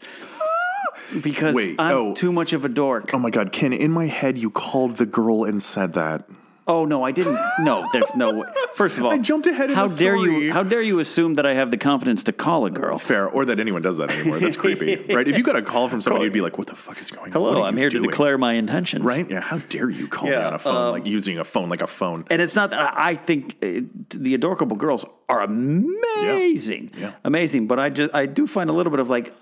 because 1.21 1.53
Wait, 1.53 1.75
I'm 1.77 1.95
oh. 1.95 2.13
too 2.13 2.31
much 2.31 2.53
of 2.53 2.63
a 2.63 2.69
dork. 2.69 3.13
Oh 3.13 3.19
my 3.19 3.29
god, 3.29 3.51
Ken! 3.51 3.73
In 3.73 3.91
my 3.91 4.05
head, 4.05 4.37
you 4.37 4.49
called 4.49 4.97
the 4.97 5.05
girl 5.05 5.43
and 5.43 5.61
said 5.61 5.93
that. 5.93 6.25
Oh 6.68 6.86
no, 6.86 7.03
I 7.03 7.12
didn't. 7.12 7.38
No, 7.59 7.89
there's 7.91 8.14
no 8.16 8.34
way. 8.34 8.47
First 8.74 8.99
of 8.99 9.05
all, 9.05 9.12
I 9.12 9.18
jumped 9.18 9.47
ahead 9.47 9.72
How 9.72 9.88
dare 9.88 10.16
story. 10.16 10.45
you? 10.45 10.53
How 10.53 10.62
dare 10.64 10.82
you 10.82 10.99
assume 10.99 11.34
that 11.36 11.45
I 11.45 11.53
have 11.55 11.72
the 11.72 11.78
confidence 11.78 12.24
to 12.24 12.32
call 12.32 12.66
a 12.66 12.70
girl? 12.72 12.99
Fair, 12.99 13.28
or 13.28 13.45
that 13.45 13.59
anyone 13.59 13.82
does 13.82 13.97
that 13.97 14.12
anymore. 14.12 14.39
That's 14.39 14.55
creepy, 14.57 14.95
right? 15.14 15.28
If 15.28 15.38
you 15.38 15.43
got 15.43 15.55
a 15.55 15.64
call 15.64 15.89
from 15.89 16.01
somebody, 16.01 16.26
you'd 16.26 16.34
be 16.34 16.41
like, 16.41 16.57
"What 16.59 16.68
the 16.68 16.76
fuck 16.76 17.01
is 17.01 17.09
going 17.09 17.28
on? 17.28 17.32
Hello, 17.32 17.64
I'm 17.64 17.76
here 17.76 17.89
doing?" 17.89 18.03
to 18.03 18.09
declare 18.09 18.38
my 18.38 18.53
intentions. 18.53 19.03
Right? 19.03 19.28
Yeah. 19.30 19.41
How 19.41 19.57
dare 19.57 19.89
you 19.89 20.07
call 20.07 20.30
me 20.30 20.36
on 20.36 20.53
a 20.53 20.59
phone, 20.59 20.76
um, 20.76 20.91
like 20.91 21.07
using 21.07 21.39
a 21.39 21.43
phone 21.43 21.68
like 21.68 21.82
a 21.82 21.88
phone? 21.88 22.26
And 22.30 22.41
it's 22.41 22.55
not 22.55 22.70
that 22.70 22.93
I 22.95 23.16
think 23.16 23.55
uh, 23.64 23.82
the 24.09 24.36
adorable 24.36 24.78
girls 24.78 25.03
are 25.30 25.41
amazing, 25.41 26.91
Yeah. 26.97 27.14
amazing. 27.24 27.68
But 27.68 27.80
I 27.80 27.89
just 27.89 28.14
I 28.14 28.26
do 28.28 28.45
find 28.47 28.70
a 28.70 28.74
little 28.74 28.91
bit 28.91 28.99
of 28.99 29.09
like 29.09 29.34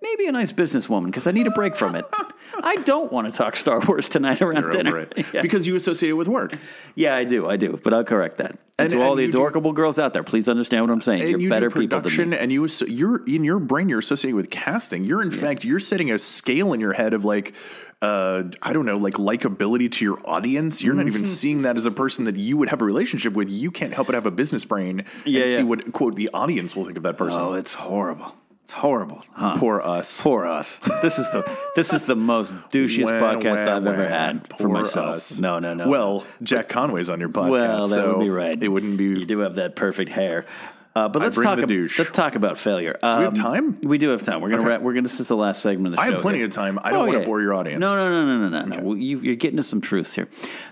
maybe 0.00 0.26
a 0.26 0.32
nice 0.32 0.52
businesswoman 0.52 1.06
because 1.06 1.26
I 1.26 1.32
need 1.32 1.46
a 1.46 1.50
break 1.52 1.76
from 1.76 1.94
it. 1.94 2.04
I 2.62 2.76
don't 2.76 3.12
want 3.12 3.30
to 3.30 3.36
talk 3.36 3.56
Star 3.56 3.80
Wars 3.80 4.08
tonight 4.08 4.40
around 4.42 4.62
You're 4.62 4.70
dinner. 4.70 5.06
Yeah. 5.32 5.42
because 5.42 5.66
you 5.66 5.76
associate 5.76 6.10
it 6.10 6.14
with 6.14 6.28
work. 6.28 6.52
Yeah, 6.94 7.14
I 7.16 7.24
do, 7.24 7.48
I 7.48 7.56
do, 7.56 7.78
but 7.82 7.92
I'll 7.94 8.04
correct 8.04 8.38
that. 8.38 8.52
And, 8.78 8.90
And- 8.92 9.00
to 9.00 9.02
all 9.02 9.14
the 9.16 9.22
you 9.26 9.32
do- 9.32 9.38
adorable 9.38 9.72
girls 9.72 9.98
out 9.98 10.12
there, 10.12 10.22
please 10.22 10.48
understand 10.48 10.82
what 10.84 10.90
I'm 10.92 11.02
saying. 11.02 11.22
and 11.22 11.30
You're 11.30 11.40
you 11.40 11.50
better 11.50 11.68
people 11.70 11.80
than 11.88 11.88
production, 12.02 12.30
me. 12.30 12.38
and 12.38 12.52
you 12.52 12.66
you're 12.86 13.24
in 13.26 13.44
your 13.44 13.58
brain. 13.58 13.88
You're 13.88 13.98
associated 14.00 14.36
with 14.36 14.50
casting. 14.50 15.04
You're 15.04 15.22
in 15.22 15.30
fact 15.30 15.64
you're 15.64 15.78
setting 15.80 16.10
a 16.10 16.18
scale 16.18 16.72
in 16.72 16.80
your 16.80 16.92
head 16.92 17.12
of 17.14 17.24
like. 17.24 17.54
Uh, 18.00 18.50
I 18.60 18.72
don't 18.72 18.84
know, 18.84 18.96
like 18.96 19.14
likability 19.14 19.88
to 19.92 20.04
your 20.04 20.18
audience. 20.28 20.82
You're 20.82 20.94
not 20.94 21.02
Mm-hmm. 21.06 21.08
even 21.14 21.24
seeing 21.24 21.62
that 21.62 21.76
as 21.76 21.86
a 21.86 21.92
person 21.92 22.24
that 22.24 22.34
you 22.36 22.56
would 22.56 22.68
have 22.68 22.80
a 22.82 22.84
relationship 22.84 23.32
with. 23.34 23.48
You 23.48 23.70
can't 23.70 23.92
help 23.92 24.08
but 24.08 24.14
have 24.16 24.26
a 24.26 24.32
business 24.32 24.64
brain 24.64 25.04
Yeah, 25.24 25.42
and 25.42 25.48
see 25.50 25.62
what 25.62 25.92
quote 25.92 26.16
the 26.16 26.28
audience 26.34 26.74
will 26.74 26.84
think 26.84 26.96
of 26.96 27.04
that 27.04 27.16
person. 27.16 27.40
Oh, 27.40 27.52
it's 27.52 27.74
horrible. 27.74 28.34
It's 28.64 28.72
horrible. 28.74 29.22
Huh? 29.32 29.54
Poor 29.56 29.80
us. 29.82 30.22
Poor 30.22 30.46
us. 30.46 30.78
This 31.02 31.18
is 31.18 31.30
the 31.32 31.58
this 31.76 31.92
is 31.92 32.06
the 32.06 32.14
most 32.16 32.54
douchiest 32.70 33.04
Wah, 33.04 33.10
podcast 33.34 33.66
wah, 33.66 33.76
I've 33.76 33.86
ever 33.86 34.02
wah. 34.04 34.08
had 34.08 34.46
for 34.48 34.56
Poor 34.56 34.68
myself. 34.68 35.16
us. 35.16 35.40
No, 35.40 35.58
no, 35.58 35.74
no. 35.74 35.88
Well, 35.88 36.24
Jack 36.42 36.68
Conway's 36.68 37.10
on 37.10 37.18
your 37.20 37.28
podcast. 37.28 37.50
well, 37.50 37.88
that 37.88 37.94
so 37.94 38.16
would 38.18 38.24
be 38.24 38.30
right. 38.30 38.54
It 38.62 38.68
wouldn't 38.68 38.96
be. 38.96 39.04
You 39.04 39.24
do 39.24 39.40
have 39.40 39.56
that 39.56 39.74
perfect 39.76 40.10
hair. 40.10 40.46
Uh, 40.94 41.08
but 41.08 41.22
let's 41.22 41.36
talk. 41.36 41.58
ab- 41.58 41.70
let's 41.70 42.10
talk 42.10 42.34
about 42.34 42.58
failure. 42.58 42.98
Um, 43.02 43.18
we 43.20 43.24
have 43.24 43.32
time? 43.34 43.80
We 43.80 43.96
do 43.96 44.10
have 44.10 44.22
time. 44.22 44.42
We're 44.42 44.50
gonna. 44.50 44.62
Okay. 44.62 44.68
Wrap, 44.72 44.82
we're 44.82 44.92
gonna. 44.92 45.08
This 45.08 45.20
is 45.20 45.28
the 45.28 45.36
last 45.36 45.62
segment 45.62 45.86
of 45.86 45.92
the 45.96 46.00
I 46.00 46.04
show. 46.04 46.10
I 46.10 46.12
have 46.12 46.20
plenty 46.20 46.38
here. 46.38 46.46
of 46.46 46.52
time. 46.52 46.78
I 46.82 46.90
don't 46.90 46.98
Oh, 46.98 47.02
want 47.04 47.12
to 47.14 47.18
yeah. 47.20 47.24
bore 47.24 47.40
your 47.40 47.54
audience. 47.54 47.80
No, 47.80 47.96
no, 47.96 48.10
no, 48.10 48.24
no, 48.38 48.48
no, 48.48 48.64
no. 48.66 48.76
no. 48.76 48.82
Well, 48.82 48.96
you, 48.98 49.18
you're 49.20 49.34
getting 49.36 49.56
to 49.56 49.62
some 49.62 49.80
truths 49.80 50.12
here. 50.14 50.28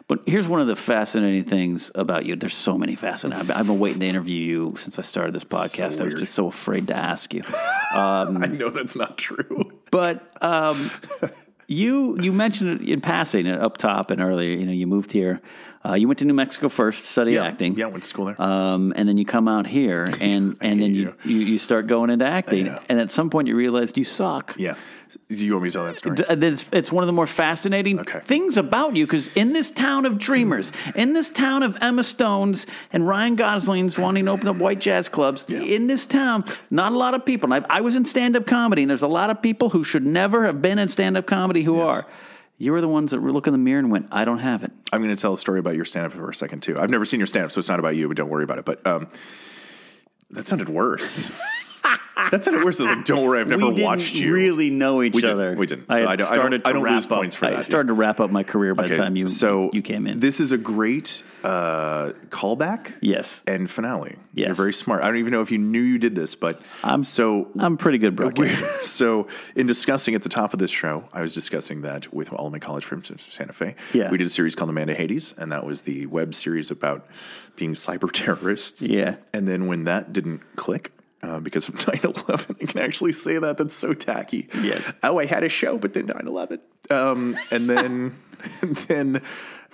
But 0.09 0.21
here's 0.27 0.47
one 0.47 0.61
of 0.61 0.67
the 0.67 0.77
fascinating 0.77 1.45
things 1.45 1.91
about 1.95 2.27
you. 2.27 2.37
There's 2.37 2.55
so 2.55 2.77
many 2.77 2.97
fascinating. 2.97 3.41
I've 3.41 3.47
been, 3.49 3.57
I've 3.57 3.67
been 3.67 3.79
waiting 3.79 4.01
to 4.01 4.07
interview 4.07 4.37
you 4.37 4.75
since 4.77 4.99
I 4.99 5.03
started 5.03 5.35
this 5.35 5.45
podcast. 5.45 6.01
I 6.01 6.05
was 6.05 6.15
just 6.15 6.35
so 6.35 6.49
afraid 6.49 6.89
to 6.89 6.95
ask 6.97 7.33
you. 7.33 7.43
I 7.95 8.25
know 8.51 8.69
that's 8.71 8.97
not 8.97 9.17
true. 9.17 9.63
But 9.91 10.31
um, 10.43 10.77
you 11.67 12.19
you 12.21 12.33
mentioned 12.33 12.83
it 12.83 12.89
in 12.89 13.01
passing 13.01 13.47
uh, 13.49 13.57
up 13.57 13.79
top 13.79 14.11
and 14.11 14.21
earlier. 14.21 14.51
You 14.57 14.67
know, 14.67 14.73
you 14.73 14.87
moved 14.87 15.13
here. 15.13 15.41
Uh, 15.83 15.95
you 15.95 16.07
went 16.09 16.19
to 16.19 16.27
New 16.27 16.35
Mexico 16.35 16.69
first, 16.69 17.03
to 17.05 17.09
study 17.09 17.33
Yeah, 17.33 17.45
acting. 17.45 17.75
yeah, 17.75 17.87
I 17.87 17.89
went 17.89 18.03
to 18.03 18.09
school 18.09 18.27
there. 18.27 18.41
Um, 18.41 18.93
and 18.97 19.09
then 19.09 19.17
you 19.17 19.25
come 19.25 19.49
out 19.49 19.67
here, 19.67 20.07
and 20.21 20.57
and 20.61 20.81
then 20.83 20.95
you, 20.95 21.15
you 21.25 21.37
you 21.39 21.59
start 21.59 21.87
going 21.87 22.11
into 22.11 22.27
acting. 22.27 22.69
And 22.91 23.01
at 23.01 23.11
some 23.11 23.31
point, 23.31 23.49
you 23.49 23.57
realized 23.57 23.97
you 23.97 24.05
suck. 24.05 24.55
yeah. 24.59 24.75
Do 25.29 25.35
you 25.45 25.55
want 25.55 25.65
me 25.65 25.71
to 25.71 25.77
tell 25.79 25.87
that 25.87 25.99
story? 25.99 26.17
It's, 26.29 26.69
it's 26.73 26.93
one 26.93 27.03
of 27.03 27.07
the 27.09 27.13
more 27.13 27.27
fascinating 27.27 27.99
Okay. 27.99 28.21
things 28.21 28.57
about 28.57 28.95
you 28.95 29.07
because 29.07 29.37
in 29.37 29.53
this 29.53 29.73
town 29.73 30.07
of 30.07 30.19
dreamers, 30.19 30.71
in 30.95 31.15
this 31.15 31.31
town 31.31 31.65
of 31.65 31.77
Emma 31.81 32.05
Stones 32.05 32.65
and 32.93 33.09
Ryan 33.09 33.35
Gosling's 33.35 33.99
wanting 33.99 34.27
to 34.27 34.31
open 34.31 34.47
up 34.47 34.57
white 34.57 34.81
jazz 34.81 35.09
clubs, 35.09 35.47
in 35.51 35.89
this 35.89 36.05
town, 36.07 36.45
not 36.71 36.93
a 36.93 36.97
lot 36.97 37.15
of 37.15 37.25
people. 37.25 37.53
And 37.53 37.65
I, 37.69 37.79
I 37.79 37.81
was 37.81 37.97
in 37.97 38.05
stand 38.05 38.37
up 38.37 38.47
comedy, 38.47 38.83
and 38.83 38.91
there's 38.91 39.03
a 39.03 39.09
lot 39.09 39.31
of 39.31 39.43
people 39.43 39.71
who 39.71 39.83
should 39.83 40.07
never 40.07 40.45
have 40.47 40.63
been 40.63 40.79
in 40.79 40.87
stand 40.89 41.17
up 41.17 41.27
comedy 41.27 41.63
who 41.65 41.81
are. 41.81 42.07
You 42.61 42.73
were 42.73 42.83
the 42.83 42.89
ones 42.89 43.13
that 43.13 43.21
were 43.21 43.33
look 43.33 43.47
in 43.47 43.53
the 43.53 43.59
mirror 43.59 43.79
and 43.79 43.91
went, 43.91 44.09
I 44.13 44.27
don't 44.27 44.41
have 44.41 44.63
it. 44.65 44.71
I'm 44.93 45.01
going 45.01 45.17
to 45.17 45.21
tell 45.21 45.33
a 45.33 45.39
story 45.39 45.59
about 45.59 45.77
your 45.77 45.87
stand 45.87 46.05
up 46.05 46.13
for 46.13 46.29
a 46.29 46.35
second, 46.35 46.61
too. 46.61 46.79
I've 46.79 46.91
never 46.91 47.07
seen 47.07 47.19
your 47.19 47.27
stand 47.27 47.47
up, 47.47 47.53
so 47.53 47.59
it's 47.59 47.71
not 47.71 47.79
about 47.79 47.97
you, 47.97 48.07
but 48.07 48.19
don't 48.19 48.29
worry 48.29 48.45
about 48.45 48.59
it. 48.59 48.67
But 48.67 48.87
um, 48.87 49.09
that 50.33 50.47
sounded 50.47 50.69
worse. 50.69 51.31
that 52.31 52.45
sounded 52.45 52.65
worse. 52.65 52.81
I 52.81 52.85
was 52.85 52.97
like, 52.97 53.05
don't 53.05 53.25
worry, 53.25 53.41
I've 53.41 53.49
never 53.49 53.67
we 53.67 53.71
didn't 53.75 53.85
watched 53.85 54.17
you. 54.17 54.33
really 54.35 54.71
know 54.71 55.03
each 55.03 55.15
We 55.15 55.21
didn't. 55.23 55.35
other. 55.37 55.55
We 55.57 55.67
didn't. 55.67 55.87
I 55.89 55.99
So 55.99 56.07
had 56.07 56.09
I 56.09 56.17
don't- 56.17 56.33
I 56.33 56.37
don't- 56.37 56.67
I 56.69 56.73
don't 56.73 56.83
lose 56.95 57.05
up- 57.07 57.11
points 57.11 57.35
for 57.35 57.47
I 57.47 57.51
that, 57.57 57.65
started 57.65 57.89
to 57.89 57.95
wrap 57.95 58.21
up 58.21 58.31
my 58.31 58.43
career 58.43 58.75
by 58.75 58.89
the 58.89 58.97
time 58.97 59.17
you 59.17 59.27
so 59.27 59.71
you 59.73 59.83
came 59.83 60.07
in. 60.07 60.21
This 60.21 60.41
is 60.41 60.53
a 60.53 60.59
great 60.59 61.23
uh, 61.43 62.13
callback. 62.29 62.93
Yes. 63.01 63.41
And 63.47 63.71
finale. 63.71 64.17
Yes. 64.35 64.47
You're 64.49 64.55
very 64.55 64.73
smart. 64.75 65.03
I 65.03 65.07
don't 65.07 65.17
even 65.17 65.33
know 65.33 65.41
if 65.41 65.51
you 65.51 65.57
knew 65.59 65.81
you 65.81 65.99
did 65.99 66.15
this, 66.15 66.35
but 66.35 66.61
I'm- 66.85 67.03
so 67.05 67.49
I'm 67.59 67.77
pretty 67.79 67.97
good 67.99 68.19
we- 68.39 68.51
so 68.85 69.27
in 69.57 69.67
discussing 69.67 70.15
at 70.15 70.23
the 70.23 70.29
top 70.29 70.53
of 70.53 70.59
this 70.59 70.71
show, 70.71 71.05
I 71.15 71.23
was 71.23 71.33
discussing 71.33 71.81
that 71.83 72.13
with 72.13 72.31
all 72.33 72.47
of 72.47 72.53
my 72.53 72.59
college 72.59 72.85
friends 72.85 73.09
from 73.09 73.17
Santa 73.19 73.53
Fe. 73.55 73.75
Yeah. 73.95 74.11
We 74.11 74.19
did 74.19 74.27
a 74.27 74.31
series 74.31 74.55
called 74.55 74.69
Amanda 74.71 74.95
Hades, 74.95 75.35
and 75.39 75.51
that 75.53 75.65
was 75.65 75.83
the 75.83 76.05
web 76.07 76.35
series 76.35 76.71
about 76.71 77.07
being 77.57 77.73
cyber 77.75 78.11
terrorists. 78.13 78.83
Yeah. 78.87 79.17
And 79.33 79.49
then 79.49 79.67
when 79.67 79.85
that 79.85 80.13
didn't 80.13 80.43
click, 80.57 80.93
uh, 81.23 81.41
because 81.41 81.69
of 81.69 81.87
9 82.05 82.13
11, 82.27 82.57
I 82.61 82.65
can 82.67 82.81
actually 82.81 83.13
say 83.13 83.39
that. 83.39 83.57
That's 83.59 83.75
so 83.75 83.95
tacky. 83.95 84.49
Yes. 84.63 84.93
Oh, 85.03 85.19
I 85.19 85.27
had 85.27 85.45
a 85.45 85.49
show, 85.49 85.79
but 85.79 85.93
then 85.93 86.07
9 86.07 86.27
11. 86.27 86.61
Um, 86.91 87.37
and 87.51 87.69
then, 87.69 88.17
and 88.63 88.77
then 88.77 89.23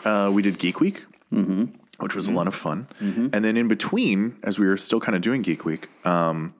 uh, 0.04 0.30
we 0.32 0.42
did 0.42 0.58
Geek 0.58 0.80
Week. 0.80 1.04
Which 1.98 2.14
was 2.14 2.28
a 2.28 2.32
lot 2.32 2.46
of 2.46 2.54
fun. 2.54 2.88
And 3.00 3.44
then 3.44 3.56
in 3.56 3.68
between, 3.68 4.38
as 4.42 4.58
we 4.58 4.66
were 4.66 4.76
still 4.76 5.00
kind 5.00 5.16
of 5.16 5.22
doing 5.22 5.40
Geek 5.42 5.64
Week, 5.64 5.88
um, 6.04 6.54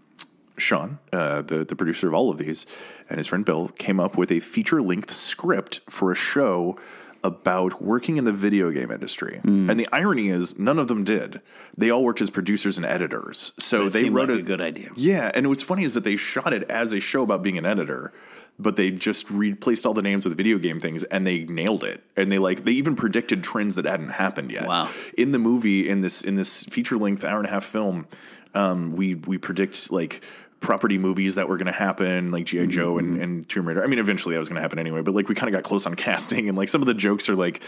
Sean, 0.57 0.99
uh, 1.13 1.43
the 1.43 1.65
the 1.65 1.77
producer 1.77 2.09
of 2.09 2.15
all 2.15 2.31
of 2.31 2.39
these, 2.39 2.67
and 3.11 3.19
his 3.19 3.27
friend 3.27 3.45
Bill 3.45 3.69
came 3.69 4.01
up 4.01 4.17
with 4.17 4.33
a 4.33 4.41
feature 4.41 4.81
length 4.81 5.13
script 5.13 5.81
for 5.91 6.11
a 6.11 6.15
show 6.15 6.79
about 7.25 7.83
working 7.83 8.17
in 8.17 8.25
the 8.25 8.33
video 8.33 8.71
game 8.71 8.91
industry. 8.91 9.39
Hmm. 9.43 9.69
And 9.71 9.79
the 9.81 9.89
irony 9.93 10.29
is, 10.29 10.59
none 10.59 10.79
of 10.79 10.89
them 10.89 11.05
did. 11.05 11.41
They 11.77 11.91
all 11.91 12.05
worked 12.05 12.21
as 12.21 12.31
producers 12.31 12.77
and 12.77 12.87
editors. 12.87 13.53
So 13.59 13.89
they 13.89 14.09
wrote 14.11 14.29
like 14.31 14.39
a 14.39 14.43
a 14.43 14.45
good 14.45 14.61
idea. 14.61 14.89
Yeah, 14.97 15.31
and 15.35 15.49
what's 15.49 15.63
funny 15.63 15.85
is 15.85 15.95
that 15.95 16.05
they 16.05 16.17
shot 16.17 16.53
it 16.53 16.65
as 16.71 16.93
a 16.93 17.01
show 17.01 17.23
about 17.23 17.43
being 17.43 17.59
an 17.59 17.67
editor. 17.67 18.13
But 18.59 18.77
they 18.77 18.91
just 18.91 19.31
replaced 19.31 19.85
all 19.85 19.93
the 19.93 20.01
names 20.01 20.25
with 20.25 20.35
video 20.35 20.57
game 20.57 20.81
things 20.81 21.05
and 21.05 21.27
they 21.27 21.41
nailed 21.45 21.85
it. 21.85 22.03
And 22.17 22.33
they 22.33 22.39
like 22.39 22.65
they 22.65 22.73
even 22.73 22.97
predicted 22.97 23.45
trends 23.45 23.75
that 23.75 23.85
hadn't 23.85 24.09
happened 24.09 24.51
yet 24.51 24.67
Wow. 24.67 24.89
in 25.19 25.33
the 25.33 25.39
movie 25.39 25.87
in 25.87 26.01
this 26.01 26.23
in 26.23 26.37
this 26.37 26.65
feature 26.65 26.97
length 26.97 27.23
hour 27.23 27.37
and 27.37 27.47
a 27.47 27.51
half 27.51 27.65
film 27.65 28.07
um, 28.55 28.97
we 28.97 29.15
we 29.17 29.37
predict 29.37 29.93
like 29.93 30.23
property 30.61 30.99
movies 30.99 31.35
that 31.35 31.49
were 31.49 31.57
going 31.57 31.67
to 31.67 31.73
happen 31.73 32.31
like 32.31 32.47
gi 32.47 32.67
joe 32.67 32.95
Mm-hmm. 32.95 32.99
and, 33.15 33.23
and 33.23 33.49
tomb 33.49 33.69
raider 33.69 33.85
i 33.85 33.87
mean 33.87 33.99
eventually 33.99 34.35
that 34.35 34.39
was 34.39 34.49
going 34.49 34.57
to 34.57 34.63
happen 34.63 34.79
anyway 34.79 35.03
but 35.03 35.15
like 35.15 35.29
we 35.29 35.35
kind 35.35 35.49
of 35.49 35.55
got 35.55 35.65
close 35.69 35.87
on 35.87 35.95
casting 35.95 36.49
and 36.49 36.57
like 36.57 36.69
some 36.69 36.81
of 36.83 36.87
the 36.87 36.95
jokes 36.95 37.29
are 37.29 37.37
like 37.37 37.63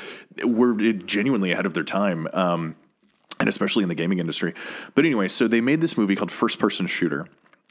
were 0.45 0.75
genuinely 0.75 1.53
ahead 1.53 1.67
of 1.67 1.75
their 1.75 1.85
time 1.85 2.27
um, 2.33 2.75
and 3.41 3.49
especially 3.49 3.83
in 3.83 3.89
the 3.89 3.95
gaming 3.95 4.19
industry 4.19 4.55
but 4.95 5.05
anyway 5.05 5.29
so 5.29 5.47
they 5.47 5.61
made 5.61 5.81
this 5.81 5.97
movie 5.99 6.17
called 6.17 6.31
first 6.33 6.59
person 6.59 6.87
shooter 6.87 7.27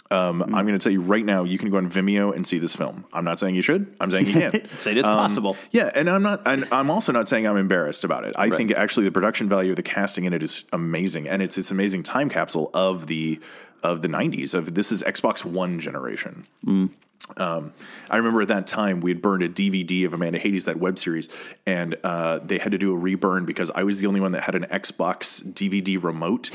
um, 0.09 0.41
I'm 0.41 0.51
going 0.65 0.68
to 0.68 0.80
tell 0.80 0.93
you 0.93 1.01
right 1.01 1.26
now, 1.26 1.43
you 1.43 1.57
can 1.57 1.70
go 1.70 1.76
on 1.76 1.89
Vimeo 1.91 2.34
and 2.34 2.47
see 2.47 2.59
this 2.59 2.74
film. 2.74 3.03
I'm 3.11 3.26
not 3.26 3.39
saying 3.39 3.55
you 3.55 3.61
should. 3.61 3.93
I'm 3.99 4.09
saying 4.09 4.28
you 4.28 4.32
can't. 4.32 4.53
Say 4.80 4.93
it's 4.95 5.05
Um, 5.05 5.18
possible. 5.18 5.57
Yeah, 5.72 5.91
and 5.93 6.09
I'm 6.09 6.24
not. 6.24 6.43
And 6.45 6.65
I'm 6.72 6.89
also 6.89 7.11
not 7.11 7.28
saying 7.28 7.45
I'm 7.45 7.57
embarrassed 7.57 8.05
about 8.05 8.24
it. 8.24 8.34
I 8.38 8.49
think 8.49 8.72
actually 8.72 9.03
the 9.03 9.11
production 9.11 9.49
value, 9.49 9.76
the 9.76 9.84
casting 9.84 10.24
in 10.24 10.32
it 10.32 10.41
is 10.41 10.63
amazing, 10.72 11.28
and 11.28 11.41
it's 11.41 11.57
this 11.57 11.72
amazing 11.72 12.03
time 12.03 12.30
capsule 12.30 12.70
of 12.74 13.07
the 13.07 13.41
of 13.84 14.02
the 14.02 14.08
'90s. 14.08 14.54
Of 14.54 14.74
this 14.74 14.92
is 14.92 15.04
Xbox 15.04 15.46
One 15.46 15.80
generation. 15.80 16.48
Mm. 16.66 16.90
Um, 17.36 17.74
I 18.09 18.18
remember 18.18 18.41
at 18.43 18.47
that 18.47 18.68
time 18.68 19.01
we 19.01 19.11
had 19.11 19.22
burned 19.22 19.43
a 19.43 19.49
DVD 19.49 20.05
of 20.05 20.13
Amanda 20.13 20.39
Hades, 20.39 20.65
that 20.65 20.80
web 20.80 20.97
series, 20.97 21.28
and 21.65 21.97
uh, 22.03 22.39
they 22.39 22.57
had 22.57 22.72
to 22.72 22.78
do 22.78 22.93
a 22.93 22.97
reburn 22.97 23.45
because 23.45 23.70
I 23.70 23.84
was 23.84 23.99
the 23.99 24.07
only 24.07 24.22
one 24.22 24.32
that 24.32 24.43
had 24.43 24.55
an 24.55 24.63
Xbox 24.72 25.43
DVD 25.45 26.01
remote, 26.01 26.51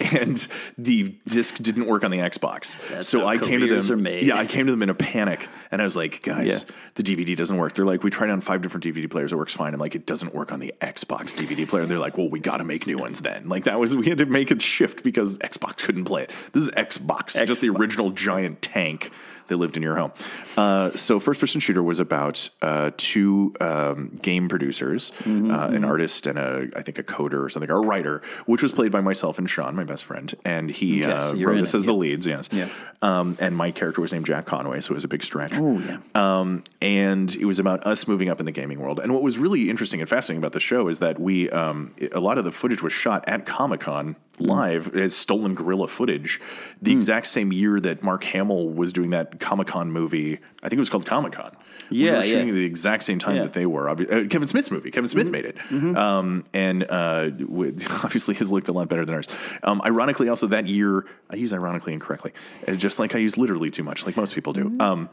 and 0.18 0.44
the 0.76 1.14
disc 1.28 1.56
didn't 1.62 1.86
work 1.86 2.02
on 2.02 2.10
the 2.10 2.18
Xbox. 2.18 2.76
That's 2.88 3.08
so 3.08 3.26
I 3.26 3.38
came 3.38 3.60
to 3.60 3.80
them. 3.80 4.06
Yeah, 4.06 4.36
I 4.36 4.46
came 4.46 4.66
to 4.66 4.72
them 4.72 4.82
in 4.82 4.90
a 4.90 4.94
panic, 4.94 5.46
and 5.70 5.80
I 5.80 5.84
was 5.84 5.96
like, 5.96 6.22
"Guys, 6.22 6.64
Yeah. 6.66 6.74
the 6.96 7.02
DVD 7.04 7.36
doesn't 7.36 7.56
work." 7.56 7.74
They're 7.74 7.84
like, 7.84 8.02
"We 8.02 8.10
tried 8.10 8.30
on 8.30 8.40
five 8.40 8.62
different 8.62 8.84
DVD 8.84 9.08
players; 9.08 9.32
it 9.32 9.36
works 9.36 9.54
fine." 9.54 9.74
I'm 9.74 9.80
like, 9.80 9.94
"It 9.94 10.06
doesn't 10.06 10.34
work 10.34 10.52
on 10.52 10.58
the 10.58 10.74
Xbox 10.80 11.36
DVD 11.36 11.68
player." 11.68 11.86
They're 11.86 11.98
like, 12.00 12.18
"Well, 12.18 12.28
we 12.28 12.40
got 12.40 12.56
to 12.56 12.64
make 12.64 12.88
new 12.88 12.98
ones 12.98 13.20
then." 13.22 13.48
Like 13.48 13.64
that 13.64 13.78
was 13.78 13.94
we 13.94 14.06
had 14.08 14.18
to 14.18 14.26
make 14.26 14.50
a 14.50 14.58
shift 14.58 15.04
because 15.04 15.38
Xbox 15.38 15.78
couldn't 15.84 16.06
play 16.06 16.24
it. 16.24 16.32
This 16.52 16.64
is 16.64 16.70
Xbox, 16.72 17.46
just 17.46 17.60
the 17.60 17.68
original 17.70 18.10
giant 18.10 18.60
tank 18.60 19.12
that 19.48 19.56
lived 19.56 19.76
in 19.76 19.82
your 19.82 19.96
home. 19.96 20.12
Uh, 20.56 20.90
so, 20.92 21.20
first 21.20 21.40
person 21.40 21.60
shooter 21.60 21.82
was 21.82 22.00
about 22.00 22.48
uh, 22.62 22.90
two 22.96 23.54
um, 23.60 24.16
game 24.22 24.48
producers, 24.48 25.12
Mm-hmm, 25.20 25.50
uh, 25.50 25.68
an 25.68 25.84
artist 25.84 26.26
and 26.26 26.38
a 26.38 26.68
I 26.76 26.82
think 26.82 26.98
a 26.98 27.02
coder 27.02 27.44
or 27.44 27.48
something, 27.48 27.70
or 27.70 27.76
a 27.76 27.86
writer, 27.86 28.22
which 28.46 28.62
was 28.62 28.72
played 28.72 28.92
by 28.92 29.00
myself 29.00 29.38
and 29.38 29.48
Sean, 29.48 29.74
my 29.76 29.84
best 29.84 30.04
friend, 30.04 30.32
and 30.44 30.70
he 30.70 31.04
Okay, 31.04 31.12
uh, 31.12 31.28
so 31.28 31.36
wrote 31.38 31.60
this 31.60 31.74
it, 31.74 31.78
as 31.78 31.86
the 31.86 31.92
leads. 31.94 32.26
Yes, 32.26 32.48
Yeah. 32.52 32.68
Um, 33.02 33.36
and 33.40 33.54
my 33.56 33.70
character 33.70 34.00
was 34.00 34.12
named 34.12 34.26
Jack 34.26 34.46
Conway, 34.46 34.80
so 34.80 34.92
it 34.92 34.94
was 34.94 35.04
a 35.04 35.08
big 35.08 35.22
stretch. 35.22 35.52
Oh 35.54 35.78
yeah. 35.78 35.98
Um, 36.14 36.64
and 36.80 37.34
it 37.34 37.44
was 37.44 37.58
about 37.58 37.86
us 37.86 38.08
moving 38.08 38.28
up 38.28 38.40
in 38.40 38.46
the 38.46 38.52
gaming 38.52 38.80
world. 38.80 39.00
And 39.00 39.12
what 39.12 39.22
was 39.22 39.38
really 39.38 39.68
interesting 39.68 40.00
and 40.00 40.08
fascinating 40.08 40.40
about 40.40 40.52
the 40.52 40.60
show 40.60 40.88
is 40.88 40.98
that 41.00 41.18
we, 41.20 41.50
um, 41.50 41.94
a 42.12 42.20
lot 42.20 42.38
of 42.38 42.44
the 42.44 42.52
footage 42.52 42.82
was 42.82 42.92
shot 42.92 43.24
at 43.28 43.44
Comic 43.46 43.80
Con 43.80 44.16
live 44.40 44.94
as 44.96 45.16
stolen 45.16 45.54
guerrilla 45.54 45.88
footage 45.88 46.40
the 46.82 46.92
exact 46.92 47.26
same 47.26 47.52
year 47.52 47.80
that 47.80 48.02
Mark 48.02 48.22
Hamill 48.24 48.68
was 48.68 48.92
doing 48.92 49.10
that 49.10 49.40
Comic 49.40 49.66
Con 49.68 49.90
movie. 49.90 50.38
I 50.62 50.68
think 50.68 50.74
it 50.74 50.78
was 50.78 50.90
called 50.90 51.06
Comic 51.06 51.32
Con. 51.32 51.56
we 51.90 51.98
Yeah, 52.04 52.18
were 52.18 52.22
shooting 52.22 52.48
yeah. 52.48 52.52
the 52.54 52.64
exact 52.66 53.02
same 53.04 53.18
time 53.18 53.36
Yeah. 53.36 53.42
that 53.44 53.54
they 53.54 53.64
were. 53.66 53.88
Uh, 53.88 53.94
Kevin 53.96 54.46
Smith's 54.46 54.70
movie. 54.70 54.90
Kevin 54.90 55.08
Smith 55.08 55.30
made 55.30 55.46
it, 55.46 55.56
um, 55.96 56.44
and 56.52 56.84
uh, 56.88 57.30
with, 57.48 57.82
obviously 58.04 58.34
his 58.34 58.52
looked 58.52 58.68
a 58.68 58.72
lot 58.72 58.88
better 58.88 59.04
than 59.06 59.14
ours. 59.14 59.28
Um, 59.62 59.80
ironically, 59.86 60.28
also 60.28 60.46
that 60.48 60.66
year, 60.66 61.06
I 61.30 61.36
use 61.36 61.52
ironically 61.54 61.92
incorrectly, 61.94 62.32
uh, 62.68 62.72
just 62.74 62.98
like 62.98 63.14
I 63.14 63.18
use 63.18 63.38
literally 63.38 63.70
too 63.70 63.84
much, 63.84 64.04
like 64.04 64.16
most 64.16 64.34
people 64.34 64.52
do. 64.52 64.76
Um, 64.80 65.08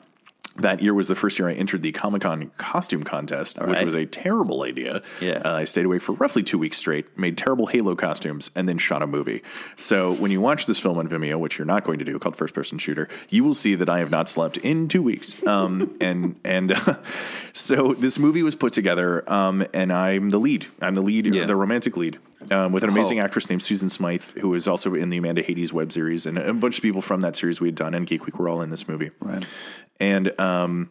that 0.58 0.82
year 0.82 0.94
was 0.94 1.08
the 1.08 1.16
first 1.16 1.40
year 1.40 1.50
I 1.50 1.54
entered 1.54 1.82
the 1.82 1.92
Comic 1.92 2.22
Con 2.22 2.52
costume 2.58 3.04
contest, 3.04 3.60
which 3.60 3.70
right. 3.70 3.86
was 3.86 3.96
a 3.96 4.06
terrible 4.06 4.64
idea. 4.64 5.02
Yeah. 5.20 5.42
Uh, 5.44 5.54
I 5.56 5.64
stayed 5.64 5.86
away 5.86 6.00
for 6.00 6.14
roughly 6.14 6.44
two 6.44 6.58
weeks 6.60 6.78
straight, 6.78 7.18
made 7.18 7.38
terrible 7.38 7.66
Halo 7.66 7.96
costumes, 7.96 8.52
and 8.56 8.70
then 8.70 8.78
shot 8.78 9.02
a 9.02 9.08
movie. 9.08 9.42
So 9.78 10.14
when 10.14 10.32
you 10.32 10.42
watch 10.42 10.66
this 10.68 10.80
film 10.80 10.98
on 10.98 11.08
Vimeo, 11.08 11.40
which 11.40 11.58
you're 11.58 11.66
not 11.66 11.84
going 11.84 12.00
to 12.00 12.06
do, 12.06 12.20
called 12.20 12.36
First 12.36 12.54
Person 12.54 12.78
Shooter, 12.78 13.08
you 13.30 13.44
will 13.44 13.56
see 13.56 13.76
that 13.76 13.90
I 13.90 14.00
have 14.00 14.12
not 14.12 14.30
slept 14.30 14.58
in 14.58 14.88
two 14.88 15.02
weeks. 15.02 15.46
Um, 15.48 15.98
and 16.02 16.36
and 16.44 16.74
uh, 16.74 16.98
so 17.54 17.94
this 17.94 18.20
movie 18.20 18.44
was 18.44 18.56
put 18.56 18.74
together, 18.74 19.24
um, 19.32 19.66
and 19.74 19.92
I'm 19.92 20.30
the 20.30 20.40
lead. 20.40 20.68
I'm 20.82 20.96
the 20.96 21.02
lead, 21.02 21.26
Yeah. 21.34 21.46
the 21.46 21.56
romantic 21.56 21.98
lead. 21.98 22.20
Um, 22.52 22.72
with 22.72 22.84
an 22.84 22.90
amazing 22.90 23.20
Oh. 23.20 23.24
actress 23.24 23.50
named 23.50 23.64
Susan 23.64 23.90
Smythe, 23.90 24.24
who 24.40 24.50
was 24.50 24.68
also 24.68 24.94
in 24.96 25.10
the 25.10 25.18
Amanda 25.18 25.42
Hades 25.42 25.72
web 25.74 25.92
series, 25.92 26.26
and 26.26 26.38
a 26.38 26.54
bunch 26.54 26.78
of 26.78 26.82
people 26.84 27.02
from 27.02 27.22
that 27.22 27.36
series 27.36 27.62
we 27.62 27.68
had 27.68 27.76
done, 27.76 27.94
and 27.94 28.06
Geek 28.08 28.26
Week 28.26 28.38
were 28.40 28.50
all 28.50 28.62
in 28.62 28.70
this 28.70 28.88
movie. 28.88 29.12
Right. 29.20 29.46
And 30.00 30.40
um, 30.40 30.90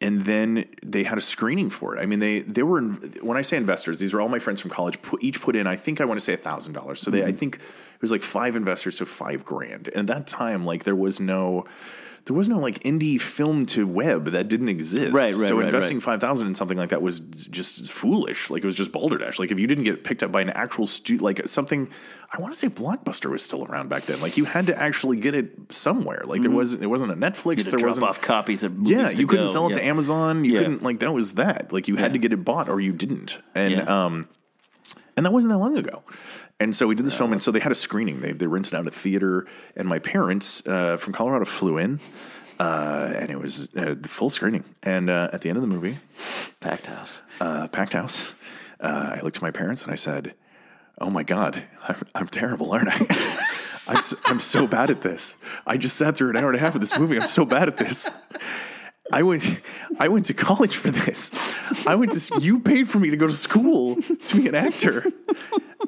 and 0.00 0.22
then 0.24 0.64
they 0.82 1.02
had 1.02 1.18
a 1.18 1.20
screening 1.20 1.70
for 1.70 1.96
it. 1.96 2.00
I 2.00 2.06
mean, 2.06 2.20
they 2.20 2.40
they 2.40 2.62
were 2.62 2.80
when 2.82 3.36
I 3.36 3.42
say 3.42 3.56
investors, 3.56 3.98
these 3.98 4.14
are 4.14 4.20
all 4.20 4.28
my 4.28 4.38
friends 4.38 4.60
from 4.60 4.70
college. 4.70 5.00
Put, 5.02 5.22
each 5.22 5.40
put 5.40 5.56
in, 5.56 5.66
I 5.66 5.76
think 5.76 6.00
I 6.00 6.04
want 6.04 6.18
to 6.20 6.24
say 6.24 6.36
thousand 6.36 6.74
dollars. 6.74 7.00
So 7.00 7.10
they, 7.10 7.18
Mm-hmm. 7.20 7.28
I 7.28 7.32
think 7.32 7.56
it 7.56 8.02
was 8.02 8.12
like 8.12 8.22
five 8.22 8.54
investors, 8.54 8.96
so 8.98 9.04
five 9.04 9.44
grand. 9.44 9.88
And 9.88 10.08
at 10.08 10.14
that 10.16 10.26
time, 10.28 10.64
like 10.64 10.84
there 10.84 10.94
was 10.96 11.18
no. 11.20 11.64
There 12.28 12.36
was 12.36 12.46
no 12.46 12.58
like 12.58 12.80
indie 12.80 13.18
film 13.18 13.64
to 13.66 13.86
web 13.86 14.26
that 14.26 14.48
didn't 14.48 14.68
exist. 14.68 15.14
Right, 15.14 15.34
right, 15.34 15.40
So 15.40 15.56
right, 15.56 15.64
investing 15.64 15.96
right. 15.96 16.02
five 16.04 16.20
thousand 16.20 16.46
in 16.48 16.54
something 16.54 16.76
like 16.76 16.90
that 16.90 17.00
was 17.00 17.20
just 17.20 17.90
foolish. 17.90 18.50
Like 18.50 18.62
it 18.62 18.66
was 18.66 18.74
just 18.74 18.92
balderdash. 18.92 19.38
Like 19.38 19.50
if 19.50 19.58
you 19.58 19.66
didn't 19.66 19.84
get 19.84 20.04
picked 20.04 20.22
up 20.22 20.30
by 20.30 20.42
an 20.42 20.50
actual 20.50 20.84
stu- 20.84 21.16
like 21.16 21.48
something, 21.48 21.88
I 22.30 22.38
want 22.38 22.52
to 22.52 22.58
say 22.60 22.68
Blockbuster 22.68 23.30
was 23.30 23.42
still 23.42 23.64
around 23.64 23.88
back 23.88 24.02
then. 24.02 24.20
Like 24.20 24.36
you 24.36 24.44
had 24.44 24.66
to 24.66 24.78
actually 24.78 25.16
get 25.16 25.34
it 25.34 25.72
somewhere. 25.72 26.20
Like 26.26 26.42
there 26.42 26.50
wasn't. 26.50 26.82
It 26.82 26.88
wasn't 26.88 27.12
a 27.12 27.16
Netflix. 27.16 27.60
Mm-hmm. 27.62 27.72
You 27.72 27.78
there 27.78 27.86
wasn't 27.86 28.06
off 28.06 28.20
copies 28.20 28.62
of 28.62 28.76
movies 28.76 28.92
yeah, 28.92 29.08
to 29.08 29.16
you 29.16 29.26
couldn't 29.26 29.46
go. 29.46 29.50
sell 29.50 29.66
it 29.68 29.72
to 29.72 29.82
Amazon. 29.84 30.44
You 30.44 30.52
Yeah. 30.52 30.58
couldn't 30.58 30.82
like 30.82 30.98
that 31.00 31.14
was 31.14 31.34
that. 31.36 31.72
Like 31.72 31.88
you 31.88 31.96
had 31.96 32.12
to 32.12 32.18
get 32.18 32.34
it 32.34 32.44
bought 32.44 32.68
or 32.68 32.78
you 32.78 32.92
didn't. 32.92 33.38
And 33.54 33.72
Yeah. 33.72 34.04
um 34.04 34.28
and 35.16 35.24
that 35.26 35.32
wasn't 35.32 35.52
that 35.52 35.58
long 35.58 35.76
ago. 35.78 36.02
And 36.60 36.74
so 36.74 36.86
we 36.88 36.94
did 36.96 37.06
this 37.06 37.14
film 37.14 37.32
and 37.32 37.42
so 37.42 37.52
they 37.52 37.60
had 37.60 37.70
a 37.72 37.76
screening. 37.76 38.20
They 38.20 38.32
they 38.32 38.46
rented 38.46 38.74
out 38.74 38.86
a 38.86 38.90
theater 38.90 39.46
and 39.76 39.88
my 39.88 39.98
parents 40.00 40.66
uh, 40.66 40.96
from 40.96 41.12
Colorado 41.12 41.44
flew 41.44 41.78
in. 41.78 42.00
Uh, 42.58 43.12
and 43.14 43.30
it 43.30 43.38
was 43.38 43.68
uh, 43.76 43.94
the 43.96 44.08
full 44.08 44.28
screening. 44.30 44.64
And 44.82 45.08
uh, 45.08 45.30
at 45.32 45.42
the 45.42 45.48
end 45.48 45.56
of 45.58 45.62
the 45.62 45.68
movie, 45.68 45.98
Packed 46.60 46.86
house. 46.86 47.20
uh, 47.40 47.68
packed 47.68 47.92
house, 47.92 48.34
uh, 48.80 49.14
I 49.16 49.20
looked 49.20 49.36
at 49.36 49.42
my 49.42 49.52
parents 49.52 49.84
and 49.84 49.92
I 49.92 49.94
said, 49.94 50.34
"Oh 51.00 51.08
my 51.08 51.22
God, 51.22 51.62
I'm, 51.86 52.02
I'm 52.16 52.26
terrible, 52.26 52.72
aren't 52.72 52.88
I? 52.90 53.44
I'm 53.86 54.02
so, 54.02 54.16
I'm 54.24 54.40
so 54.40 54.66
bad 54.66 54.90
at 54.90 55.02
this. 55.02 55.36
I 55.68 55.76
just 55.76 55.94
sat 55.96 56.16
through 56.16 56.30
an 56.30 56.36
hour 56.36 56.48
and 56.48 56.56
a 56.56 56.60
half 56.60 56.74
of 56.74 56.80
this 56.80 56.98
movie. 56.98 57.16
I'm 57.16 57.28
so 57.28 57.44
bad 57.44 57.68
at 57.68 57.76
this." 57.76 58.10
I 59.12 59.22
went, 59.22 59.60
I 59.98 60.08
went 60.08 60.26
to 60.26 60.34
college 60.34 60.76
for 60.76 60.90
this. 60.90 61.30
I 61.86 61.94
went 61.94 62.12
to, 62.12 62.40
you 62.40 62.60
paid 62.60 62.88
for 62.88 62.98
me 62.98 63.10
to 63.10 63.16
go 63.16 63.26
to 63.26 63.32
school 63.32 63.96
to 63.96 64.36
be 64.36 64.48
an 64.48 64.54
actor. 64.54 65.06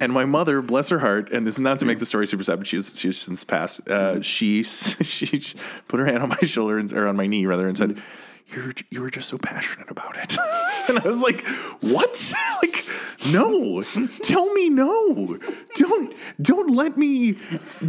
And 0.01 0.13
my 0.13 0.25
mother, 0.25 0.63
bless 0.63 0.89
her 0.89 0.99
heart, 0.99 1.31
and 1.31 1.47
this 1.47 1.55
is 1.55 1.61
not 1.61 1.79
to 1.81 1.85
make 1.85 1.99
the 1.99 2.07
story 2.07 2.27
super 2.27 2.43
sad, 2.43 2.59
but 2.59 2.67
she's 2.67 2.99
she's 2.99 3.19
since 3.19 3.45
passed. 3.45 3.87
Uh, 3.89 4.23
she 4.23 4.63
she 4.63 5.55
put 5.89 6.01
her 6.01 6.07
hand 6.07 6.23
on 6.23 6.31
my 6.31 6.41
shoulder 6.43 6.79
and, 6.79 6.91
or 6.93 7.07
on 7.07 7.17
my 7.17 7.27
knee 7.27 7.45
rather 7.45 7.69
and 7.69 7.77
said, 7.77 8.01
"You're 8.49 8.73
you 8.91 9.03
were 9.03 9.11
just 9.11 9.29
so 9.29 9.39
passionate 9.39 9.91
about 9.91 10.17
it." 10.17 10.37
and 10.89 10.99
I 10.99 11.07
was 11.07 11.23
like, 11.23 11.47
"What? 11.81 12.33
like, 12.63 12.87
no! 13.27 13.83
Tell 14.23 14.53
me 14.53 14.69
no! 14.69 15.39
Don't 15.75 16.15
don't 16.41 16.75
let 16.75 16.97
me 16.97 17.37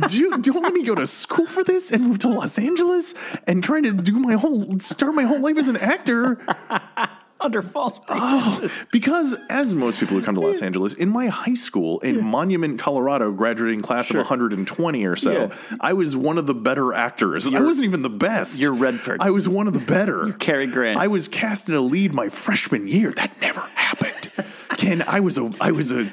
do 0.08 0.38
don't 0.38 0.64
let 0.64 0.74
me 0.74 0.84
go 0.84 0.96
to 0.96 1.06
school 1.06 1.48
for 1.48 1.64
this 1.64 1.92
and 1.92 2.04
move 2.04 2.20
to 2.20 2.28
Los 2.28 2.58
Angeles 2.60 3.14
and 3.48 3.64
try 3.64 3.82
to 3.82 3.92
do 3.92 4.20
my 4.20 4.34
whole 4.34 4.80
start 4.80 5.16
my 5.16 5.24
whole 5.24 5.40
life 5.40 5.58
as 5.58 5.68
an 5.68 5.78
actor." 5.78 6.40
Under 7.42 7.62
false 7.64 8.00
Oh, 8.08 8.70
because 8.92 9.36
as 9.50 9.74
most 9.74 10.00
people 10.00 10.16
who 10.18 10.24
come 10.24 10.36
to 10.36 10.42
Los 10.42 10.62
Angeles, 10.62 10.94
in 10.94 11.10
my 11.10 11.28
high 11.28 11.56
school 11.56 12.00
in 12.02 12.24
Monument, 12.24 12.80
Colorado, 12.80 13.32
graduating 13.32 13.82
class 13.82 14.10
of 14.12 14.18
120 14.18 15.06
or 15.06 15.16
so, 15.16 15.32
Yeah. 15.32 15.56
I 15.80 15.94
was 15.94 16.16
one 16.16 16.38
of 16.38 16.46
the 16.46 16.54
better 16.54 16.94
actors. 16.94 17.48
I 17.54 17.60
wasn't 17.60 17.86
even 17.88 18.04
the 18.04 18.10
best. 18.10 18.60
you're 18.62 18.74
Redford. 18.74 19.22
I 19.22 19.32
was 19.32 19.50
one 19.50 19.68
of 19.68 19.74
the 19.74 19.80
better. 19.80 20.26
You're 20.28 20.34
Cary 20.38 20.68
Grant. 20.68 21.00
I 21.00 21.08
was 21.08 21.28
cast 21.28 21.68
in 21.68 21.76
a 21.76 21.82
lead 21.82 22.14
my 22.14 22.30
freshman 22.30 22.88
year. 22.88 23.12
That 23.12 23.32
never 23.42 23.62
happened. 23.74 24.32
Ken, 24.78 25.04
I 25.08 25.20
was 25.20 25.38
a, 25.38 25.52
I 25.60 25.72
was 25.72 25.92
a, 25.92 26.12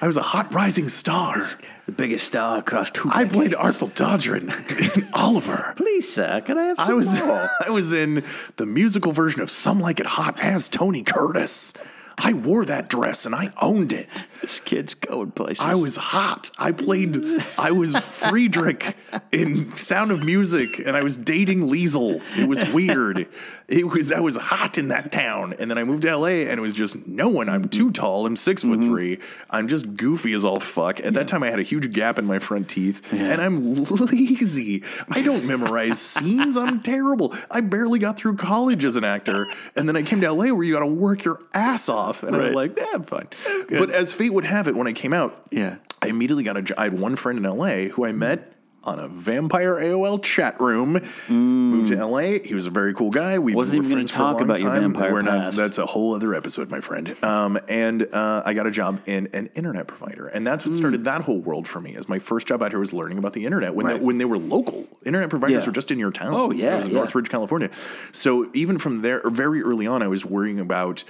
I 0.00 0.06
was 0.06 0.16
a 0.16 0.22
hot 0.22 0.54
rising 0.54 0.88
star. 0.88 1.44
The 1.88 1.92
biggest 1.92 2.26
star 2.26 2.58
across 2.58 2.90
two. 2.90 3.08
I 3.10 3.22
decades. 3.22 3.32
played 3.32 3.54
Artful 3.54 3.86
Dodger 3.88 4.36
in, 4.36 4.50
in 4.94 5.08
Oliver. 5.14 5.72
Please, 5.78 6.12
sir, 6.12 6.42
can 6.42 6.58
I 6.58 6.66
have 6.66 6.76
some 6.76 6.90
I 6.90 6.92
was 6.92 7.14
more? 7.18 7.50
I 7.66 7.70
was 7.70 7.94
in 7.94 8.24
the 8.56 8.66
musical 8.66 9.12
version 9.12 9.40
of 9.40 9.48
Some 9.48 9.80
Like 9.80 9.98
It 9.98 10.04
Hot 10.04 10.38
as 10.38 10.68
Tony 10.68 11.02
Curtis. 11.02 11.72
I 12.18 12.34
wore 12.34 12.66
that 12.66 12.90
dress 12.90 13.24
and 13.24 13.34
I 13.34 13.54
owned 13.62 13.94
it. 13.94 14.26
This 14.40 14.60
kid's 14.60 14.94
going 14.94 15.32
places. 15.32 15.60
I 15.60 15.74
was 15.74 15.96
hot. 15.96 16.50
I 16.58 16.72
played 16.72 17.16
I 17.58 17.72
was 17.72 17.96
Friedrich 17.96 18.96
in 19.32 19.76
Sound 19.76 20.10
of 20.10 20.24
Music 20.24 20.78
and 20.78 20.96
I 20.96 21.02
was 21.02 21.16
dating 21.16 21.68
Liesl. 21.68 22.22
It 22.38 22.48
was 22.48 22.68
weird. 22.70 23.28
It 23.66 23.86
was 23.86 24.12
I 24.12 24.20
was 24.20 24.36
hot 24.36 24.78
in 24.78 24.88
that 24.88 25.10
town. 25.10 25.54
And 25.58 25.70
then 25.70 25.76
I 25.76 25.84
moved 25.84 26.02
to 26.02 26.16
LA 26.16 26.46
and 26.48 26.58
it 26.58 26.60
was 26.60 26.72
just 26.72 27.06
no 27.06 27.28
one. 27.28 27.48
I'm 27.48 27.68
too 27.68 27.90
tall. 27.90 28.26
I'm 28.26 28.36
6 28.36 28.62
foot 28.62 28.70
mm-hmm. 28.70 28.88
three. 28.88 29.18
I'm 29.50 29.66
just 29.66 29.96
goofy 29.96 30.32
as 30.34 30.44
all 30.44 30.60
fuck. 30.60 31.00
At 31.00 31.14
that 31.14 31.26
time 31.26 31.42
I 31.42 31.50
had 31.50 31.58
a 31.58 31.64
huge 31.64 31.92
gap 31.92 32.18
in 32.18 32.24
my 32.24 32.38
front 32.38 32.68
teeth 32.68 33.12
and 33.12 33.42
I'm 33.42 33.74
lazy. 33.84 34.84
I 35.10 35.20
don't 35.22 35.44
memorize 35.44 36.00
scenes. 36.00 36.56
I'm 36.56 36.80
terrible. 36.80 37.34
I 37.50 37.60
barely 37.60 37.98
got 37.98 38.16
through 38.16 38.36
college 38.36 38.84
as 38.84 38.96
an 38.96 39.04
actor. 39.04 39.48
And 39.74 39.88
then 39.88 39.96
I 39.96 40.02
came 40.02 40.20
to 40.20 40.30
LA 40.30 40.54
where 40.54 40.62
you 40.62 40.72
got 40.72 40.80
to 40.80 40.86
work 40.86 41.24
your 41.24 41.40
ass 41.54 41.88
off. 41.88 42.22
And 42.22 42.36
I 42.36 42.42
was 42.42 42.54
like, 42.54 42.76
yeah, 42.76 42.86
I'm 42.94 43.02
fine. 43.02 43.28
But 43.68 43.90
as 43.90 44.12
fate 44.28 44.34
would 44.34 44.44
have 44.44 44.68
it, 44.68 44.74
when 44.76 44.86
I 44.86 44.92
came 44.92 45.12
out, 45.12 45.46
Yeah. 45.50 45.76
I 46.00 46.06
immediately 46.08 46.44
got 46.44 46.56
a 46.56 46.62
job. 46.62 46.78
I 46.78 46.84
had 46.84 47.00
one 47.00 47.16
friend 47.16 47.38
in 47.38 47.44
LA 47.44 47.88
who 47.88 48.04
I 48.04 48.12
met 48.12 48.52
on 48.84 49.00
a 49.00 49.08
vampire 49.08 49.74
AOL 49.74 50.22
chat 50.22 50.58
room. 50.60 51.00
Moved 51.28 51.88
to 51.88 51.96
LA. 52.06 52.38
He 52.38 52.54
was 52.54 52.66
a 52.66 52.70
very 52.70 52.94
cool 52.94 53.10
guy. 53.10 53.38
We 53.40 53.52
Wasn't 53.52 53.76
were 53.76 53.84
even 53.84 53.90
gonna 53.90 53.96
friends 54.06 54.10
for 54.12 54.16
a 54.16 54.18
talk 54.18 54.34
long 54.34 54.42
about 54.44 54.60
your 54.60 54.70
time. 54.70 54.80
vampire 54.82 55.12
We're 55.12 55.22
not- 55.22 55.38
past. 55.40 55.56
that's 55.56 55.78
a 55.78 55.84
whole 55.86 56.14
other 56.14 56.32
episode, 56.34 56.70
my 56.70 56.80
friend. 56.80 57.16
Um, 57.22 57.58
and 57.68 58.06
uh, 58.14 58.44
I 58.46 58.54
got 58.54 58.68
a 58.68 58.70
job 58.70 59.00
in 59.06 59.28
an 59.32 59.50
internet 59.56 59.88
provider, 59.88 60.28
and 60.28 60.46
that's 60.46 60.64
what 60.64 60.72
Hmm. 60.72 60.78
started 60.78 61.04
that 61.04 61.22
whole 61.22 61.40
world 61.40 61.66
for 61.66 61.80
me. 61.80 61.96
As 61.96 62.08
my 62.08 62.20
first 62.20 62.46
job 62.46 62.62
out 62.62 62.70
here 62.70 62.78
was 62.78 62.92
learning 62.92 63.18
about 63.18 63.32
the 63.32 63.44
internet 63.44 63.74
when 63.74 63.86
Right. 63.86 63.98
they, 63.98 64.04
when 64.06 64.18
they 64.18 64.24
were 64.24 64.38
local. 64.38 64.86
Internet 65.04 65.28
providers 65.30 65.64
Yeah. 65.64 65.66
were 65.66 65.72
just 65.72 65.90
in 65.90 65.98
your 65.98 66.12
town. 66.12 66.32
Oh, 66.32 66.52
yeah, 66.52 66.74
I 66.74 66.76
was 66.76 66.84
in 66.86 66.92
yeah. 66.92 66.98
Northridge, 66.98 67.28
California. 67.28 67.70
So 68.12 68.48
even 68.54 68.78
from 68.78 69.02
there, 69.02 69.20
or 69.26 69.30
very 69.30 69.60
early 69.60 69.88
on, 69.88 70.02
I 70.02 70.08
was 70.08 70.24
worrying 70.24 70.60
about 70.60 71.02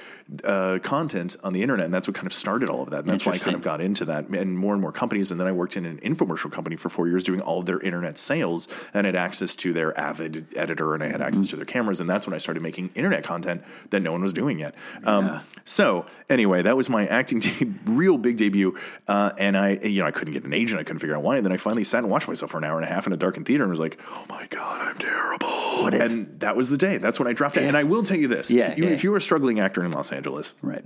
uh, 0.45 0.79
content 0.83 1.37
on 1.43 1.53
the 1.55 1.63
internet, 1.63 1.87
and 1.87 1.95
that's 1.95 2.07
what 2.07 2.15
kind 2.15 2.27
of 2.27 2.33
started 2.33 2.69
all 2.69 2.83
of 2.83 2.91
that. 2.91 3.01
And 3.01 3.09
that's 3.09 3.25
why 3.25 3.33
I 3.33 3.39
kind 3.39 3.55
of 3.57 3.63
got 3.63 3.81
into 3.81 4.05
that, 4.07 4.29
and 4.29 4.59
more 4.59 4.75
and 4.75 4.83
more 4.83 4.93
companies. 4.93 5.31
And 5.31 5.41
then 5.41 5.47
I 5.47 5.53
worked 5.53 5.77
in 5.77 5.87
an 5.87 5.99
infomercial 5.99 6.53
company 6.53 6.77
for 6.77 6.89
four 6.91 7.09
years, 7.09 7.23
doing 7.25 7.41
all 7.41 7.61
of 7.61 7.67
their 7.67 7.81
internet 7.81 8.19
sales, 8.19 8.69
and 8.93 9.07
had 9.07 9.17
access 9.17 9.57
to 9.57 9.73
their 9.73 9.99
Avid 9.99 10.47
editor, 10.57 10.95
and 10.95 11.03
I 11.03 11.09
had 11.09 11.23
access 11.23 11.49
to 11.49 11.57
their 11.57 11.65
cameras, 11.65 12.01
and 12.01 12.11
that's 12.11 12.27
when 12.27 12.35
I 12.35 12.39
started 12.39 12.63
making 12.63 12.91
internet 12.95 13.25
content 13.25 13.63
that 13.91 14.01
no 14.01 14.13
one 14.13 14.21
was 14.23 14.33
doing 14.35 14.59
yet. 14.59 14.75
Um, 15.05 15.41
So 15.65 16.07
anyway, 16.29 16.63
that 16.63 16.77
was 16.77 16.89
my 16.91 17.07
acting 17.07 17.39
de- 17.41 17.73
real 17.87 18.19
big 18.19 18.37
debut, 18.37 18.77
uh, 19.07 19.33
and 19.39 19.57
I, 19.57 19.79
you 19.83 20.01
know, 20.01 20.07
I 20.07 20.11
couldn't 20.11 20.35
get 20.35 20.45
an 20.45 20.53
agent, 20.53 20.81
I 20.81 20.85
couldn't 20.85 21.01
figure 21.01 21.17
out 21.17 21.23
why, 21.23 21.37
and 21.37 21.45
then 21.47 21.53
I 21.53 21.57
finally 21.57 21.85
sat 21.85 22.03
and 22.03 22.11
watched 22.11 22.29
myself 22.29 22.51
for 22.51 22.59
an 22.59 22.65
hour 22.65 22.77
and 22.79 22.85
a 22.85 22.93
half 22.93 23.07
in 23.07 23.13
a 23.13 23.17
darkened 23.17 23.47
theater, 23.47 23.65
and 23.65 23.71
was 23.71 23.81
like, 23.81 23.99
oh 24.11 24.25
my 24.29 24.47
god, 24.51 24.81
I'm 24.83 24.99
terrible. 24.99 25.49
if- 25.95 26.03
and 26.13 26.41
that 26.41 26.57
was 26.57 26.71
the 26.71 26.77
day. 26.77 26.99
That's 26.99 27.19
when 27.19 27.29
I 27.29 27.33
dropped 27.33 27.57
it. 27.57 27.63
And 27.65 27.77
I 27.77 27.85
will 27.85 28.03
tell 28.03 28.17
you 28.19 28.29
this: 28.29 28.51
Yeah, 28.51 28.73
if, 28.73 28.79
you, 28.79 28.85
yeah. 28.85 28.91
if 28.91 29.05
you're 29.05 29.17
a 29.17 29.21
struggling 29.21 29.61
actor 29.61 29.85
in 29.85 29.91
Los 29.93 30.11
Angeles, 30.11 30.18
Right. 30.63 30.85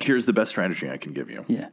here's 0.00 0.26
the 0.26 0.32
best 0.32 0.50
strategy 0.50 0.90
I 0.90 0.96
can 0.96 1.12
give 1.12 1.30
you. 1.30 1.44
Yeah. 1.48 1.68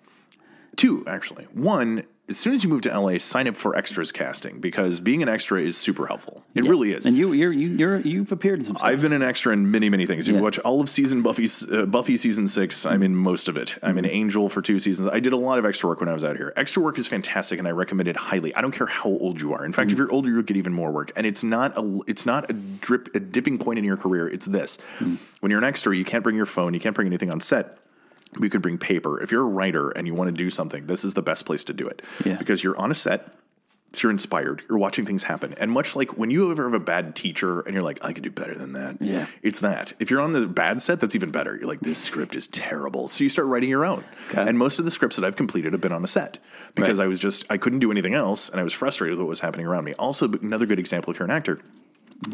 Two, 0.76 1.04
actually. 1.08 1.45
One, 1.54 2.06
as 2.32 2.40
soon 2.40 2.54
as 2.54 2.64
you 2.64 2.70
move 2.70 2.82
to 2.82 3.00
LA, 3.00 3.18
sign 3.18 3.48
up 3.48 3.58
for 3.58 3.76
extras 3.76 4.12
casting 4.12 4.60
because 4.60 5.00
being 5.02 5.22
an 5.22 5.28
extra 5.28 5.62
is 5.62 5.78
super 5.78 6.08
helpful. 6.08 6.44
It 6.56 6.64
really 6.64 6.94
is. 6.94 7.06
And 7.06 7.18
you, 7.18 7.34
you're, 7.34 7.52
you, 7.52 7.70
you're, 7.70 8.00
you've 8.00 8.32
appeared 8.32 8.60
in 8.60 8.66
some. 8.66 8.76
Stuff. 8.78 8.88
I've 8.88 9.02
been 9.02 9.12
an 9.12 9.22
extra 9.22 9.52
in 9.52 9.70
many, 9.70 9.90
many 9.90 10.06
things. 10.06 10.28
You 10.28 10.36
Yeah. 10.36 10.42
watch 10.42 10.58
all 10.60 10.80
of 10.80 10.90
season 10.90 11.22
Buffy, 11.22 11.46
uh, 11.72 11.86
Buffy 11.86 12.16
season 12.16 12.48
six. 12.48 12.86
I'm 12.86 12.96
mm-hmm. 12.96 13.04
in 13.04 13.16
most 13.18 13.50
of 13.50 13.58
it. 13.58 13.78
I'm 13.84 13.98
an 13.98 14.06
mm-hmm. 14.06 14.14
Angel 14.14 14.50
for 14.50 14.62
two 14.62 14.80
seasons. 14.80 15.10
I 15.12 15.20
did 15.20 15.34
a 15.34 15.38
lot 15.38 15.60
of 15.60 15.66
extra 15.66 15.90
work 15.90 16.00
when 16.00 16.08
I 16.08 16.14
was 16.14 16.24
out 16.24 16.38
here. 16.38 16.54
Extra 16.56 16.82
work 16.82 16.98
is 16.98 17.08
fantastic, 17.08 17.60
and 17.60 17.68
I 17.68 17.72
recommend 17.72 18.08
it 18.08 18.16
highly. 18.16 18.56
I 18.56 18.62
don't 18.62 18.72
care 18.72 18.88
how 18.88 19.10
old 19.10 19.42
you 19.42 19.54
are. 19.54 19.66
In 19.66 19.74
fact, 19.74 19.88
if 19.88 19.98
mm-hmm. 19.98 20.04
you're 20.04 20.12
older, 20.14 20.30
you'll 20.30 20.44
get 20.44 20.56
even 20.56 20.74
more 20.74 20.92
work. 20.92 21.12
And 21.18 21.28
it's 21.28 21.44
not 21.44 21.78
a, 21.78 22.00
it's 22.08 22.26
not 22.26 22.50
a 22.50 22.54
drip, 22.54 23.14
a 23.14 23.20
dipping 23.20 23.58
point 23.58 23.78
in 23.78 23.86
your 23.86 23.98
career. 23.98 24.30
It's 24.30 24.46
this: 24.46 24.78
mm. 25.00 25.18
when 25.42 25.50
you're 25.50 25.60
an 25.60 25.66
extra, 25.66 25.96
you 25.96 26.06
can't 26.06 26.24
bring 26.24 26.38
your 26.38 26.46
phone, 26.46 26.74
you 26.74 26.80
can't 26.80 26.96
bring 26.96 27.08
anything 27.08 27.30
on 27.30 27.42
set. 27.42 27.78
You 28.40 28.50
can 28.50 28.62
bring 28.62 28.78
paper. 28.78 29.22
If 29.22 29.32
you're 29.32 29.42
a 29.42 29.46
writer 29.50 29.90
and 29.90 30.08
you 30.08 30.14
want 30.14 30.34
to 30.34 30.44
do 30.44 30.50
something, 30.50 30.88
this 30.88 31.04
is 31.04 31.14
the 31.14 31.22
best 31.22 31.46
place 31.46 31.64
to 31.66 31.74
do 31.74 31.88
it. 31.88 32.02
Yeah. 32.26 32.38
Because 32.38 32.64
you're 32.64 32.78
on 32.78 32.92
a 32.92 32.96
set, 32.96 33.36
so 33.94 34.04
you're 34.04 34.12
inspired, 34.12 34.62
you're 34.70 34.78
watching 34.78 35.06
things 35.06 35.24
happen. 35.24 35.54
And 35.58 35.70
much 35.70 35.98
like 35.98 36.18
when 36.18 36.32
you 36.32 36.50
ever 36.50 36.64
have 36.64 36.74
a 36.74 36.80
bad 36.80 37.14
teacher 37.14 37.60
and 37.60 37.74
you're 37.74 37.84
like, 37.84 38.00
I 38.02 38.14
could 38.14 38.24
do 38.24 38.32
better 38.32 38.58
than 38.58 38.72
that. 38.74 39.02
Yeah. 39.02 39.28
It's 39.42 39.60
that. 39.60 39.92
If 40.00 40.10
you're 40.10 40.22
on 40.22 40.32
the 40.32 40.48
bad 40.48 40.82
set, 40.82 41.02
that's 41.02 41.14
even 41.14 41.32
better. 41.32 41.58
You're 41.58 41.68
like, 41.68 41.82
this 41.82 42.00
script 42.00 42.38
is 42.38 42.48
terrible. 42.48 43.10
So 43.10 43.26
you 43.26 43.30
start 43.30 43.50
writing 43.50 43.70
your 43.70 43.86
own. 43.86 44.06
Okay. 44.30 44.48
And 44.48 44.58
most 44.58 44.80
of 44.80 44.86
the 44.86 44.92
scripts 44.92 45.18
that 45.18 45.26
I've 45.26 45.36
completed 45.36 45.74
have 45.74 45.82
been 45.82 45.92
on 45.92 46.06
a 46.06 46.08
set 46.08 46.40
because 46.74 47.00
Right. 47.00 47.06
I 47.06 47.08
was 47.10 47.20
just, 47.20 47.46
I 47.50 47.58
couldn't 47.58 47.80
do 47.80 47.92
anything 47.92 48.14
else 48.14 48.48
and 48.48 48.62
I 48.62 48.64
was 48.64 48.72
frustrated 48.72 49.18
with 49.18 49.26
what 49.26 49.30
was 49.30 49.42
happening 49.42 49.66
around 49.66 49.84
me. 49.84 49.94
Also, 49.96 50.32
another 50.32 50.66
good 50.66 50.80
example 50.80 51.12
if 51.12 51.20
you're 51.20 51.26
an 51.28 51.32
actor, 51.32 51.60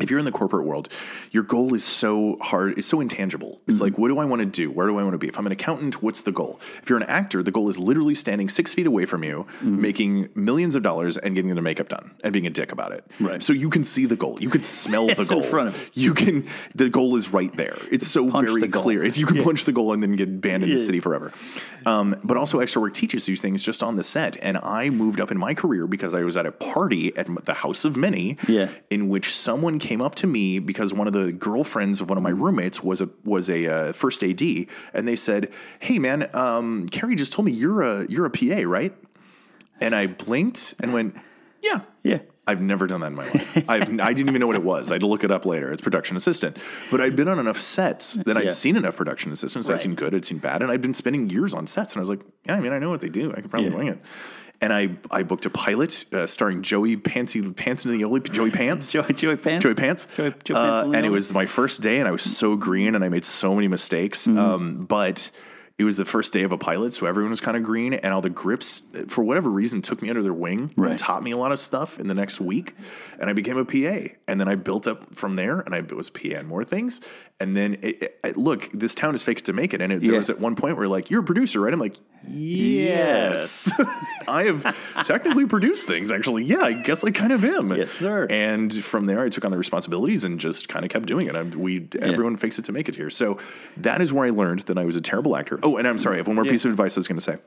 if 0.02 0.10
you're 0.10 0.20
in 0.20 0.26
the 0.26 0.32
corporate 0.32 0.66
world, 0.66 0.90
your 1.32 1.44
goal 1.44 1.74
is 1.74 1.84
so 1.84 2.38
hard, 2.42 2.78
it's 2.78 2.88
so 2.88 3.00
intangible. 3.00 3.62
It's 3.68 3.80
like, 3.82 3.98
what 3.98 4.10
do 4.10 4.20
I 4.20 4.26
want 4.26 4.42
to 4.42 4.46
do? 4.46 4.70
Where 4.70 4.88
do 4.88 4.98
I 4.98 5.04
want 5.04 5.14
to 5.14 5.18
be? 5.18 5.28
If 5.28 5.38
I'm 5.40 5.46
an 5.46 5.52
accountant, 5.54 6.04
what's 6.04 6.24
the 6.24 6.32
goal? 6.32 6.60
If 6.82 6.90
you're 6.90 6.98
an 6.98 7.06
actor, 7.08 7.42
the 7.42 7.52
goal 7.52 7.70
is 7.70 7.80
literally 7.80 8.14
standing 8.16 8.50
six 8.50 8.74
feet 8.74 8.86
away 8.86 9.06
from 9.06 9.24
you, 9.24 9.48
making 9.62 10.30
millions 10.36 10.76
of 10.76 10.84
dollars 10.84 11.18
and 11.18 11.36
getting 11.36 11.56
the 11.56 11.62
makeup 11.62 11.88
done 11.90 12.12
and 12.24 12.34
being 12.34 12.46
a 12.48 12.50
dick 12.50 12.72
about 12.72 12.92
it. 12.92 13.06
Right. 13.20 13.42
So 13.42 13.54
you 13.54 13.70
can 13.70 13.84
see 13.84 14.06
the 14.06 14.16
goal. 14.18 14.38
You 14.42 14.50
can 14.50 14.64
smell 14.64 15.06
the 15.08 15.12
It's 15.22 15.22
in 15.22 15.28
goal. 15.40 15.44
front 15.44 15.70
of 15.70 15.90
you. 15.94 16.08
You 16.10 16.14
can, 16.14 16.48
the 16.76 16.90
goal 16.90 17.16
is 17.16 17.32
right 17.34 17.54
there. 17.56 17.78
It's 17.92 18.08
so 18.08 18.30
Punch 18.30 18.48
very 18.50 18.68
clear. 18.70 19.04
It's, 19.04 19.18
you 19.18 19.26
can 19.26 19.44
punch 19.44 19.66
the 19.66 19.72
goal 19.74 19.94
and 19.94 20.04
then 20.04 20.14
get 20.14 20.42
banned 20.42 20.64
in 20.64 20.70
the 20.70 20.78
city 20.78 21.00
forever. 21.00 21.32
Um, 21.86 22.16
but 22.24 22.36
also, 22.38 22.60
extra 22.60 22.82
work 22.82 22.94
teaches 22.94 23.30
you 23.30 23.36
things 23.38 23.64
just 23.64 23.82
on 23.82 23.96
the 23.96 24.04
set. 24.04 24.36
And 24.42 24.58
I 24.58 24.90
moved 24.90 25.22
up 25.22 25.32
in 25.32 25.38
my 25.38 25.54
career 25.54 25.88
because 25.88 26.14
I 26.14 26.24
was 26.24 26.36
at 26.36 26.46
a 26.46 26.52
party 26.52 27.16
at 27.16 27.28
the 27.46 27.54
House 27.54 27.86
of 27.86 27.96
Many 27.96 28.38
Yeah. 28.48 28.70
in 28.90 29.08
which 29.08 29.34
someone 29.34 29.77
came 29.80 30.02
up 30.02 30.16
to 30.16 30.28
me 30.28 30.60
because 30.60 30.94
one 30.94 31.08
of 31.08 31.14
the 31.14 31.32
girlfriends 31.32 32.02
of 32.02 32.10
one 32.10 32.18
of 32.18 32.24
my 32.24 32.30
roommates 32.32 32.82
was 32.84 33.02
a 33.02 33.10
was 33.24 33.50
a 33.50 33.68
uh, 33.68 33.94
first 33.94 34.24
AD, 34.24 34.42
and 34.94 35.08
they 35.08 35.16
said, 35.16 35.52
"Hey, 35.80 36.00
man, 36.00 36.30
um, 36.34 36.88
Carrie 36.88 37.16
just 37.16 37.34
told 37.34 37.46
me 37.46 37.52
you're 37.52 37.82
a 37.84 38.06
you're 38.10 38.26
a 38.26 38.32
PA, 38.32 38.62
right?" 38.66 38.94
And 39.82 39.94
I 39.96 40.08
blinked 40.08 40.76
and 40.80 40.94
went, 40.94 41.16
"Yeah." 41.62 41.82
Yeah. 42.04 42.20
I've 42.50 42.62
never 42.62 42.88
done 42.88 43.02
that 43.02 43.08
in 43.08 43.16
my 43.16 43.26
life. 43.30 43.66
I've, 43.70 44.00
I 44.00 44.14
didn't 44.14 44.30
even 44.30 44.40
know 44.40 44.48
what 44.48 44.56
it 44.56 44.64
was. 44.64 44.90
I 44.90 44.94
had 44.96 45.02
to 45.02 45.08
look 45.08 45.26
it 45.26 45.32
up 45.32 45.46
later. 45.46 45.70
It's 45.70 45.82
production 45.82 46.16
assistant. 46.16 46.56
But 46.90 47.02
I'd 47.02 47.14
been 47.18 47.28
on 47.28 47.40
enough 47.40 47.60
sets 47.60 48.14
that 48.14 48.38
I'd 48.38 48.44
Yeah. 48.44 48.50
seen 48.50 48.78
enough 48.78 48.96
production 48.96 49.34
assistants. 49.34 49.70
I'd 49.70 49.82
seen 49.82 49.96
good, 49.96 50.16
I'd 50.16 50.24
seen 50.24 50.38
bad, 50.38 50.62
and 50.62 50.72
I'd 50.72 50.80
been 50.80 50.94
spending 50.94 51.30
years 51.30 51.54
on 51.54 51.68
sets. 51.68 51.92
And 51.92 52.00
I 52.00 52.02
was 52.02 52.10
like, 52.10 52.22
yeah, 52.46 52.56
I 52.56 52.62
mean, 52.62 52.72
I 52.72 52.80
know 52.80 52.90
what 52.90 53.02
they 53.02 53.10
do. 53.10 53.34
I 53.36 53.42
could 53.42 53.52
probably 53.52 53.70
Yeah. 53.72 53.76
wing 53.76 53.88
it. 53.90 54.00
And 54.60 54.74
I, 54.74 54.90
I 55.12 55.22
booked 55.24 55.46
a 55.46 55.50
pilot 55.52 56.06
uh, 56.12 56.26
starring 56.26 56.64
Joey 56.64 56.98
Pantsy 56.98 57.42
Pantoliano, 57.54 58.32
Joey 58.32 58.50
Pants. 58.52 58.92
Joey, 58.94 59.14
Joey 59.14 59.36
Pants. 59.38 59.64
Joey 59.64 59.76
Pants. 59.76 60.08
Joey- 60.18 60.34
Joey 60.44 60.58
Uh, 60.58 60.82
Pants 60.84 60.96
and 60.96 61.06
it 61.06 61.10
was 61.10 61.34
my 61.34 61.46
first 61.46 61.82
day, 61.82 62.00
and 62.00 62.08
I 62.08 62.12
was 62.12 62.24
so 62.24 62.56
green, 62.56 62.96
and 62.96 63.04
I 63.04 63.10
made 63.10 63.24
so 63.26 63.54
many 63.54 63.68
mistakes. 63.68 64.26
Mm-hmm. 64.28 64.40
Um, 64.40 64.86
but 64.86 65.30
it 65.78 65.84
was 65.84 65.98
the 65.98 66.06
first 66.06 66.34
day 66.34 66.42
of 66.42 66.52
a 66.52 66.58
pilot, 66.58 66.92
so 66.94 67.06
everyone 67.06 67.30
was 67.30 67.40
kind 67.40 67.56
of 67.56 67.62
green, 67.62 67.94
and 67.94 68.12
all 68.12 68.22
the 68.22 68.32
grips, 68.32 68.82
for 69.10 69.24
whatever 69.24 69.48
reason, 69.52 69.84
took 69.84 70.02
me 70.02 70.10
under 70.10 70.24
their 70.24 70.34
wing 70.34 70.72
Right. 70.76 70.90
and 70.90 70.98
taught 70.98 71.22
me 71.22 71.30
a 71.32 71.38
lot 71.38 71.52
of 71.52 71.60
stuff 71.60 72.00
in 72.00 72.08
the 72.08 72.16
next 72.16 72.42
week. 72.42 72.74
And 73.20 73.30
I 73.30 73.34
became 73.34 73.58
a 73.58 73.64
PA, 73.66 74.12
and 74.28 74.40
then 74.42 74.48
I 74.48 74.56
built 74.56 74.88
up 74.88 75.14
from 75.14 75.36
there, 75.36 75.60
and 75.60 75.76
I 75.76 75.82
was 75.82 76.10
PA 76.10 76.40
on 76.40 76.48
more 76.48 76.64
things. 76.64 77.02
And 77.40 77.56
then, 77.56 77.78
it, 77.84 78.20
it- 78.24 78.36
look, 78.38 78.70
this 78.74 78.96
town 78.96 79.14
is 79.16 79.24
fake 79.24 79.44
to 79.44 79.54
make 79.54 79.74
it. 79.74 79.82
And 79.82 79.94
it, 79.94 80.00
there 80.02 80.12
Yeah. 80.14 80.18
was 80.18 80.30
at 80.30 80.40
one 80.40 80.56
point 80.56 80.76
where 80.78 80.88
like, 80.88 81.12
you're 81.12 81.22
a 81.22 81.24
producer, 81.24 81.60
right? 81.62 81.72
I'm 81.74 81.80
like, 81.80 81.96
yes. 82.28 83.72
I 84.28 84.44
have 84.46 84.76
technically 85.04 85.46
produced 85.46 85.88
things, 85.88 86.12
actually. 86.12 86.44
Yeah, 86.44 86.62
I 86.62 86.74
guess 86.74 87.04
I 87.04 87.12
kind 87.12 87.32
of 87.32 87.46
am. 87.46 87.72
Yes, 87.76 87.92
sir. 87.92 88.28
And 88.30 88.74
from 88.74 89.06
there, 89.06 89.22
I 89.22 89.30
took 89.30 89.46
on 89.46 89.52
the 89.52 89.58
responsibilities 89.58 90.24
and 90.24 90.40
just 90.40 90.68
kind 90.68 90.84
of 90.84 90.92
kept 90.92 91.06
doing 91.06 91.28
it. 91.28 91.36
I, 91.38 91.44
we 91.44 91.88
everyone 92.02 92.36
fakes 92.38 92.60
it 92.60 92.66
to 92.66 92.72
make 92.72 92.90
it 92.90 92.96
here. 92.96 93.10
So 93.10 93.38
that 93.78 94.02
is 94.02 94.12
where 94.12 94.26
I 94.26 94.32
learned 94.32 94.62
that 94.62 94.78
I 94.78 94.84
was 94.86 94.96
a 94.96 95.02
terrible 95.02 95.36
actor. 95.38 95.60
Oh, 95.64 95.78
and 95.78 95.88
I'm 95.88 95.98
sorry. 95.98 96.16
I 96.16 96.18
have 96.18 96.28
one 96.28 96.36
more 96.36 96.46
piece 96.46 96.66
of 96.66 96.72
advice 96.72 96.98
I 96.98 97.00
was 97.00 97.08
going 97.08 97.20
to 97.20 97.24
say. 97.24 97.38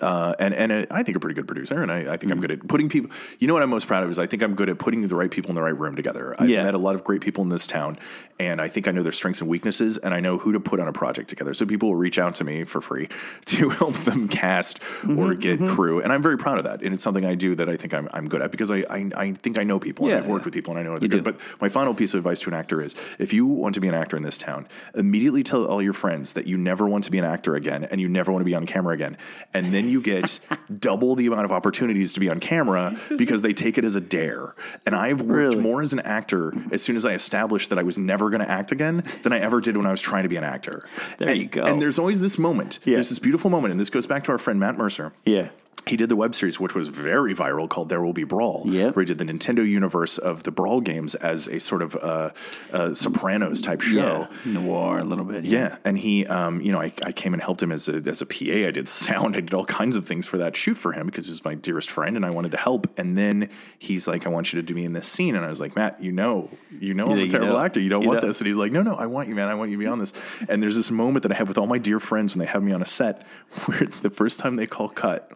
Uh, 0.00 0.34
and 0.40 0.52
and 0.54 0.72
uh, 0.72 0.86
I 0.90 1.02
think 1.04 1.16
a 1.16 1.20
pretty 1.20 1.34
good 1.34 1.46
producer, 1.46 1.80
and 1.82 1.90
I, 1.92 1.98
I 1.98 2.00
Mm-hmm. 2.02 2.16
think 2.16 2.32
I'm 2.32 2.40
good 2.40 2.50
at 2.50 2.66
putting 2.68 2.88
people. 2.88 3.10
You 3.38 3.46
know 3.48 3.54
what 3.54 3.62
I'm 3.62 3.70
most 3.70 3.86
proud 3.86 4.02
of 4.02 4.10
is 4.10 4.18
I 4.18 4.26
think 4.26 4.42
I'm 4.42 4.54
good 4.56 4.68
at 4.68 4.78
putting 4.78 5.06
the 5.06 5.14
right 5.14 5.30
people 5.30 5.50
in 5.50 5.54
the 5.54 5.62
right 5.62 5.76
room 5.78 5.94
together. 5.94 6.34
I've 6.38 6.48
Yeah. 6.48 6.64
met 6.64 6.74
a 6.74 6.78
lot 6.78 6.94
of 6.96 7.04
great 7.04 7.20
people 7.20 7.44
in 7.44 7.48
this 7.50 7.66
town, 7.66 7.96
and 8.40 8.60
I 8.60 8.66
think 8.68 8.88
I 8.88 8.90
know 8.90 9.02
their 9.04 9.12
strengths 9.12 9.40
and 9.40 9.48
weaknesses, 9.48 9.96
and 9.98 10.12
I 10.12 10.18
know 10.20 10.36
who 10.38 10.52
to 10.52 10.58
put 10.60 10.80
on 10.80 10.88
a 10.88 10.92
project 10.92 11.28
together. 11.28 11.54
So 11.54 11.64
people 11.64 11.88
will 11.90 11.96
reach 11.96 12.18
out 12.18 12.34
to 12.36 12.44
me 12.44 12.64
for 12.64 12.80
free 12.80 13.08
to 13.46 13.68
help 13.70 13.94
them 13.94 14.26
cast 14.28 14.80
Mm-hmm, 14.80 15.18
or 15.18 15.34
get 15.34 15.60
crew, 15.68 16.00
and 16.00 16.12
I'm 16.12 16.22
very 16.22 16.38
proud 16.38 16.58
of 16.58 16.64
that. 16.64 16.82
And 16.82 16.92
it's 16.94 17.02
something 17.02 17.24
I 17.24 17.34
do 17.36 17.54
that 17.56 17.68
I 17.68 17.76
think 17.76 17.94
I'm, 17.94 18.08
I'm 18.12 18.28
good 18.28 18.42
at 18.42 18.50
because 18.50 18.70
I, 18.70 18.78
I 18.90 19.10
I 19.16 19.32
think 19.32 19.58
I 19.58 19.64
know 19.64 19.78
people 19.78 20.06
Yeah, 20.08 20.14
and 20.16 20.24
I've 20.24 20.28
worked 20.30 20.44
yeah. 20.44 20.46
with 20.46 20.54
people 20.54 20.76
and 20.76 20.80
I 20.80 20.82
know 20.82 20.98
they're 20.98 21.08
good. 21.08 21.22
do. 21.24 21.32
But 21.32 21.40
my 21.60 21.68
final 21.68 21.94
piece 21.94 22.14
of 22.14 22.18
advice 22.18 22.40
to 22.40 22.48
an 22.50 22.54
actor 22.54 22.80
is 22.80 22.96
if 23.18 23.32
you 23.32 23.46
want 23.46 23.74
to 23.74 23.80
be 23.80 23.88
an 23.88 23.94
actor 23.94 24.16
in 24.16 24.22
this 24.22 24.38
town, 24.38 24.66
immediately 24.94 25.42
tell 25.42 25.64
all 25.66 25.80
your 25.82 25.92
friends 25.92 26.32
that 26.32 26.46
you 26.46 26.56
never 26.56 26.86
want 26.88 27.04
to 27.04 27.10
be 27.10 27.18
an 27.18 27.24
actor 27.24 27.54
again 27.54 27.84
and 27.84 28.00
you 28.00 28.08
never 28.08 28.32
want 28.32 28.40
to 28.40 28.46
be 28.46 28.54
on 28.54 28.66
camera 28.66 28.94
again. 28.94 29.16
And 29.52 29.72
then 29.74 29.83
you 29.88 30.00
get 30.00 30.40
double 30.78 31.14
the 31.14 31.26
amount 31.26 31.44
of 31.44 31.52
opportunities 31.52 32.12
to 32.14 32.20
be 32.20 32.28
on 32.28 32.40
camera 32.40 32.96
because 33.16 33.42
they 33.42 33.52
take 33.52 33.78
it 33.78 33.84
as 33.84 33.96
a 33.96 34.00
dare. 34.00 34.54
And 34.86 34.94
I've 34.94 35.20
worked 35.20 35.30
Really? 35.54 35.60
more 35.60 35.82
as 35.82 35.92
an 35.92 36.00
actor 36.00 36.52
as 36.72 36.82
soon 36.82 36.96
as 36.96 37.04
I 37.06 37.12
established 37.14 37.70
that 37.70 37.78
I 37.78 37.82
was 37.82 37.98
never 37.98 38.30
going 38.30 38.40
to 38.40 38.50
act 38.50 38.72
again 38.72 39.02
than 39.22 39.32
I 39.32 39.38
ever 39.40 39.60
did 39.60 39.76
when 39.76 39.86
I 39.86 39.90
was 39.90 40.00
trying 40.00 40.22
to 40.24 40.28
be 40.28 40.36
an 40.36 40.44
actor. 40.44 40.86
There 41.18 41.28
and, 41.28 41.38
you 41.38 41.46
go. 41.46 41.64
And 41.64 41.80
there's 41.80 41.98
always 41.98 42.20
this 42.20 42.38
moment. 42.38 42.78
Yeah. 42.84 42.94
There's 42.94 43.08
this 43.08 43.18
beautiful 43.18 43.50
moment. 43.50 43.72
And 43.72 43.80
this 43.80 43.90
goes 43.90 44.06
back 44.06 44.24
to 44.24 44.32
our 44.32 44.38
friend 44.38 44.58
Matt 44.60 44.76
Mercer 44.76 45.12
Yeah. 45.24 45.48
He 45.86 45.96
did 45.96 46.08
the 46.08 46.16
web 46.16 46.34
series, 46.34 46.58
which 46.58 46.74
was 46.74 46.88
very 46.88 47.34
viral, 47.34 47.68
called 47.68 47.88
"There 47.88 48.02
Will 48.02 48.12
Be 48.12 48.24
Brawl." 48.24 48.64
Yep. 48.66 48.96
where 48.96 49.02
he 49.02 49.06
did 49.06 49.18
the 49.18 49.24
Nintendo 49.24 49.66
universe 49.68 50.16
of 50.18 50.42
the 50.44 50.50
Brawl 50.50 50.80
games 50.80 51.14
as 51.16 51.46
a 51.48 51.60
sort 51.60 51.82
of 51.82 51.94
uh, 51.96 52.30
uh, 52.72 52.94
Sopranos 52.94 53.60
type 53.60 53.80
show. 53.82 54.28
Yeah. 54.44 54.52
Noir 54.52 54.98
a 54.98 55.04
little 55.04 55.24
bit. 55.24 55.44
Yeah, 55.44 55.76
and 55.84 55.98
he, 55.98 56.26
um, 56.26 56.60
you 56.60 56.72
know, 56.72 56.80
I, 56.80 56.92
I 57.04 57.12
came 57.12 57.34
and 57.34 57.42
helped 57.42 57.62
him 57.62 57.70
as 57.72 57.88
a 57.88 57.96
as 58.06 58.22
a 58.22 58.26
PA. 58.26 58.66
I 58.66 58.70
did 58.70 58.88
sound, 58.88 59.36
I 59.36 59.40
did 59.40 59.52
all 59.54 59.66
kinds 59.66 59.96
of 59.96 60.06
things 60.06 60.26
for 60.26 60.38
that 60.38 60.56
shoot 60.56 60.78
for 60.78 60.92
him 60.92 61.06
because 61.06 61.26
he 61.26 61.30
was 61.32 61.44
my 61.44 61.54
dearest 61.54 61.90
friend, 61.90 62.16
and 62.16 62.24
I 62.24 62.30
wanted 62.30 62.52
to 62.52 62.58
help. 62.58 62.86
And 62.98 63.16
then 63.18 63.50
he's 63.78 64.08
like, 64.08 64.26
"I 64.26 64.30
want 64.30 64.52
you 64.52 64.60
to 64.60 64.66
do 64.66 64.74
me 64.74 64.84
in 64.84 64.92
this 64.94 65.08
scene," 65.08 65.36
and 65.36 65.44
I 65.44 65.48
was 65.48 65.60
like, 65.60 65.76
"Matt, 65.76 66.02
you 66.02 66.12
know, 66.12 66.48
you 66.80 66.94
know, 66.94 67.04
I'm 67.04 67.18
a 67.18 67.28
terrible 67.28 67.52
don't. 67.54 67.64
actor. 67.64 67.80
You 67.80 67.90
don't 67.90 68.02
You 68.02 68.08
want 68.08 68.20
don't. 68.22 68.30
this." 68.30 68.40
And 68.40 68.46
he's 68.46 68.56
like, 68.56 68.72
"No, 68.72 68.82
no, 68.82 68.94
I 68.94 69.06
want 69.06 69.28
you, 69.28 69.34
man. 69.34 69.48
I 69.48 69.54
want 69.54 69.70
you 69.70 69.76
to 69.76 69.80
be 69.80 69.86
on 69.86 69.98
this." 69.98 70.12
And 70.48 70.62
there's 70.62 70.76
this 70.76 70.90
moment 70.90 71.24
that 71.24 71.32
I 71.32 71.34
have 71.34 71.48
with 71.48 71.58
all 71.58 71.66
my 71.66 71.78
dear 71.78 72.00
friends 72.00 72.32
when 72.34 72.38
they 72.40 72.50
have 72.50 72.62
me 72.62 72.72
on 72.72 72.80
a 72.82 72.86
set, 72.86 73.26
where 73.66 73.80
the 74.02 74.10
first 74.10 74.40
time 74.40 74.56
they 74.56 74.66
call 74.66 74.88
cut, 74.88 75.30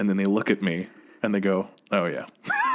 and 0.00 0.08
then 0.08 0.16
they 0.16 0.24
look 0.24 0.50
at 0.50 0.62
me 0.62 0.88
and 1.22 1.34
they 1.34 1.40
go, 1.40 1.68
"Oh 1.92 2.06
yeah." 2.06 2.24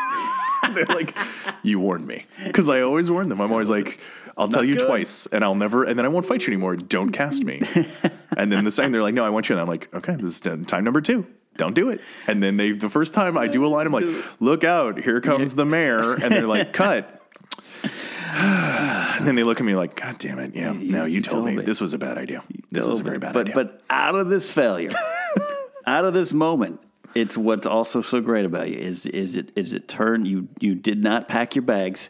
They're 0.73 0.85
like, 0.85 1.17
"You 1.63 1.79
warned 1.79 2.05
me," 2.05 2.25
because 2.45 2.69
I 2.69 2.81
always 2.81 3.09
warn 3.09 3.29
them. 3.29 3.41
I'm 3.41 3.51
always 3.51 3.69
like, 3.69 3.99
"I'll 4.37 4.47
tell 4.47 4.63
you 4.63 4.75
good. 4.75 4.85
twice, 4.85 5.25
and 5.27 5.43
I'll 5.43 5.55
never, 5.55 5.83
and 5.83 5.97
then 5.97 6.05
I 6.05 6.07
won't 6.07 6.25
fight 6.27 6.45
you 6.45 6.53
anymore. 6.53 6.75
Don't 6.75 7.09
cast 7.11 7.43
me." 7.43 7.61
and 8.37 8.51
then 8.51 8.63
the 8.63 8.69
second 8.69 8.91
they're 8.91 9.01
like, 9.01 9.15
"No, 9.15 9.25
I 9.25 9.29
want 9.29 9.49
you," 9.49 9.55
and 9.55 9.61
I'm 9.61 9.67
like, 9.67 9.93
"Okay, 9.93 10.15
this 10.15 10.39
is 10.39 10.39
time 10.65 10.83
number 10.83 11.01
two. 11.01 11.25
Don't 11.57 11.73
do 11.73 11.89
it." 11.89 11.99
And 12.27 12.43
then 12.43 12.57
they, 12.57 12.73
the 12.73 12.89
first 12.89 13.15
time 13.15 13.39
I 13.39 13.47
do 13.47 13.65
a 13.65 13.69
line, 13.69 13.87
I'm 13.87 13.91
like, 13.91 14.05
"Look 14.39 14.63
out! 14.63 14.99
Here 14.99 15.19
comes 15.19 15.55
the 15.55 15.65
mayor," 15.65 16.13
and 16.13 16.31
they're 16.31 16.47
like, 16.47 16.73
"Cut." 16.83 17.23
and 18.35 19.25
then 19.25 19.33
they 19.33 19.43
look 19.43 19.59
at 19.59 19.65
me 19.65 19.75
like, 19.75 19.95
"God 19.95 20.19
damn 20.19 20.37
it! 20.37 20.55
Yeah, 20.55 20.73
no, 20.73 21.05
you, 21.05 21.21
told, 21.21 21.43
told 21.43 21.45
me. 21.47 21.55
me. 21.57 21.63
this 21.63 21.81
was 21.81 21.95
a 21.95 21.97
bad 21.97 22.19
idea. 22.19 22.43
This 22.69 22.87
is 22.87 22.99
a 22.99 23.03
very 23.03 23.17
bad 23.17 23.33
but, 23.33 23.49
idea." 23.49 23.55
But 23.55 23.81
out 23.89 24.13
of 24.13 24.29
this 24.29 24.47
failure, 24.47 24.91
out 25.87 26.05
of 26.05 26.13
this 26.13 26.31
moment, 26.33 26.81
it's 27.15 27.37
what's 27.37 27.65
also 27.65 28.01
so 28.01 28.21
great 28.21 28.45
about 28.45 28.69
you 28.69 28.77
is 28.77 29.05
is 29.07 29.35
it 29.35 29.51
is 29.55 29.73
it 29.73 29.87
turn 29.87 30.25
you 30.25 30.49
you 30.59 30.75
did 30.75 31.01
not 31.01 31.27
pack 31.27 31.55
your 31.55 31.63
bags 31.63 32.09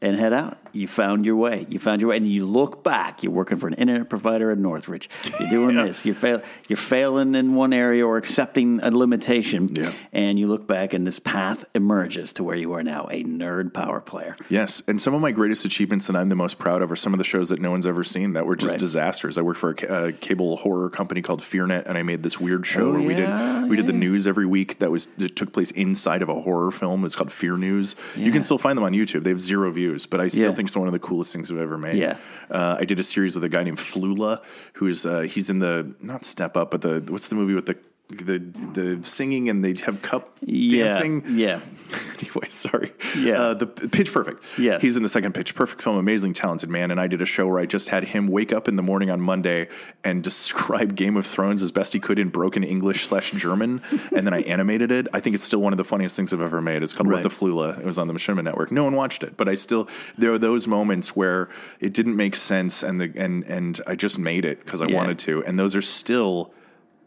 and 0.00 0.16
head 0.16 0.32
out. 0.32 0.58
You 0.72 0.86
found 0.88 1.26
your 1.26 1.36
way. 1.36 1.66
You 1.68 1.78
found 1.78 2.00
your 2.00 2.10
way, 2.10 2.16
and 2.16 2.26
you 2.30 2.46
look 2.46 2.82
back. 2.82 3.22
You're 3.22 3.32
working 3.32 3.58
for 3.58 3.66
an 3.68 3.74
internet 3.74 4.08
provider 4.08 4.50
in 4.50 4.62
Northridge. 4.62 5.08
You're 5.40 5.50
doing 5.50 5.76
this. 5.84 6.04
You're 6.04 6.14
fail. 6.14 6.42
You're 6.68 6.76
failing 6.76 7.34
in 7.34 7.54
one 7.54 7.72
area 7.72 8.06
or 8.06 8.16
accepting 8.16 8.80
a 8.82 8.90
limitation. 8.90 9.70
Yeah. 9.74 9.92
And 10.12 10.38
you 10.38 10.46
look 10.46 10.66
back, 10.66 10.94
and 10.94 11.06
this 11.06 11.18
path 11.18 11.64
emerges 11.74 12.32
to 12.34 12.44
where 12.44 12.56
you 12.56 12.72
are 12.72 12.82
now, 12.82 13.06
a 13.10 13.22
nerd 13.24 13.72
power 13.74 14.00
player. 14.00 14.36
Yes, 14.48 14.82
and 14.88 15.00
some 15.00 15.14
of 15.14 15.20
my 15.20 15.30
greatest 15.32 15.64
achievements 15.64 16.06
that 16.06 16.16
I'm 16.16 16.28
the 16.28 16.36
most 16.36 16.58
proud 16.58 16.82
of 16.82 16.90
are 16.90 16.96
some 16.96 17.12
of 17.12 17.18
the 17.18 17.24
shows 17.24 17.50
that 17.50 17.60
no 17.60 17.70
one's 17.70 17.86
ever 17.86 18.02
seen 18.04 18.32
that 18.32 18.46
were 18.46 18.56
just 18.56 18.74
Right. 18.74 18.80
disasters. 18.80 19.36
I 19.38 19.42
worked 19.42 19.58
for 19.60 19.72
a, 19.88 20.06
a 20.08 20.12
cable 20.12 20.56
horror 20.56 20.88
company 20.88 21.20
called 21.22 21.42
FearNet, 21.42 21.86
and 21.86 21.98
I 21.98 22.02
made 22.02 22.22
this 22.22 22.40
weird 22.40 22.66
show 22.66 22.88
Oh, 22.88 22.92
where 22.92 23.00
we 23.02 23.14
did 23.14 23.68
we 23.68 23.76
did 23.76 23.86
the 23.86 23.92
news 23.92 24.26
every 24.26 24.46
week 24.46 24.78
that 24.78 24.90
was 24.90 25.06
that 25.18 25.36
took 25.36 25.52
place 25.52 25.70
inside 25.72 26.22
of 26.22 26.28
a 26.28 26.40
horror 26.40 26.70
film. 26.70 27.04
It's 27.04 27.14
called 27.14 27.30
Fear 27.30 27.56
News. 27.58 27.94
You 28.16 28.32
can 28.32 28.42
still 28.42 28.58
find 28.58 28.76
them 28.76 28.84
on 28.84 28.92
YouTube. 28.92 29.24
They 29.24 29.30
have 29.30 29.40
zero 29.40 29.70
views, 29.70 30.06
but 30.06 30.20
I 30.20 30.28
still 30.28 30.46
Yeah. 30.46 30.54
Think 30.62 30.68
it's 30.68 30.76
one 30.76 30.86
of 30.86 30.92
the 30.92 31.00
coolest 31.00 31.32
things 31.32 31.50
I've 31.50 31.58
ever 31.58 31.76
made. 31.76 31.96
Yeah. 31.96 32.16
uh, 32.50 32.76
I 32.78 32.84
did 32.84 33.00
a 33.00 33.02
series 33.02 33.34
with 33.34 33.42
a 33.42 33.48
guy 33.48 33.64
named 33.64 33.78
Flula, 33.78 34.42
who's 34.74 35.04
uh, 35.04 35.20
he's 35.22 35.50
in 35.50 35.58
the 35.58 35.92
not 36.00 36.24
Step 36.24 36.56
Up, 36.56 36.70
but 36.70 36.82
the 36.82 37.04
what's 37.08 37.28
the 37.28 37.34
movie 37.34 37.54
with 37.54 37.66
the 37.66 37.76
the 38.18 38.38
the 38.38 38.98
singing 39.02 39.48
and 39.48 39.64
they 39.64 39.74
have 39.84 40.02
cup 40.02 40.36
Yeah. 40.44 40.84
dancing. 40.84 41.24
Yeah. 41.28 41.60
anyway, 42.20 42.48
sorry. 42.48 42.92
Yeah. 43.16 43.40
Uh, 43.40 43.54
the 43.54 43.66
Pitch 43.66 44.12
Perfect. 44.12 44.42
Yeah. 44.58 44.78
He's 44.80 44.96
in 44.96 45.02
the 45.02 45.08
second 45.08 45.32
Pitch 45.34 45.54
Perfect 45.54 45.82
film, 45.82 45.96
amazing, 45.96 46.32
talented 46.32 46.68
man. 46.70 46.90
And 46.90 47.00
I 47.00 47.06
did 47.06 47.20
a 47.22 47.26
show 47.26 47.46
where 47.46 47.58
I 47.58 47.66
just 47.66 47.88
had 47.88 48.04
him 48.04 48.28
wake 48.28 48.52
up 48.52 48.68
in 48.68 48.76
the 48.76 48.82
morning 48.82 49.10
on 49.10 49.20
Monday 49.20 49.68
and 50.04 50.22
describe 50.32 50.94
Game 50.96 51.16
of 51.16 51.26
Thrones 51.26 51.62
as 51.62 51.70
best 51.70 51.92
he 51.92 52.00
could 52.00 52.18
in 52.18 52.28
broken 52.28 52.64
English 52.64 53.06
slash 53.06 53.30
German, 53.32 53.80
and 54.16 54.26
then 54.26 54.32
I 54.34 54.40
animated 54.42 54.90
it. 54.90 55.08
I 55.12 55.20
think 55.20 55.34
it's 55.34 55.44
still 55.44 55.60
one 55.60 55.72
of 55.72 55.76
the 55.76 55.84
funniest 55.84 56.16
things 56.16 56.32
I've 56.32 56.42
ever 56.42 56.60
made. 56.60 56.82
It's 56.82 56.94
called 56.94 57.08
Right. 57.08 57.16
What 57.16 57.22
the 57.22 57.28
Flula. 57.28 57.78
It 57.78 57.84
was 57.84 57.98
on 57.98 58.06
the 58.08 58.14
Machinima 58.14 58.42
Network. 58.44 58.72
No 58.72 58.84
one 58.84 58.94
watched 58.96 59.22
it, 59.22 59.36
but 59.36 59.48
I 59.48 59.54
still 59.54 59.88
there 60.18 60.32
are 60.32 60.38
those 60.38 60.66
moments 60.66 61.14
where 61.16 61.48
it 61.80 61.92
didn't 61.94 62.16
make 62.16 62.36
sense, 62.36 62.82
and 62.82 63.00
the 63.00 63.12
and 63.16 63.44
and 63.44 63.80
I 63.86 63.94
just 63.96 64.18
made 64.18 64.44
it 64.44 64.64
because 64.64 64.80
I 64.82 64.86
Yeah. 64.86 64.96
wanted 64.96 65.18
to, 65.20 65.44
and 65.44 65.58
those 65.58 65.76
are 65.76 65.82
still 65.82 66.52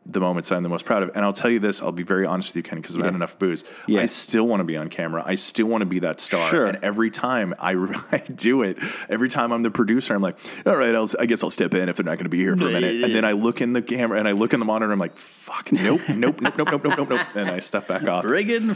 the 0.06 0.20
moments 0.20 0.52
I'm 0.52 0.64
the 0.64 0.70
most 0.70 0.86
proud 0.86 1.04
of. 1.04 1.12
And 1.16 1.26
I'll 1.26 1.34
tell 1.34 1.50
you 1.50 1.60
this, 1.60 1.82
I'll 1.82 1.92
be 1.92 2.04
very 2.04 2.26
honest 2.26 2.50
with 2.50 2.58
you, 2.58 2.64
Ken, 2.64 2.80
because 2.80 2.96
I've 2.96 3.04
had 3.04 3.16
enough 3.16 3.40
booze. 3.40 3.64
Yeah. 3.88 4.02
I 4.02 4.06
still 4.06 4.48
want 4.48 4.60
to 4.60 4.64
be 4.64 4.78
on 4.78 4.90
camera. 4.90 5.24
I 5.26 5.36
still 5.36 5.68
want 5.68 5.82
to 5.82 5.86
be 5.86 6.00
that 6.00 6.20
star. 6.20 6.50
Sure. 6.50 6.66
And 6.66 6.84
every 6.84 7.10
time 7.10 7.56
I, 7.60 7.72
I 8.12 8.20
do 8.20 8.62
it, 8.62 8.78
every 9.10 9.30
time 9.30 9.52
I'm 9.52 9.64
the 9.64 9.72
producer, 9.72 10.14
I'm 10.14 10.22
like, 10.22 10.38
all 10.66 10.76
right, 10.76 10.94
I'll, 10.94 11.10
I 11.20 11.26
guess 11.26 11.44
I'll 11.44 11.50
step 11.50 11.74
in 11.74 11.90
if 11.90 11.98
they're 11.98 12.06
not 12.06 12.18
going 12.18 12.26
to 12.26 12.30
be 12.30 12.40
here 12.40 12.56
for 12.56 12.68
a 12.68 12.72
minute. 12.72 13.04
And 13.04 13.16
then 13.16 13.26
I 13.26 13.32
look 13.32 13.62
in 13.62 13.74
the 13.74 13.82
camera 13.82 14.20
and 14.20 14.28
I 14.28 14.32
look 14.32 14.54
in 14.54 14.60
the 14.60 14.66
monitor. 14.66 14.92
I'm 14.92 15.00
like, 15.00 15.18
fuck, 15.18 15.72
nope, 15.72 16.02
nope, 16.10 16.42
nope, 16.42 16.58
nope, 16.58 16.72
nope, 16.72 16.84
nope, 16.84 16.98
nope, 16.98 17.10
nope. 17.10 17.28
And 17.36 17.50
I 17.50 17.60
step 17.60 17.88
back 17.88 18.08
off. 18.08 18.26
Reagan. 18.26 18.76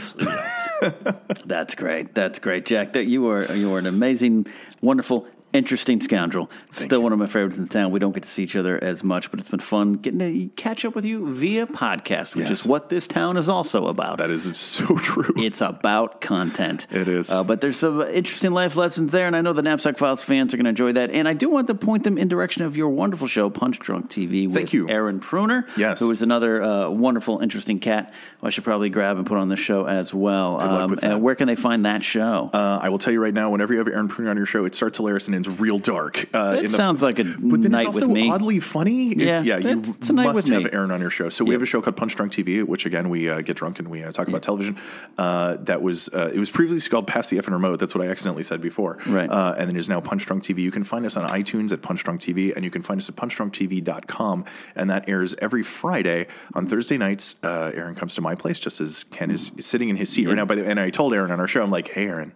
That's 1.44 1.74
great. 1.74 2.14
That's 2.14 2.38
great, 2.38 2.66
Jack. 2.66 2.94
That 2.94 3.06
you 3.06 3.28
are 3.28 3.44
you 3.54 3.74
are 3.74 3.78
an 3.78 3.86
amazing, 3.86 4.46
wonderful, 4.80 5.26
interesting 5.52 6.00
scoundrel. 6.00 6.50
Still 6.72 7.02
one 7.02 7.12
of 7.12 7.18
my 7.18 7.26
favorites 7.26 7.58
in 7.58 7.66
town. 7.68 7.90
We 7.90 7.98
don't 7.98 8.12
get 8.12 8.22
to 8.22 8.28
see 8.28 8.42
each 8.44 8.56
other 8.56 8.82
as 8.82 9.02
much, 9.02 9.30
but 9.30 9.40
it's 9.40 9.48
been 9.48 9.60
fun 9.60 9.94
getting 9.94 10.18
to 10.20 10.48
catch 10.54 10.84
up 10.84 10.94
with 10.94 11.04
you 11.04 11.32
via 11.32 11.66
podcast, 11.66 12.34
which 12.36 12.48
Yes. 12.48 12.60
is 12.62 12.66
what 12.66 12.88
this 12.88 13.06
town 13.06 13.36
is 13.36 13.48
also 13.48 13.86
about. 13.88 14.18
That 14.18 14.30
is 14.30 14.44
so 14.58 14.96
true. 14.98 15.34
It's 15.36 15.60
about 15.60 16.20
content. 16.20 16.86
It 16.90 17.08
is. 17.08 17.30
Uh, 17.30 17.42
but 17.44 17.60
there's 17.60 17.78
some 17.78 18.00
interesting 18.02 18.52
life 18.52 18.76
lessons 18.76 19.12
there, 19.12 19.26
and 19.26 19.34
I 19.36 19.40
know 19.40 19.52
the 19.52 19.62
Napzok 19.62 19.98
Files 19.98 20.22
fans 20.22 20.52
are 20.54 20.56
going 20.56 20.64
to 20.64 20.70
enjoy 20.70 20.92
that. 20.92 21.10
And 21.10 21.26
I 21.28 21.32
do 21.34 21.48
want 21.50 21.66
to 21.68 21.74
point 21.74 22.04
them 22.04 22.18
in 22.18 22.28
direction 22.28 22.64
of 22.64 22.76
your 22.76 22.88
wonderful 22.90 23.26
show, 23.26 23.50
Punch 23.50 23.78
Drunk 23.78 24.08
TV, 24.10 24.46
with 24.46 24.54
Thank 24.54 24.72
you. 24.72 24.88
Aaron 24.88 25.20
Pruner, 25.20 25.66
Yes. 25.76 26.00
who 26.00 26.10
is 26.10 26.22
another 26.22 26.62
uh, 26.62 26.88
wonderful, 26.90 27.40
interesting 27.40 27.80
cat 27.80 28.12
who 28.40 28.46
I 28.46 28.50
should 28.50 28.64
probably 28.64 28.90
grab 28.90 29.16
and 29.16 29.26
put 29.26 29.38
on 29.38 29.48
the 29.48 29.56
show 29.56 29.86
as 29.86 30.14
well. 30.14 30.58
Good 30.58 30.66
luck 30.70 30.90
with 30.90 31.04
and 31.04 31.22
where 31.22 31.34
can 31.34 31.46
they 31.48 31.56
find 31.56 31.86
that 31.86 32.04
show? 32.04 32.50
Uh, 32.52 32.78
I 32.82 32.88
will 32.90 32.98
tell 32.98 33.12
you 33.12 33.22
right 33.22 33.34
now, 33.34 33.50
whenever 33.50 33.72
you 33.72 33.78
have 33.78 33.88
Aaron 33.88 34.08
Pruner 34.08 34.30
on 34.30 34.36
your 34.36 34.46
show, 34.46 34.64
it 34.64 34.74
starts 34.74 34.98
hilarious 34.98 35.26
and 35.26 35.34
real 35.48 35.78
dark. 35.78 36.26
Uh, 36.34 36.56
It 36.58 36.64
in 36.66 36.70
the- 36.70 36.76
sounds 36.76 37.02
like 37.02 37.18
a 37.18 37.24
but 37.24 37.62
then 37.62 37.74
it's 37.74 37.86
also 37.86 38.14
oddly 38.30 38.60
funny. 38.60 39.12
It's, 39.12 39.42
Yeah, 39.42 39.58
yeah, 39.58 39.70
you 39.70 39.76
must 40.12 40.48
have 40.48 40.64
me. 40.64 40.70
Aaron 40.72 40.90
on 40.90 41.00
your 41.00 41.10
show. 41.10 41.28
So 41.28 41.44
we 41.44 41.52
have 41.54 41.62
a 41.62 41.66
show 41.66 41.80
called 41.80 41.96
Punch 41.96 42.14
Drunk 42.16 42.32
TV, 42.32 42.62
which 42.62 42.86
again 42.86 43.08
we 43.08 43.28
uh, 43.28 43.40
get 43.40 43.56
drunk 43.56 43.78
and 43.78 43.88
we 43.88 44.02
uh, 44.02 44.12
talk 44.12 44.28
about 44.28 44.42
television. 44.42 44.76
Uh, 45.18 45.56
that 45.60 45.82
was 45.82 46.08
uh, 46.12 46.30
it 46.32 46.38
was 46.38 46.50
previously 46.50 46.88
called 46.90 47.06
Pass 47.06 47.30
the 47.30 47.38
Effing 47.38 47.52
Remote. 47.52 47.78
That's 47.78 47.94
what 47.94 48.04
I 48.06 48.10
accidentally 48.10 48.42
said 48.42 48.60
before. 48.60 48.98
Right. 49.06 49.28
Uh, 49.30 49.54
and 49.58 49.68
then 49.68 49.76
is 49.76 49.88
now 49.88 50.00
Punch 50.00 50.26
Drunk 50.26 50.42
TV. 50.42 50.58
You 50.58 50.70
can 50.70 50.84
find 50.84 51.04
us 51.06 51.16
on 51.16 51.28
iTunes 51.28 51.72
at 51.72 51.82
Punch 51.82 52.04
Drunk 52.04 52.20
TV, 52.20 52.54
and 52.54 52.64
you 52.64 52.70
can 52.70 52.82
find 52.82 53.00
us 53.00 53.08
at 53.08 53.16
punchdrunktv.com. 53.16 54.44
And 54.76 54.90
that 54.90 55.08
airs 55.08 55.34
every 55.36 55.62
Friday 55.62 56.26
on 56.54 56.66
Thursday 56.66 56.98
nights. 56.98 57.36
Uh, 57.42 57.70
Aaron 57.74 57.94
comes 57.94 58.14
to 58.16 58.20
my 58.20 58.34
place 58.34 58.60
just 58.60 58.80
as 58.80 59.04
Ken 59.04 59.30
is 59.30 59.52
sitting 59.60 59.88
in 59.88 59.96
his 59.96 60.10
seat 60.10 60.26
right 60.26 60.36
now. 60.36 60.44
By 60.44 60.54
the 60.56 60.66
and 60.66 60.78
I 60.80 60.90
told 60.90 61.14
Aaron 61.14 61.30
on 61.30 61.40
our 61.40 61.46
show, 61.46 61.62
I'm 61.62 61.70
like, 61.70 61.88
hey, 61.88 62.06
Aaron. 62.06 62.32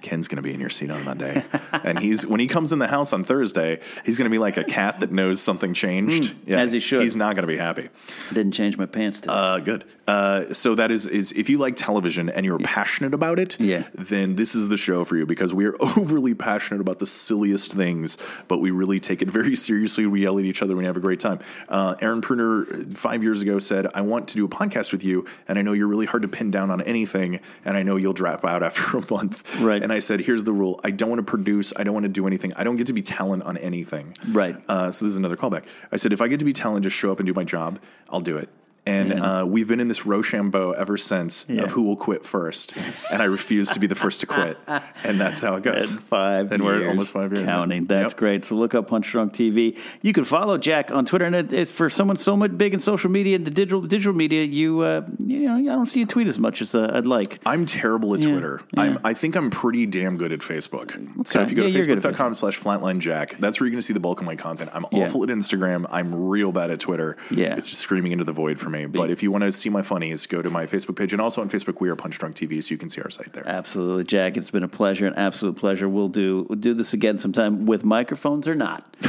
Ken's 0.00 0.28
going 0.28 0.36
to 0.36 0.42
be 0.42 0.52
in 0.52 0.60
your 0.60 0.70
seat 0.70 0.90
on 0.90 1.04
Monday. 1.04 1.44
and 1.84 1.98
he's 1.98 2.26
when 2.26 2.40
he 2.40 2.46
comes 2.46 2.72
in 2.72 2.78
the 2.78 2.88
house 2.88 3.12
on 3.12 3.24
Thursday, 3.24 3.80
he's 4.04 4.18
going 4.18 4.26
to 4.26 4.34
be 4.34 4.38
like 4.38 4.56
a 4.56 4.64
cat 4.64 5.00
that 5.00 5.12
knows 5.12 5.40
something 5.40 5.74
changed. 5.74 6.38
Hmm, 6.38 6.54
as 6.54 6.72
he 6.72 6.80
should. 6.80 7.02
He's 7.02 7.16
not 7.16 7.34
going 7.34 7.42
to 7.42 7.46
be 7.46 7.56
happy. 7.56 7.88
Didn't 8.32 8.52
change 8.52 8.76
my 8.76 8.86
pants 8.86 9.20
today. 9.20 9.34
Uh, 9.34 9.58
good. 9.58 9.84
Uh, 10.10 10.52
so 10.52 10.74
that 10.74 10.90
is 10.90 11.06
is 11.06 11.30
if 11.32 11.48
you 11.50 11.56
like 11.58 11.76
television 11.76 12.28
and 12.30 12.44
you're 12.46 12.58
passionate 12.58 13.14
about 13.14 13.38
it, 13.38 13.60
Yeah. 13.60 13.84
then 13.94 14.34
this 14.34 14.54
is 14.54 14.66
the 14.68 14.76
show 14.76 15.04
for 15.04 15.16
you 15.16 15.24
because 15.26 15.54
we 15.54 15.64
are 15.66 15.76
overly 15.96 16.34
passionate 16.34 16.80
about 16.80 16.98
the 16.98 17.06
silliest 17.06 17.72
things, 17.72 18.18
but 18.48 18.58
we 18.58 18.70
really 18.72 18.98
take 18.98 19.22
it 19.22 19.30
very 19.30 19.54
seriously. 19.68 20.06
We 20.06 20.22
yell 20.22 20.38
at 20.38 20.44
each 20.44 20.62
other. 20.62 20.74
When 20.74 20.82
we 20.84 20.86
have 20.86 20.96
a 20.96 21.00
great 21.08 21.20
time. 21.20 21.38
Uh, 21.68 21.94
Aaron 22.00 22.20
Pruner 22.22 22.64
five 22.96 23.22
years 23.22 23.40
ago 23.42 23.58
said, 23.60 23.86
"I 23.94 24.00
want 24.00 24.26
to 24.28 24.34
do 24.36 24.44
a 24.44 24.48
podcast 24.48 24.90
with 24.92 25.04
you, 25.04 25.26
and 25.48 25.58
I 25.58 25.62
know 25.62 25.72
you're 25.74 25.86
really 25.94 26.06
hard 26.06 26.22
to 26.22 26.28
pin 26.28 26.50
down 26.50 26.70
on 26.70 26.80
anything, 26.82 27.40
and 27.64 27.76
I 27.76 27.82
know 27.82 27.96
you'll 27.96 28.12
drop 28.24 28.44
out 28.44 28.62
after 28.68 28.98
a 28.98 29.04
month." 29.12 29.60
Right. 29.60 29.82
And 29.82 29.92
I 29.92 30.00
said, 30.00 30.20
"Here's 30.20 30.42
the 30.44 30.52
rule: 30.52 30.80
I 30.82 30.90
don't 30.90 31.10
want 31.10 31.20
to 31.24 31.30
produce. 31.30 31.72
I 31.76 31.84
don't 31.84 31.94
want 31.94 32.04
to 32.04 32.08
do 32.20 32.26
anything. 32.26 32.52
I 32.56 32.64
don't 32.64 32.76
get 32.76 32.86
to 32.88 32.92
be 32.92 33.02
talent 33.02 33.42
on 33.44 33.56
anything." 33.58 34.16
Right. 34.32 34.56
Uh, 34.68 34.90
so 34.90 35.04
this 35.04 35.12
is 35.12 35.18
another 35.18 35.36
callback. 35.36 35.64
I 35.92 35.96
said, 35.96 36.12
if 36.12 36.20
I 36.20 36.28
get 36.28 36.38
to 36.40 36.44
be 36.44 36.52
talent, 36.52 36.82
just 36.84 36.96
show 36.96 37.12
up 37.12 37.18
and 37.20 37.26
do 37.26 37.34
my 37.34 37.44
job, 37.44 37.78
I'll 38.08 38.20
do 38.20 38.36
it. 38.38 38.48
And 38.86 39.12
uh, 39.12 39.44
we've 39.46 39.68
been 39.68 39.80
in 39.80 39.88
this 39.88 40.06
Rochambeau 40.06 40.72
ever 40.72 40.96
since 40.96 41.44
Yeah. 41.48 41.62
of 41.64 41.70
who 41.70 41.82
will 41.82 41.96
quit 41.96 42.24
first, 42.24 42.74
and 43.10 43.20
I 43.20 43.26
refuse 43.26 43.70
to 43.72 43.80
be 43.80 43.86
the 43.86 43.94
first 43.94 44.20
to 44.20 44.26
quit, 44.26 44.56
and 45.04 45.20
that's 45.20 45.42
how 45.42 45.56
it 45.56 45.62
goes. 45.62 45.92
And 45.92 46.02
five 46.02 46.50
and 46.52 46.64
we're 46.64 46.88
almost 46.88 47.12
five 47.12 47.32
years 47.32 47.44
counting. 47.46 47.80
Yep. 47.82 47.88
That's 47.88 48.14
great. 48.14 48.44
So 48.46 48.54
look 48.56 48.74
up 48.74 48.88
Punch 48.88 49.10
Drunk 49.10 49.32
TV. 49.34 49.78
You 50.02 50.12
can 50.12 50.24
follow 50.24 50.56
Jack 50.58 50.90
on 50.90 51.04
Twitter, 51.04 51.26
and 51.26 51.52
it's 51.52 51.70
for 51.70 51.90
someone 51.90 52.16
so 52.16 52.36
much 52.36 52.56
big 52.56 52.72
in 52.74 52.80
social 52.80 53.10
media 53.10 53.36
and 53.36 53.44
the 53.46 53.50
digital 53.50 53.82
digital 53.82 54.14
media. 54.14 54.44
You 54.44 54.80
uh, 54.80 55.06
you 55.18 55.40
know 55.48 55.56
I 55.56 55.74
don't 55.76 55.86
see 55.86 56.00
you 56.00 56.06
tweet 56.06 56.26
as 56.26 56.38
much 56.38 56.62
as 56.62 56.74
uh, 56.74 56.90
I'd 56.94 57.06
like. 57.06 57.38
I'm 57.46 57.66
terrible 57.66 58.14
at 58.14 58.22
Yeah, 58.24 58.30
Twitter. 58.30 58.60
I'm, 58.76 58.98
I 59.04 59.12
think 59.14 59.36
I'm 59.36 59.50
pretty 59.50 59.84
damn 59.86 60.16
good 60.16 60.32
at 60.32 60.40
Facebook. 60.40 61.26
So 61.26 61.42
if 61.42 61.50
you 61.50 61.56
go 61.56 61.70
to 61.70 61.78
facebook.com 61.78 62.34
slash 62.34 62.58
flatlinejack, 62.58 63.38
that's 63.38 63.60
where 63.60 63.66
you're 63.66 63.72
going 63.72 63.80
to 63.80 63.86
see 63.86 63.92
the 63.94 64.00
bulk 64.00 64.20
of 64.20 64.26
my 64.26 64.36
content. 64.36 64.70
I'm 64.72 64.86
awful 64.86 65.22
at 65.22 65.28
Instagram. 65.28 65.86
I'm 65.90 66.14
real 66.14 66.50
bad 66.50 66.70
at 66.70 66.80
Twitter. 66.80 67.16
Yeah. 67.30 67.54
It's 67.56 67.68
just 67.68 67.82
screaming 67.82 68.12
into 68.12 68.24
the 68.24 68.32
void 68.32 68.58
for 68.58 68.69
me. 68.70 68.86
But 68.86 69.10
if 69.10 69.22
you 69.22 69.30
want 69.30 69.44
to 69.44 69.52
see 69.52 69.68
my 69.68 69.82
funnies, 69.82 70.26
go 70.26 70.42
to 70.42 70.50
my 70.50 70.66
Facebook 70.66 70.96
page. 70.96 71.12
And 71.12 71.20
also 71.20 71.40
on 71.40 71.48
Facebook, 71.48 71.80
we 71.80 71.88
are 71.88 71.96
Punch 71.96 72.18
Drunk 72.18 72.36
TV, 72.36 72.62
so 72.62 72.72
you 72.72 72.78
can 72.78 72.88
see 72.88 73.00
our 73.02 73.10
site 73.10 73.32
there. 73.32 73.46
Absolutely, 73.46 74.04
Jack. 74.04 74.36
It's 74.36 74.50
been 74.50 74.62
a 74.62 74.68
pleasure, 74.68 75.06
an 75.06 75.14
absolute 75.14 75.56
pleasure. 75.56 75.88
We'll 75.88 76.08
do 76.08 76.46
we'll 76.48 76.58
do 76.58 76.74
this 76.74 76.92
again 76.92 77.18
sometime 77.18 77.66
with 77.66 77.84
microphones 77.84 78.48
or 78.48 78.54
not. 78.54 78.96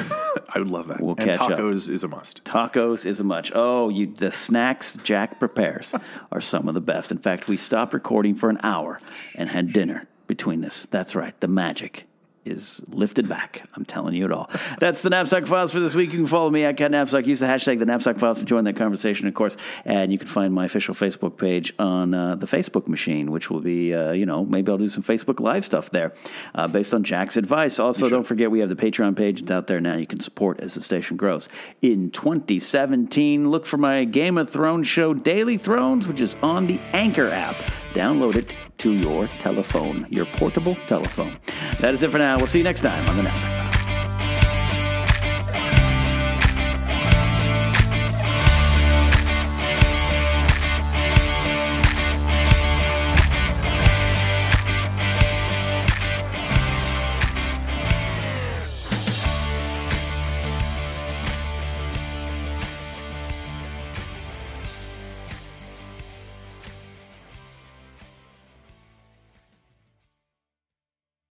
I 0.53 0.59
would 0.59 0.69
love 0.69 0.87
that. 0.87 1.01
We'll 1.01 1.15
and 1.17 1.31
catch 1.31 1.39
up. 1.39 1.51
tacos 1.51 1.89
is 1.89 2.03
a 2.03 2.07
must. 2.07 2.43
Tacos 2.43 3.05
is 3.05 3.19
a 3.19 3.23
much. 3.23 3.51
Oh, 3.53 3.89
you 3.89 4.07
the 4.07 4.31
snacks 4.31 4.97
Jack 4.97 5.39
prepares 5.39 5.93
are 6.31 6.41
some 6.41 6.67
of 6.67 6.73
the 6.73 6.81
best. 6.81 7.11
In 7.11 7.17
fact, 7.17 7.47
we 7.47 7.57
stopped 7.57 7.93
recording 7.93 8.35
for 8.35 8.49
an 8.49 8.59
hour 8.63 8.99
and 9.35 9.49
had 9.49 9.73
dinner 9.73 10.07
between 10.27 10.61
this. 10.61 10.87
That's 10.91 11.15
right. 11.15 11.39
The 11.39 11.47
magic 11.47 12.07
is 12.45 12.81
lifted 12.87 13.29
back. 13.29 13.63
I'm 13.75 13.85
telling 13.85 14.15
you 14.15 14.25
it 14.25 14.31
all. 14.31 14.49
That's 14.79 15.01
the 15.01 15.09
Napzok 15.09 15.47
Files 15.47 15.71
for 15.71 15.79
this 15.79 15.93
week. 15.93 16.11
You 16.11 16.19
can 16.19 16.27
follow 16.27 16.49
me 16.49 16.63
at 16.63 16.77
Ken 16.77 16.91
Napzok. 16.91 17.25
Use 17.25 17.39
the 17.39 17.45
hashtag 17.45 17.79
the 17.79 17.85
Napzok 17.85 18.19
Files 18.19 18.39
to 18.39 18.45
join 18.45 18.63
that 18.63 18.75
conversation, 18.75 19.27
of 19.27 19.33
course. 19.33 19.57
And 19.85 20.11
you 20.11 20.17
can 20.17 20.27
find 20.27 20.53
my 20.53 20.65
official 20.65 20.95
Facebook 20.95 21.37
page 21.37 21.73
on 21.77 22.13
uh, 22.13 22.35
the 22.35 22.47
Facebook 22.47 22.87
machine, 22.87 23.31
which 23.31 23.49
will 23.49 23.59
be, 23.59 23.93
uh, 23.93 24.11
you 24.11 24.25
know, 24.25 24.45
maybe 24.45 24.71
I'll 24.71 24.77
do 24.77 24.89
some 24.89 25.03
Facebook 25.03 25.39
Live 25.39 25.65
stuff 25.65 25.91
there 25.91 26.13
uh, 26.55 26.67
based 26.67 26.93
on 26.93 27.03
Jack's 27.03 27.37
advice. 27.37 27.79
Also, 27.79 28.09
don't 28.09 28.23
forget 28.23 28.49
we 28.49 28.59
have 28.59 28.69
the 28.69 28.75
Patreon 28.75 29.15
page. 29.15 29.41
It's 29.41 29.51
out 29.51 29.67
there 29.67 29.81
now. 29.81 29.95
You 29.95 30.07
can 30.07 30.19
support 30.19 30.59
as 30.59 30.73
the 30.73 30.81
station 30.81 31.17
grows. 31.17 31.47
In 31.81 32.11
2017, 32.11 33.49
look 33.49 33.65
for 33.65 33.77
my 33.77 34.03
Game 34.05 34.37
of 34.37 34.49
Thrones 34.49 34.87
show, 34.87 35.13
Daily 35.13 35.57
Thrones, 35.57 36.07
which 36.07 36.21
is 36.21 36.35
on 36.41 36.67
the 36.67 36.79
Anchor 36.93 37.29
app. 37.29 37.55
Download 37.93 38.35
it 38.35 38.53
to 38.81 38.93
your 38.93 39.27
telephone, 39.39 40.07
your 40.09 40.25
portable 40.25 40.75
telephone. 40.87 41.37
That 41.79 41.93
is 41.93 42.01
it 42.01 42.09
for 42.09 42.17
now. 42.17 42.37
We'll 42.37 42.47
see 42.47 42.57
you 42.57 42.63
next 42.63 42.81
time 42.81 43.07
on 43.07 43.17
the 43.17 43.23
Napzok. 43.23 43.80